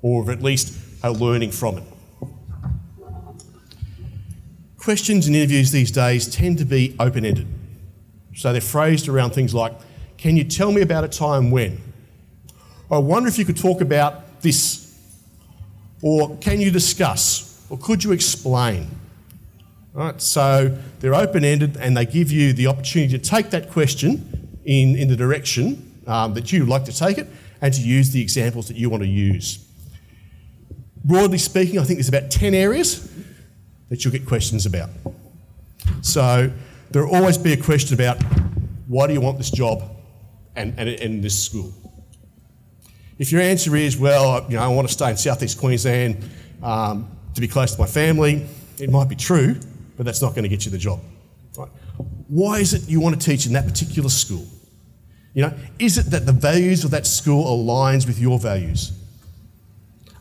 Or 0.00 0.30
at 0.30 0.42
least 0.42 0.78
are 1.02 1.10
learning 1.10 1.50
from 1.50 1.78
it. 1.78 1.84
Questions 4.78 5.26
in 5.26 5.34
interviews 5.34 5.72
these 5.72 5.90
days 5.90 6.28
tend 6.28 6.58
to 6.58 6.64
be 6.64 6.94
open 7.00 7.24
ended. 7.24 7.48
So 8.36 8.52
they're 8.52 8.60
phrased 8.60 9.08
around 9.08 9.32
things 9.32 9.52
like 9.52 9.72
Can 10.18 10.36
you 10.36 10.44
tell 10.44 10.70
me 10.70 10.82
about 10.82 11.02
a 11.02 11.08
time 11.08 11.50
when? 11.50 11.80
I 12.92 12.98
wonder 12.98 13.28
if 13.28 13.38
you 13.38 13.44
could 13.44 13.56
talk 13.56 13.80
about 13.80 14.40
this. 14.40 14.96
Or 16.00 16.36
can 16.36 16.60
you 16.60 16.70
discuss? 16.70 17.66
Or 17.68 17.76
could 17.76 18.04
you 18.04 18.12
explain? 18.12 18.88
Right, 19.96 20.20
so 20.20 20.76
they're 21.00 21.14
open 21.14 21.42
ended 21.42 21.78
and 21.78 21.96
they 21.96 22.04
give 22.04 22.30
you 22.30 22.52
the 22.52 22.66
opportunity 22.66 23.16
to 23.16 23.18
take 23.18 23.48
that 23.48 23.70
question 23.70 24.58
in, 24.62 24.94
in 24.94 25.08
the 25.08 25.16
direction 25.16 26.02
um, 26.06 26.34
that 26.34 26.52
you'd 26.52 26.68
like 26.68 26.84
to 26.84 26.92
take 26.92 27.16
it 27.16 27.26
and 27.62 27.72
to 27.72 27.80
use 27.80 28.10
the 28.10 28.20
examples 28.20 28.68
that 28.68 28.76
you 28.76 28.90
want 28.90 29.04
to 29.04 29.08
use. 29.08 29.66
Broadly 31.02 31.38
speaking, 31.38 31.78
I 31.78 31.84
think 31.84 31.96
there's 31.96 32.10
about 32.10 32.30
10 32.30 32.52
areas 32.52 33.10
that 33.88 34.04
you'll 34.04 34.12
get 34.12 34.26
questions 34.26 34.66
about. 34.66 34.90
So 36.02 36.52
there'll 36.90 37.14
always 37.14 37.38
be 37.38 37.54
a 37.54 37.56
question 37.56 37.94
about 37.94 38.22
why 38.88 39.06
do 39.06 39.14
you 39.14 39.22
want 39.22 39.38
this 39.38 39.50
job 39.50 39.82
and, 40.56 40.74
and, 40.78 40.90
and 40.90 41.24
this 41.24 41.42
school? 41.42 41.72
If 43.18 43.32
your 43.32 43.40
answer 43.40 43.74
is, 43.74 43.96
well, 43.96 44.44
you 44.50 44.56
know, 44.56 44.62
I 44.62 44.68
want 44.68 44.88
to 44.88 44.92
stay 44.92 45.08
in 45.08 45.16
southeast 45.16 45.58
Queensland 45.58 46.22
um, 46.62 47.08
to 47.32 47.40
be 47.40 47.48
close 47.48 47.74
to 47.74 47.80
my 47.80 47.86
family, 47.86 48.46
it 48.78 48.90
might 48.90 49.08
be 49.08 49.16
true, 49.16 49.56
but 49.96 50.04
that's 50.06 50.22
not 50.22 50.34
going 50.34 50.42
to 50.42 50.48
get 50.48 50.64
you 50.64 50.70
the 50.70 50.78
job. 50.78 51.00
Right? 51.56 51.68
Why 52.28 52.58
is 52.58 52.74
it 52.74 52.88
you 52.88 53.00
want 53.00 53.20
to 53.20 53.24
teach 53.24 53.46
in 53.46 53.52
that 53.54 53.64
particular 53.64 54.08
school? 54.08 54.46
You 55.34 55.42
know, 55.42 55.54
is 55.78 55.98
it 55.98 56.10
that 56.10 56.26
the 56.26 56.32
values 56.32 56.84
of 56.84 56.90
that 56.92 57.06
school 57.06 57.44
aligns 57.44 58.06
with 58.06 58.18
your 58.18 58.38
values? 58.38 58.92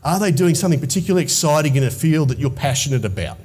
Are 0.04 0.20
they 0.20 0.30
doing 0.30 0.54
something 0.54 0.78
particularly 0.78 1.22
exciting 1.22 1.74
in 1.74 1.84
a 1.84 1.90
field 1.90 2.28
that 2.28 2.38
you're 2.38 2.50
passionate 2.50 3.04
about? 3.04 3.38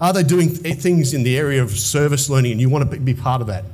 Are 0.00 0.12
they 0.12 0.24
doing 0.24 0.52
th- 0.54 0.78
things 0.78 1.14
in 1.14 1.22
the 1.22 1.38
area 1.38 1.62
of 1.62 1.70
service 1.70 2.28
learning 2.28 2.52
and 2.52 2.60
you 2.60 2.68
want 2.68 2.90
to 2.90 2.98
be 2.98 3.14
part 3.14 3.40
of 3.40 3.46
that? 3.46 3.64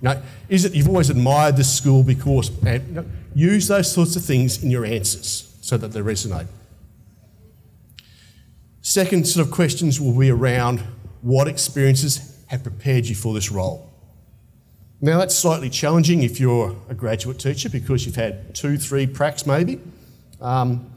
You 0.00 0.10
know, 0.10 0.22
is 0.48 0.64
it 0.64 0.74
you've 0.74 0.88
always 0.88 1.10
admired 1.10 1.56
this 1.56 1.74
school 1.74 2.02
because 2.02 2.50
you 2.62 2.78
know, 2.92 3.04
use 3.34 3.66
those 3.66 3.90
sorts 3.90 4.14
of 4.14 4.24
things 4.24 4.62
in 4.62 4.70
your 4.70 4.84
answers 4.84 5.56
so 5.60 5.76
that 5.76 5.88
they 5.88 6.00
resonate. 6.00 6.46
Second 8.82 9.26
sort 9.26 9.44
of 9.44 9.52
questions 9.52 10.00
will 10.00 10.16
be 10.16 10.30
around 10.30 10.84
what 11.26 11.48
experiences 11.48 12.40
have 12.46 12.62
prepared 12.62 13.04
you 13.06 13.16
for 13.16 13.34
this 13.34 13.50
role? 13.50 13.90
Now, 15.00 15.18
that's 15.18 15.34
slightly 15.34 15.68
challenging 15.68 16.22
if 16.22 16.38
you're 16.38 16.76
a 16.88 16.94
graduate 16.94 17.40
teacher 17.40 17.68
because 17.68 18.06
you've 18.06 18.14
had 18.14 18.54
two, 18.54 18.78
three 18.78 19.08
pracs 19.08 19.44
maybe. 19.44 19.80
Um, 20.40 20.88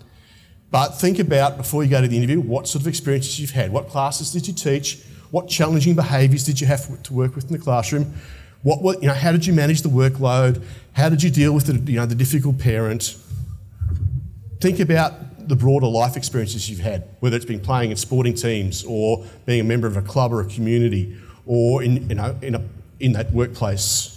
but 0.70 0.90
think 0.90 1.18
about 1.18 1.58
before 1.58 1.84
you 1.84 1.90
go 1.90 2.00
to 2.00 2.08
the 2.08 2.16
interview 2.16 2.40
what 2.42 2.68
sort 2.68 2.84
of 2.84 2.88
experiences 2.88 3.40
you've 3.40 3.50
had. 3.50 3.72
What 3.72 3.90
classes 3.90 4.32
did 4.32 4.48
you 4.48 4.54
teach? 4.54 5.04
What 5.32 5.48
challenging 5.48 5.96
behaviours 5.96 6.44
did 6.44 6.62
you 6.62 6.68
have 6.68 7.02
to 7.02 7.14
work 7.14 7.34
with 7.34 7.46
in 7.46 7.54
the 7.54 7.64
classroom? 7.64 8.14
What, 8.62 8.84
what, 8.84 9.02
you 9.02 9.08
know, 9.08 9.16
how 9.16 9.32
did 9.32 9.48
you 9.48 9.54
manage 9.54 9.82
the 9.82 9.90
workload? 9.90 10.64
How 10.94 11.10
did 11.10 11.24
you 11.24 11.32
deal 11.32 11.54
with 11.54 11.66
the, 11.66 11.92
you 11.92 11.98
know, 11.98 12.06
the 12.06 12.14
difficult 12.14 12.60
parent? 12.60 13.18
Think 14.62 14.80
about 14.80 15.14
the 15.50 15.56
broader 15.56 15.88
life 15.88 16.16
experiences 16.16 16.70
you've 16.70 16.80
had, 16.80 17.10
whether 17.22 17.36
it's 17.36 17.44
been 17.44 17.60
playing 17.60 17.90
in 17.90 17.98
sporting 17.98 18.36
teams 18.36 18.84
or 18.88 19.26
being 19.48 19.60
a 19.60 19.64
member 19.64 19.88
of 19.88 19.98
a 19.98 20.02
club 20.02 20.32
or 20.32 20.42
a 20.42 20.46
community 20.46 21.18
or 21.48 21.82
in, 21.82 22.08
you 22.08 22.14
know, 22.14 22.38
in, 22.44 22.54
a, 22.54 22.64
in 23.00 23.14
that 23.14 23.32
workplace. 23.32 24.16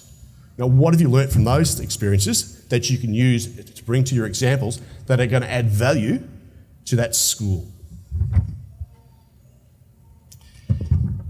Now, 0.58 0.66
what 0.66 0.92
have 0.92 1.00
you 1.00 1.08
learnt 1.08 1.32
from 1.32 1.44
those 1.44 1.80
experiences 1.80 2.66
that 2.66 2.90
you 2.90 2.98
can 2.98 3.14
use 3.14 3.46
to 3.64 3.84
bring 3.84 4.04
to 4.04 4.14
your 4.14 4.26
examples 4.26 4.78
that 5.06 5.20
are 5.20 5.26
going 5.26 5.40
to 5.40 5.50
add 5.50 5.70
value 5.70 6.22
to 6.84 6.96
that 6.96 7.16
school? 7.16 7.66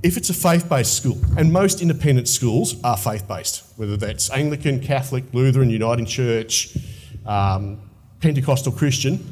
If 0.02 0.16
it's 0.16 0.30
a 0.30 0.34
faith 0.34 0.68
based 0.68 0.96
school, 0.96 1.20
and 1.38 1.52
most 1.52 1.80
independent 1.80 2.26
schools 2.26 2.74
are 2.82 2.96
faith 2.96 3.28
based, 3.28 3.62
whether 3.76 3.96
that's 3.96 4.32
Anglican, 4.32 4.80
Catholic, 4.80 5.22
Lutheran, 5.32 5.70
Uniting 5.70 6.06
Church, 6.06 6.76
um, 7.24 7.80
Pentecostal 8.20 8.72
Christian, 8.72 9.31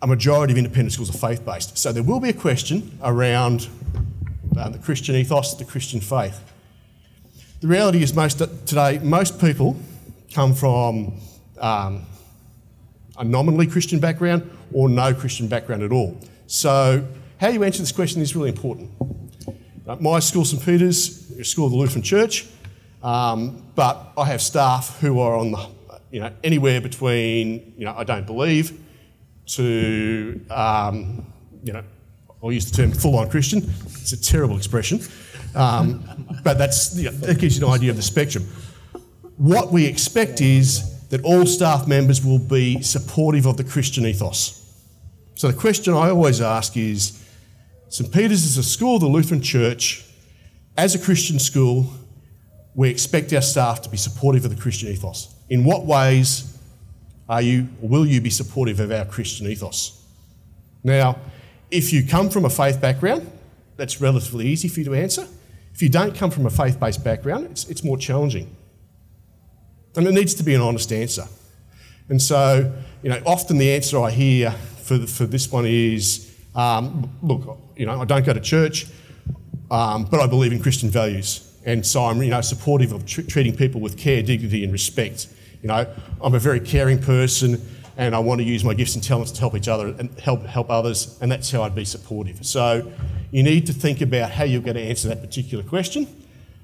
a 0.00 0.06
majority 0.06 0.52
of 0.52 0.58
independent 0.58 0.92
schools 0.92 1.10
are 1.10 1.18
faith 1.18 1.44
based. 1.44 1.76
So 1.76 1.92
there 1.92 2.02
will 2.02 2.20
be 2.20 2.28
a 2.28 2.34
question 2.34 2.98
around 3.02 3.68
uh, 4.56 4.68
the 4.68 4.78
Christian 4.78 5.16
ethos, 5.16 5.54
the 5.54 5.64
Christian 5.64 6.00
faith. 6.00 6.40
The 7.60 7.66
reality 7.66 8.02
is, 8.02 8.14
most 8.14 8.38
today, 8.38 9.00
most 9.02 9.40
people 9.40 9.76
come 10.32 10.54
from 10.54 11.20
um, 11.60 12.06
a 13.18 13.24
nominally 13.24 13.66
Christian 13.66 13.98
background 13.98 14.48
or 14.72 14.88
no 14.88 15.12
Christian 15.12 15.48
background 15.48 15.82
at 15.82 15.90
all. 15.90 16.16
So, 16.46 17.06
how 17.40 17.48
you 17.48 17.64
answer 17.64 17.80
this 17.80 17.92
question 17.92 18.22
is 18.22 18.36
really 18.36 18.50
important. 18.50 18.90
Uh, 19.86 19.96
my 19.96 20.20
school, 20.20 20.44
St 20.44 20.62
Peter's, 20.64 21.30
is 21.30 21.38
a 21.38 21.44
school 21.44 21.66
of 21.66 21.72
the 21.72 21.78
Lutheran 21.78 22.02
Church, 22.02 22.46
um, 23.02 23.62
but 23.74 24.12
I 24.16 24.26
have 24.26 24.42
staff 24.42 25.00
who 25.00 25.18
are 25.20 25.36
on 25.36 25.52
the, 25.52 25.68
you 26.10 26.20
know, 26.20 26.32
anywhere 26.44 26.80
between, 26.80 27.74
you 27.76 27.84
know, 27.84 27.94
I 27.96 28.04
don't 28.04 28.26
believe, 28.26 28.78
to, 29.48 30.40
um, 30.50 31.26
you 31.64 31.72
know, 31.72 31.82
I'll 32.42 32.52
use 32.52 32.70
the 32.70 32.76
term 32.76 32.92
full-on 32.92 33.30
Christian. 33.30 33.58
It's 33.86 34.12
a 34.12 34.20
terrible 34.20 34.56
expression, 34.56 35.00
um, 35.54 36.04
but 36.44 36.58
that's 36.58 36.96
you 36.96 37.04
know, 37.04 37.10
that 37.10 37.38
gives 37.38 37.58
you 37.58 37.66
an 37.66 37.72
idea 37.72 37.90
of 37.90 37.96
the 37.96 38.02
spectrum. 38.02 38.44
What 39.36 39.72
we 39.72 39.86
expect 39.86 40.40
is 40.40 41.08
that 41.08 41.22
all 41.22 41.46
staff 41.46 41.86
members 41.86 42.24
will 42.24 42.38
be 42.38 42.82
supportive 42.82 43.46
of 43.46 43.56
the 43.56 43.64
Christian 43.64 44.04
ethos. 44.06 44.54
So 45.34 45.48
the 45.48 45.56
question 45.56 45.94
I 45.94 46.10
always 46.10 46.40
ask 46.40 46.76
is, 46.76 47.24
St 47.88 48.12
Peter's 48.12 48.44
is 48.44 48.58
a 48.58 48.62
school 48.62 48.96
of 48.96 49.00
the 49.00 49.08
Lutheran 49.08 49.40
Church. 49.40 50.04
As 50.76 50.94
a 50.94 50.98
Christian 50.98 51.38
school, 51.38 51.90
we 52.74 52.88
expect 52.90 53.32
our 53.32 53.42
staff 53.42 53.80
to 53.82 53.88
be 53.88 53.96
supportive 53.96 54.44
of 54.44 54.54
the 54.54 54.60
Christian 54.60 54.90
ethos. 54.90 55.34
In 55.48 55.64
what 55.64 55.86
ways 55.86 56.57
are 57.28 57.42
you, 57.42 57.68
will 57.80 58.06
you 58.06 58.20
be 58.20 58.30
supportive 58.30 58.80
of 58.80 58.90
our 58.90 59.04
Christian 59.04 59.46
ethos? 59.46 60.04
Now, 60.82 61.18
if 61.70 61.92
you 61.92 62.06
come 62.06 62.30
from 62.30 62.44
a 62.44 62.50
faith 62.50 62.80
background, 62.80 63.30
that's 63.76 64.00
relatively 64.00 64.46
easy 64.46 64.68
for 64.68 64.80
you 64.80 64.86
to 64.86 64.94
answer. 64.94 65.26
If 65.74 65.82
you 65.82 65.88
don't 65.88 66.14
come 66.14 66.30
from 66.30 66.46
a 66.46 66.50
faith 66.50 66.80
based 66.80 67.04
background, 67.04 67.46
it's, 67.50 67.68
it's 67.68 67.84
more 67.84 67.96
challenging. 67.96 68.54
And 69.96 70.06
it 70.06 70.12
needs 70.12 70.34
to 70.34 70.42
be 70.42 70.54
an 70.54 70.60
honest 70.60 70.92
answer. 70.92 71.26
And 72.08 72.20
so, 72.20 72.72
you 73.02 73.10
know, 73.10 73.20
often 73.26 73.58
the 73.58 73.70
answer 73.72 74.00
I 74.00 74.10
hear 74.10 74.50
for, 74.50 74.98
for 75.06 75.26
this 75.26 75.52
one 75.52 75.66
is 75.66 76.34
um, 76.54 77.10
look, 77.22 77.58
you 77.76 77.86
know, 77.86 78.00
I 78.00 78.04
don't 78.04 78.24
go 78.24 78.32
to 78.32 78.40
church, 78.40 78.86
um, 79.70 80.04
but 80.04 80.20
I 80.20 80.26
believe 80.26 80.52
in 80.52 80.60
Christian 80.60 80.90
values. 80.90 81.44
And 81.64 81.86
so 81.86 82.06
I'm, 82.06 82.22
you 82.22 82.30
know, 82.30 82.40
supportive 82.40 82.92
of 82.92 83.06
tr- 83.06 83.22
treating 83.22 83.54
people 83.54 83.80
with 83.80 83.96
care, 83.96 84.22
dignity, 84.22 84.64
and 84.64 84.72
respect. 84.72 85.28
You 85.62 85.68
know, 85.68 85.86
I'm 86.20 86.34
a 86.34 86.38
very 86.38 86.60
caring 86.60 87.00
person, 87.00 87.60
and 87.96 88.14
I 88.14 88.18
want 88.20 88.40
to 88.40 88.44
use 88.44 88.64
my 88.64 88.74
gifts 88.74 88.94
and 88.94 89.02
talents 89.02 89.32
to 89.32 89.40
help 89.40 89.54
each 89.56 89.68
other 89.68 89.88
and 89.98 90.10
help 90.20 90.44
help 90.44 90.70
others, 90.70 91.18
and 91.20 91.30
that's 91.30 91.50
how 91.50 91.62
I'd 91.62 91.74
be 91.74 91.84
supportive. 91.84 92.44
So, 92.46 92.92
you 93.30 93.42
need 93.42 93.66
to 93.66 93.72
think 93.72 94.00
about 94.00 94.30
how 94.30 94.44
you're 94.44 94.62
going 94.62 94.76
to 94.76 94.82
answer 94.82 95.08
that 95.08 95.20
particular 95.20 95.64
question. 95.64 96.06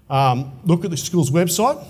Um, 0.08 0.60
look 0.64 0.84
at 0.84 0.90
the 0.90 0.96
school's 0.96 1.30
website 1.30 1.84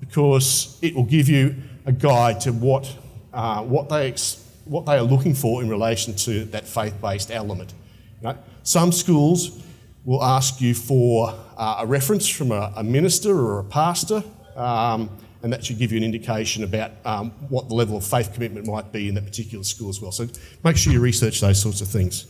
because 0.00 0.78
it 0.82 0.94
will 0.94 1.04
give 1.04 1.28
you 1.28 1.54
a 1.86 1.92
guide 1.92 2.40
to 2.42 2.52
what 2.52 2.96
uh, 3.32 3.62
what 3.62 3.88
they 3.88 4.08
ex- 4.08 4.44
what 4.64 4.86
they 4.86 4.96
are 4.96 5.02
looking 5.02 5.34
for 5.34 5.62
in 5.62 5.68
relation 5.68 6.14
to 6.14 6.44
that 6.46 6.66
faith-based 6.66 7.30
element. 7.30 7.72
You 8.20 8.28
know, 8.28 8.38
some 8.62 8.92
schools 8.92 9.62
will 10.04 10.22
ask 10.22 10.60
you 10.60 10.74
for 10.74 11.34
uh, 11.56 11.76
a 11.80 11.86
reference 11.86 12.28
from 12.28 12.52
a, 12.52 12.72
a, 12.76 12.84
minister 12.84 13.38
or 13.38 13.60
a 13.60 13.64
pastor, 13.64 14.22
um, 14.56 15.10
and 15.42 15.52
that 15.52 15.64
should 15.64 15.78
give 15.78 15.92
you 15.92 15.98
an 15.98 16.04
indication 16.04 16.64
about 16.64 16.92
um, 17.04 17.30
what 17.48 17.68
the 17.68 17.74
level 17.74 17.96
of 17.96 18.04
faith 18.04 18.32
commitment 18.34 18.66
might 18.66 18.92
be 18.92 19.08
in 19.08 19.14
that 19.14 19.24
particular 19.24 19.64
school 19.64 19.88
as 19.88 20.00
well. 20.00 20.10
So 20.10 20.26
make 20.64 20.76
sure 20.76 20.92
you 20.92 21.00
research 21.00 21.40
those 21.40 21.60
sorts 21.60 21.80
of 21.80 21.88
things. 21.88 22.26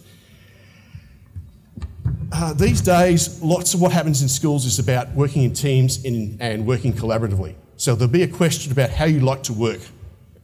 Uh, 2.30 2.52
these 2.52 2.82
days, 2.82 3.40
lots 3.40 3.72
of 3.72 3.80
what 3.80 3.90
happens 3.90 4.20
in 4.20 4.28
schools 4.28 4.66
is 4.66 4.78
about 4.78 5.10
working 5.14 5.42
in 5.42 5.52
teams 5.54 6.04
in, 6.04 6.36
and 6.40 6.66
working 6.66 6.92
collaboratively. 6.92 7.54
So 7.76 7.94
there'll 7.94 8.12
be 8.12 8.22
a 8.22 8.28
question 8.28 8.70
about 8.72 8.90
how 8.90 9.06
you 9.06 9.20
like 9.20 9.42
to 9.44 9.52
work, 9.54 9.80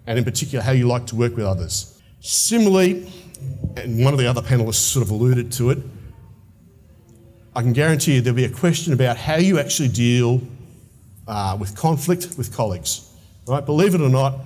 and 0.07 0.19
in 0.19 0.25
particular, 0.25 0.65
how 0.65 0.73
you 0.73 0.87
like 0.87 1.07
to 1.09 1.17
work 1.17 1.37
with 1.37 1.45
others. 1.45 2.01
Similarly, 2.21 3.13
and 3.77 4.03
one 4.03 4.15
of 4.15 4.19
the 4.19 4.27
other 4.27 4.41
panelists 4.41 4.77
sort 4.77 5.05
of 5.05 5.11
alluded 5.11 5.53
to 5.53 5.71
it, 5.71 5.79
I 7.55 7.61
can 7.61 7.75
guarantee 7.75 8.15
you 8.15 8.21
there'll 8.23 8.37
be 8.37 8.47
a 8.47 8.51
question 8.51 8.93
about 8.93 9.17
how 9.17 9.37
you 9.37 9.59
actually 9.59 9.89
deal 9.89 10.41
uh, 11.27 11.57
with 11.59 11.77
conflict 11.77 12.37
with 12.37 12.55
colleagues. 12.55 13.11
Right? 13.47 13.65
Believe 13.65 13.95
it 13.95 14.01
or 14.01 14.09
not, 14.09 14.41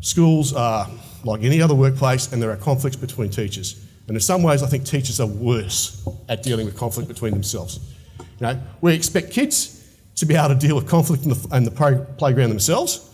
schools 0.00 0.52
are 0.52 0.88
like 1.24 1.42
any 1.42 1.60
other 1.60 1.74
workplace, 1.74 2.32
and 2.32 2.42
there 2.42 2.50
are 2.50 2.56
conflicts 2.56 2.96
between 2.96 3.30
teachers. 3.30 3.86
And 4.06 4.16
in 4.16 4.20
some 4.20 4.42
ways, 4.42 4.62
I 4.62 4.66
think 4.66 4.84
teachers 4.84 5.20
are 5.20 5.26
worse 5.26 6.06
at 6.28 6.42
dealing 6.42 6.66
with 6.66 6.76
conflict 6.76 7.08
between 7.08 7.32
themselves. 7.32 7.78
You 8.18 8.46
know, 8.46 8.60
we 8.80 8.94
expect 8.94 9.30
kids 9.30 9.76
to 10.16 10.26
be 10.26 10.34
able 10.34 10.48
to 10.48 10.54
deal 10.54 10.76
with 10.76 10.88
conflict 10.88 11.24
in 11.24 11.30
the, 11.30 11.48
in 11.56 11.64
the 11.64 11.70
playground 12.18 12.50
themselves, 12.50 13.08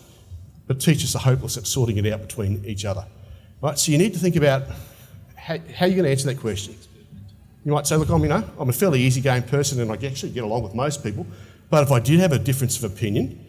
but 0.67 0.81
teachers 0.81 1.15
are 1.15 1.21
hopeless 1.21 1.57
at 1.57 1.67
sorting 1.67 1.97
it 1.99 2.13
out 2.13 2.21
between 2.21 2.65
each 2.65 2.85
other. 2.85 3.05
Right? 3.61 3.79
So 3.79 3.93
you 3.93 3.99
need 3.99 4.13
to 4.15 4.19
think 4.19 4.37
about 4.37 4.63
how, 5.35 5.59
how 5.75 5.87
you're 5.87 5.97
going 5.97 6.05
to 6.05 6.11
answer 6.11 6.27
that 6.27 6.41
question. 6.41 6.75
You 7.65 7.73
might 7.73 7.87
say, 7.87 7.97
look, 7.97 8.09
I'm, 8.09 8.23
you 8.23 8.29
know, 8.29 8.45
I'm 8.59 8.69
a 8.69 8.73
fairly 8.73 9.01
easygoing 9.03 9.43
person 9.43 9.81
and 9.81 9.91
I 9.91 9.95
actually 10.07 10.33
get 10.33 10.45
along 10.45 10.63
with 10.63 10.75
most 10.75 11.03
people, 11.03 11.27
but 11.71 11.83
if 11.83 11.91
I 11.91 12.01
did 12.01 12.21
have 12.21 12.33
a 12.33 12.39
difference 12.39 12.83
of 12.83 12.91
opinion, 12.93 13.45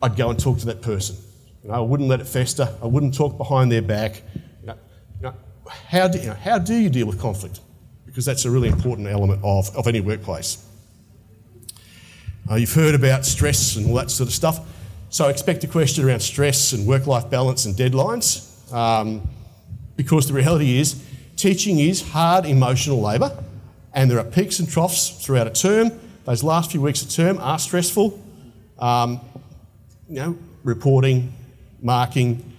I'd 0.00 0.14
go 0.14 0.30
and 0.30 0.38
talk 0.38 0.58
to 0.58 0.66
that 0.66 0.80
person. 0.80 1.16
You 1.64 1.70
know, 1.70 1.74
I 1.74 1.80
wouldn't 1.80 2.08
let 2.08 2.20
it 2.20 2.28
fester. 2.28 2.68
I 2.80 2.86
wouldn't 2.86 3.14
talk 3.14 3.36
behind 3.36 3.72
their 3.72 3.82
back. 3.82 4.22
You 4.60 4.68
know, 4.68 4.76
you 5.20 5.22
know, 5.22 5.34
how, 5.88 6.06
do, 6.06 6.20
how 6.30 6.58
do 6.58 6.74
you 6.74 6.88
deal 6.88 7.06
with 7.06 7.20
conflict? 7.20 7.58
Because 8.06 8.24
that's 8.24 8.44
a 8.44 8.50
really 8.50 8.68
important 8.68 9.08
element 9.08 9.40
of, 9.42 9.74
of 9.76 9.88
any 9.88 10.00
workplace. 10.00 10.64
Uh, 12.48 12.54
you've 12.54 12.72
heard 12.72 12.94
about 12.94 13.26
stress 13.26 13.74
and 13.74 13.90
all 13.90 13.96
that 13.96 14.10
sort 14.10 14.28
of 14.28 14.34
stuff. 14.34 14.60
So 15.10 15.26
I 15.26 15.30
expect 15.30 15.64
a 15.64 15.66
question 15.66 16.04
around 16.04 16.20
stress 16.20 16.72
and 16.72 16.86
work-life 16.86 17.28
balance 17.28 17.66
and 17.66 17.74
deadlines, 17.74 18.72
um, 18.72 19.28
because 19.96 20.28
the 20.28 20.34
reality 20.34 20.78
is 20.78 21.04
teaching 21.34 21.80
is 21.80 22.08
hard 22.10 22.46
emotional 22.46 23.00
labour, 23.00 23.36
and 23.94 24.08
there 24.08 24.18
are 24.20 24.24
peaks 24.24 24.60
and 24.60 24.68
troughs 24.68 25.10
throughout 25.24 25.48
a 25.48 25.50
term. 25.50 25.90
Those 26.28 26.42
last 26.42 26.72
few 26.72 26.82
weeks 26.82 27.00
of 27.00 27.08
term 27.08 27.38
are 27.38 27.58
stressful. 27.58 28.22
Um, 28.78 29.18
you 30.10 30.16
know, 30.16 30.38
reporting, 30.62 31.32
marking. 31.80 32.52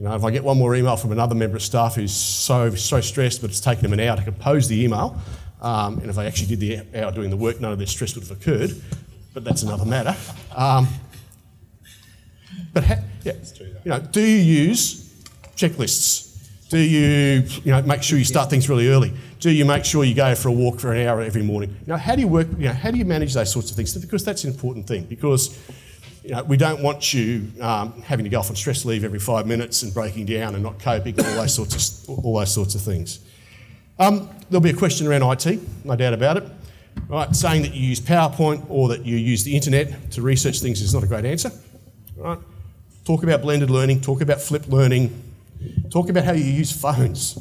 You 0.00 0.06
know, 0.08 0.16
if 0.16 0.24
I 0.24 0.32
get 0.32 0.42
one 0.42 0.58
more 0.58 0.74
email 0.74 0.96
from 0.96 1.12
another 1.12 1.36
member 1.36 1.54
of 1.54 1.62
staff 1.62 1.94
who's 1.94 2.12
so 2.12 2.74
so 2.74 3.00
stressed, 3.00 3.40
but 3.40 3.50
it's 3.50 3.60
taken 3.60 3.84
them 3.84 3.92
an 3.92 4.00
hour 4.00 4.16
to 4.16 4.24
compose 4.24 4.66
the 4.66 4.82
email, 4.82 5.22
um, 5.60 5.98
and 5.98 6.10
if 6.10 6.16
they 6.16 6.26
actually 6.26 6.56
did 6.56 6.58
the 6.58 7.00
hour 7.00 7.12
doing 7.12 7.30
the 7.30 7.36
work, 7.36 7.60
none 7.60 7.70
of 7.70 7.78
their 7.78 7.86
stress 7.86 8.16
would 8.16 8.26
have 8.26 8.36
occurred. 8.36 8.74
But 9.32 9.44
that's 9.44 9.62
another 9.62 9.84
matter. 9.84 10.16
Um, 10.56 10.88
but 12.74 12.82
ha- 12.82 13.04
yeah, 13.22 13.34
you 13.84 13.90
know, 13.90 14.00
do 14.00 14.20
you 14.20 14.38
use 14.38 15.14
checklists? 15.54 16.28
Do 16.70 16.78
you, 16.78 17.44
you 17.62 17.70
know, 17.70 17.82
make 17.82 18.02
sure 18.02 18.18
you 18.18 18.24
start 18.24 18.50
things 18.50 18.68
really 18.68 18.88
early? 18.88 19.12
Do 19.42 19.50
you 19.50 19.64
make 19.64 19.84
sure 19.84 20.04
you 20.04 20.14
go 20.14 20.36
for 20.36 20.50
a 20.50 20.52
walk 20.52 20.78
for 20.78 20.92
an 20.92 21.04
hour 21.04 21.20
every 21.20 21.42
morning? 21.42 21.76
Know, 21.84 21.96
how 21.96 22.14
do 22.14 22.20
you 22.20 22.28
work? 22.28 22.46
You 22.58 22.68
know, 22.68 22.74
how 22.74 22.92
do 22.92 22.98
you 22.98 23.04
manage 23.04 23.34
those 23.34 23.50
sorts 23.50 23.70
of 23.72 23.76
things? 23.76 23.92
Because 23.96 24.24
that's 24.24 24.44
an 24.44 24.52
important 24.52 24.86
thing. 24.86 25.02
Because 25.02 25.58
you 26.22 26.30
know, 26.30 26.44
we 26.44 26.56
don't 26.56 26.80
want 26.80 27.12
you 27.12 27.50
um, 27.60 28.02
having 28.02 28.22
to 28.22 28.30
go 28.30 28.38
off 28.38 28.50
on 28.50 28.54
stress 28.54 28.84
leave 28.84 29.02
every 29.02 29.18
five 29.18 29.48
minutes 29.48 29.82
and 29.82 29.92
breaking 29.92 30.26
down 30.26 30.54
and 30.54 30.62
not 30.62 30.78
coping 30.78 31.18
and 31.18 31.26
all 31.26 31.34
those 31.34 31.52
sorts 31.52 32.06
of 32.06 32.24
all 32.24 32.38
those 32.38 32.54
sorts 32.54 32.76
of 32.76 32.82
things. 32.82 33.18
Um, 33.98 34.30
there'll 34.48 34.62
be 34.62 34.70
a 34.70 34.76
question 34.76 35.08
around 35.08 35.24
IT, 35.24 35.84
no 35.84 35.96
doubt 35.96 36.14
about 36.14 36.36
it. 36.36 36.44
Right, 37.08 37.34
saying 37.34 37.62
that 37.62 37.74
you 37.74 37.84
use 37.84 37.98
PowerPoint 37.98 38.64
or 38.68 38.86
that 38.90 39.04
you 39.04 39.16
use 39.16 39.42
the 39.42 39.56
internet 39.56 40.12
to 40.12 40.22
research 40.22 40.60
things 40.60 40.80
is 40.80 40.94
not 40.94 41.02
a 41.02 41.08
great 41.08 41.24
answer. 41.24 41.50
Right? 42.16 42.38
Talk 43.04 43.24
about 43.24 43.42
blended 43.42 43.70
learning, 43.70 44.02
talk 44.02 44.20
about 44.20 44.40
flipped 44.40 44.68
learning, 44.68 45.20
talk 45.90 46.10
about 46.10 46.26
how 46.26 46.32
you 46.32 46.44
use 46.44 46.70
phones 46.70 47.40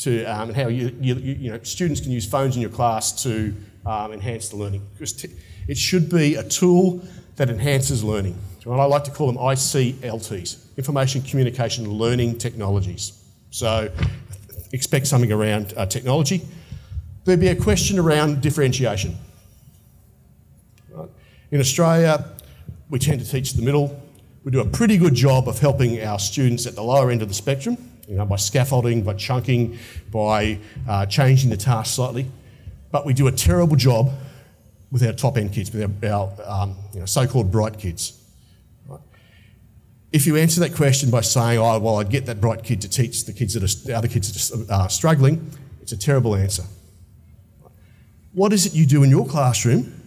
to, 0.00 0.24
um, 0.24 0.48
and 0.48 0.56
how 0.56 0.68
you, 0.68 0.96
you, 1.00 1.14
you, 1.14 1.50
know, 1.50 1.60
students 1.62 2.00
can 2.00 2.10
use 2.10 2.26
phones 2.26 2.56
in 2.56 2.62
your 2.62 2.70
class 2.70 3.22
to 3.22 3.54
um, 3.86 4.12
enhance 4.12 4.48
the 4.48 4.56
learning. 4.56 4.86
Because 4.94 5.26
it 5.68 5.76
should 5.76 6.08
be 6.08 6.36
a 6.36 6.42
tool 6.42 7.02
that 7.36 7.50
enhances 7.50 8.02
learning. 8.04 8.36
I 8.66 8.84
like 8.84 9.04
to 9.04 9.10
call 9.10 9.26
them 9.26 9.36
ICLTs, 9.36 10.76
Information 10.76 11.22
Communication 11.22 11.90
Learning 11.90 12.36
Technologies. 12.36 13.24
So 13.50 13.90
expect 14.72 15.06
something 15.06 15.32
around 15.32 15.74
uh, 15.76 15.86
technology. 15.86 16.42
There'd 17.24 17.40
be 17.40 17.48
a 17.48 17.56
question 17.56 17.98
around 17.98 18.42
differentiation. 18.42 19.16
In 21.50 21.58
Australia, 21.58 22.24
we 22.90 22.98
tend 22.98 23.20
to 23.20 23.28
teach 23.28 23.54
the 23.54 23.62
middle 23.62 24.00
we 24.42 24.50
do 24.50 24.60
a 24.60 24.66
pretty 24.66 24.96
good 24.96 25.14
job 25.14 25.48
of 25.48 25.58
helping 25.58 26.02
our 26.02 26.18
students 26.18 26.66
at 26.66 26.74
the 26.74 26.82
lower 26.82 27.10
end 27.10 27.20
of 27.20 27.28
the 27.28 27.34
spectrum, 27.34 27.76
you 28.10 28.16
know, 28.16 28.26
by 28.26 28.36
scaffolding, 28.36 29.02
by 29.02 29.14
chunking, 29.14 29.78
by 30.10 30.58
uh, 30.88 31.06
changing 31.06 31.48
the 31.48 31.56
task 31.56 31.94
slightly. 31.94 32.26
But 32.90 33.06
we 33.06 33.14
do 33.14 33.28
a 33.28 33.32
terrible 33.32 33.76
job 33.76 34.10
with 34.90 35.06
our 35.06 35.12
top 35.12 35.38
end 35.38 35.52
kids, 35.52 35.72
with 35.72 36.04
our, 36.04 36.12
our 36.12 36.32
um, 36.44 36.76
you 36.92 36.98
know, 36.98 37.06
so-called 37.06 37.52
bright 37.52 37.78
kids. 37.78 38.16
If 40.12 40.26
you 40.26 40.34
answer 40.36 40.58
that 40.58 40.74
question 40.74 41.08
by 41.08 41.20
saying, 41.20 41.60
"Oh, 41.60 41.78
well, 41.78 42.00
I'd 42.00 42.10
get 42.10 42.26
that 42.26 42.40
bright 42.40 42.64
kid 42.64 42.80
to 42.80 42.88
teach 42.88 43.26
the 43.26 43.32
kids 43.32 43.54
that 43.54 43.62
are, 43.62 43.86
the 43.86 43.96
other 43.96 44.08
kids 44.08 44.50
that 44.50 44.68
are 44.68 44.90
struggling," 44.90 45.52
it's 45.80 45.92
a 45.92 45.96
terrible 45.96 46.34
answer. 46.34 46.64
What 48.32 48.52
is 48.52 48.66
it 48.66 48.74
you 48.74 48.86
do 48.86 49.04
in 49.04 49.10
your 49.10 49.24
classroom 49.24 50.02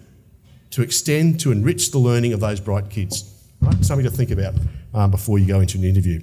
to 0.71 0.81
extend, 0.81 1.39
to 1.39 1.53
enrich 1.53 1.91
the 1.91 1.99
learning 1.99 2.33
of 2.33 2.41
those 2.41 2.59
bright 2.59 2.89
kids? 2.89 3.33
Right? 3.61 3.81
Something 3.85 4.03
to 4.03 4.11
think 4.11 4.31
about 4.31 4.55
um, 4.93 5.09
before 5.09 5.39
you 5.39 5.45
go 5.45 5.61
into 5.61 5.77
an 5.77 5.85
interview. 5.85 6.19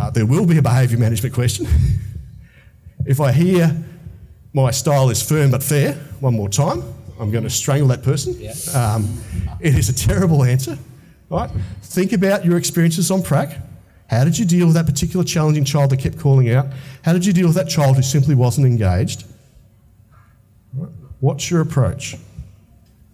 Uh, 0.00 0.08
there 0.08 0.24
will 0.24 0.46
be 0.46 0.56
a 0.56 0.62
behaviour 0.62 0.96
management 0.96 1.34
question. 1.34 1.66
if 3.06 3.20
I 3.20 3.32
hear 3.32 3.76
my 4.54 4.70
style 4.70 5.10
is 5.10 5.22
firm 5.22 5.50
but 5.50 5.62
fair 5.62 5.92
one 6.20 6.34
more 6.34 6.48
time, 6.48 6.82
I'm 7.20 7.30
going 7.30 7.44
to 7.44 7.50
strangle 7.50 7.88
that 7.88 8.02
person. 8.02 8.34
Yeah. 8.38 8.54
Um, 8.74 9.20
it 9.60 9.74
is 9.74 9.90
a 9.90 9.94
terrible 9.94 10.42
answer. 10.42 10.78
Right? 11.28 11.50
Think 11.82 12.14
about 12.14 12.46
your 12.46 12.56
experiences 12.56 13.10
on 13.10 13.22
prac. 13.22 13.58
How 14.08 14.24
did 14.24 14.38
you 14.38 14.46
deal 14.46 14.66
with 14.66 14.74
that 14.74 14.86
particular 14.86 15.22
challenging 15.22 15.64
child 15.64 15.90
that 15.90 15.98
kept 15.98 16.18
calling 16.18 16.50
out? 16.50 16.68
How 17.04 17.12
did 17.12 17.26
you 17.26 17.34
deal 17.34 17.48
with 17.48 17.56
that 17.56 17.68
child 17.68 17.96
who 17.96 18.02
simply 18.02 18.34
wasn't 18.34 18.66
engaged? 18.66 19.24
What's 21.20 21.50
your 21.50 21.60
approach? 21.60 22.16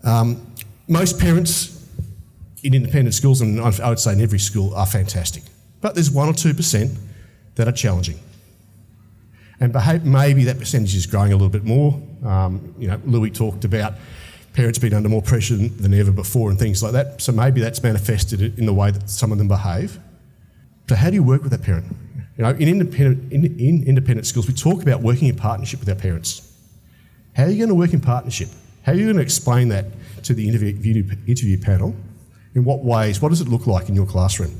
Um, 0.05 0.47
most 0.87 1.19
parents 1.19 1.85
in 2.63 2.75
independent 2.75 3.15
schools, 3.15 3.41
and 3.41 3.61
I 3.61 3.89
would 3.89 3.99
say 3.99 4.13
in 4.13 4.21
every 4.21 4.39
school, 4.39 4.73
are 4.77 4.87
fantastic. 4.87 5.43
But 5.81 5.95
there's 5.95 6.11
1 6.11 6.29
or 6.29 6.33
2% 6.33 6.97
that 7.57 7.69
are 7.69 7.73
challenging. 7.73 8.19
And 9.61 9.75
maybe 10.05 10.45
that 10.45 10.59
percentage 10.59 10.95
is 10.95 11.07
growing 11.07 11.33
a 11.33 11.37
little 11.37 11.49
bit 11.49 11.65
more. 11.65 12.01
Um, 12.25 12.75
you 12.79 12.89
know, 12.89 13.01
Louis 13.07 13.31
talked 13.31 13.65
about 13.65 13.95
parents 14.53 14.79
being 14.79 14.95
under 14.95 15.09
more 15.09 15.23
pressure 15.23 15.57
than, 15.57 15.95
ever 15.95 16.11
before 16.11 16.51
and 16.51 16.59
things 16.59 16.83
like 16.83 16.93
that. 16.93 17.21
So 17.23 17.33
maybe 17.33 17.61
that's 17.61 17.83
manifested 17.83 18.59
in 18.59 18.67
the 18.67 18.75
way 18.75 18.91
that 18.91 19.09
some 19.09 19.33
of 19.33 19.39
them 19.39 19.49
behave. 19.49 19.99
So 20.89 20.95
how 20.95 21.09
do 21.09 21.15
you 21.15 21.23
work 21.23 21.43
with 21.43 21.53
that 21.53 21.63
parent? 21.63 21.87
You 22.37 22.45
know, 22.45 22.51
in 22.51 22.69
independent, 22.69 23.33
in, 23.33 23.45
in 23.59 23.85
independent 23.85 24.27
schools, 24.27 24.47
we 24.47 24.55
talk 24.55 24.83
about 24.83 25.01
working 25.01 25.29
in 25.29 25.37
partnership 25.37 25.81
with 25.81 25.89
our 25.89 25.95
parents. 25.95 26.53
How 27.35 27.45
are 27.45 27.51
you 27.51 27.59
going 27.59 27.69
to 27.69 27.75
work 27.75 27.93
in 27.93 28.01
partnership? 28.01 28.49
How 28.83 28.93
are 28.93 28.95
you 28.95 29.05
going 29.05 29.17
to 29.17 29.23
explain 29.23 29.69
that 29.71 29.87
to 30.25 30.35
the 30.35 30.47
interview, 30.47 30.69
interview 31.27 31.59
panel? 31.59 31.95
In 32.55 32.65
what 32.65 32.85
ways? 32.85 33.21
What 33.21 33.31
does 33.31 33.41
it 33.41 33.49
look 33.49 33.67
like 33.67 33.89
in 33.89 33.95
your 33.95 34.07
classroom? 34.07 34.55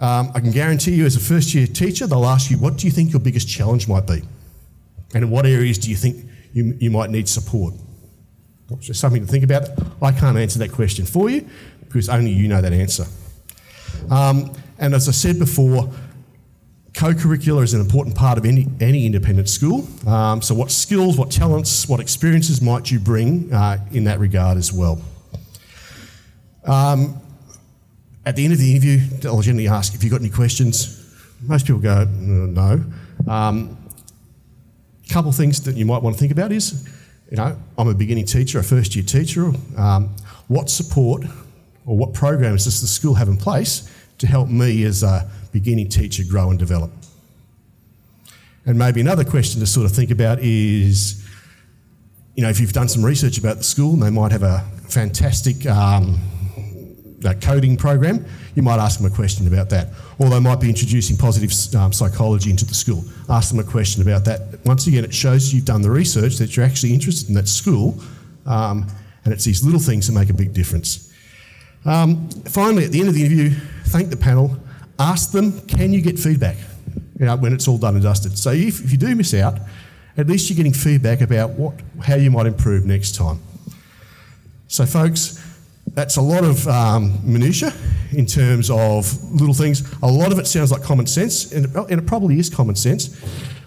Um, 0.00 0.32
I 0.34 0.40
can 0.40 0.50
guarantee 0.50 0.94
you, 0.94 1.06
as 1.06 1.16
a 1.16 1.20
first 1.20 1.54
year 1.54 1.66
teacher, 1.66 2.06
they'll 2.06 2.24
ask 2.24 2.50
you, 2.50 2.58
what 2.58 2.76
do 2.76 2.86
you 2.86 2.92
think 2.92 3.12
your 3.12 3.20
biggest 3.20 3.48
challenge 3.48 3.88
might 3.88 4.06
be? 4.06 4.22
And 5.14 5.24
in 5.24 5.30
what 5.30 5.46
areas 5.46 5.78
do 5.78 5.90
you 5.90 5.96
think 5.96 6.26
you, 6.52 6.76
you 6.80 6.90
might 6.90 7.10
need 7.10 7.28
support? 7.28 7.74
It's 8.70 8.86
Just 8.86 9.00
something 9.00 9.24
to 9.24 9.30
think 9.30 9.44
about. 9.44 9.68
I 10.02 10.10
can't 10.10 10.36
answer 10.36 10.58
that 10.60 10.72
question 10.72 11.06
for 11.06 11.30
you 11.30 11.48
because 11.80 12.08
only 12.08 12.32
you 12.32 12.48
know 12.48 12.60
that 12.60 12.72
answer. 12.72 13.06
Um, 14.10 14.52
and 14.78 14.94
as 14.94 15.08
I 15.08 15.12
said 15.12 15.38
before, 15.38 15.90
co-curricular 16.94 17.62
is 17.62 17.74
an 17.74 17.80
important 17.80 18.16
part 18.16 18.38
of 18.38 18.44
any, 18.44 18.66
any 18.80 19.06
independent 19.06 19.48
school. 19.48 19.86
Um, 20.06 20.42
so 20.42 20.54
what 20.54 20.70
skills, 20.70 21.16
what 21.16 21.30
talents, 21.30 21.88
what 21.88 22.00
experiences 22.00 22.60
might 22.60 22.90
you 22.90 22.98
bring 22.98 23.52
uh, 23.52 23.78
in 23.92 24.04
that 24.04 24.18
regard 24.18 24.58
as 24.58 24.72
well? 24.72 25.00
Um, 26.64 27.20
at 28.26 28.36
the 28.36 28.44
end 28.44 28.52
of 28.52 28.58
the 28.58 28.70
interview, 28.70 29.00
I'll 29.24 29.42
generally 29.42 29.68
ask, 29.68 29.92
have 29.92 30.02
you've 30.02 30.12
got 30.12 30.20
any 30.20 30.30
questions? 30.30 31.00
Most 31.42 31.66
people 31.66 31.80
go, 31.80 32.04
no. 32.04 32.84
A 33.26 33.30
um, 33.30 33.76
couple 35.10 35.28
of 35.28 35.36
things 35.36 35.62
that 35.64 35.76
you 35.76 35.84
might 35.84 36.02
want 36.02 36.16
to 36.16 36.20
think 36.20 36.32
about 36.32 36.50
is, 36.50 36.88
you 37.30 37.36
know, 37.36 37.56
I'm 37.76 37.88
a 37.88 37.94
beginning 37.94 38.24
teacher, 38.24 38.58
a 38.58 38.64
first 38.64 38.96
year 38.96 39.04
teacher. 39.04 39.52
Um, 39.76 40.16
what 40.48 40.70
support 40.70 41.24
or 41.86 41.96
what 41.96 42.14
programs 42.14 42.64
does 42.64 42.80
the 42.80 42.86
school 42.86 43.14
have 43.14 43.28
in 43.28 43.36
place 43.36 43.90
to 44.18 44.26
help 44.26 44.48
me 44.48 44.84
as 44.84 45.02
a 45.02 45.30
beginning 45.52 45.88
teacher 45.88 46.22
grow 46.28 46.50
and 46.50 46.58
develop? 46.58 46.90
And 48.66 48.78
maybe 48.78 49.02
another 49.02 49.24
question 49.24 49.60
to 49.60 49.66
sort 49.66 49.84
of 49.84 49.92
think 49.92 50.10
about 50.10 50.38
is, 50.40 51.26
you 52.34 52.42
know, 52.42 52.48
if 52.48 52.58
you've 52.58 52.72
done 52.72 52.88
some 52.88 53.04
research 53.04 53.36
about 53.36 53.58
the 53.58 53.64
school 53.64 53.96
they 53.96 54.10
might 54.10 54.32
have 54.32 54.42
a 54.42 54.60
fantastic 54.88 55.66
um, 55.66 56.18
coding 57.32 57.76
program, 57.78 58.26
you 58.54 58.62
might 58.62 58.78
ask 58.78 59.00
them 59.00 59.10
a 59.10 59.14
question 59.14 59.46
about 59.46 59.70
that. 59.70 59.88
Or 60.18 60.28
they 60.28 60.40
might 60.40 60.60
be 60.60 60.68
introducing 60.68 61.16
positive 61.16 61.50
um, 61.74 61.92
psychology 61.92 62.50
into 62.50 62.66
the 62.66 62.74
school. 62.74 63.02
Ask 63.30 63.50
them 63.50 63.58
a 63.60 63.64
question 63.64 64.02
about 64.02 64.26
that. 64.26 64.58
Once 64.66 64.86
again, 64.86 65.04
it 65.04 65.14
shows 65.14 65.54
you've 65.54 65.64
done 65.64 65.80
the 65.80 65.90
research 65.90 66.36
that 66.36 66.56
you're 66.56 66.66
actually 66.66 66.92
interested 66.92 67.28
in 67.28 67.34
that 67.36 67.48
school, 67.48 67.98
um, 68.44 68.86
and 69.24 69.32
it's 69.32 69.44
these 69.44 69.64
little 69.64 69.80
things 69.80 70.06
that 70.06 70.12
make 70.12 70.28
a 70.28 70.34
big 70.34 70.52
difference. 70.52 71.12
Um, 71.86 72.28
finally, 72.46 72.84
at 72.84 72.92
the 72.92 73.00
end 73.00 73.08
of 73.08 73.14
the 73.14 73.24
interview, 73.24 73.50
thank 73.86 74.10
the 74.10 74.16
panel. 74.16 74.56
Ask 74.98 75.32
them, 75.32 75.60
can 75.66 75.92
you 75.92 76.00
get 76.02 76.18
feedback 76.18 76.56
you 77.18 77.26
know, 77.26 77.36
when 77.36 77.52
it's 77.52 77.68
all 77.68 77.78
done 77.78 77.94
and 77.94 78.02
dusted? 78.02 78.36
So 78.38 78.50
if, 78.50 78.84
if 78.84 78.92
you 78.92 78.98
do 78.98 79.14
miss 79.14 79.34
out, 79.34 79.58
at 80.16 80.26
least 80.26 80.48
you're 80.48 80.56
getting 80.56 80.72
feedback 80.72 81.20
about 81.20 81.50
what, 81.50 81.74
how 82.02 82.14
you 82.14 82.30
might 82.30 82.46
improve 82.46 82.84
next 82.84 83.16
time. 83.16 83.40
So, 84.68 84.86
folks, 84.86 85.43
that's 85.94 86.16
a 86.16 86.20
lot 86.20 86.44
of 86.44 86.66
um, 86.68 87.18
minutiae 87.22 87.72
in 88.12 88.26
terms 88.26 88.70
of 88.70 89.32
little 89.32 89.54
things. 89.54 89.82
A 90.02 90.06
lot 90.06 90.32
of 90.32 90.38
it 90.38 90.46
sounds 90.46 90.70
like 90.72 90.82
common 90.82 91.06
sense, 91.06 91.52
and 91.52 91.66
it, 91.66 91.76
and 91.76 92.00
it 92.00 92.06
probably 92.06 92.38
is 92.38 92.50
common 92.50 92.74
sense. 92.74 93.16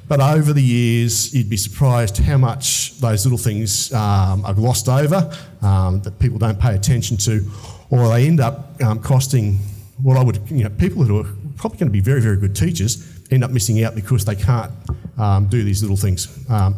But 0.08 0.22
over 0.22 0.54
the 0.54 0.62
years, 0.62 1.34
you'd 1.34 1.50
be 1.50 1.58
surprised 1.58 2.18
how 2.18 2.38
much 2.38 2.98
those 3.00 3.26
little 3.26 3.38
things 3.38 3.92
um, 3.94 4.46
are 4.46 4.54
glossed 4.54 4.88
over, 4.88 5.30
um, 5.62 6.02
that 6.02 6.18
people 6.20 6.38
don't 6.38 6.60
pay 6.60 6.76
attention 6.76 7.18
to, 7.18 7.46
or 7.90 8.08
they 8.08 8.26
end 8.26 8.40
up 8.40 8.82
um, 8.82 9.00
costing 9.00 9.60
what 10.02 10.16
I 10.16 10.24
would, 10.24 10.40
you 10.50 10.64
know, 10.64 10.70
people 10.70 11.04
who 11.04 11.20
are 11.20 11.28
probably 11.58 11.80
going 11.80 11.90
to 11.90 11.94
be 11.94 12.00
very, 12.00 12.22
very 12.22 12.38
good 12.38 12.56
teachers 12.56 13.06
end 13.32 13.44
up 13.44 13.52
missing 13.52 13.84
out 13.84 13.96
because 13.96 14.24
they 14.24 14.36
can't 14.36 14.72
um, 15.18 15.48
do 15.48 15.64
these 15.64 15.82
little 15.82 15.98
things. 15.98 16.28
Um, 16.50 16.76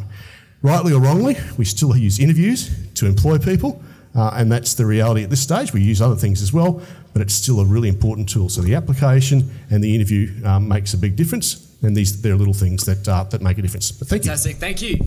rightly 0.64 0.94
or 0.94 1.02
wrongly, 1.02 1.38
we 1.58 1.66
still 1.66 1.96
use 1.96 2.20
interviews 2.20 2.72
to 2.96 3.06
employ 3.06 3.38
people. 3.38 3.84
Uh, 4.16 4.32
and 4.36 4.52
that's 4.52 4.74
the 4.74 4.86
reality 4.86 5.24
at 5.24 5.30
this 5.30 5.42
stage. 5.42 5.72
We 5.74 5.82
use 5.82 6.02
other 6.02 6.16
things 6.16 6.42
as 6.42 6.52
well, 6.52 6.82
but 7.14 7.22
it's 7.22 7.34
still 7.34 7.60
a 7.60 7.66
really 7.66 7.90
important 7.90 8.28
tool. 8.28 8.50
So 8.50 8.62
the 8.62 8.76
application 8.76 9.50
and 9.70 9.84
the 9.84 9.94
interview 9.94 10.44
um, 10.46 10.68
makes 10.68 10.94
a 10.94 10.98
big 10.98 11.16
difference, 11.16 11.68
and 11.84 11.96
these 11.96 12.22
they're 12.22 12.36
little 12.36 12.54
things 12.54 12.86
that 12.86 13.08
uh, 13.08 13.24
that 13.26 13.42
make 13.42 13.58
a 13.58 13.62
difference. 13.62 13.92
But 13.92 14.08
thank 14.08 14.24
Fantastic. 14.24 14.56
you. 14.56 14.60
Thank 14.60 14.82
you. 14.82 14.98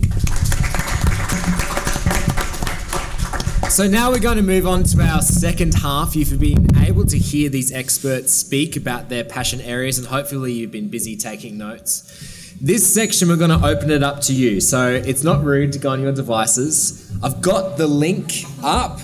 So 3.72 3.88
now 3.88 4.10
we're 4.10 4.18
going 4.18 4.36
to 4.36 4.42
move 4.42 4.66
on 4.66 4.82
to 4.84 5.00
our 5.00 5.22
second 5.22 5.72
half. 5.72 6.14
You've 6.14 6.38
been 6.38 6.76
able 6.76 7.06
to 7.06 7.16
hear 7.16 7.48
these 7.48 7.72
experts 7.72 8.30
speak 8.30 8.76
about 8.76 9.08
their 9.08 9.24
passion 9.24 9.62
areas, 9.62 9.96
and 9.98 10.06
hopefully 10.06 10.52
you've 10.52 10.70
been 10.70 10.90
busy 10.90 11.16
taking 11.16 11.56
notes. 11.56 12.41
This 12.60 12.92
section, 12.92 13.28
we're 13.28 13.36
going 13.36 13.58
to 13.58 13.66
open 13.66 13.90
it 13.90 14.02
up 14.02 14.20
to 14.22 14.32
you. 14.32 14.60
So 14.60 14.88
it's 14.88 15.24
not 15.24 15.42
rude 15.44 15.72
to 15.72 15.78
go 15.78 15.90
on 15.90 16.00
your 16.00 16.12
devices. 16.12 17.10
I've 17.22 17.40
got 17.40 17.76
the 17.76 17.86
link 17.86 18.44
up 18.62 19.00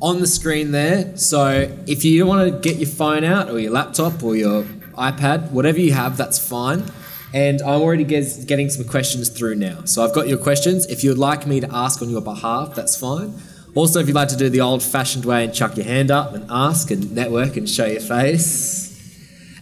on 0.00 0.20
the 0.20 0.26
screen 0.26 0.70
there. 0.70 1.16
So 1.16 1.74
if 1.86 2.04
you 2.04 2.26
want 2.26 2.52
to 2.52 2.58
get 2.58 2.78
your 2.78 2.88
phone 2.88 3.24
out 3.24 3.50
or 3.50 3.58
your 3.58 3.72
laptop 3.72 4.22
or 4.22 4.36
your 4.36 4.64
iPad, 4.94 5.50
whatever 5.50 5.80
you 5.80 5.92
have, 5.92 6.16
that's 6.16 6.38
fine. 6.38 6.84
And 7.32 7.60
I'm 7.62 7.80
already 7.80 8.04
get, 8.04 8.46
getting 8.46 8.70
some 8.70 8.86
questions 8.86 9.28
through 9.28 9.56
now. 9.56 9.84
So 9.86 10.04
I've 10.04 10.14
got 10.14 10.28
your 10.28 10.38
questions. 10.38 10.86
If 10.86 11.02
you'd 11.02 11.18
like 11.18 11.46
me 11.46 11.60
to 11.60 11.68
ask 11.74 12.00
on 12.00 12.10
your 12.10 12.20
behalf, 12.20 12.74
that's 12.76 12.96
fine. 12.96 13.34
Also, 13.74 13.98
if 13.98 14.06
you'd 14.06 14.14
like 14.14 14.28
to 14.28 14.36
do 14.36 14.48
the 14.48 14.60
old 14.60 14.84
fashioned 14.84 15.24
way 15.24 15.44
and 15.44 15.52
chuck 15.52 15.76
your 15.76 15.84
hand 15.84 16.12
up 16.12 16.32
and 16.32 16.48
ask 16.48 16.92
and 16.92 17.12
network 17.12 17.56
and 17.56 17.68
show 17.68 17.86
your 17.86 18.00
face, 18.00 18.92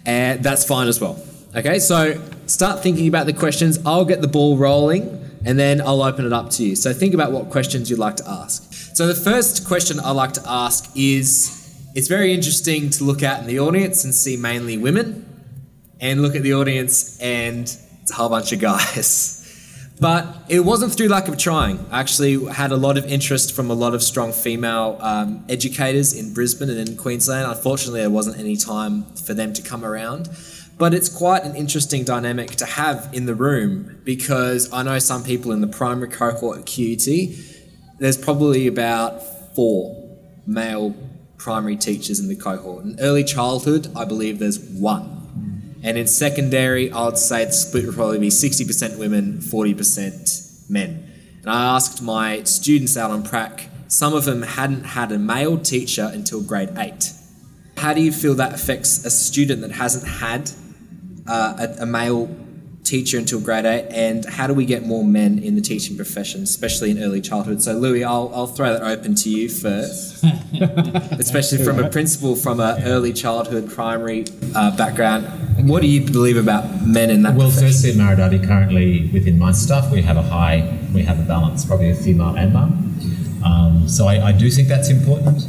uh, 0.06 0.36
that's 0.40 0.66
fine 0.66 0.86
as 0.86 1.00
well. 1.00 1.22
Okay, 1.56 1.78
so 1.78 2.20
start 2.52 2.82
thinking 2.82 3.08
about 3.08 3.24
the 3.24 3.32
questions. 3.32 3.78
I'll 3.86 4.04
get 4.04 4.20
the 4.20 4.28
ball 4.28 4.58
rolling 4.58 5.30
and 5.44 5.58
then 5.58 5.80
I'll 5.80 6.02
open 6.02 6.26
it 6.26 6.32
up 6.32 6.50
to 6.50 6.64
you. 6.64 6.76
So 6.76 6.92
think 6.92 7.14
about 7.14 7.32
what 7.32 7.48
questions 7.48 7.88
you'd 7.88 7.98
like 7.98 8.16
to 8.16 8.28
ask. 8.28 8.72
So 8.94 9.06
the 9.06 9.14
first 9.14 9.66
question 9.66 9.98
I 9.98 10.10
like 10.10 10.34
to 10.34 10.42
ask 10.46 10.90
is 10.94 11.58
it's 11.94 12.08
very 12.08 12.32
interesting 12.34 12.90
to 12.90 13.04
look 13.04 13.22
out 13.22 13.40
in 13.40 13.46
the 13.46 13.58
audience 13.58 14.04
and 14.04 14.14
see 14.14 14.36
mainly 14.36 14.76
women 14.76 15.26
and 15.98 16.20
look 16.20 16.36
at 16.36 16.42
the 16.42 16.52
audience 16.52 17.18
and 17.20 17.62
it's 18.02 18.10
a 18.10 18.14
whole 18.14 18.28
bunch 18.28 18.52
of 18.52 18.60
guys. 18.60 19.38
But 20.00 20.26
it 20.48 20.60
wasn't 20.60 20.92
through 20.94 21.08
lack 21.08 21.28
of 21.28 21.38
trying. 21.38 21.78
I 21.92 22.00
actually 22.00 22.44
had 22.52 22.72
a 22.72 22.76
lot 22.76 22.98
of 22.98 23.04
interest 23.06 23.54
from 23.54 23.70
a 23.70 23.74
lot 23.74 23.94
of 23.94 24.02
strong 24.02 24.32
female 24.32 24.98
um, 25.00 25.44
educators 25.48 26.12
in 26.12 26.34
Brisbane 26.34 26.70
and 26.70 26.88
in 26.88 26.96
Queensland. 26.96 27.46
Unfortunately, 27.48 28.00
there 28.00 28.10
wasn't 28.10 28.36
any 28.36 28.56
time 28.56 29.04
for 29.14 29.32
them 29.32 29.52
to 29.52 29.62
come 29.62 29.84
around. 29.84 30.28
But 30.82 30.94
it's 30.94 31.08
quite 31.08 31.44
an 31.44 31.54
interesting 31.54 32.02
dynamic 32.02 32.56
to 32.56 32.66
have 32.66 33.08
in 33.12 33.26
the 33.26 33.36
room 33.36 34.00
because 34.02 34.68
I 34.72 34.82
know 34.82 34.98
some 34.98 35.22
people 35.22 35.52
in 35.52 35.60
the 35.60 35.68
primary 35.68 36.08
cohort 36.08 36.58
at 36.58 36.66
QUT, 36.66 37.06
there's 38.00 38.18
probably 38.18 38.66
about 38.66 39.22
four 39.54 40.18
male 40.44 40.92
primary 41.38 41.76
teachers 41.76 42.18
in 42.18 42.26
the 42.26 42.34
cohort. 42.34 42.84
In 42.84 42.98
early 42.98 43.22
childhood, 43.22 43.92
I 43.94 44.04
believe 44.04 44.40
there's 44.40 44.58
one. 44.58 45.78
And 45.84 45.96
in 45.96 46.08
secondary, 46.08 46.90
I 46.90 47.04
would 47.04 47.16
say 47.16 47.44
the 47.44 47.52
split 47.52 47.86
would 47.86 47.94
probably 47.94 48.18
be 48.18 48.30
60% 48.30 48.98
women, 48.98 49.38
40% 49.38 50.68
men. 50.68 51.08
And 51.42 51.48
I 51.48 51.76
asked 51.76 52.02
my 52.02 52.42
students 52.42 52.96
out 52.96 53.12
on 53.12 53.22
prac, 53.22 53.68
some 53.86 54.14
of 54.14 54.24
them 54.24 54.42
hadn't 54.42 54.82
had 54.82 55.12
a 55.12 55.18
male 55.20 55.58
teacher 55.58 56.10
until 56.12 56.42
grade 56.42 56.70
eight. 56.76 57.12
How 57.76 57.94
do 57.94 58.00
you 58.00 58.10
feel 58.10 58.34
that 58.34 58.52
affects 58.52 59.04
a 59.04 59.10
student 59.10 59.60
that 59.60 59.70
hasn't 59.70 60.08
had 60.08 60.50
uh, 61.26 61.66
a, 61.78 61.82
a, 61.82 61.86
male 61.86 62.34
teacher 62.84 63.16
until 63.18 63.40
grade 63.40 63.64
eight, 63.64 63.86
and 63.90 64.24
how 64.24 64.46
do 64.46 64.54
we 64.54 64.64
get 64.64 64.84
more 64.84 65.04
men 65.04 65.38
in 65.38 65.54
the 65.54 65.60
teaching 65.60 65.96
profession, 65.96 66.42
especially 66.42 66.90
in 66.90 67.02
early 67.02 67.20
childhood? 67.20 67.62
So, 67.62 67.74
Louis, 67.74 68.04
I'll, 68.04 68.30
I'll 68.34 68.46
throw 68.46 68.72
that 68.72 68.82
open 68.82 69.14
to 69.14 69.30
you 69.30 69.48
first, 69.48 70.24
especially 71.18 71.64
from 71.64 71.78
a 71.78 71.88
principal 71.88 72.34
from 72.34 72.60
an 72.60 72.82
early 72.84 73.12
childhood 73.12 73.70
primary 73.70 74.24
uh, 74.54 74.76
background. 74.76 75.26
What 75.68 75.82
do 75.82 75.88
you 75.88 76.04
believe 76.04 76.36
about 76.36 76.84
men 76.84 77.10
in 77.10 77.22
that? 77.22 77.34
Well, 77.34 77.50
profession? 77.50 77.68
firstly, 77.68 77.90
at 77.90 77.96
Maridati, 77.96 78.46
currently 78.46 79.10
within 79.12 79.38
my 79.38 79.52
staff, 79.52 79.92
we 79.92 80.02
have 80.02 80.16
a 80.16 80.22
high, 80.22 80.78
we 80.92 81.02
have 81.02 81.20
a 81.20 81.24
balance, 81.24 81.64
probably 81.64 81.90
a 81.90 81.94
female 81.94 82.34
and 82.36 82.52
male. 82.52 82.92
Um, 83.44 83.88
so 83.88 84.06
I, 84.06 84.28
I 84.28 84.32
do 84.32 84.50
think 84.50 84.68
that's 84.68 84.90
important. 84.90 85.44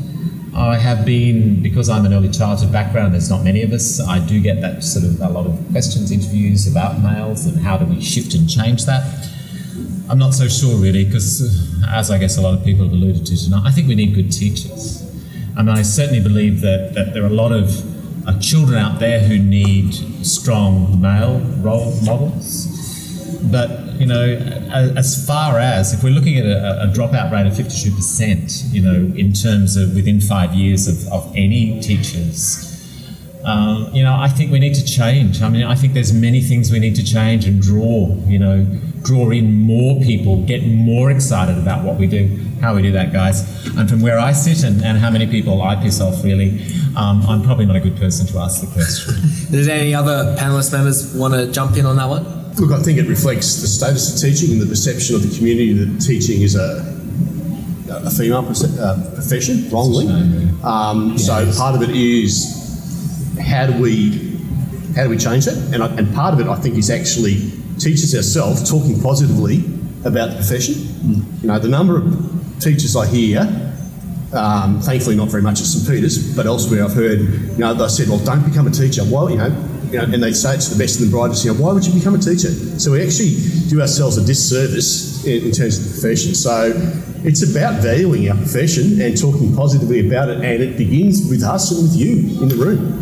I 0.55 0.77
have 0.77 1.05
been, 1.05 1.61
because 1.63 1.89
I'm 1.89 2.05
an 2.05 2.13
early 2.13 2.29
childhood 2.29 2.71
background, 2.71 3.13
there's 3.13 3.29
not 3.29 3.43
many 3.43 3.63
of 3.63 3.71
us, 3.71 3.99
I 3.99 4.19
do 4.19 4.39
get 4.39 4.61
that 4.61 4.83
sort 4.83 5.05
of 5.05 5.19
a 5.19 5.29
lot 5.29 5.47
of 5.47 5.59
questions, 5.71 6.11
interviews 6.11 6.67
about 6.67 7.01
males 7.01 7.45
and 7.45 7.59
how 7.59 7.77
do 7.77 7.85
we 7.85 7.99
shift 8.01 8.35
and 8.35 8.47
change 8.47 8.85
that. 8.85 9.03
I'm 10.09 10.19
not 10.19 10.33
so 10.33 10.47
sure 10.47 10.77
really, 10.77 11.05
because 11.05 11.41
uh, 11.83 11.87
as 11.89 12.11
I 12.11 12.19
guess 12.19 12.37
a 12.37 12.41
lot 12.41 12.53
of 12.53 12.63
people 12.63 12.85
have 12.85 12.93
alluded 12.93 13.25
to 13.25 13.43
tonight, 13.43 13.63
I 13.65 13.71
think 13.71 13.87
we 13.87 13.95
need 13.95 14.13
good 14.13 14.31
teachers. 14.31 15.01
And 15.57 15.71
I 15.71 15.81
certainly 15.81 16.21
believe 16.21 16.61
that, 16.61 16.93
that 16.93 17.13
there 17.13 17.23
are 17.23 17.27
a 17.27 17.29
lot 17.29 17.51
of 17.51 18.27
uh, 18.27 18.39
children 18.39 18.77
out 18.77 18.99
there 18.99 19.19
who 19.19 19.39
need 19.39 19.93
strong 20.25 21.01
male 21.01 21.39
role 21.61 21.99
models. 22.01 22.72
But 23.41 23.93
you 23.99 24.05
know, 24.05 24.23
as 24.95 25.25
far 25.25 25.59
as 25.59 25.93
if 25.93 26.03
we're 26.03 26.13
looking 26.13 26.37
at 26.37 26.45
a, 26.45 26.83
a 26.83 26.87
dropout 26.87 27.31
rate 27.31 27.47
of 27.47 27.53
52%, 27.53 28.73
you 28.73 28.81
know, 28.81 29.15
in 29.15 29.33
terms 29.33 29.77
of 29.77 29.95
within 29.95 30.19
five 30.19 30.53
years 30.53 30.87
of, 30.87 31.11
of 31.11 31.31
any 31.35 31.79
teachers, 31.81 32.69
um, 33.45 33.89
you 33.93 34.03
know, 34.03 34.15
I 34.15 34.29
think 34.29 34.51
we 34.51 34.59
need 34.59 34.75
to 34.75 34.85
change. 34.85 35.41
I 35.41 35.49
mean, 35.49 35.63
I 35.63 35.75
think 35.75 35.93
there's 35.93 36.13
many 36.13 36.41
things 36.41 36.71
we 36.71 36.79
need 36.79 36.95
to 36.95 37.03
change 37.03 37.45
and 37.45 37.61
draw, 37.61 38.15
you 38.25 38.39
know, 38.39 38.65
draw 39.01 39.31
in 39.31 39.53
more 39.53 40.01
people, 40.01 40.45
get 40.45 40.65
more 40.65 41.11
excited 41.11 41.57
about 41.57 41.83
what 41.83 41.97
we 41.97 42.07
do, 42.07 42.39
how 42.61 42.73
we 42.73 42.81
do 42.81 42.91
that, 42.93 43.11
guys. 43.11 43.41
And 43.77 43.89
from 43.89 44.01
where 44.01 44.17
I 44.17 44.31
sit 44.31 44.63
and, 44.63 44.81
and 44.83 44.97
how 44.97 45.11
many 45.11 45.27
people 45.27 45.61
I 45.61 45.75
piss 45.75 45.99
off, 45.99 46.23
really, 46.23 46.61
um, 46.95 47.21
I'm 47.27 47.43
probably 47.43 47.65
not 47.65 47.75
a 47.75 47.81
good 47.81 47.97
person 47.97 48.25
to 48.27 48.39
ask 48.39 48.61
the 48.61 48.67
question. 48.67 49.15
Does 49.51 49.67
any 49.67 49.93
other 49.93 50.35
panelist 50.39 50.71
members 50.71 51.13
want 51.13 51.33
to 51.33 51.51
jump 51.51 51.75
in 51.75 51.85
on 51.85 51.97
that 51.97 52.07
one? 52.07 52.42
Look, 52.59 52.71
I 52.71 52.81
think 52.81 52.99
it 52.99 53.07
reflects 53.07 53.61
the 53.61 53.67
status 53.67 54.13
of 54.13 54.29
teaching 54.29 54.51
and 54.51 54.61
the 54.61 54.67
perception 54.67 55.15
of 55.15 55.27
the 55.27 55.35
community 55.35 55.73
that 55.73 56.01
teaching 56.01 56.41
is 56.41 56.55
a, 56.55 56.85
a 57.89 58.11
female 58.11 58.45
uh, 58.45 59.11
profession, 59.15 59.69
wrongly. 59.69 60.07
Um, 60.63 61.17
so 61.17 61.51
part 61.57 61.75
of 61.75 61.81
it 61.81 61.95
is 61.95 63.35
how 63.41 63.67
do 63.67 63.81
we 63.81 64.33
how 64.95 65.03
do 65.03 65.09
we 65.09 65.17
change 65.17 65.45
that? 65.45 65.57
And, 65.73 65.83
I, 65.83 65.87
and 65.95 66.13
part 66.13 66.35
of 66.35 66.39
it, 66.39 66.47
I 66.47 66.55
think, 66.55 66.77
is 66.77 66.91
actually 66.91 67.51
teachers 67.79 68.13
ourselves 68.13 68.69
talking 68.69 69.01
positively 69.01 69.65
about 70.05 70.29
the 70.29 70.35
profession. 70.35 70.75
Mm. 70.75 71.41
You 71.41 71.47
know, 71.47 71.59
the 71.59 71.67
number 71.67 71.97
of 71.97 72.59
teachers 72.59 72.95
I 72.95 73.07
hear, 73.07 73.41
um, 74.33 74.81
thankfully 74.81 75.15
not 75.15 75.29
very 75.29 75.41
much 75.41 75.59
at 75.61 75.65
St 75.65 75.87
Peter's, 75.87 76.35
but 76.35 76.45
elsewhere 76.45 76.83
I've 76.83 76.93
heard, 76.93 77.21
you 77.21 77.57
know, 77.57 77.73
they 77.73 77.87
said, 77.87 78.07
well, 78.07 78.19
don't 78.19 78.47
become 78.47 78.67
a 78.67 78.71
teacher. 78.71 79.01
Well, 79.03 79.31
you 79.31 79.37
know, 79.37 79.49
you 79.93 79.99
know, 79.99 80.05
and 80.05 80.23
they 80.23 80.33
say 80.33 80.55
it's 80.55 80.69
the 80.69 80.77
best 80.77 80.99
and 80.99 81.07
the 81.07 81.11
brightest, 81.11 81.45
you 81.45 81.53
know, 81.53 81.61
why 81.61 81.71
would 81.71 81.85
you 81.85 81.93
become 81.93 82.15
a 82.15 82.17
teacher? 82.17 82.49
So 82.79 82.91
we 82.91 83.03
actually 83.03 83.37
do 83.69 83.79
ourselves 83.79 84.17
a 84.17 84.25
disservice 84.25 85.23
in, 85.25 85.45
in 85.45 85.51
terms 85.51 85.77
of 85.77 85.85
the 85.85 85.91
profession. 85.91 86.33
So 86.33 86.73
it's 87.23 87.47
about 87.49 87.81
valuing 87.81 88.27
our 88.29 88.35
profession 88.35 88.99
and 88.99 89.19
talking 89.19 89.55
positively 89.55 90.07
about 90.07 90.29
it, 90.29 90.37
and 90.37 90.63
it 90.63 90.77
begins 90.77 91.29
with 91.29 91.43
us 91.43 91.71
and 91.71 91.83
with 91.83 91.95
you 91.95 92.41
in 92.41 92.47
the 92.49 92.55
room. 92.55 92.99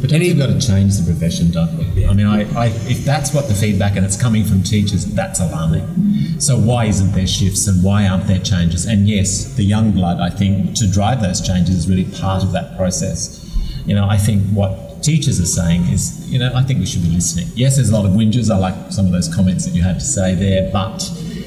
But 0.00 0.12
any, 0.12 0.28
we've 0.28 0.38
got 0.38 0.46
to 0.46 0.60
change 0.60 0.96
the 0.98 1.10
profession, 1.10 1.50
don't 1.50 1.76
we? 1.78 2.06
I 2.06 2.12
mean, 2.12 2.26
I, 2.26 2.42
I, 2.54 2.66
if 2.86 3.04
that's 3.04 3.34
what 3.34 3.48
the 3.48 3.54
feedback 3.54 3.96
and 3.96 4.04
it's 4.04 4.20
coming 4.20 4.44
from 4.44 4.62
teachers, 4.62 5.06
that's 5.06 5.40
alarming. 5.40 6.38
So 6.38 6.56
why 6.56 6.84
isn't 6.84 7.12
there 7.12 7.26
shifts 7.26 7.66
and 7.66 7.82
why 7.82 8.06
aren't 8.06 8.26
there 8.28 8.38
changes? 8.38 8.84
And 8.84 9.08
yes, 9.08 9.54
the 9.54 9.64
young 9.64 9.90
blood, 9.92 10.20
I 10.20 10.30
think, 10.30 10.76
to 10.76 10.86
drive 10.86 11.20
those 11.20 11.40
changes 11.40 11.74
is 11.74 11.88
really 11.88 12.04
part 12.04 12.44
of 12.44 12.52
that 12.52 12.76
process. 12.76 13.42
You 13.86 13.94
know, 13.94 14.06
I 14.06 14.18
think 14.18 14.44
what 14.52 14.85
teachers 15.02 15.40
are 15.40 15.46
saying 15.46 15.82
is, 15.84 16.30
you 16.30 16.38
know, 16.38 16.52
I 16.54 16.62
think 16.62 16.80
we 16.80 16.86
should 16.86 17.02
be 17.02 17.08
listening. 17.08 17.48
Yes, 17.54 17.76
there's 17.76 17.90
a 17.90 17.96
lot 17.96 18.04
of 18.04 18.12
whinges. 18.12 18.50
I 18.50 18.58
like 18.58 18.92
some 18.92 19.06
of 19.06 19.12
those 19.12 19.32
comments 19.34 19.64
that 19.64 19.74
you 19.74 19.82
had 19.82 19.94
to 19.94 20.04
say 20.04 20.34
there, 20.34 20.70
but 20.72 20.98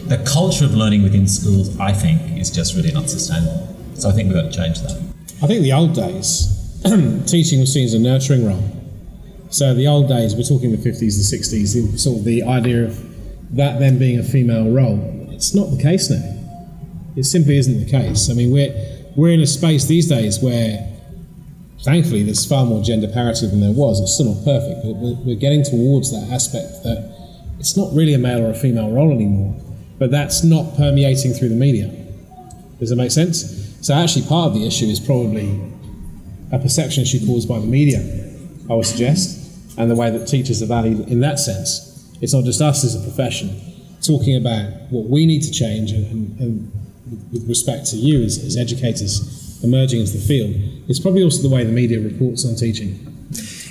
the 0.08 0.18
culture 0.26 0.66
of 0.66 0.74
learning 0.74 1.04
within 1.04 1.28
schools, 1.28 1.80
I 1.80 1.94
think, 1.94 2.38
is 2.38 2.50
just 2.50 2.76
really 2.76 2.92
not 2.92 3.10
sustainable. 3.10 3.68
So 3.94 4.10
I 4.10 4.14
think 4.14 4.28
we've 4.28 4.42
got 4.42 4.52
to 4.52 4.58
change 4.58 4.82
that. 4.82 4.98
I 5.42 5.48
think 5.48 5.62
the 5.62 5.74
old 5.74 5.94
days, 5.94 6.48
teaching 7.26 7.60
was 7.60 7.74
seen 7.74 7.86
as 7.86 7.94
a 7.94 8.00
nurturing 8.00 8.46
role. 8.46 8.64
So 9.50 9.74
the 9.74 9.88
old 9.88 10.08
days, 10.08 10.36
we're 10.36 10.44
talking 10.44 10.72
the 10.72 10.78
50s, 10.78 11.00
the 11.00 11.38
60s, 11.38 11.92
the, 11.92 11.98
sort 11.98 12.20
of 12.20 12.24
the 12.26 12.44
idea 12.44 12.86
of 12.86 13.56
that 13.56 13.80
then 13.80 13.98
being 13.98 14.20
a 14.20 14.24
female 14.24 14.72
role. 14.72 15.28
It's 15.32 15.56
not 15.56 15.72
the 15.72 15.82
case 15.82 16.10
now. 16.10 16.36
It 17.16 17.24
simply 17.24 17.58
isn't 17.58 17.80
the 17.80 17.90
case. 17.90 18.30
I 18.30 18.34
mean, 18.34 18.52
we're, 18.52 18.74
we're 19.16 19.32
in 19.32 19.42
a 19.42 19.48
space 19.48 19.86
these 19.86 20.08
days 20.08 20.40
where 20.40 20.88
thankfully 21.84 22.24
there's 22.24 22.46
far 22.46 22.66
more 22.66 22.82
gender 22.82 23.08
parity 23.08 23.48
than 23.48 23.62
there 23.62 23.72
was. 23.72 24.00
It's 24.02 24.14
still 24.14 24.34
not 24.34 24.44
perfect, 24.44 24.84
but 24.84 24.94
we're, 25.26 25.36
getting 25.36 25.64
towards 25.64 26.12
that 26.12 26.32
aspect 26.34 26.84
that 26.84 27.16
it's 27.60 27.76
not 27.78 27.94
really 27.94 28.14
a 28.14 28.18
male 28.18 28.46
or 28.46 28.52
a 28.52 28.56
female 28.56 28.92
role 28.92 29.12
anymore, 29.12 29.56
but 29.98 30.12
that's 30.12 30.44
not 30.44 30.76
permeating 30.76 31.34
through 31.34 31.50
the 31.50 31.56
media. 31.56 31.88
Does 32.80 32.90
that 32.90 32.96
make 32.96 33.12
sense? 33.12 33.78
So 33.82 33.94
actually, 33.94 34.26
part 34.26 34.48
of 34.48 34.54
the 34.54 34.66
issue 34.66 34.86
is 34.86 35.00
probably 35.00 35.60
a 36.52 36.60
perception 36.60 37.04
issue 37.04 37.26
caused 37.26 37.48
by 37.48 37.60
the 37.60 37.66
media, 37.66 38.00
I 38.70 38.74
would 38.74 38.86
suggest, 38.86 39.78
and 39.78 39.90
the 39.90 39.96
way 39.96 40.10
that 40.10 40.28
teachers 40.28 40.62
are 40.62 40.66
valued 40.66 41.08
in 41.08 41.20
that 41.22 41.40
sense. 41.40 41.86
It's 42.22 42.34
not 42.34 42.44
just 42.44 42.62
us 42.62 42.84
as 42.84 42.96
a 42.96 43.02
profession 43.02 43.62
talking 44.06 44.36
about 44.36 44.72
what 44.90 45.10
we 45.10 45.26
need 45.26 45.42
to 45.44 45.52
change 45.52 45.92
and, 45.92 46.06
and, 46.12 46.40
and 46.40 46.72
with 47.32 47.48
respect 47.48 47.86
to 47.88 47.96
you 47.96 48.24
as, 48.24 48.38
as 48.44 48.58
educators 48.58 49.49
emerging 49.64 50.02
into 50.02 50.14
the 50.18 50.24
field, 50.24 50.56
it's 50.88 51.00
probably 51.00 51.24
also 51.24 51.42
the 51.42 51.54
way 51.54 51.64
the 51.64 51.72
media 51.72 52.00
reports 52.00 52.46
on 52.46 52.56
teaching. 52.56 53.06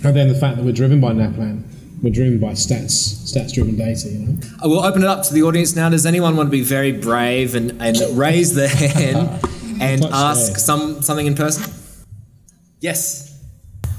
And 0.05 0.15
then 0.15 0.29
the 0.29 0.35
fact 0.35 0.57
that 0.57 0.65
we're 0.65 0.73
driven 0.73 1.01
by 1.01 1.13
NAPLAN, 1.13 1.65
we're 2.03 2.13
driven 2.13 2.39
by 2.39 2.53
stats, 2.53 3.27
stats-driven 3.27 3.77
data. 3.77 4.09
You 4.09 4.19
know. 4.21 4.41
I 4.63 4.67
will 4.67 4.81
open 4.81 5.03
it 5.03 5.09
up 5.09 5.25
to 5.25 5.35
the 5.35 5.43
audience 5.43 5.75
now. 5.75 5.89
Does 5.89 6.07
anyone 6.07 6.37
want 6.37 6.47
to 6.47 6.51
be 6.51 6.63
very 6.63 6.93
brave 6.93 7.55
and, 7.55 7.83
and 7.83 7.99
raise 8.17 8.55
their 8.55 8.69
hand 8.69 9.45
and 9.81 10.05
ask 10.05 10.59
some 10.59 11.03
something 11.03 11.27
in 11.27 11.35
person? 11.35 11.73
Yes. 12.81 13.43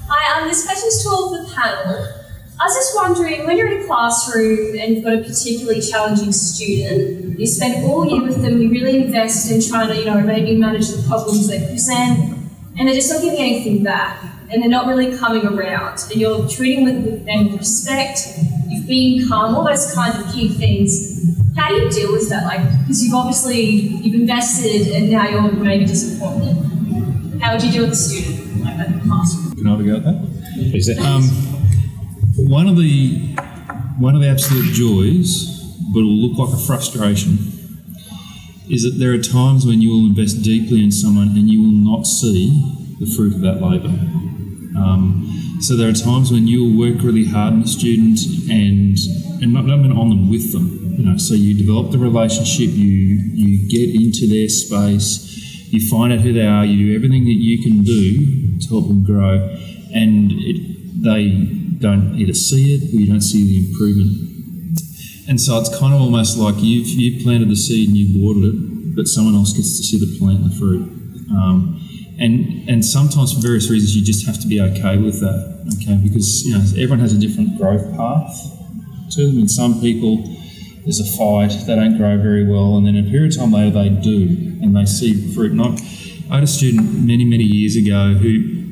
Hi, 0.08 0.40
um, 0.40 0.48
this 0.48 0.64
question's 0.64 1.02
to 1.02 1.08
all 1.10 1.34
of 1.34 1.46
the 1.46 1.54
panel. 1.54 2.19
I 2.60 2.64
was 2.64 2.74
just 2.74 2.94
wondering, 2.94 3.46
when 3.46 3.56
you're 3.56 3.72
in 3.72 3.82
a 3.82 3.86
classroom 3.86 4.78
and 4.78 4.94
you've 4.94 5.02
got 5.02 5.14
a 5.14 5.22
particularly 5.22 5.80
challenging 5.80 6.30
student, 6.30 7.38
you 7.40 7.46
spend 7.46 7.86
all 7.86 8.04
year 8.04 8.22
with 8.22 8.42
them, 8.42 8.60
you 8.60 8.68
really 8.68 9.02
invest 9.02 9.50
in 9.50 9.62
trying 9.66 9.88
to, 9.88 9.96
you 9.96 10.04
know, 10.04 10.20
maybe 10.20 10.54
manage 10.56 10.88
the 10.88 11.02
problems 11.08 11.48
they 11.48 11.58
present, 11.66 12.36
and 12.78 12.86
they're 12.86 12.94
just 12.94 13.10
not 13.10 13.22
giving 13.22 13.40
anything 13.40 13.82
back, 13.82 14.22
and 14.50 14.60
they're 14.60 14.68
not 14.68 14.86
really 14.86 15.16
coming 15.16 15.46
around, 15.46 16.00
and 16.12 16.20
you're 16.20 16.46
treating 16.48 16.84
with 16.84 17.24
them 17.24 17.50
with 17.50 17.60
respect, 17.60 18.20
you've 18.68 18.86
been 18.86 19.26
calm, 19.26 19.54
all 19.54 19.64
those 19.64 19.94
kinds 19.94 20.18
of 20.18 20.30
key 20.30 20.50
things. 20.50 21.34
How 21.56 21.70
do 21.70 21.76
you 21.76 21.88
deal 21.88 22.12
with 22.12 22.28
that? 22.28 22.44
Like, 22.44 22.60
because 22.80 23.02
you've 23.02 23.14
obviously, 23.14 23.62
you've 23.62 24.20
invested 24.20 24.88
and 24.94 25.10
now 25.10 25.26
you're 25.26 25.50
maybe 25.50 25.86
disappointed. 25.86 26.56
How 27.40 27.54
would 27.54 27.62
you 27.62 27.72
deal 27.72 27.82
with 27.84 27.92
a 27.92 27.96
student 27.96 28.62
like 28.62 28.76
that 28.76 28.86
in 28.88 28.98
the 28.98 29.04
classroom? 29.06 29.56
Can 29.56 29.66
I 29.66 29.70
have 29.70 29.80
a 29.80 29.82
go 29.82 29.96
at 29.96 30.04
that? 30.04 30.74
Is 30.74 30.88
it? 30.88 30.98
Um, 30.98 31.22
one 32.48 32.66
of 32.66 32.76
the 32.76 33.36
one 33.98 34.14
of 34.14 34.20
the 34.22 34.28
absolute 34.28 34.72
joys, 34.72 35.46
but 35.92 36.00
will 36.00 36.20
look 36.24 36.38
like 36.38 36.54
a 36.58 36.62
frustration, 36.66 37.38
is 38.70 38.82
that 38.82 38.96
there 38.98 39.12
are 39.12 39.18
times 39.18 39.66
when 39.66 39.82
you 39.82 39.90
will 39.90 40.06
invest 40.06 40.42
deeply 40.42 40.82
in 40.82 40.90
someone 40.90 41.28
and 41.28 41.50
you 41.50 41.60
will 41.62 41.70
not 41.70 42.06
see 42.06 42.48
the 42.98 43.06
fruit 43.06 43.34
of 43.34 43.40
that 43.40 43.60
labour. 43.60 43.92
Um, 44.78 45.58
so 45.60 45.76
there 45.76 45.88
are 45.88 45.92
times 45.92 46.32
when 46.32 46.46
you 46.46 46.64
will 46.64 46.78
work 46.78 47.02
really 47.02 47.26
hard 47.26 47.52
on 47.54 47.62
a 47.62 47.66
student 47.66 48.20
and 48.50 48.96
and 49.42 49.52
not, 49.52 49.66
not 49.66 49.80
on 49.96 50.08
them 50.08 50.30
with 50.30 50.52
them. 50.52 50.94
You 50.98 51.06
know, 51.06 51.18
so 51.18 51.34
you 51.34 51.56
develop 51.56 51.92
the 51.92 51.98
relationship, 51.98 52.70
you 52.70 53.20
you 53.34 53.68
get 53.68 53.94
into 53.94 54.26
their 54.28 54.48
space, 54.48 55.68
you 55.72 55.88
find 55.90 56.12
out 56.12 56.20
who 56.20 56.32
they 56.32 56.46
are, 56.46 56.64
you 56.64 56.86
do 56.86 56.94
everything 56.94 57.24
that 57.24 57.38
you 57.38 57.62
can 57.62 57.82
do 57.82 58.58
to 58.60 58.68
help 58.68 58.88
them 58.88 59.04
grow, 59.04 59.56
and 59.94 60.32
it, 60.32 60.79
they 61.02 61.30
don't 61.78 62.14
either 62.16 62.34
see 62.34 62.74
it 62.74 62.94
or 62.94 63.00
you 63.00 63.06
don't 63.06 63.20
see 63.20 63.44
the 63.44 63.68
improvement. 63.68 64.30
And 65.28 65.40
so 65.40 65.58
it's 65.58 65.70
kind 65.78 65.94
of 65.94 66.00
almost 66.00 66.36
like 66.36 66.56
you've, 66.58 66.88
you've 66.88 67.22
planted 67.22 67.48
the 67.48 67.56
seed 67.56 67.88
and 67.88 67.96
you've 67.96 68.20
watered 68.20 68.44
it, 68.52 68.96
but 68.96 69.06
someone 69.06 69.34
else 69.34 69.52
gets 69.52 69.76
to 69.78 69.82
see 69.84 69.98
the 69.98 70.18
plant 70.18 70.40
and 70.40 70.50
the 70.50 70.56
fruit. 70.56 70.82
Um, 71.30 71.80
and, 72.18 72.68
and 72.68 72.84
sometimes 72.84 73.32
for 73.32 73.40
various 73.40 73.70
reasons 73.70 73.96
you 73.96 74.04
just 74.04 74.26
have 74.26 74.38
to 74.40 74.46
be 74.46 74.60
okay 74.60 74.98
with 74.98 75.20
that, 75.20 75.72
okay? 75.80 75.96
Because 76.02 76.44
you 76.44 76.52
know 76.52 76.60
everyone 76.76 76.98
has 76.98 77.14
a 77.14 77.18
different 77.18 77.56
growth 77.56 77.96
path 77.96 78.34
to 79.12 79.26
them, 79.26 79.38
and 79.38 79.50
some 79.50 79.80
people 79.80 80.18
there's 80.84 81.00
a 81.00 81.16
fight, 81.16 81.52
they 81.66 81.76
don't 81.76 81.96
grow 81.96 82.18
very 82.18 82.46
well, 82.46 82.76
and 82.76 82.86
then 82.86 82.96
a 82.96 83.02
period 83.08 83.32
of 83.32 83.38
time 83.38 83.52
later 83.52 83.70
they 83.70 83.88
do, 83.88 84.58
and 84.62 84.76
they 84.76 84.84
see 84.84 85.32
fruit. 85.34 85.52
And 85.52 85.62
I, 85.62 85.76
I 86.30 86.34
had 86.36 86.44
a 86.44 86.46
student 86.46 87.06
many, 87.06 87.24
many 87.24 87.44
years 87.44 87.76
ago 87.76 88.14
who 88.14 88.69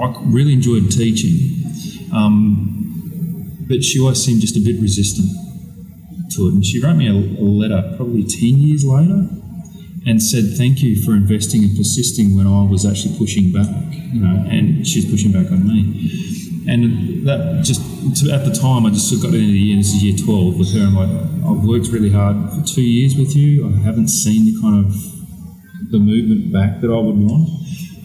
I 0.00 0.14
really 0.26 0.52
enjoyed 0.52 0.90
teaching, 0.90 2.10
um, 2.12 3.64
but 3.68 3.82
she 3.82 4.00
always 4.00 4.22
seemed 4.22 4.40
just 4.40 4.56
a 4.56 4.60
bit 4.60 4.80
resistant 4.80 5.28
to 6.32 6.48
it. 6.48 6.54
And 6.54 6.64
she 6.64 6.82
wrote 6.82 6.96
me 6.96 7.08
a, 7.08 7.12
a 7.12 7.44
letter 7.44 7.94
probably 7.96 8.24
10 8.24 8.58
years 8.58 8.84
later 8.84 9.28
and 10.06 10.22
said 10.22 10.44
thank 10.56 10.82
you 10.82 11.02
for 11.02 11.12
investing 11.12 11.64
and 11.64 11.76
persisting 11.76 12.36
when 12.36 12.46
I 12.46 12.62
was 12.62 12.86
actually 12.86 13.18
pushing 13.18 13.52
back, 13.52 13.68
you 14.12 14.20
know, 14.20 14.44
and 14.48 14.86
she's 14.86 15.08
pushing 15.10 15.32
back 15.32 15.50
on 15.50 15.66
me. 15.66 16.24
And 16.68 17.26
that 17.26 17.64
just 17.64 17.80
to, 18.22 18.32
at 18.32 18.44
the 18.44 18.52
time, 18.52 18.86
I 18.86 18.90
just 18.90 19.10
got 19.22 19.34
into 19.34 19.38
the 19.38 19.58
year. 19.58 19.76
This 19.76 19.94
is 19.94 20.02
year 20.02 20.16
twelve 20.16 20.58
with 20.58 20.74
her. 20.74 20.80
I'm 20.80 20.94
like, 20.94 21.10
I've 21.46 21.64
worked 21.64 21.88
really 21.88 22.10
hard 22.10 22.36
for 22.50 22.62
two 22.66 22.82
years 22.82 23.14
with 23.16 23.36
you. 23.36 23.68
I 23.68 23.78
haven't 23.86 24.08
seen 24.08 24.46
the 24.46 24.60
kind 24.60 24.84
of 24.84 24.92
the 25.92 25.98
movement 25.98 26.52
back 26.52 26.80
that 26.80 26.90
I 26.90 26.98
would 26.98 27.16
want 27.16 27.48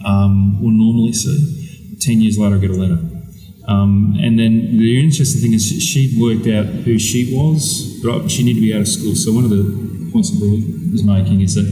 um, 0.06 0.62
or 0.62 0.70
normally 0.70 1.12
see. 1.12 1.61
Ten 2.04 2.20
years 2.20 2.38
later, 2.38 2.56
I 2.56 2.58
get 2.58 2.70
a 2.70 2.74
letter. 2.74 2.98
Um, 3.68 4.18
and 4.20 4.38
then 4.38 4.76
the 4.76 4.98
interesting 5.02 5.40
thing 5.40 5.52
is 5.52 5.62
she'd 5.82 6.20
worked 6.20 6.48
out 6.48 6.66
who 6.66 6.98
she 6.98 7.32
was, 7.32 8.00
but 8.02 8.28
she 8.28 8.42
needed 8.42 8.60
to 8.60 8.66
be 8.66 8.74
out 8.74 8.80
of 8.80 8.88
school. 8.88 9.14
So 9.14 9.32
one 9.32 9.44
of 9.44 9.50
the 9.50 10.10
points 10.12 10.30
that 10.30 10.44
Louis 10.44 10.90
was 10.90 11.04
making 11.04 11.40
is 11.40 11.54
that 11.54 11.70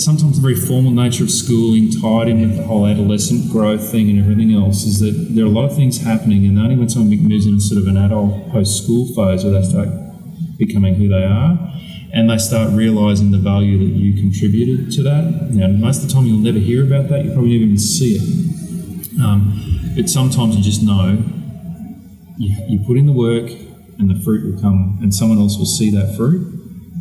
sometimes 0.00 0.36
the 0.36 0.42
very 0.42 0.54
formal 0.54 0.90
nature 0.90 1.24
of 1.24 1.30
schooling 1.30 1.90
tied 1.90 2.28
in 2.28 2.40
with 2.40 2.56
the 2.56 2.62
whole 2.62 2.86
adolescent 2.86 3.50
growth 3.50 3.90
thing 3.90 4.08
and 4.08 4.18
everything 4.18 4.54
else 4.54 4.84
is 4.84 4.98
that 5.00 5.12
there 5.34 5.44
are 5.44 5.48
a 5.48 5.50
lot 5.50 5.64
of 5.64 5.76
things 5.76 6.00
happening 6.00 6.46
and 6.46 6.58
only 6.58 6.76
when 6.76 6.88
someone 6.88 7.10
moves 7.28 7.44
into 7.44 7.60
sort 7.60 7.82
of 7.82 7.86
an 7.86 7.98
adult 7.98 8.48
post-school 8.50 9.06
phase 9.14 9.44
where 9.44 9.52
they 9.52 9.62
start 9.62 9.88
becoming 10.56 10.94
who 10.94 11.08
they 11.08 11.24
are 11.24 11.58
and 12.12 12.30
they 12.30 12.38
start 12.38 12.72
realising 12.72 13.30
the 13.30 13.38
value 13.38 13.78
that 13.78 13.94
you 13.94 14.14
contributed 14.14 14.90
to 14.90 15.02
that. 15.02 15.50
Now, 15.50 15.68
most 15.68 16.02
of 16.02 16.08
the 16.08 16.14
time 16.14 16.26
you'll 16.26 16.38
never 16.38 16.58
hear 16.58 16.82
about 16.82 17.08
that, 17.10 17.24
you 17.24 17.32
probably 17.32 17.58
never 17.58 17.64
even 17.66 17.78
see 17.78 18.16
it. 18.16 18.59
Um, 19.22 19.92
but 19.96 20.08
sometimes 20.08 20.56
you 20.56 20.62
just 20.62 20.82
know 20.82 21.22
you, 22.38 22.56
you 22.68 22.84
put 22.86 22.96
in 22.96 23.06
the 23.06 23.12
work 23.12 23.50
and 23.98 24.08
the 24.08 24.18
fruit 24.24 24.50
will 24.50 24.60
come 24.60 24.98
and 25.02 25.14
someone 25.14 25.38
else 25.38 25.58
will 25.58 25.66
see 25.66 25.90
that 25.90 26.16
fruit, 26.16 26.40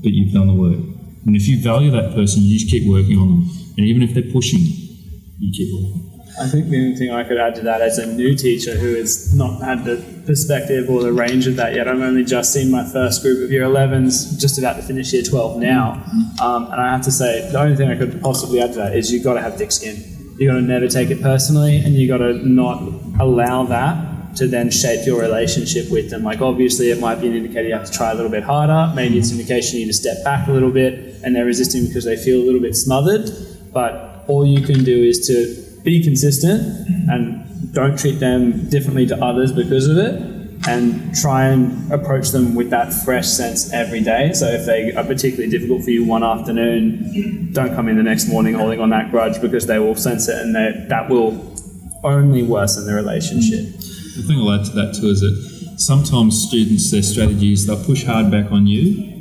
but 0.03 0.11
you've 0.11 0.33
done 0.33 0.47
the 0.47 0.53
work. 0.53 0.79
And 1.25 1.35
if 1.35 1.47
you 1.47 1.61
value 1.61 1.91
that 1.91 2.13
person, 2.13 2.43
you 2.43 2.59
just 2.59 2.69
keep 2.69 2.89
working 2.89 3.17
on 3.17 3.27
them. 3.29 3.49
And 3.77 3.87
even 3.87 4.03
if 4.03 4.13
they're 4.13 4.31
pushing, 4.31 4.59
you 4.59 5.51
keep 5.53 5.73
working. 5.73 6.05
I 6.39 6.47
think 6.47 6.69
the 6.69 6.77
only 6.77 6.95
thing 6.95 7.11
I 7.11 7.23
could 7.23 7.37
add 7.37 7.55
to 7.55 7.61
that 7.63 7.81
as 7.81 7.97
a 7.97 8.05
new 8.05 8.35
teacher 8.35 8.75
who 8.75 8.95
has 8.95 9.33
not 9.33 9.61
had 9.61 9.83
the 9.83 9.97
perspective 10.25 10.89
or 10.89 11.01
the 11.03 11.11
range 11.11 11.47
of 11.47 11.55
that 11.57 11.73
yet, 11.75 11.87
I've 11.87 11.99
only 11.99 12.23
just 12.23 12.53
seen 12.53 12.71
my 12.71 12.85
first 12.85 13.21
group 13.21 13.43
of 13.43 13.51
year 13.51 13.63
11s, 13.63 14.39
just 14.39 14.57
about 14.57 14.75
to 14.77 14.81
finish 14.81 15.11
year 15.11 15.23
12 15.23 15.57
now. 15.57 16.03
Um, 16.41 16.65
and 16.71 16.79
I 16.79 16.91
have 16.91 17.01
to 17.03 17.11
say, 17.11 17.49
the 17.51 17.59
only 17.59 17.75
thing 17.75 17.89
I 17.89 17.97
could 17.97 18.21
possibly 18.21 18.61
add 18.61 18.71
to 18.73 18.77
that 18.77 18.95
is 18.95 19.11
you've 19.11 19.23
got 19.23 19.33
to 19.33 19.41
have 19.41 19.57
thick 19.57 19.71
skin. 19.71 20.18
You've 20.39 20.51
got 20.51 20.55
to 20.55 20.61
never 20.61 20.87
take 20.87 21.09
it 21.09 21.21
personally, 21.21 21.77
and 21.77 21.95
you've 21.95 22.07
got 22.07 22.19
to 22.19 22.33
not 22.47 22.81
allow 23.19 23.63
that 23.65 24.37
to 24.37 24.47
then 24.47 24.71
shape 24.71 25.05
your 25.05 25.19
relationship 25.19 25.91
with 25.91 26.09
them. 26.09 26.23
Like, 26.23 26.39
obviously, 26.39 26.91
it 26.91 26.99
might 27.01 27.19
be 27.19 27.27
an 27.27 27.35
indicator 27.35 27.67
you 27.67 27.73
have 27.73 27.85
to 27.85 27.91
try 27.91 28.11
a 28.11 28.15
little 28.15 28.31
bit 28.31 28.43
harder. 28.43 28.93
Maybe 28.95 29.17
it's 29.17 29.31
an 29.31 29.39
indication 29.39 29.79
you 29.79 29.85
need 29.85 29.91
to 29.91 29.97
step 29.97 30.23
back 30.23 30.47
a 30.47 30.51
little 30.53 30.71
bit, 30.71 31.21
and 31.23 31.35
they're 31.35 31.43
resisting 31.43 31.87
because 31.87 32.05
they 32.05 32.15
feel 32.15 32.41
a 32.41 32.45
little 32.45 32.61
bit 32.61 32.75
smothered. 32.75 33.29
But 33.73 34.23
all 34.29 34.45
you 34.45 34.65
can 34.65 34.85
do 34.85 35.03
is 35.03 35.27
to 35.27 35.81
be 35.83 36.01
consistent 36.01 36.61
and 37.09 37.73
don't 37.73 37.99
treat 37.99 38.19
them 38.19 38.69
differently 38.69 39.05
to 39.07 39.21
others 39.23 39.51
because 39.51 39.87
of 39.87 39.97
it 39.97 40.28
and 40.67 41.15
try 41.15 41.45
and 41.45 41.91
approach 41.91 42.29
them 42.29 42.53
with 42.53 42.69
that 42.69 42.93
fresh 42.93 43.27
sense 43.27 43.71
every 43.71 44.01
day. 44.01 44.33
So 44.33 44.47
if 44.47 44.65
they 44.65 44.93
are 44.93 45.03
particularly 45.03 45.49
difficult 45.49 45.83
for 45.83 45.89
you 45.89 46.05
one 46.05 46.23
afternoon, 46.23 47.53
don't 47.53 47.73
come 47.75 47.87
in 47.87 47.95
the 47.97 48.03
next 48.03 48.27
morning 48.27 48.55
holding 48.55 48.79
on 48.79 48.89
that 48.89 49.11
grudge 49.11 49.41
because 49.41 49.67
they 49.67 49.79
will 49.79 49.95
sense 49.95 50.27
it 50.27 50.35
and 50.35 50.55
that 50.55 51.09
will 51.09 51.55
only 52.03 52.43
worsen 52.43 52.85
the 52.85 52.93
relationship. 52.93 53.65
The 53.79 54.23
thing 54.27 54.37
I'll 54.39 54.51
add 54.51 54.65
to 54.65 54.71
that 54.71 54.97
too 54.99 55.07
is 55.07 55.21
that 55.21 55.75
sometimes 55.79 56.47
students, 56.47 56.91
their 56.91 57.03
strategies, 57.03 57.65
they'll 57.65 57.83
push 57.83 58.03
hard 58.03 58.29
back 58.29 58.51
on 58.51 58.67
you 58.67 59.17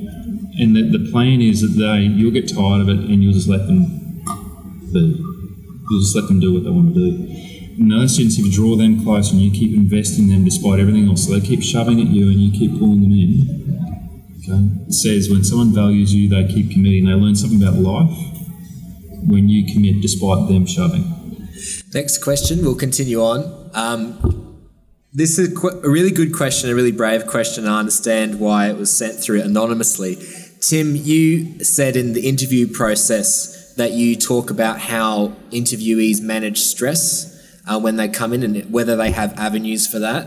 and 0.59 0.75
the, 0.75 0.83
the 0.99 1.11
plan 1.11 1.41
is 1.41 1.63
that 1.63 1.81
they 1.81 2.01
you'll 2.01 2.33
get 2.33 2.53
tired 2.53 2.83
of 2.83 2.89
it 2.89 2.99
and 2.99 3.23
you'll 3.23 3.33
just 3.33 3.49
let 3.49 3.67
them 3.67 3.87
be. 4.93 5.25
You'll 5.91 6.01
just 6.01 6.17
let 6.17 6.27
them 6.27 6.41
do 6.41 6.53
what 6.53 6.65
they 6.65 6.71
want 6.71 6.95
to 6.95 7.01
do. 7.01 7.48
Other 7.81 8.09
students, 8.09 8.39
if 8.39 8.45
you 8.45 8.53
draw 8.53 8.77
them 8.77 9.03
close 9.05 9.31
and 9.31 9.41
you 9.41 9.53
keep 9.53 9.73
investing 9.75 10.25
in 10.25 10.31
them 10.31 10.45
despite 10.45 10.81
everything 10.81 11.09
else, 11.09 11.27
so 11.27 11.39
they 11.39 11.47
keep 11.47 11.63
shoving 11.63 12.01
at 12.01 12.09
you 12.09 12.29
and 12.29 12.41
you 12.41 12.51
keep 12.51 12.79
pulling 12.79 13.03
them 13.03 13.13
in. 13.13 13.69
Okay, 14.39 14.87
it 14.89 14.93
says 14.93 15.31
when 15.31 15.45
someone 15.45 15.73
values 15.73 16.13
you, 16.13 16.29
they 16.29 16.47
keep 16.47 16.73
committing. 16.73 17.07
They 17.07 17.13
learn 17.13 17.37
something 17.37 17.63
about 17.63 17.79
life 17.79 18.17
when 19.27 19.49
you 19.49 19.73
commit 19.73 20.03
despite 20.03 20.49
them 20.49 20.67
shoving. 20.67 21.49
Next 21.95 22.19
question. 22.19 22.63
We'll 22.63 22.75
continue 22.75 23.21
on. 23.23 23.71
Um, 23.75 24.59
this 25.13 25.39
is 25.39 25.57
a 25.65 25.89
really 25.89 26.11
good 26.11 26.35
question, 26.35 26.71
a 26.71 26.75
really 26.75 26.93
brave 26.93 27.27
question. 27.27 27.67
I 27.67 27.79
understand 27.79 28.41
why 28.41 28.71
it 28.71 28.77
was 28.77 28.95
sent 28.95 29.19
through 29.19 29.43
anonymously. 29.43 30.19
Tim, 30.61 30.97
you 30.97 31.65
said 31.65 31.97
in 31.97 32.13
the 32.13 32.29
interview 32.29 32.67
process 32.67 33.75
that 33.75 33.93
you 33.93 34.17
talk 34.17 34.51
about 34.51 34.81
how 34.81 35.29
interviewees 35.51 36.21
manage 36.21 36.59
stress 36.59 37.38
uh, 37.69 37.79
when 37.79 37.97
they 37.97 38.09
come 38.09 38.33
in 38.33 38.43
and 38.43 38.73
whether 38.73 38.97
they 38.97 39.11
have 39.11 39.39
avenues 39.39 39.87
for 39.87 39.99
that. 39.99 40.27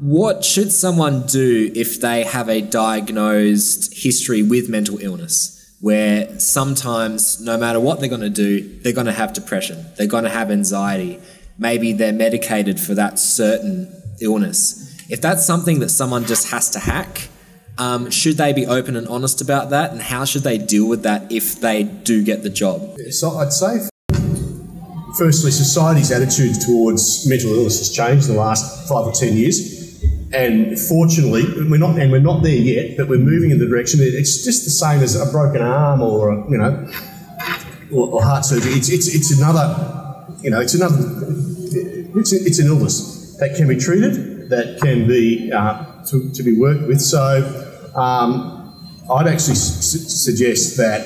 What 0.00 0.44
should 0.44 0.72
someone 0.72 1.26
do 1.26 1.70
if 1.74 2.00
they 2.00 2.24
have 2.24 2.48
a 2.48 2.60
diagnosed 2.60 3.94
history 3.94 4.42
with 4.42 4.68
mental 4.68 4.98
illness? 4.98 5.58
Where 5.80 6.38
sometimes, 6.38 7.40
no 7.40 7.56
matter 7.56 7.80
what 7.80 8.00
they're 8.00 8.08
going 8.08 8.20
to 8.20 8.30
do, 8.30 8.80
they're 8.80 8.92
going 8.92 9.06
to 9.06 9.12
have 9.12 9.32
depression, 9.32 9.84
they're 9.96 10.06
going 10.06 10.24
to 10.24 10.30
have 10.30 10.50
anxiety, 10.50 11.20
maybe 11.58 11.92
they're 11.92 12.12
medicated 12.12 12.78
for 12.78 12.94
that 12.94 13.18
certain 13.18 13.92
illness. 14.20 14.96
If 15.08 15.20
that's 15.20 15.44
something 15.44 15.80
that 15.80 15.88
someone 15.88 16.24
just 16.24 16.50
has 16.50 16.70
to 16.70 16.78
hack, 16.78 17.28
um, 17.78 18.10
should 18.10 18.36
they 18.36 18.52
be 18.52 18.66
open 18.66 18.96
and 18.96 19.08
honest 19.08 19.40
about 19.40 19.70
that, 19.70 19.90
and 19.92 20.00
how 20.00 20.24
should 20.24 20.42
they 20.42 20.58
deal 20.58 20.88
with 20.88 21.02
that 21.02 21.32
if 21.32 21.60
they 21.60 21.82
do 21.82 22.22
get 22.22 22.42
the 22.42 22.50
job? 22.50 22.96
So 23.10 23.38
I'd 23.38 23.52
say, 23.52 23.88
firstly, 25.16 25.50
society's 25.50 26.10
attitude 26.10 26.60
towards 26.60 27.26
mental 27.26 27.52
illness 27.54 27.78
has 27.78 27.90
changed 27.90 28.28
in 28.28 28.34
the 28.34 28.40
last 28.40 28.88
five 28.88 29.06
or 29.06 29.12
ten 29.12 29.36
years, 29.36 30.02
and 30.32 30.78
fortunately, 30.78 31.44
we're 31.68 31.78
not 31.78 31.98
and 31.98 32.10
we're 32.10 32.20
not 32.20 32.42
there 32.42 32.54
yet, 32.54 32.96
but 32.96 33.08
we're 33.08 33.18
moving 33.18 33.50
in 33.50 33.58
the 33.58 33.66
direction. 33.66 34.00
It's 34.02 34.44
just 34.44 34.64
the 34.64 34.70
same 34.70 35.00
as 35.00 35.14
a 35.14 35.30
broken 35.30 35.62
arm 35.62 36.02
or 36.02 36.30
a, 36.30 36.50
you 36.50 36.58
know, 36.58 36.90
or, 37.92 38.08
or 38.08 38.22
heart 38.22 38.44
surgery. 38.44 38.72
It's, 38.72 38.88
it's 38.88 39.14
it's 39.14 39.38
another, 39.38 40.26
you 40.40 40.50
know, 40.50 40.60
it's 40.60 40.74
another. 40.74 40.96
It's, 42.14 42.32
it's 42.32 42.58
an 42.58 42.66
illness 42.66 43.36
that 43.38 43.56
can 43.56 43.68
be 43.68 43.76
treated, 43.76 44.50
that 44.50 44.78
can 44.82 45.06
be 45.06 45.50
uh, 45.50 46.04
to, 46.04 46.30
to 46.30 46.42
be 46.42 46.58
worked 46.58 46.86
with. 46.86 47.00
So 47.00 47.90
um, 47.94 48.74
I'd 49.10 49.26
actually 49.28 49.54
su- 49.54 49.98
suggest 49.98 50.76
that 50.76 51.00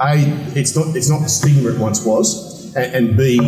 a 0.00 0.14
it's 0.58 0.74
not 0.74 0.96
it's 0.96 1.10
not 1.10 1.20
the 1.20 1.28
stigma 1.28 1.70
it 1.70 1.78
once 1.78 2.04
was, 2.04 2.45
and, 2.76 2.94
and, 2.94 3.16
b 3.16 3.40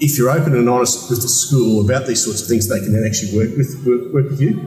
if 0.00 0.16
you're 0.16 0.30
open 0.30 0.54
and 0.54 0.68
honest 0.68 1.10
with 1.10 1.22
the 1.22 1.28
school 1.28 1.84
about 1.84 2.06
these 2.06 2.24
sorts 2.24 2.42
of 2.42 2.48
things, 2.48 2.68
they 2.68 2.78
can 2.78 2.92
then 2.92 3.04
actually 3.04 3.36
work 3.36 3.56
with 3.56 3.82
work, 3.84 4.12
work 4.12 4.30
with 4.30 4.40
you, 4.40 4.66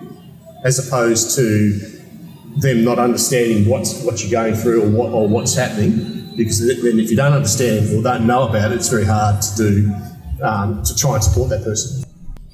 as 0.64 0.86
opposed 0.86 1.36
to 1.38 1.72
them 2.58 2.84
not 2.84 3.00
understanding 3.00 3.68
what's 3.70 4.04
what 4.04 4.22
you're 4.22 4.32
going 4.32 4.56
through 4.56 4.84
or 4.84 4.90
what 4.90 5.12
or 5.12 5.28
what's 5.28 5.56
happening. 5.56 6.34
Because 6.36 6.60
then, 6.60 7.00
if 7.00 7.10
you 7.10 7.16
don't 7.16 7.34
understand 7.34 7.90
or 7.96 8.02
don't 8.02 8.26
know 8.26 8.48
about 8.48 8.72
it, 8.72 8.76
it's 8.76 8.90
very 8.90 9.06
hard 9.06 9.42
to 9.42 9.56
do 9.56 9.94
um, 10.44 10.84
to 10.84 10.96
try 10.96 11.16
and 11.16 11.24
support 11.24 11.50
that 11.50 11.64
person. 11.64 12.04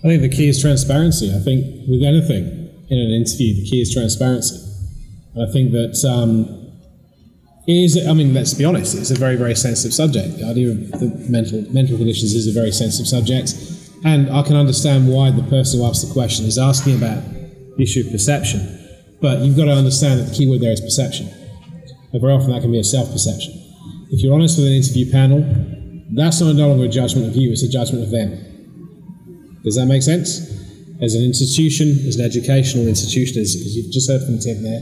I 0.04 0.08
think 0.08 0.22
the 0.22 0.30
key 0.30 0.48
is 0.48 0.62
transparency. 0.62 1.34
I 1.34 1.40
think 1.40 1.88
with 1.88 2.04
anything, 2.04 2.46
in 2.90 2.98
an 2.98 3.12
interview, 3.12 3.56
the 3.56 3.66
key 3.70 3.82
is 3.82 3.94
transparency. 3.94 4.58
I 5.36 5.52
think 5.52 5.72
that 5.72 5.98
um, 6.06 6.67
is, 7.68 7.98
I 8.08 8.14
mean, 8.14 8.34
let's 8.34 8.54
be 8.54 8.66
honest, 8.66 8.96
it's 8.96 9.12
a 9.12 9.16
very, 9.16 9.36
very 9.36 9.56
sensitive 9.56 9.94
subject. 9.94 10.38
The 10.38 10.46
idea 10.46 10.72
of 10.72 10.92
the 10.92 11.14
mental, 11.30 11.62
mental 11.74 11.98
conditions 11.98 12.34
is 12.34 12.48
a 12.48 12.58
very 12.58 12.72
sensitive 12.72 13.08
subject. 13.08 13.56
And 14.06 14.30
I 14.30 14.42
can 14.44 14.56
understand 14.56 15.08
why 15.10 15.32
the 15.32 15.44
person 15.44 15.80
who 15.80 15.86
asked 15.86 16.08
the 16.08 16.14
question 16.14 16.46
is 16.46 16.58
asking 16.58 16.96
about 16.96 17.24
the 17.78 17.84
issue 17.84 18.06
of 18.06 18.12
perception. 18.12 18.62
But 19.20 19.40
you've 19.40 19.58
got 19.58 19.66
to 19.66 19.72
understand 19.72 20.20
that 20.20 20.30
the 20.30 20.36
key 20.36 20.50
word 20.50 20.62
there 20.62 20.72
is 20.72 20.82
perception. 20.82 21.28
And 22.14 22.22
very 22.22 22.34
often 22.34 22.52
that 22.52 22.62
can 22.62 22.72
be 22.72 22.80
a 22.80 22.84
self 22.84 23.12
perception. 23.12 23.54
If 24.10 24.24
you're 24.24 24.34
honest 24.34 24.58
with 24.58 24.68
an 24.68 24.74
interview 24.74 25.12
panel, 25.12 25.44
that's 26.16 26.40
not 26.40 26.56
no 26.56 26.70
longer 26.70 26.86
a 26.86 26.90
judgment 26.90 27.28
of 27.28 27.36
you, 27.36 27.52
it's 27.52 27.64
a 27.64 27.70
judgment 27.70 28.04
of 28.04 28.12
them. 28.12 29.60
Does 29.64 29.76
that 29.76 29.88
make 29.88 30.04
sense? 30.04 30.58
as 31.02 31.14
an 31.14 31.24
institution, 31.24 31.90
as 32.08 32.18
an 32.18 32.26
educational 32.26 32.88
institution, 32.88 33.42
as, 33.42 33.56
as 33.56 33.76
you've 33.76 33.92
just 33.92 34.10
heard 34.10 34.24
from 34.24 34.40
Tim 34.40 34.64
there, 34.64 34.82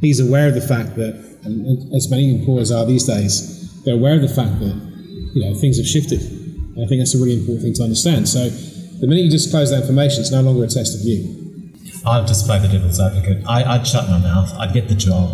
he's 0.00 0.20
aware 0.20 0.48
of 0.48 0.54
the 0.54 0.60
fact 0.60 0.96
that, 0.96 1.33
and 1.44 1.94
as 1.94 2.10
many 2.10 2.30
employers 2.30 2.70
are 2.70 2.84
these 2.84 3.04
days, 3.04 3.82
they're 3.84 3.94
aware 3.94 4.14
of 4.14 4.22
the 4.22 4.28
fact 4.28 4.58
that 4.60 4.74
you 5.34 5.44
know 5.44 5.54
things 5.54 5.76
have 5.78 5.86
shifted. 5.86 6.20
And 6.20 6.84
I 6.84 6.86
think 6.86 7.00
that's 7.00 7.14
a 7.14 7.18
really 7.18 7.38
important 7.38 7.62
thing 7.62 7.74
to 7.74 7.82
understand. 7.82 8.28
So 8.28 8.48
the 8.48 9.06
minute 9.06 9.24
you 9.24 9.30
disclose 9.30 9.70
that 9.70 9.82
information, 9.82 10.20
it's 10.20 10.32
no 10.32 10.40
longer 10.40 10.64
a 10.64 10.68
test 10.68 10.98
of 10.98 11.02
you. 11.02 11.72
I'd 12.06 12.26
just 12.26 12.46
play 12.46 12.58
the 12.58 12.68
devil's 12.68 13.00
advocate. 13.00 13.44
I, 13.46 13.76
would 13.76 13.86
shut 13.86 14.08
my 14.08 14.18
mouth. 14.18 14.52
I'd 14.58 14.72
get 14.72 14.88
the 14.88 14.94
job, 14.94 15.30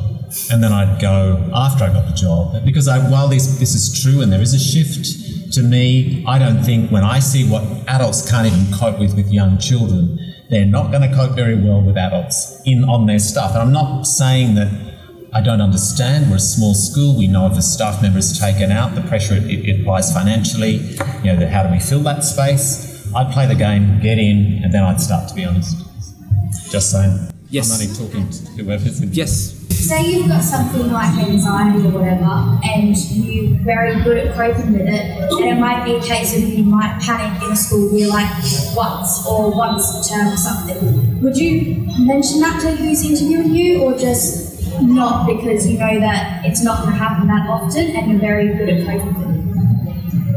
and 0.52 0.62
then 0.62 0.72
I'd 0.72 1.00
go 1.00 1.50
after 1.54 1.84
I 1.84 1.92
got 1.92 2.06
the 2.06 2.14
job 2.14 2.64
because 2.64 2.88
I, 2.88 2.98
while 3.10 3.28
this 3.28 3.58
this 3.58 3.74
is 3.74 4.02
true 4.02 4.22
and 4.22 4.32
there 4.32 4.40
is 4.40 4.54
a 4.54 4.58
shift 4.58 5.52
to 5.54 5.62
me, 5.62 6.24
I 6.26 6.38
don't 6.38 6.62
think 6.62 6.90
when 6.90 7.02
I 7.02 7.18
see 7.18 7.48
what 7.48 7.64
adults 7.88 8.28
can't 8.30 8.46
even 8.46 8.72
cope 8.72 8.98
with 8.98 9.16
with 9.16 9.30
young 9.32 9.58
children, 9.58 10.18
they're 10.48 10.64
not 10.64 10.92
going 10.92 11.08
to 11.08 11.14
cope 11.14 11.34
very 11.34 11.56
well 11.56 11.82
with 11.82 11.96
adults 11.96 12.60
in 12.64 12.84
on 12.84 13.06
their 13.06 13.18
stuff. 13.18 13.52
And 13.52 13.62
I'm 13.62 13.72
not 13.72 14.04
saying 14.04 14.54
that 14.54 14.68
I 15.32 15.40
don't 15.40 15.60
understand. 15.60 16.28
We're 16.28 16.36
a 16.36 16.40
small 16.40 16.74
school. 16.74 17.16
We 17.16 17.28
know 17.28 17.46
if 17.46 17.56
a 17.56 17.62
staff 17.62 18.02
member 18.02 18.18
is 18.18 18.36
taken 18.38 18.72
out, 18.72 18.96
the 18.96 19.02
pressure 19.02 19.34
it, 19.34 19.44
it 19.44 19.80
applies 19.80 20.12
financially. 20.12 20.78
You 21.22 21.36
know, 21.36 21.46
how 21.46 21.62
do 21.62 21.70
we 21.70 21.78
fill 21.78 22.00
that 22.00 22.24
space? 22.24 23.12
I'd 23.14 23.32
play 23.32 23.46
the 23.46 23.54
game, 23.54 24.00
get 24.00 24.18
in, 24.18 24.60
and 24.64 24.74
then 24.74 24.82
I'd 24.82 25.00
start 25.00 25.28
to 25.28 25.34
be 25.34 25.44
honest. 25.44 25.76
Just 26.72 26.90
saying. 26.90 27.30
Yes. 27.48 27.70
I'm 27.70 27.80
only 27.80 27.94
talking 27.94 28.28
to 28.28 28.62
whoever's 28.62 29.00
in. 29.00 29.12
Yes. 29.12 29.56
Say 29.70 30.10
you've 30.10 30.28
got 30.28 30.42
something 30.42 30.90
like 30.90 31.16
anxiety 31.18 31.86
or 31.86 31.90
whatever, 31.90 32.58
and 32.64 32.96
you're 32.96 33.56
very 33.60 34.02
good 34.02 34.18
at 34.18 34.34
coping 34.36 34.72
with 34.72 34.82
it, 34.82 35.30
and 35.30 35.44
it 35.44 35.60
might 35.60 35.84
be 35.84 35.94
a 35.94 36.02
case 36.02 36.36
of 36.36 36.42
you 36.42 36.64
might 36.64 37.00
panic 37.00 37.42
in 37.42 37.52
a 37.52 37.56
school 37.56 37.96
year 37.96 38.08
like 38.08 38.28
once 38.74 39.26
or 39.26 39.56
once 39.56 39.88
a 39.94 40.12
term 40.12 40.28
or 40.28 40.36
something. 40.36 41.20
Would 41.22 41.36
you 41.36 41.86
mention 41.98 42.40
that 42.40 42.60
to 42.60 42.72
who's 42.72 43.02
interviewing 43.02 43.54
you, 43.54 43.82
or 43.82 43.96
just 43.96 44.49
not 44.82 45.26
because 45.26 45.68
you 45.68 45.78
know 45.78 46.00
that 46.00 46.44
it's 46.44 46.62
not 46.62 46.82
going 46.82 46.92
to 46.92 46.98
happen 46.98 47.26
that 47.28 47.48
often 47.48 47.86
and 47.96 48.10
you're 48.10 48.20
very 48.20 48.48
good 48.48 48.68
at 48.68 48.86
coping 48.86 49.14
with 49.18 49.36
it? 49.36 49.40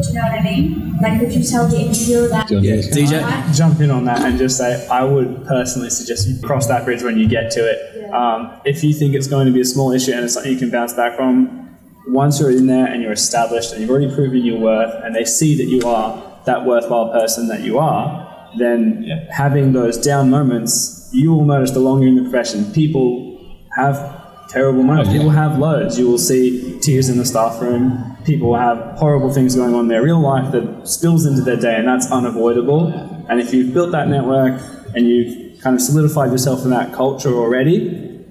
Do 0.03 0.09
you 0.09 0.15
know 0.15 0.21
what 0.21 0.39
I 0.39 0.43
mean? 0.43 0.97
Like, 1.01 1.21
would 1.21 1.33
you 1.33 1.43
tell 1.43 1.67
the 1.67 1.79
interviewer 1.79 2.27
that? 2.27 2.49
Yeah. 2.49 2.75
DJ. 2.75 3.55
jump 3.55 3.79
in 3.79 3.89
on 3.91 4.05
that 4.05 4.21
and 4.21 4.37
just 4.37 4.57
say 4.57 4.87
I 4.87 5.03
would 5.03 5.45
personally 5.45 5.89
suggest 5.89 6.27
you 6.27 6.39
cross 6.41 6.67
that 6.67 6.85
bridge 6.85 7.03
when 7.03 7.17
you 7.17 7.27
get 7.27 7.51
to 7.51 7.59
it. 7.59 8.13
Um, 8.13 8.61
if 8.65 8.83
you 8.83 8.93
think 8.93 9.15
it's 9.15 9.27
going 9.27 9.47
to 9.47 9.53
be 9.53 9.61
a 9.61 9.65
small 9.65 9.91
issue 9.91 10.11
and 10.11 10.23
it's 10.23 10.33
something 10.33 10.51
you 10.51 10.57
can 10.57 10.69
bounce 10.69 10.93
back 10.93 11.15
from, 11.15 11.77
once 12.07 12.39
you're 12.39 12.51
in 12.51 12.67
there 12.67 12.85
and 12.85 13.01
you're 13.01 13.11
established 13.11 13.71
and 13.71 13.81
you've 13.81 13.89
already 13.89 14.13
proven 14.13 14.43
your 14.43 14.59
worth 14.59 14.93
and 15.03 15.15
they 15.15 15.25
see 15.25 15.57
that 15.57 15.65
you 15.65 15.87
are 15.87 16.21
that 16.45 16.65
worthwhile 16.65 17.11
person 17.11 17.47
that 17.47 17.61
you 17.61 17.79
are, 17.79 18.49
then 18.57 19.03
having 19.31 19.73
those 19.73 19.97
down 19.97 20.29
moments, 20.29 21.09
you 21.13 21.31
will 21.31 21.45
notice 21.45 21.71
the 21.71 21.79
longer 21.79 22.05
you're 22.05 22.17
in 22.17 22.23
the 22.23 22.29
profession, 22.29 22.71
people 22.73 23.57
have 23.75 24.12
terrible 24.53 24.83
moments. 24.83 25.11
People 25.11 25.31
have 25.31 25.57
lows. 25.57 25.97
You 25.97 26.07
will 26.07 26.19
see 26.19 26.79
tears 26.79 27.09
in 27.09 27.17
the 27.17 27.25
staff 27.25 27.59
room. 27.59 28.15
People 28.23 28.55
have 28.55 28.77
horrible 28.97 29.33
things 29.33 29.55
going 29.55 29.73
on 29.73 29.81
in 29.81 29.87
their 29.87 30.03
real 30.03 30.19
life 30.19 30.51
that 30.51 30.87
spills 30.87 31.25
into 31.25 31.41
their 31.41 31.57
day, 31.57 31.75
and 31.75 31.87
that's 31.87 32.11
unavoidable. 32.11 32.87
And 33.27 33.41
if 33.41 33.53
you've 33.53 33.73
built 33.73 33.91
that 33.91 34.07
network 34.07 34.61
and 34.95 35.07
you've 35.07 35.59
kind 35.61 35.75
of 35.75 35.81
solidified 35.81 36.31
yourself 36.31 36.63
in 36.63 36.69
that 36.69 36.93
culture 36.93 37.33
already, 37.33 38.23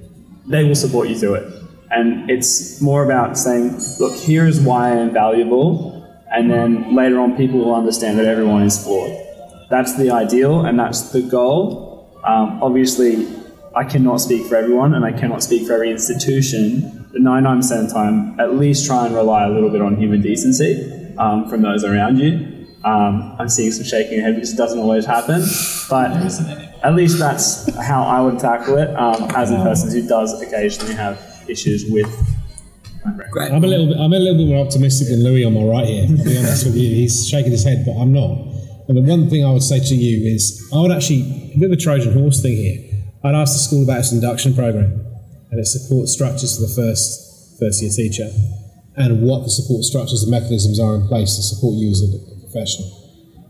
they 0.47 0.65
will 0.65 0.77
support 0.77 1.09
you 1.09 1.19
through 1.19 1.35
it. 1.35 1.63
And 1.91 2.31
it's 2.31 2.81
more 2.81 3.05
about 3.05 3.37
saying, 3.37 3.79
look, 3.99 4.17
here 4.17 4.47
is 4.47 4.61
why 4.61 4.93
I 4.93 4.97
am 4.97 5.13
valuable, 5.13 5.99
and 6.31 6.51
then 6.51 6.95
later 6.95 7.21
on, 7.21 7.37
people 7.37 7.59
will 7.59 7.75
understand 7.75 8.19
that 8.19 8.27
everyone 8.27 8.63
is 8.63 8.83
flawed. 8.83 9.19
That's 9.69 9.97
the 9.97 10.11
ideal, 10.11 10.65
and 10.65 10.79
that's 10.79 11.11
the 11.11 11.21
goal. 11.21 12.21
Um, 12.25 12.63
obviously, 12.63 13.27
I 13.75 13.85
cannot 13.85 14.19
speak 14.19 14.47
for 14.47 14.57
everyone, 14.57 14.95
and 14.95 15.05
I 15.05 15.13
cannot 15.13 15.43
speak 15.43 15.67
for 15.67 15.73
every 15.73 15.91
institution. 15.91 17.09
But 17.13 17.23
99% 17.23 17.81
of 17.81 17.89
the 17.89 17.95
time, 17.95 18.39
at 18.39 18.55
least 18.55 18.87
try 18.87 19.07
and 19.07 19.15
rely 19.15 19.45
a 19.45 19.51
little 19.51 19.71
bit 19.71 19.81
on 19.81 19.97
human 19.97 20.21
decency 20.21 21.15
um, 21.19 21.49
from 21.49 21.63
those 21.63 21.85
around 21.85 22.19
you. 22.19 22.67
Um, 22.85 23.37
I'm 23.39 23.49
seeing 23.49 23.71
some 23.73 23.85
shaking 23.85 24.15
your 24.15 24.23
head, 24.23 24.37
which 24.37 24.57
doesn't 24.57 24.79
always 24.79 25.07
happen, 25.07 25.43
but 25.89 26.11
at 26.83 26.95
least 26.95 27.19
that's 27.19 27.73
how 27.77 28.03
I 28.03 28.21
would 28.21 28.39
tackle 28.39 28.77
it 28.77 28.95
um, 28.97 29.31
as 29.37 29.51
a 29.51 29.57
person 29.57 29.91
who 29.91 30.07
does 30.07 30.41
occasionally 30.43 30.95
have 30.95 31.45
issues 31.49 31.85
with. 31.89 32.11
Great. 33.31 33.53
I'm 33.53 33.65
a 33.65 33.67
little 33.67 33.87
bit. 33.87 33.97
I'm 33.99 34.13
a 34.13 34.19
little 34.19 34.39
bit 34.39 34.49
more 34.49 34.65
optimistic 34.65 35.09
than 35.09 35.25
Louis 35.25 35.45
on 35.45 35.55
my 35.55 35.65
right 35.65 35.87
here. 35.87 36.07
I'll 36.09 36.25
be 36.25 36.39
honest 36.39 36.67
with 36.67 36.77
you. 36.77 36.95
He's 36.95 37.29
shaking 37.29 37.51
his 37.51 37.65
head, 37.65 37.85
but 37.85 38.01
I'm 38.01 38.13
not. 38.13 38.39
And 38.89 38.97
the 38.97 39.03
one 39.03 39.29
thing 39.29 39.45
I 39.45 39.51
would 39.51 39.63
say 39.63 39.81
to 39.81 39.95
you 39.95 40.33
is, 40.33 40.71
I 40.73 40.81
would 40.81 40.93
actually 40.93 41.53
a 41.55 41.59
bit 41.59 41.71
of 41.71 41.73
a 41.73 41.81
Trojan 41.81 42.13
horse 42.13 42.41
thing 42.41 42.57
here. 42.57 42.92
I'd 43.25 43.35
ask 43.35 43.55
the 43.55 43.59
school 43.59 43.85
about 43.85 44.01
its 44.01 44.13
induction 44.13 44.55
program 44.55 45.07
and 45.51 45.61
its 45.61 45.73
support 45.73 46.09
structures 46.09 46.57
for 46.57 46.63
the 46.63 46.75
first 46.75 47.59
first 47.59 47.83
year 47.83 47.93
teacher, 47.95 48.29
and 48.97 49.23
what 49.23 49.45
the 49.45 49.51
support 49.51 49.85
structures 49.85 50.23
and 50.23 50.31
mechanisms 50.31 50.81
are 50.81 50.97
in 50.97 51.07
place 51.07 51.37
to 51.37 51.43
support 51.43 51.77
you 51.77 51.91
as 51.91 52.03
a, 52.03 52.33
professional. 52.43 52.91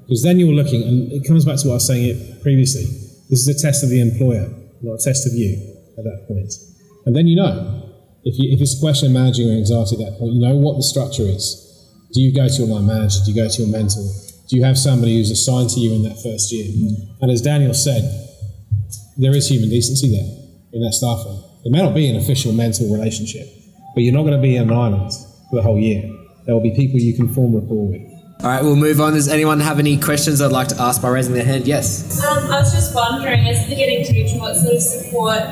Because 0.06 0.22
then 0.22 0.38
you're 0.38 0.54
looking, 0.54 0.82
and 0.82 1.10
it 1.10 1.26
comes 1.26 1.44
back 1.44 1.58
to 1.58 1.66
what 1.66 1.72
I 1.72 1.80
was 1.82 1.86
saying 1.86 2.04
it 2.06 2.42
previously. 2.42 2.84
This 3.30 3.42
is 3.42 3.48
a 3.48 3.58
test 3.58 3.82
of 3.82 3.90
the 3.90 4.00
employer, 4.00 4.46
not 4.82 5.00
a 5.00 5.02
test 5.02 5.26
of 5.26 5.32
you 5.32 5.58
at 5.98 6.04
that 6.04 6.26
point. 6.28 6.52
And 7.06 7.16
then 7.16 7.26
you 7.26 7.34
know 7.34 7.92
if, 8.24 8.38
you, 8.38 8.52
if 8.52 8.60
it's 8.60 8.78
a 8.78 8.80
question 8.80 9.08
of 9.08 9.12
managing 9.14 9.46
your 9.46 9.56
anxiety 9.56 9.96
at 9.96 10.10
that 10.10 10.18
point, 10.18 10.34
you 10.34 10.40
know 10.40 10.54
what 10.54 10.76
the 10.76 10.82
structure 10.82 11.24
is. 11.24 11.58
Do 12.12 12.20
you 12.20 12.32
go 12.34 12.46
to 12.46 12.54
your 12.54 12.68
line 12.68 12.86
manager? 12.86 13.18
Do 13.24 13.32
you 13.32 13.42
go 13.42 13.48
to 13.48 13.62
your 13.62 13.70
mentor? 13.70 14.06
Do 14.48 14.56
you 14.56 14.64
have 14.64 14.78
somebody 14.78 15.16
who's 15.16 15.30
assigned 15.30 15.70
to 15.70 15.80
you 15.80 15.94
in 15.94 16.02
that 16.04 16.22
first 16.22 16.52
year? 16.52 16.68
And 17.20 17.30
as 17.30 17.40
Daniel 17.40 17.74
said, 17.74 18.04
there 19.16 19.34
is 19.34 19.48
human 19.48 19.68
decency 19.68 20.10
there 20.10 20.28
in 20.72 20.82
that 20.82 20.92
staff 20.92 21.24
room. 21.24 21.42
It 21.64 21.70
may 21.70 21.82
not 21.82 21.94
be 21.94 22.08
an 22.08 22.16
official 22.16 22.52
mental 22.52 22.92
relationship, 22.92 23.46
but 23.94 24.02
you're 24.02 24.14
not 24.14 24.22
going 24.22 24.36
to 24.36 24.42
be 24.42 24.58
on 24.58 24.70
an 24.70 24.76
island 24.76 25.12
for 25.50 25.56
the 25.56 25.62
whole 25.62 25.78
year. 25.78 26.02
There 26.46 26.54
will 26.54 26.62
be 26.62 26.74
people 26.74 26.98
you 26.98 27.14
can 27.14 27.32
form 27.32 27.54
rapport 27.54 27.88
with. 27.88 28.02
All 28.42 28.48
right, 28.48 28.62
we'll 28.62 28.74
move 28.74 29.00
on. 29.00 29.12
Does 29.12 29.28
anyone 29.28 29.60
have 29.60 29.78
any 29.78 29.96
questions 29.96 30.40
they'd 30.40 30.50
like 30.50 30.68
to 30.68 30.80
ask 30.80 31.00
by 31.00 31.10
raising 31.10 31.34
their 31.34 31.44
hand? 31.44 31.66
Yes. 31.66 32.20
Um, 32.24 32.50
I 32.50 32.58
was 32.58 32.72
just 32.72 32.92
wondering, 32.94 33.46
as 33.46 33.68
the 33.68 33.76
getting 33.76 34.04
teacher, 34.04 34.36
what 34.40 34.56
sort 34.56 34.74
of 34.74 34.82
support 34.82 35.42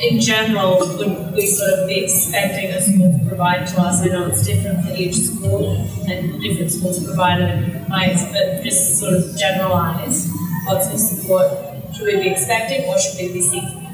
in 0.00 0.20
general 0.20 0.78
would 0.78 1.34
we 1.34 1.46
sort 1.46 1.80
of 1.80 1.88
be 1.88 2.04
expecting 2.04 2.70
a 2.70 2.80
school 2.80 3.18
to 3.18 3.28
provide 3.28 3.66
to 3.66 3.80
us? 3.82 4.02
I 4.02 4.06
know 4.06 4.26
it's 4.26 4.46
different 4.46 4.86
for 4.86 4.94
each 4.96 5.16
school 5.16 5.76
and 6.08 6.40
different 6.40 6.72
schools 6.72 7.04
provide 7.04 7.42
it 7.42 7.50
in 7.50 7.64
different 7.64 7.90
ways, 7.90 8.24
but 8.32 8.62
just 8.62 8.98
sort 8.98 9.12
of 9.12 9.36
generalise 9.36 10.32
what 10.64 10.82
sort 10.82 10.94
of 10.94 11.00
support 11.00 11.67
should 11.98 12.06
we 12.06 12.20
be 12.20 12.28
expecting 12.30 12.84
or 12.84 12.98
should 12.98 13.18
we 13.18 13.32
be 13.32 13.42
seeking? 13.42 13.86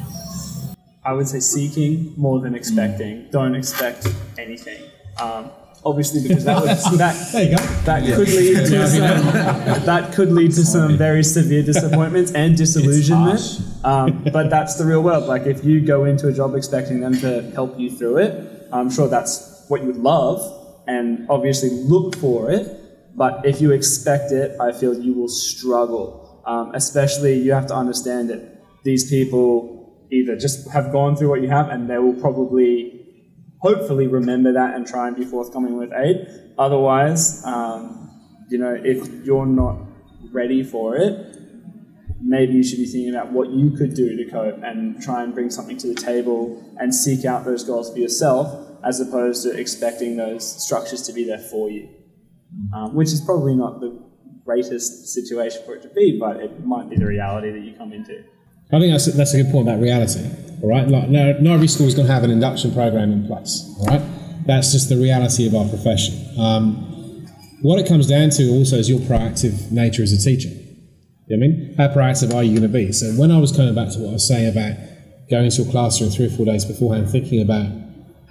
I 1.04 1.12
would 1.12 1.28
say 1.28 1.40
seeking 1.40 2.12
more 2.16 2.40
than 2.40 2.54
expecting. 2.54 3.30
Don't 3.30 3.54
expect 3.54 4.06
anything. 4.38 4.82
Um, 5.20 5.50
obviously, 5.84 6.26
because 6.26 6.44
that 6.44 6.60
would, 6.60 6.68
that 6.98 7.32
There 7.32 7.44
you 7.44 7.56
go. 7.56 7.62
that 7.84 8.04
could 8.14 8.28
lead 8.28 8.56
to 8.56 8.86
some, 8.86 9.86
that 9.86 10.12
could 10.14 10.32
lead 10.32 10.52
to 10.52 10.64
some 10.64 10.96
very 10.98 11.22
severe 11.22 11.62
disappointments 11.62 12.32
and 12.32 12.56
disillusionment. 12.56 13.40
Um, 13.84 14.22
but 14.32 14.50
that's 14.50 14.76
the 14.76 14.84
real 14.84 15.02
world. 15.02 15.24
Like 15.24 15.46
if 15.46 15.64
you 15.64 15.80
go 15.80 16.04
into 16.04 16.28
a 16.28 16.32
job 16.32 16.54
expecting 16.54 17.00
them 17.00 17.18
to 17.20 17.50
help 17.52 17.78
you 17.78 17.90
through 17.90 18.18
it, 18.18 18.68
I'm 18.72 18.90
sure 18.90 19.08
that's 19.08 19.64
what 19.68 19.80
you 19.80 19.88
would 19.88 19.96
love 19.96 20.40
and 20.86 21.26
obviously 21.30 21.70
look 21.70 22.16
for 22.16 22.50
it. 22.50 22.80
But 23.16 23.46
if 23.46 23.60
you 23.60 23.70
expect 23.72 24.32
it, 24.32 24.60
I 24.60 24.72
feel 24.72 24.92
you 24.94 25.14
will 25.14 25.28
struggle. 25.28 26.23
Um, 26.46 26.74
especially, 26.74 27.38
you 27.38 27.52
have 27.52 27.66
to 27.68 27.74
understand 27.74 28.30
that 28.30 28.62
these 28.84 29.08
people 29.08 30.06
either 30.10 30.36
just 30.36 30.70
have 30.70 30.92
gone 30.92 31.16
through 31.16 31.30
what 31.30 31.40
you 31.40 31.48
have 31.48 31.68
and 31.70 31.88
they 31.88 31.98
will 31.98 32.14
probably 32.14 33.00
hopefully 33.58 34.06
remember 34.06 34.52
that 34.52 34.74
and 34.74 34.86
try 34.86 35.08
and 35.08 35.16
be 35.16 35.24
forthcoming 35.24 35.76
with 35.76 35.90
aid. 35.92 36.28
Otherwise, 36.58 37.44
um, 37.46 38.10
you 38.50 38.58
know, 38.58 38.78
if 38.84 39.08
you're 39.24 39.46
not 39.46 39.78
ready 40.32 40.62
for 40.62 40.96
it, 40.96 41.38
maybe 42.20 42.52
you 42.52 42.62
should 42.62 42.78
be 42.78 42.86
thinking 42.86 43.14
about 43.14 43.32
what 43.32 43.50
you 43.50 43.70
could 43.70 43.94
do 43.94 44.16
to 44.16 44.30
cope 44.30 44.62
and 44.62 45.00
try 45.02 45.22
and 45.22 45.34
bring 45.34 45.50
something 45.50 45.76
to 45.78 45.88
the 45.88 45.94
table 45.94 46.62
and 46.78 46.94
seek 46.94 47.24
out 47.24 47.44
those 47.44 47.64
goals 47.64 47.92
for 47.92 47.98
yourself 47.98 48.70
as 48.84 49.00
opposed 49.00 49.42
to 49.42 49.50
expecting 49.58 50.16
those 50.16 50.44
structures 50.62 51.02
to 51.02 51.12
be 51.12 51.24
there 51.24 51.38
for 51.38 51.70
you, 51.70 51.88
um, 52.74 52.94
which 52.94 53.08
is 53.08 53.20
probably 53.20 53.54
not 53.54 53.80
the 53.80 54.03
greatest 54.44 55.08
situation 55.08 55.62
for 55.64 55.74
it 55.74 55.82
to 55.82 55.88
be, 55.88 56.18
but 56.18 56.36
it 56.36 56.64
might 56.64 56.90
be 56.90 56.96
the 56.96 57.06
reality 57.06 57.50
that 57.50 57.60
you 57.60 57.74
come 57.74 57.92
into. 57.92 58.22
I 58.72 58.78
think 58.78 58.92
that's 58.92 59.06
a, 59.06 59.12
that's 59.12 59.34
a 59.34 59.42
good 59.42 59.52
point 59.52 59.68
about 59.68 59.80
reality. 59.80 60.28
All 60.62 60.68
right, 60.68 60.88
like, 60.88 61.08
no, 61.08 61.52
every 61.52 61.68
school 61.68 61.86
is 61.86 61.94
going 61.94 62.06
to 62.06 62.12
have 62.12 62.24
an 62.24 62.30
induction 62.30 62.72
program 62.72 63.12
in 63.12 63.26
place. 63.26 63.74
All 63.80 63.86
right, 63.86 64.02
that's 64.46 64.72
just 64.72 64.88
the 64.88 64.96
reality 64.96 65.46
of 65.46 65.54
our 65.54 65.68
profession. 65.68 66.14
Um, 66.38 66.90
what 67.62 67.78
it 67.78 67.86
comes 67.86 68.06
down 68.06 68.30
to 68.30 68.50
also 68.50 68.76
is 68.76 68.90
your 68.90 69.00
proactive 69.00 69.70
nature 69.70 70.02
as 70.02 70.12
a 70.12 70.18
teacher. 70.18 70.50
You 71.26 71.36
know 71.36 71.46
I 71.46 71.48
mean? 71.48 71.74
How 71.78 71.88
proactive 71.88 72.34
are 72.34 72.42
you 72.42 72.58
going 72.58 72.62
to 72.62 72.68
be? 72.68 72.92
So 72.92 73.12
when 73.12 73.30
I 73.30 73.38
was 73.38 73.52
coming 73.52 73.74
back 73.74 73.90
to 73.92 73.98
what 74.00 74.10
I 74.10 74.12
was 74.12 74.28
saying 74.28 74.50
about 74.50 74.76
going 75.30 75.46
into 75.46 75.62
a 75.62 75.70
classroom 75.70 76.10
three 76.10 76.26
or 76.26 76.30
four 76.30 76.44
days 76.44 76.64
beforehand, 76.64 77.08
thinking 77.08 77.40
about 77.40 77.70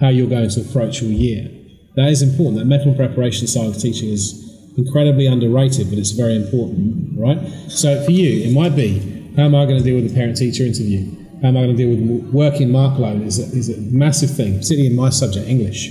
how 0.00 0.08
you're 0.08 0.28
going 0.28 0.48
to 0.48 0.60
approach 0.60 1.02
your 1.02 1.10
year, 1.10 1.50
that 1.96 2.08
is 2.08 2.22
important. 2.22 2.58
That 2.58 2.66
mental 2.66 2.94
preparation 2.94 3.46
side 3.46 3.66
of 3.66 3.78
teaching 3.78 4.10
is 4.10 4.53
incredibly 4.76 5.26
underrated, 5.26 5.88
but 5.90 5.98
it's 5.98 6.12
very 6.12 6.36
important, 6.36 7.18
right? 7.18 7.38
So 7.68 8.02
for 8.04 8.10
you, 8.10 8.48
it 8.48 8.52
might 8.52 8.74
be 8.76 9.32
how 9.36 9.44
am 9.44 9.54
I 9.54 9.64
going 9.64 9.78
to 9.78 9.84
deal 9.84 10.00
with 10.00 10.10
a 10.10 10.14
parent-teacher 10.14 10.62
interview? 10.62 11.10
How 11.42 11.48
am 11.48 11.56
I 11.56 11.64
going 11.64 11.76
to 11.76 11.82
deal 11.84 11.90
with 11.90 12.32
working 12.32 12.70
mark 12.70 12.98
load? 12.98 13.22
Is 13.22 13.38
a, 13.38 13.56
is 13.56 13.68
a 13.68 13.80
massive 13.92 14.30
thing, 14.30 14.58
particularly 14.58 14.90
in 14.90 14.96
my 14.96 15.10
subject, 15.10 15.48
English. 15.48 15.90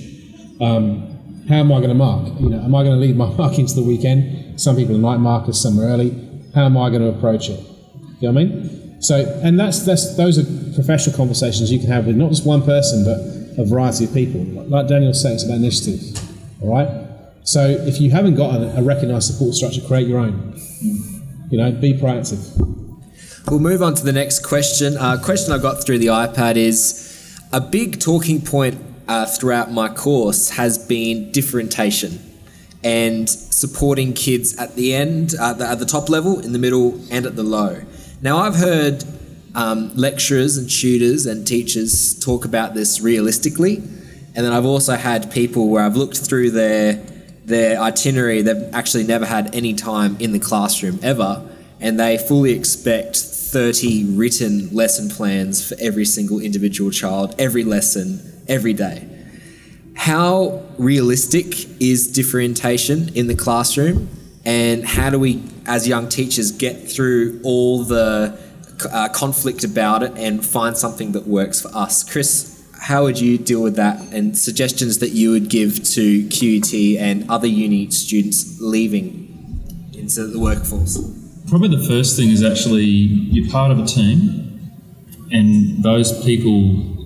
Um, 0.62 1.44
how 1.50 1.56
am 1.56 1.72
I 1.72 1.78
going 1.78 1.90
to 1.90 1.96
mark? 1.96 2.40
You 2.40 2.50
know, 2.50 2.62
am 2.64 2.74
I 2.74 2.84
going 2.84 2.96
to 2.96 3.06
leave 3.06 3.16
my 3.16 3.30
marking 3.38 3.68
to 3.68 3.76
the 3.76 3.84
weekend? 3.84 4.60
Some 4.60 4.76
people 4.76 4.98
night 4.98 5.18
markers, 5.18 5.62
some 5.62 5.80
are 5.80 5.84
early. 5.84 6.12
How 6.56 6.66
am 6.66 6.78
I 6.78 6.90
going 6.90 7.02
to 7.02 7.10
approach 7.10 7.50
it? 7.50 7.60
You 8.20 8.32
know 8.32 8.34
what 8.34 8.42
I 8.42 8.46
mean? 8.46 9.02
So, 9.02 9.42
and 9.44 9.60
that's 9.60 9.86
that's 9.86 10.16
those 10.16 10.38
are 10.40 10.74
professional 10.76 11.18
conversations 11.18 11.70
you 11.70 11.80
can 11.80 11.90
have 11.90 12.06
with 12.08 12.16
not 12.16 12.30
just 12.30 12.46
one 12.46 12.62
person, 12.62 13.04
but 13.04 13.20
a 13.62 13.66
variety 13.66 14.06
of 14.06 14.14
people. 14.14 14.42
Like 14.70 14.88
Daniel 14.88 15.14
said, 15.14 15.34
it's 15.34 15.44
about 15.44 15.58
initiative. 15.58 16.18
All 16.62 16.74
right. 16.74 17.03
So, 17.44 17.66
if 17.68 18.00
you 18.00 18.12
haven't 18.12 18.36
got 18.36 18.56
a, 18.56 18.78
a 18.78 18.82
recognised 18.82 19.32
support 19.34 19.56
structure, 19.56 19.82
create 19.82 20.08
your 20.08 20.20
own. 20.20 20.60
You 21.50 21.58
know, 21.58 21.72
be 21.72 21.94
proactive. 21.94 22.40
We'll 23.50 23.60
move 23.60 23.84
on 23.84 23.96
to 23.96 24.04
the 24.04 24.14
next 24.14 24.40
question. 24.46 24.98
Uh, 24.98 25.18
question 25.22 25.54
I 25.54 25.58
got 25.58 25.84
through 25.84 26.00
the 26.00 26.08
iPad 26.08 26.56
is 26.56 27.38
a 27.52 27.60
big 27.60 28.00
talking 28.00 28.42
point 28.42 28.82
uh, 29.08 29.26
throughout 29.26 29.72
my 29.72 29.90
course 29.90 30.52
has 30.52 30.78
been 30.78 31.32
differentiation 31.32 32.20
and 32.84 33.30
supporting 33.30 34.14
kids 34.14 34.58
at 34.58 34.76
the 34.76 34.94
end, 34.94 35.34
uh, 35.40 35.54
the, 35.54 35.68
at 35.68 35.80
the 35.80 35.86
top 35.86 36.10
level, 36.10 36.40
in 36.40 36.54
the 36.54 36.60
middle, 36.60 37.00
and 37.12 37.26
at 37.26 37.36
the 37.36 37.44
low. 37.44 37.82
Now, 38.22 38.38
I've 38.38 38.56
heard 38.56 39.04
um, 39.56 39.94
lecturers 39.96 40.58
and 40.58 40.70
tutors 40.70 41.26
and 41.26 41.46
teachers 41.46 42.20
talk 42.20 42.46
about 42.46 42.74
this 42.74 43.02
realistically. 43.02 43.78
And 44.36 44.44
then 44.44 44.52
I've 44.52 44.66
also 44.66 44.96
had 44.96 45.32
people 45.32 45.70
where 45.70 45.84
I've 45.84 45.96
looked 45.96 46.18
through 46.18 46.52
their 46.52 46.96
their 47.46 47.80
itinerary, 47.80 48.42
they've 48.42 48.74
actually 48.74 49.04
never 49.04 49.26
had 49.26 49.54
any 49.54 49.74
time 49.74 50.16
in 50.20 50.32
the 50.32 50.40
classroom 50.40 51.00
ever, 51.04 51.46
and 51.80 52.00
they 52.00 52.18
fully 52.18 52.52
expect 52.54 53.18
30 53.18 54.16
written 54.16 54.74
lesson 54.74 55.10
plans 55.10 55.68
for 55.68 55.76
every 55.80 56.06
single 56.06 56.40
individual 56.40 56.90
child, 56.90 57.36
every 57.38 57.64
lesson, 57.64 58.20
every 58.48 58.74
day. 58.74 59.08
How 59.96 60.64
realistic 60.78 61.82
is 61.82 62.08
differentiation 62.12 63.10
in 63.16 63.28
the 63.28 63.36
classroom, 63.36 64.10
and 64.46 64.86
how 64.86 65.10
do 65.10 65.20
we, 65.20 65.44
as 65.66 65.88
young 65.88 66.10
teachers, 66.10 66.52
get 66.52 66.90
through 66.90 67.42
all 67.44 67.84
the 67.84 68.38
uh, 68.92 69.10
conflict 69.10 69.64
about 69.64 70.04
it 70.04 70.14
and 70.16 70.46
find 70.46 70.76
something 70.76 71.12
that 71.12 71.28
works 71.28 71.62
for 71.62 71.70
us? 71.76 72.04
Chris, 72.04 72.53
how 72.84 73.04
would 73.04 73.18
you 73.18 73.38
deal 73.38 73.64
with 73.64 73.78
that 73.78 73.98
and 74.12 74.38
suggestions 74.38 75.00
that 75.00 75.12
you 75.12 75.32
would 75.32 75.50
give 75.50 75.82
to 75.86 76.28
QUT 76.28 76.74
and 77.00 77.30
other 77.32 77.48
uni 77.48 77.90
students 77.92 78.60
leaving 78.60 79.64
into 79.94 80.28
the 80.28 80.38
workforce? 80.38 80.98
Probably 81.48 81.70
the 81.70 81.88
first 81.88 82.18
thing 82.18 82.30
is 82.30 82.44
actually 82.44 82.84
you're 82.84 83.50
part 83.50 83.72
of 83.72 83.80
a 83.80 83.86
team, 83.86 84.60
and 85.32 85.82
those 85.82 86.12
people 86.26 86.60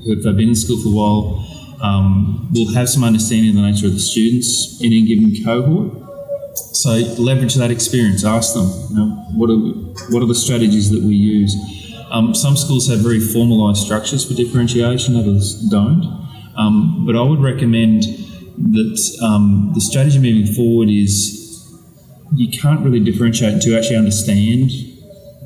who 0.04 0.16
have 0.16 0.36
been 0.36 0.49
in 0.49 0.56
school 0.56 0.82
for 0.82 0.90
a 0.90 0.91
while 0.91 1.78
um, 1.84 2.49
will 2.54 2.74
have 2.74 2.90
some 2.90 3.04
understanding 3.04 3.52
of 3.52 3.56
the 3.58 3.62
nature 3.62 3.86
of 3.86 3.94
the 3.94 3.99
students 3.99 4.82
in 4.82 4.91
a 4.91 5.02
given 5.04 5.44
cohort. 5.45 5.94
So 6.74 6.90
leverage 7.22 7.54
that 7.54 7.70
experience. 7.70 8.26
Ask 8.26 8.56
them, 8.56 8.68
you 8.90 8.95
know, 8.95 9.10
what 9.36 9.52
are 9.52 9.62
what 10.12 10.24
are 10.24 10.28
the 10.28 10.34
strategies 10.34 10.90
that 10.90 11.04
we 11.04 11.14
use 11.14 11.54
um, 12.12 12.34
some 12.34 12.56
schools 12.56 12.88
have 12.90 13.00
very 13.00 13.20
formalised 13.20 13.78
structures 13.78 14.26
for 14.26 14.34
differentiation, 14.34 15.16
others 15.16 15.56
don't. 15.70 16.28
Um, 16.58 17.06
but 17.06 17.16
I 17.16 17.22
would 17.22 17.42
recommend 17.42 18.04
that 18.04 19.20
um, 19.24 19.72
the 19.74 19.82
strategy 19.82 20.20
moving 20.20 20.54
forward 20.54 20.90
is 20.90 21.44
you 22.36 22.50
can't 22.50 22.82
really 22.82 23.00
differentiate 23.00 23.64
you 23.64 23.78
actually 23.78 23.96
understand 23.96 24.72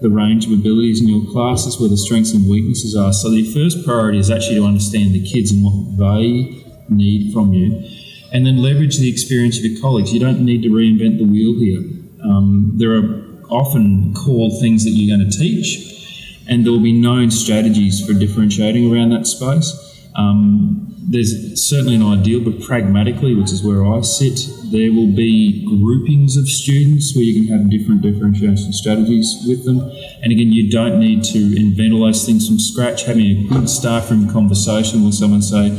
the 0.02 0.10
range 0.10 0.48
of 0.48 0.52
abilities 0.52 1.00
in 1.00 1.08
your 1.08 1.32
classes, 1.32 1.80
where 1.80 1.90
the 1.90 1.98
strengths 1.98 2.34
and 2.34 2.50
weaknesses 2.50 2.96
are. 2.96 3.14
So 3.14 3.30
the 3.30 3.44
first 3.54 3.86
priority 3.86 4.18
is 4.18 4.32
actually 4.32 4.56
to 4.56 4.66
understand 4.66 5.14
the 5.14 5.24
kids 5.24 5.52
and 5.52 5.64
what 5.64 5.98
they 5.98 6.64
need 6.90 7.32
from 7.32 7.54
you, 7.54 7.88
and 8.34 8.46
then 8.46 8.58
leverage 8.58 8.98
the 8.98 9.10
experience 9.10 9.60
of 9.60 9.66
your 9.66 9.80
colleagues. 9.80 10.12
You 10.12 10.20
don't 10.20 10.44
need 10.44 10.64
to 10.64 10.70
reinvent 10.70 11.20
the 11.20 11.26
wheel 11.26 11.60
here. 11.60 11.84
Um, 12.24 12.74
there 12.78 12.96
are 12.96 13.22
often 13.52 14.16
core 14.16 14.50
things 14.60 14.86
that 14.86 14.92
you're 14.92 15.16
going 15.16 15.30
to 15.30 15.38
teach 15.38 16.01
and 16.48 16.66
there 16.66 16.72
will 16.72 16.84
be 16.84 16.94
known 16.94 17.32
strategies 17.32 18.06
for 18.06 18.14
differentiating 18.14 18.94
around 18.94 19.10
that 19.10 19.28
space. 19.28 19.74
Um, 20.16 20.88
there's 21.04 21.62
certainly 21.62 21.96
an 21.96 22.04
ideal, 22.04 22.42
but 22.42 22.62
pragmatically, 22.62 23.36
which 23.36 23.52
is 23.52 23.64
where 23.64 23.86
I 23.86 24.02
sit, 24.02 24.48
there 24.72 24.92
will 24.92 25.14
be 25.14 25.66
groupings 25.66 26.38
of 26.38 26.48
students 26.48 27.16
where 27.16 27.24
you 27.24 27.42
can 27.42 27.58
have 27.58 27.70
different 27.70 28.02
differentiation 28.02 28.72
strategies 28.72 29.44
with 29.48 29.66
them. 29.66 29.80
And 30.22 30.32
again, 30.32 30.52
you 30.52 30.70
don't 30.70 31.00
need 31.00 31.24
to 31.26 31.40
invent 31.58 31.94
all 31.94 32.06
those 32.06 32.26
things 32.26 32.48
from 32.48 32.60
scratch. 32.60 33.04
Having 33.04 33.26
a 33.26 33.48
good 33.48 33.70
staff 33.70 34.12
room 34.12 34.30
conversation 34.30 35.04
with 35.04 35.16
someone 35.16 35.42
say, 35.42 35.70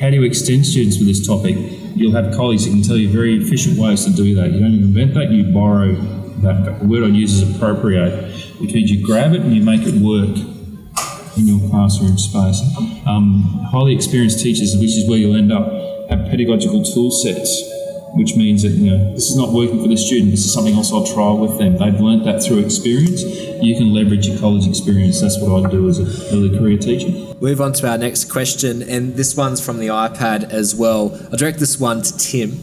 how 0.00 0.10
do 0.10 0.16
you 0.16 0.24
extend 0.24 0.66
students 0.66 0.98
with 0.98 1.06
this 1.06 1.26
topic? 1.26 1.56
You'll 1.94 2.14
have 2.14 2.34
colleagues 2.34 2.64
that 2.64 2.70
can 2.70 2.82
tell 2.82 2.96
you 2.96 3.08
very 3.08 3.36
efficient 3.42 3.78
ways 3.78 4.04
to 4.04 4.10
do 4.10 4.34
that. 4.34 4.52
You 4.52 4.60
don't 4.60 4.74
invent 4.74 5.14
that, 5.14 5.30
you 5.30 5.44
borrow 5.52 6.21
that. 6.42 6.78
The 6.80 6.86
word 6.86 7.04
I 7.04 7.08
use 7.08 7.40
is 7.40 7.56
appropriate 7.56 8.32
which 8.62 8.74
means 8.74 8.92
you 8.92 9.04
grab 9.04 9.34
it 9.34 9.40
and 9.40 9.52
you 9.52 9.60
make 9.60 9.82
it 9.82 9.94
work 9.94 10.38
in 11.36 11.46
your 11.48 11.68
classroom 11.68 12.16
space. 12.16 12.62
Um, 13.04 13.66
highly 13.72 13.92
experienced 13.92 14.38
teachers, 14.38 14.76
which 14.76 14.96
is 14.96 15.08
where 15.08 15.18
you'll 15.18 15.34
end 15.34 15.52
up, 15.52 15.66
have 16.10 16.30
pedagogical 16.30 16.84
tool 16.84 17.10
sets, 17.10 17.50
which 18.14 18.36
means 18.36 18.62
that 18.62 18.68
you 18.68 18.90
know 18.90 19.14
this 19.14 19.30
is 19.30 19.36
not 19.36 19.50
working 19.50 19.82
for 19.82 19.88
the 19.88 19.96
student. 19.96 20.30
This 20.30 20.44
is 20.44 20.54
something 20.54 20.74
else 20.74 20.92
I'll 20.92 21.04
try 21.04 21.32
with 21.32 21.58
them. 21.58 21.76
They've 21.76 21.98
learnt 21.98 22.24
that 22.24 22.44
through 22.44 22.60
experience. 22.60 23.24
You 23.24 23.74
can 23.74 23.92
leverage 23.92 24.28
your 24.28 24.38
college 24.38 24.68
experience. 24.68 25.20
That's 25.20 25.40
what 25.40 25.66
I 25.66 25.68
do 25.68 25.88
as 25.88 25.98
a 25.98 26.32
early 26.32 26.56
career 26.56 26.78
teacher. 26.78 27.08
Move 27.40 27.60
on 27.60 27.72
to 27.72 27.90
our 27.90 27.98
next 27.98 28.26
question, 28.26 28.82
and 28.82 29.16
this 29.16 29.36
one's 29.36 29.64
from 29.64 29.80
the 29.80 29.88
iPad 29.88 30.52
as 30.52 30.76
well. 30.76 31.18
I'll 31.32 31.36
direct 31.36 31.58
this 31.58 31.80
one 31.80 32.02
to 32.02 32.16
Tim. 32.16 32.62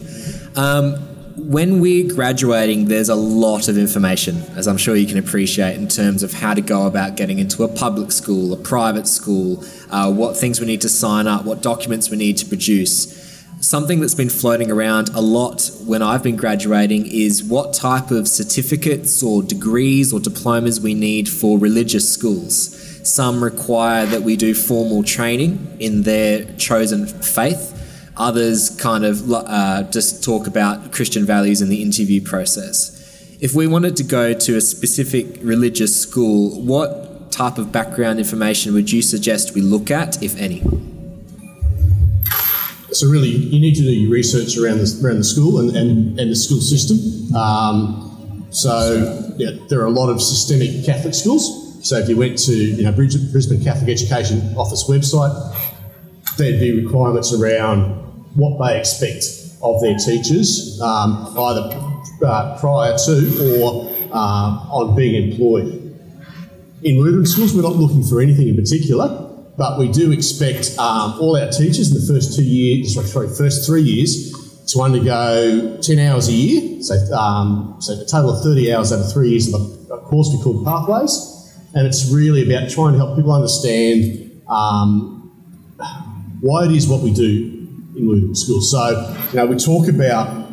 Um, 0.56 1.09
when 1.48 1.80
we're 1.80 2.12
graduating, 2.12 2.86
there's 2.86 3.08
a 3.08 3.14
lot 3.14 3.68
of 3.68 3.78
information, 3.78 4.42
as 4.56 4.66
I'm 4.66 4.76
sure 4.76 4.94
you 4.94 5.06
can 5.06 5.18
appreciate, 5.18 5.76
in 5.76 5.88
terms 5.88 6.22
of 6.22 6.32
how 6.32 6.54
to 6.54 6.60
go 6.60 6.86
about 6.86 7.16
getting 7.16 7.38
into 7.38 7.64
a 7.64 7.68
public 7.68 8.12
school, 8.12 8.52
a 8.52 8.56
private 8.56 9.06
school, 9.06 9.64
uh, 9.90 10.12
what 10.12 10.36
things 10.36 10.60
we 10.60 10.66
need 10.66 10.80
to 10.82 10.88
sign 10.88 11.26
up, 11.26 11.44
what 11.44 11.62
documents 11.62 12.10
we 12.10 12.16
need 12.16 12.36
to 12.38 12.46
produce. 12.46 13.16
Something 13.60 14.00
that's 14.00 14.14
been 14.14 14.30
floating 14.30 14.70
around 14.70 15.10
a 15.10 15.20
lot 15.20 15.70
when 15.84 16.02
I've 16.02 16.22
been 16.22 16.36
graduating 16.36 17.06
is 17.06 17.44
what 17.44 17.74
type 17.74 18.10
of 18.10 18.26
certificates 18.26 19.22
or 19.22 19.42
degrees 19.42 20.12
or 20.12 20.20
diplomas 20.20 20.80
we 20.80 20.94
need 20.94 21.28
for 21.28 21.58
religious 21.58 22.12
schools. 22.12 22.76
Some 23.08 23.42
require 23.42 24.06
that 24.06 24.22
we 24.22 24.36
do 24.36 24.54
formal 24.54 25.02
training 25.02 25.76
in 25.78 26.02
their 26.02 26.44
chosen 26.56 27.06
faith 27.06 27.76
Others 28.16 28.70
kind 28.76 29.04
of 29.04 29.30
uh, 29.32 29.84
just 29.90 30.22
talk 30.22 30.46
about 30.46 30.92
Christian 30.92 31.24
values 31.24 31.62
in 31.62 31.68
the 31.68 31.82
interview 31.82 32.22
process. 32.22 32.96
If 33.40 33.54
we 33.54 33.66
wanted 33.66 33.96
to 33.96 34.04
go 34.04 34.34
to 34.34 34.56
a 34.56 34.60
specific 34.60 35.38
religious 35.42 35.98
school, 36.00 36.60
what 36.62 37.32
type 37.32 37.56
of 37.56 37.72
background 37.72 38.18
information 38.18 38.74
would 38.74 38.90
you 38.90 39.00
suggest 39.00 39.54
we 39.54 39.62
look 39.62 39.90
at, 39.90 40.22
if 40.22 40.36
any? 40.38 40.60
So 42.92 43.06
really, 43.06 43.28
you 43.28 43.60
need 43.60 43.76
to 43.76 43.82
do 43.82 43.92
your 43.92 44.10
research 44.10 44.58
around 44.58 44.78
the, 44.78 45.00
around 45.02 45.18
the 45.18 45.24
school 45.24 45.60
and, 45.60 45.74
and, 45.76 46.18
and 46.18 46.30
the 46.30 46.36
school 46.36 46.60
system. 46.60 47.34
Um, 47.34 48.46
so 48.50 49.32
yeah, 49.36 49.50
there 49.68 49.80
are 49.80 49.86
a 49.86 49.90
lot 49.90 50.10
of 50.10 50.20
systemic 50.20 50.84
Catholic 50.84 51.14
schools. 51.14 51.88
So 51.88 51.96
if 51.96 52.08
you 52.08 52.16
went 52.16 52.36
to 52.44 52.52
you 52.52 52.82
know 52.82 52.92
Brisbane 52.92 53.62
Catholic 53.62 53.88
Education 53.88 54.54
Office 54.56 54.88
website, 54.88 55.32
there'd 56.36 56.60
be 56.60 56.84
requirements 56.84 57.32
around 57.32 57.84
what 58.34 58.64
they 58.64 58.78
expect 58.78 59.24
of 59.62 59.80
their 59.80 59.96
teachers, 59.96 60.80
um, 60.80 61.34
either 61.38 61.70
uh, 62.24 62.58
prior 62.58 62.96
to 62.96 63.60
or 63.60 63.90
uh, 64.12 64.68
on 64.70 64.94
being 64.96 65.30
employed. 65.30 65.76
In 66.82 66.98
Lutheran 67.00 67.26
schools, 67.26 67.54
we're 67.54 67.62
not 67.62 67.76
looking 67.76 68.02
for 68.02 68.20
anything 68.20 68.48
in 68.48 68.56
particular, 68.56 69.08
but 69.58 69.78
we 69.78 69.90
do 69.92 70.12
expect 70.12 70.78
um, 70.78 71.18
all 71.20 71.36
our 71.36 71.50
teachers 71.50 71.92
in 71.92 72.00
the 72.00 72.06
first 72.06 72.36
two 72.36 72.44
years, 72.44 72.94
sorry, 72.94 73.28
first 73.28 73.66
three 73.66 73.82
years, 73.82 74.32
to 74.72 74.80
undergo 74.80 75.78
10 75.82 75.98
hours 75.98 76.28
a 76.28 76.32
year, 76.32 76.82
so, 76.82 76.94
um, 77.12 77.76
so 77.80 77.92
a 78.00 78.04
total 78.06 78.30
of 78.30 78.42
30 78.42 78.72
hours 78.72 78.92
over 78.92 79.02
three 79.02 79.30
years 79.30 79.52
of 79.52 79.60
a, 79.90 79.98
course 79.98 80.28
we 80.32 80.42
call 80.42 80.64
Pathways. 80.64 81.36
And 81.74 81.86
it's 81.86 82.10
really 82.10 82.42
about 82.42 82.70
trying 82.70 82.92
to 82.92 82.98
help 82.98 83.16
people 83.16 83.32
understand 83.32 84.42
um, 84.48 85.19
why 86.40 86.64
it 86.64 86.72
is 86.72 86.88
what 86.88 87.02
we 87.02 87.12
do 87.12 87.68
in 87.96 88.08
Lutheran 88.08 88.34
schools. 88.34 88.70
So, 88.70 89.16
you 89.30 89.36
know, 89.36 89.46
we 89.46 89.56
talk 89.56 89.88
about 89.88 90.46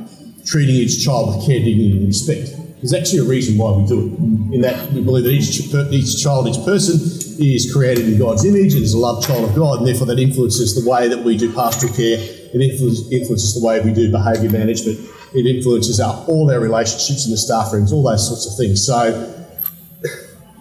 treating 0.45 0.75
each 0.75 1.03
child 1.03 1.35
with 1.35 1.45
care, 1.45 1.59
dignity, 1.59 1.97
and 1.97 2.07
respect. 2.07 2.51
There's 2.77 2.93
actually 2.93 3.19
a 3.19 3.29
reason 3.29 3.57
why 3.57 3.71
we 3.71 3.87
do 3.87 3.99
it, 3.99 4.55
in 4.55 4.61
that 4.61 4.91
we 4.91 5.01
believe 5.01 5.23
that 5.23 5.31
each, 5.31 5.73
each 5.91 6.23
child, 6.23 6.47
each 6.47 6.63
person 6.63 6.95
is 7.39 7.71
created 7.73 8.07
in 8.07 8.19
God's 8.19 8.45
image 8.45 8.73
and 8.73 8.83
is 8.83 8.93
a 8.93 8.97
loved 8.97 9.27
child 9.27 9.49
of 9.49 9.55
God, 9.55 9.79
and 9.79 9.87
therefore 9.87 10.07
that 10.07 10.19
influences 10.19 10.75
the 10.81 10.89
way 10.89 11.07
that 11.07 11.23
we 11.23 11.37
do 11.37 11.51
pastoral 11.53 11.93
care, 11.93 12.17
it 12.19 12.61
influences 12.61 13.59
the 13.59 13.65
way 13.65 13.81
we 13.81 13.93
do 13.93 14.11
behaviour 14.11 14.49
management, 14.49 14.99
it 15.33 15.45
influences 15.45 15.99
our, 15.99 16.23
all 16.27 16.51
our 16.51 16.59
relationships 16.59 17.25
in 17.25 17.31
the 17.31 17.37
staff 17.37 17.73
rooms, 17.73 17.91
all 17.91 18.03
those 18.03 18.27
sorts 18.27 18.45
of 18.45 18.55
things. 18.57 18.85
So, 18.85 19.33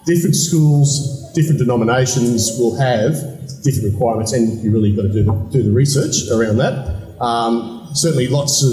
different 0.07 0.36
schools, 0.36 1.32
different 1.35 1.59
denominations 1.59 2.59
will 2.59 2.77
have 2.77 3.36
different 3.67 3.93
requirements, 3.93 4.33
and 4.33 4.63
you 4.63 4.71
really 4.71 4.95
got 4.95 5.03
to 5.03 5.13
do 5.13 5.25
the, 5.25 5.33
do 5.51 5.63
the 5.63 5.73
research 5.73 6.31
around 6.31 6.57
that. 6.59 7.21
Um, 7.21 7.91
certainly, 7.93 8.29
lots 8.29 8.63
of 8.63 8.73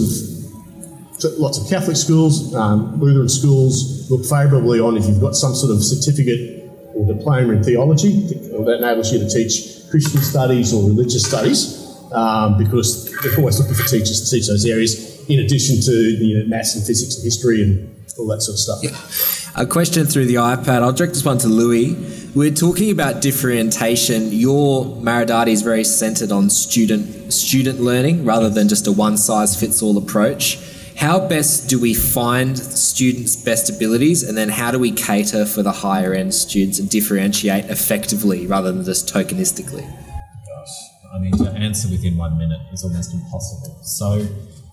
lots 1.39 1.57
of 1.57 1.69
Catholic 1.69 1.97
schools, 1.97 2.53
um, 2.53 2.99
Lutheran 2.99 3.29
schools 3.29 4.09
look 4.11 4.25
favourably 4.25 4.79
on 4.79 4.97
if 4.97 5.07
you've 5.07 5.21
got 5.21 5.35
some 5.35 5.55
sort 5.55 5.71
of 5.71 5.83
certificate 5.83 6.69
or 6.95 7.07
diploma 7.07 7.53
in 7.53 7.63
theology 7.63 8.27
that 8.27 8.77
enables 8.79 9.11
you 9.11 9.19
to 9.19 9.29
teach 9.29 9.89
Christian 9.89 10.21
studies 10.21 10.73
or 10.73 10.87
religious 10.87 11.25
studies. 11.25 11.81
Um, 12.13 12.59
because 12.59 13.09
they're 13.23 13.35
always 13.39 13.59
looking 13.59 13.73
for 13.73 13.87
teachers 13.87 14.21
to 14.21 14.35
teach 14.35 14.45
those 14.45 14.65
areas, 14.67 15.27
in 15.27 15.39
addition 15.39 15.81
to 15.81 15.91
you 16.23 16.37
know, 16.37 16.45
maths 16.45 16.75
and 16.75 16.85
physics 16.85 17.15
and 17.15 17.23
history 17.23 17.63
and 17.63 17.89
all 18.19 18.27
that 18.27 18.41
sort 18.41 18.53
of 18.53 18.59
stuff. 18.59 18.83
Yeah. 18.83 19.42
A 19.55 19.67
question 19.67 20.07
through 20.07 20.25
the 20.25 20.35
iPad. 20.35 20.81
I'll 20.81 20.91
direct 20.91 21.13
this 21.13 21.23
one 21.23 21.37
to 21.37 21.47
Louis. 21.47 21.95
We're 22.33 22.49
talking 22.49 22.89
about 22.89 23.21
differentiation. 23.21 24.31
Your 24.31 24.83
Maridati 24.83 25.49
is 25.49 25.61
very 25.61 25.83
centered 25.83 26.31
on 26.31 26.49
student 26.49 27.31
student 27.31 27.79
learning 27.79 28.25
rather 28.25 28.49
than 28.49 28.67
just 28.67 28.87
a 28.87 28.91
one 28.91 29.15
size 29.15 29.59
fits 29.59 29.83
all 29.83 29.95
approach. 29.99 30.57
How 30.97 31.27
best 31.27 31.69
do 31.69 31.79
we 31.79 31.93
find 31.93 32.57
students' 32.57 33.35
best 33.35 33.69
abilities, 33.69 34.23
and 34.23 34.35
then 34.35 34.49
how 34.49 34.71
do 34.71 34.79
we 34.79 34.91
cater 34.91 35.45
for 35.45 35.61
the 35.61 35.71
higher 35.71 36.15
end 36.15 36.33
students 36.33 36.79
and 36.79 36.89
differentiate 36.89 37.65
effectively 37.65 38.47
rather 38.47 38.71
than 38.71 38.83
just 38.83 39.07
tokenistically? 39.13 39.85
Gosh, 39.85 40.75
I 41.13 41.19
mean, 41.19 41.37
to 41.37 41.51
answer 41.51 41.89
within 41.89 42.17
one 42.17 42.39
minute 42.39 42.61
is 42.71 42.83
almost 42.83 43.13
impossible. 43.13 43.79
So, 43.83 44.27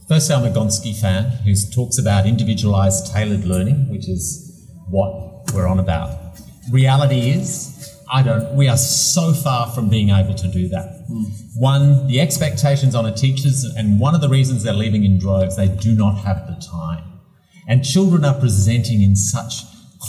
first, 0.09 0.31
I'm 0.31 0.45
a 0.45 0.51
Gonski 0.51 0.99
fan 0.99 1.25
who 1.45 1.55
talks 1.71 1.99
about 1.99 2.25
individualized 2.25 3.13
tailored 3.13 3.45
learning, 3.45 3.91
which 3.91 4.09
is 4.09 4.50
what 4.91 5.53
we're 5.55 5.67
on 5.67 5.79
about. 5.79 6.19
Reality 6.71 7.31
is, 7.31 7.77
I 8.13 8.23
don't, 8.23 8.55
we 8.57 8.69
are 8.69 8.77
so 8.77 9.33
far 9.33 9.71
from 9.71 9.89
being 9.89 10.11
able 10.11 10.35
to 10.35 10.49
do 10.49 10.69
that. 10.69 11.07
Mm. 11.09 11.25
One, 11.57 12.07
the 12.09 12.21
expectations 12.21 12.95
on 12.95 13.07
a 13.07 13.15
teachers, 13.15 13.65
and 13.65 14.01
one 14.01 14.15
of 14.15 14.21
the 14.21 14.29
reasons 14.29 14.65
they're 14.65 14.73
leaving 14.73 15.05
in 15.05 15.19
droves, 15.19 15.57
they 15.57 15.69
do 15.69 15.95
not 15.95 16.19
have 16.19 16.47
the 16.47 16.61
time. 16.65 17.05
And 17.69 17.85
children 17.85 18.25
are 18.25 18.35
presenting 18.35 19.03
in 19.03 19.15
such 19.15 19.63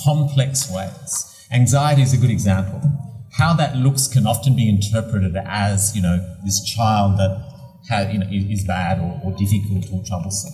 complex 0.03 0.71
ways. 0.71 1.47
Anxiety 1.51 2.01
is 2.01 2.13
a 2.13 2.17
good 2.17 2.31
example. 2.31 2.81
How 3.33 3.53
that 3.53 3.75
looks 3.75 4.07
can 4.07 4.25
often 4.25 4.55
be 4.55 4.67
interpreted 4.67 5.35
as, 5.35 5.95
you 5.95 6.01
know, 6.01 6.17
this 6.43 6.63
child 6.63 7.17
that 7.19 7.43
has, 7.89 8.11
you 8.11 8.19
know, 8.19 8.27
is 8.31 8.63
bad 8.63 8.99
or, 8.99 9.21
or 9.23 9.37
difficult 9.37 9.85
or 9.93 10.03
troublesome. 10.03 10.53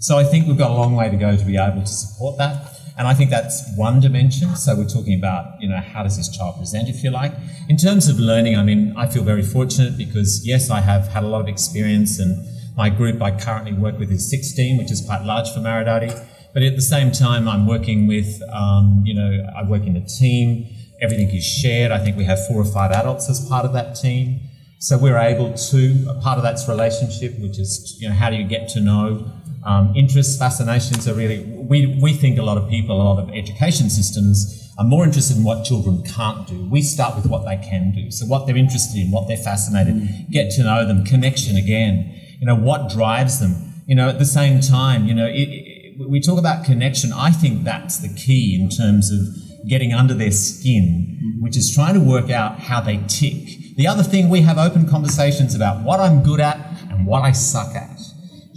So 0.00 0.16
I 0.16 0.24
think 0.24 0.46
we've 0.46 0.56
got 0.56 0.70
a 0.70 0.74
long 0.74 0.94
way 0.94 1.10
to 1.10 1.16
go 1.16 1.36
to 1.36 1.44
be 1.44 1.56
able 1.56 1.80
to 1.80 1.86
support 1.86 2.38
that. 2.38 2.77
And 2.98 3.06
I 3.06 3.14
think 3.14 3.30
that's 3.30 3.62
one 3.76 4.00
dimension. 4.00 4.56
So 4.56 4.74
we're 4.74 4.88
talking 4.88 5.16
about, 5.16 5.62
you 5.62 5.68
know, 5.68 5.76
how 5.76 6.02
does 6.02 6.16
this 6.16 6.28
child 6.28 6.56
present, 6.56 6.88
if 6.88 7.04
you 7.04 7.10
like. 7.10 7.32
In 7.68 7.76
terms 7.76 8.08
of 8.08 8.18
learning, 8.18 8.56
I 8.56 8.64
mean, 8.64 8.92
I 8.96 9.06
feel 9.06 9.22
very 9.22 9.44
fortunate 9.44 9.96
because, 9.96 10.44
yes, 10.44 10.68
I 10.68 10.80
have 10.80 11.06
had 11.06 11.22
a 11.22 11.28
lot 11.28 11.40
of 11.40 11.46
experience 11.46 12.18
and 12.18 12.44
my 12.76 12.90
group 12.90 13.22
I 13.22 13.30
currently 13.38 13.72
work 13.72 14.00
with 14.00 14.10
is 14.10 14.28
16, 14.28 14.78
which 14.78 14.90
is 14.90 15.00
quite 15.00 15.22
large 15.22 15.48
for 15.52 15.60
Marodati. 15.60 16.10
But 16.52 16.64
at 16.64 16.74
the 16.74 16.82
same 16.82 17.12
time, 17.12 17.46
I'm 17.46 17.68
working 17.68 18.08
with, 18.08 18.42
um, 18.52 19.02
you 19.06 19.14
know, 19.14 19.46
I 19.56 19.62
work 19.62 19.84
in 19.84 19.96
a 19.96 20.04
team. 20.04 20.66
Everything 21.00 21.28
is 21.28 21.44
shared. 21.44 21.92
I 21.92 21.98
think 21.98 22.16
we 22.16 22.24
have 22.24 22.44
four 22.48 22.60
or 22.60 22.64
five 22.64 22.90
adults 22.90 23.30
as 23.30 23.48
part 23.48 23.64
of 23.64 23.72
that 23.74 23.94
team. 23.94 24.40
So 24.80 24.98
we're 24.98 25.18
able 25.18 25.54
to, 25.54 26.06
a 26.08 26.20
part 26.20 26.38
of 26.38 26.42
that's 26.42 26.68
relationship, 26.68 27.38
which 27.38 27.60
is, 27.60 27.96
you 28.00 28.08
know, 28.08 28.14
how 28.14 28.30
do 28.30 28.36
you 28.36 28.44
get 28.44 28.68
to 28.70 28.80
know 28.80 29.30
um, 29.64 29.92
interests, 29.96 30.38
fascinations 30.38 31.08
are 31.08 31.14
really, 31.14 31.44
we, 31.68 31.98
we 32.00 32.12
think 32.12 32.38
a 32.38 32.42
lot 32.42 32.58
of 32.58 32.68
people, 32.68 33.00
a 33.00 33.02
lot 33.02 33.22
of 33.22 33.30
education 33.30 33.90
systems 33.90 34.72
are 34.78 34.84
more 34.84 35.04
interested 35.04 35.36
in 35.36 35.44
what 35.44 35.64
children 35.64 36.02
can't 36.04 36.46
do. 36.46 36.68
We 36.70 36.82
start 36.82 37.16
with 37.16 37.26
what 37.26 37.44
they 37.44 37.56
can 37.56 37.92
do. 37.92 38.10
So 38.10 38.26
what 38.26 38.46
they're 38.46 38.56
interested 38.56 38.98
in, 39.00 39.10
what 39.10 39.26
they're 39.26 39.36
fascinated, 39.36 39.94
mm. 39.94 40.30
get 40.30 40.50
to 40.52 40.62
know 40.62 40.86
them, 40.86 41.04
connection 41.04 41.56
again, 41.56 42.14
you 42.38 42.46
know, 42.46 42.54
what 42.54 42.88
drives 42.90 43.40
them. 43.40 43.82
You 43.86 43.96
know, 43.96 44.08
at 44.08 44.18
the 44.18 44.24
same 44.24 44.60
time, 44.60 45.06
you 45.06 45.14
know, 45.14 45.26
it, 45.26 45.48
it, 45.48 46.08
we 46.08 46.20
talk 46.20 46.38
about 46.38 46.64
connection. 46.64 47.12
I 47.12 47.30
think 47.30 47.64
that's 47.64 47.98
the 47.98 48.14
key 48.14 48.56
in 48.60 48.68
terms 48.68 49.10
of 49.10 49.68
getting 49.68 49.92
under 49.92 50.14
their 50.14 50.30
skin, 50.30 51.18
mm. 51.20 51.42
which 51.42 51.56
is 51.56 51.74
trying 51.74 51.94
to 51.94 52.00
work 52.00 52.30
out 52.30 52.60
how 52.60 52.80
they 52.80 52.98
tick. 53.08 53.74
The 53.76 53.86
other 53.88 54.04
thing, 54.04 54.28
we 54.28 54.42
have 54.42 54.58
open 54.58 54.88
conversations 54.88 55.54
about 55.54 55.84
what 55.84 55.98
I'm 55.98 56.22
good 56.22 56.40
at 56.40 56.56
and 56.90 57.04
what 57.04 57.22
I 57.22 57.32
suck 57.32 57.74
at. 57.74 57.97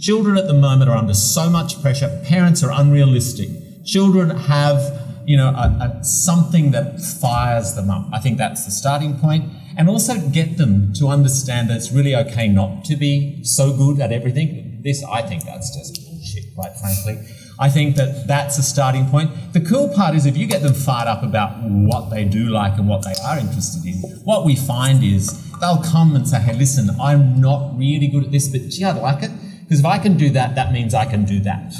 Children 0.02 0.36
at 0.36 0.48
the 0.48 0.54
moment 0.54 0.90
are 0.90 0.96
under 0.96 1.14
so 1.14 1.48
much 1.48 1.80
pressure. 1.80 2.20
Parents 2.24 2.64
are 2.64 2.72
unrealistic. 2.72 3.48
Children 3.84 4.30
have, 4.30 4.80
you 5.24 5.36
know, 5.36 5.50
a, 5.50 6.00
a, 6.00 6.04
something 6.04 6.72
that 6.72 7.00
fires 7.00 7.76
them 7.76 7.88
up. 7.88 8.08
I 8.12 8.18
think 8.18 8.36
that's 8.36 8.64
the 8.64 8.72
starting 8.72 9.16
point. 9.20 9.44
And 9.76 9.88
also 9.88 10.18
get 10.30 10.56
them 10.58 10.92
to 10.94 11.06
understand 11.06 11.70
that 11.70 11.76
it's 11.76 11.92
really 11.92 12.16
okay 12.16 12.48
not 12.48 12.84
to 12.86 12.96
be 12.96 13.44
so 13.44 13.76
good 13.76 14.00
at 14.00 14.10
everything. 14.10 14.80
This, 14.82 15.04
I 15.04 15.22
think 15.22 15.44
that's 15.44 15.72
just 15.72 16.04
bullshit, 16.04 16.52
quite 16.56 16.72
frankly. 16.80 17.24
I 17.60 17.68
think 17.68 17.94
that 17.94 18.26
that's 18.26 18.58
a 18.58 18.62
starting 18.64 19.06
point. 19.06 19.30
The 19.52 19.60
cool 19.60 19.88
part 19.88 20.16
is 20.16 20.26
if 20.26 20.36
you 20.36 20.48
get 20.48 20.62
them 20.62 20.74
fired 20.74 21.06
up 21.06 21.22
about 21.22 21.62
what 21.62 22.10
they 22.10 22.24
do 22.24 22.48
like 22.48 22.76
and 22.76 22.88
what 22.88 23.04
they 23.04 23.14
are 23.24 23.38
interested 23.38 23.86
in, 23.86 23.94
what 24.24 24.44
we 24.44 24.56
find 24.56 25.04
is 25.04 25.30
they'll 25.60 25.80
come 25.80 26.16
and 26.16 26.28
say, 26.28 26.40
hey, 26.40 26.54
listen, 26.54 26.90
I'm 27.00 27.40
not 27.40 27.78
really 27.78 28.08
good 28.08 28.24
at 28.24 28.32
this, 28.32 28.48
but 28.48 28.62
gee, 28.68 28.84
I'd 28.84 28.96
like 28.96 29.22
it. 29.22 29.30
Because 29.72 29.80
if 29.80 29.86
I 29.86 29.96
can 29.96 30.18
do 30.18 30.28
that, 30.32 30.54
that 30.54 30.70
means 30.70 30.92
I 30.92 31.06
can 31.06 31.24
do 31.24 31.40
that. 31.40 31.72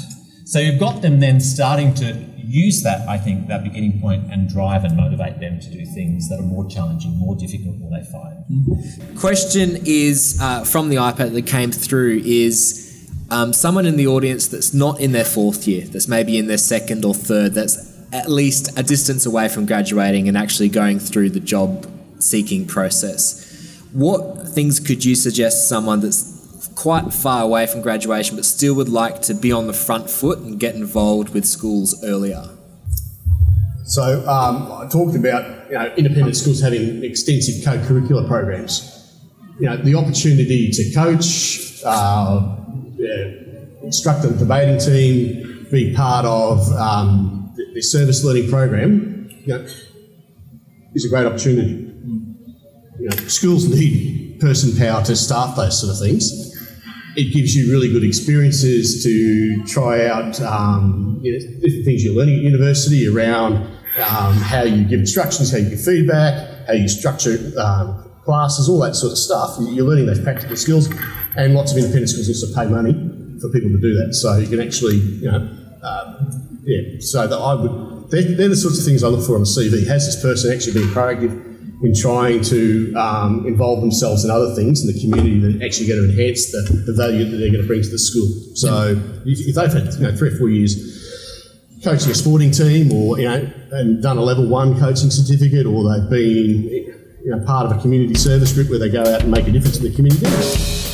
So 0.45 0.57
you've 0.57 0.79
got 0.79 1.03
them 1.03 1.19
then 1.19 1.39
starting 1.39 1.93
to 1.93 2.25
use 2.37 2.81
that, 2.81 3.07
I 3.07 3.19
think, 3.19 3.47
that 3.49 3.63
beginning 3.63 4.01
point 4.01 4.33
and 4.33 4.49
drive 4.49 4.83
and 4.83 4.97
motivate 4.97 5.39
them 5.39 5.59
to 5.59 5.69
do 5.69 5.85
things 5.85 6.27
that 6.29 6.39
are 6.39 6.43
more 6.55 6.67
challenging, 6.67 7.15
more 7.19 7.35
difficult 7.35 7.77
than 7.77 7.91
they 7.91 8.03
find. 8.11 9.19
Question 9.19 9.77
is 9.85 10.39
uh, 10.41 10.63
from 10.63 10.89
the 10.89 10.95
iPad 10.95 11.33
that 11.33 11.45
came 11.45 11.71
through 11.71 12.23
is 12.25 13.13
um, 13.29 13.53
someone 13.53 13.85
in 13.85 13.95
the 13.95 14.07
audience 14.07 14.47
that's 14.47 14.73
not 14.73 14.99
in 14.99 15.11
their 15.11 15.23
fourth 15.23 15.67
year, 15.67 15.85
that's 15.85 16.07
maybe 16.07 16.39
in 16.39 16.47
their 16.47 16.57
second 16.57 17.05
or 17.05 17.13
third, 17.13 17.53
that's 17.53 17.77
at 18.11 18.27
least 18.27 18.75
a 18.75 18.81
distance 18.81 19.27
away 19.27 19.49
from 19.49 19.67
graduating 19.67 20.27
and 20.27 20.35
actually 20.35 20.69
going 20.69 20.97
through 20.97 21.29
the 21.29 21.39
job 21.39 21.85
seeking 22.17 22.65
process. 22.65 23.77
What 23.91 24.47
things 24.47 24.79
could 24.79 25.05
you 25.05 25.13
suggest 25.13 25.69
someone 25.69 25.99
that's 25.99 26.32
quite 26.75 27.13
far 27.13 27.43
away 27.43 27.65
from 27.67 27.81
graduation, 27.81 28.35
but 28.35 28.45
still 28.45 28.75
would 28.75 28.89
like 28.89 29.21
to 29.23 29.33
be 29.33 29.51
on 29.51 29.67
the 29.67 29.73
front 29.73 30.09
foot 30.09 30.39
and 30.39 30.59
get 30.59 30.75
involved 30.75 31.33
with 31.33 31.45
schools 31.45 32.03
earlier? 32.03 32.49
So 33.85 34.27
um, 34.27 34.71
I 34.71 34.87
talked 34.89 35.15
about 35.15 35.69
you 35.69 35.77
know, 35.77 35.93
independent 35.97 36.35
schools 36.37 36.61
having 36.61 37.03
extensive 37.03 37.63
co-curricular 37.65 38.27
programs. 38.27 38.89
You 39.59 39.67
know, 39.67 39.77
the 39.77 39.95
opportunity 39.95 40.69
to 40.71 40.93
coach, 40.93 41.81
uh, 41.85 42.55
instruct 43.83 44.23
the 44.23 44.29
debating 44.31 44.79
team, 44.79 45.67
be 45.69 45.93
part 45.93 46.25
of 46.25 46.71
um, 46.73 47.51
the, 47.55 47.65
the, 47.75 47.81
service 47.81 48.23
learning 48.23 48.49
program, 48.49 49.29
you 49.45 49.47
know, 49.47 49.67
is 50.93 51.05
a 51.05 51.09
great 51.09 51.25
opportunity. 51.25 51.91
You 52.99 53.09
know, 53.09 53.15
schools 53.27 53.67
need 53.67 54.39
person 54.39 54.77
power 54.77 55.03
to 55.03 55.15
staff 55.15 55.55
those 55.55 55.79
sort 55.79 55.93
of 55.93 55.99
things 55.99 56.52
it 57.15 57.33
gives 57.33 57.55
you 57.55 57.71
really 57.71 57.91
good 57.91 58.03
experiences 58.03 59.03
to 59.03 59.63
try 59.65 60.07
out 60.07 60.39
um, 60.41 61.19
you 61.21 61.31
know, 61.31 61.39
different 61.61 61.85
things 61.85 62.03
you're 62.03 62.15
learning 62.15 62.37
at 62.37 62.41
university 62.41 63.07
around 63.07 63.55
um, 63.97 64.35
how 64.37 64.63
you 64.63 64.83
give 64.85 64.99
instructions, 64.99 65.51
how 65.51 65.57
you 65.57 65.69
give 65.69 65.83
feedback, 65.83 66.67
how 66.67 66.73
you 66.73 66.87
structure 66.87 67.37
um, 67.59 68.11
classes, 68.25 68.67
all 68.67 68.79
that 68.79 68.95
sort 68.95 69.11
of 69.11 69.17
stuff. 69.17 69.57
You're 69.59 69.85
learning 69.85 70.07
those 70.07 70.21
practical 70.21 70.55
skills, 70.55 70.89
and 71.35 71.53
lots 71.53 71.71
of 71.71 71.77
independent 71.77 72.09
schools 72.09 72.27
also 72.27 72.53
pay 72.55 72.69
money 72.69 72.93
for 73.39 73.49
people 73.49 73.69
to 73.69 73.79
do 73.79 73.93
that. 73.95 74.13
So 74.13 74.37
you 74.37 74.47
can 74.47 74.65
actually, 74.65 74.95
you 74.95 75.29
know, 75.31 75.49
uh, 75.83 76.23
yeah. 76.63 76.99
So 76.99 77.27
that 77.27 77.37
I 77.37 77.53
would, 77.53 78.09
they're, 78.09 78.23
they're 78.23 78.49
the 78.49 78.55
sorts 78.55 78.79
of 78.79 78.85
things 78.85 79.03
I 79.03 79.07
look 79.09 79.25
for 79.25 79.35
on 79.35 79.41
a 79.41 79.45
CV. 79.45 79.85
Has 79.87 80.05
this 80.05 80.21
person 80.21 80.51
actually 80.51 80.73
been 80.73 80.89
proactive? 80.89 81.52
In 81.83 81.93
trying 81.93 82.41
to 82.41 82.93
um, 82.95 83.45
involve 83.45 83.81
themselves 83.81 84.23
in 84.23 84.31
other 84.31 84.55
things 84.55 84.81
in 84.81 84.87
the 84.87 84.99
community 84.99 85.39
that 85.39 85.63
actually 85.63 85.87
going 85.87 86.01
to 86.01 86.09
enhance 86.09 86.51
the, 86.51 86.83
the 86.85 86.93
value 86.93 87.25
that 87.25 87.37
they're 87.37 87.51
going 87.51 87.61
to 87.61 87.67
bring 87.67 87.83
to 87.83 87.89
the 87.89 87.99
school. 87.99 88.27
So 88.55 88.95
if, 89.25 89.39
if, 89.47 89.55
they've 89.55 89.71
had 89.71 89.93
you 89.93 90.07
know, 90.07 90.15
three 90.15 90.29
or 90.29 90.37
four 90.37 90.49
years 90.49 90.73
coaching 91.83 92.11
a 92.11 92.15
sporting 92.15 92.49
team 92.49 92.93
or 92.93 93.19
you 93.19 93.27
know 93.27 93.51
and 93.71 94.01
done 94.01 94.17
a 94.17 94.21
level 94.21 94.47
one 94.47 94.79
coaching 94.79 95.11
certificate 95.11 95.65
or 95.65 95.83
they've 95.83 96.09
been 96.09 96.93
you 97.23 97.31
know, 97.31 97.45
part 97.45 97.65
of 97.65 97.77
a 97.77 97.81
community 97.81 98.15
service 98.15 98.53
group 98.53 98.69
where 98.69 98.79
they 98.79 98.89
go 98.89 99.01
out 99.01 99.21
and 99.21 99.31
make 99.31 99.47
a 99.47 99.51
difference 99.51 99.77
in 99.77 99.83
the 99.83 99.95
community, 99.95 100.25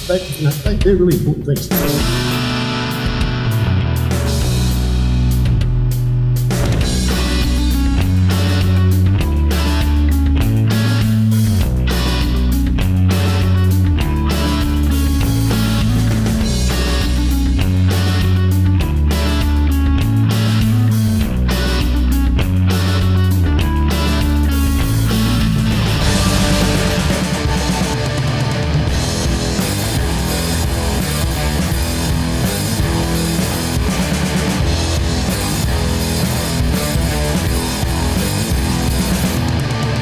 they, 0.08 0.26
you 0.38 0.46
know, 0.46 0.52
they, 0.52 0.76
they're 0.76 0.96
really 0.96 1.18
important 1.18 1.46
things. 1.46 2.19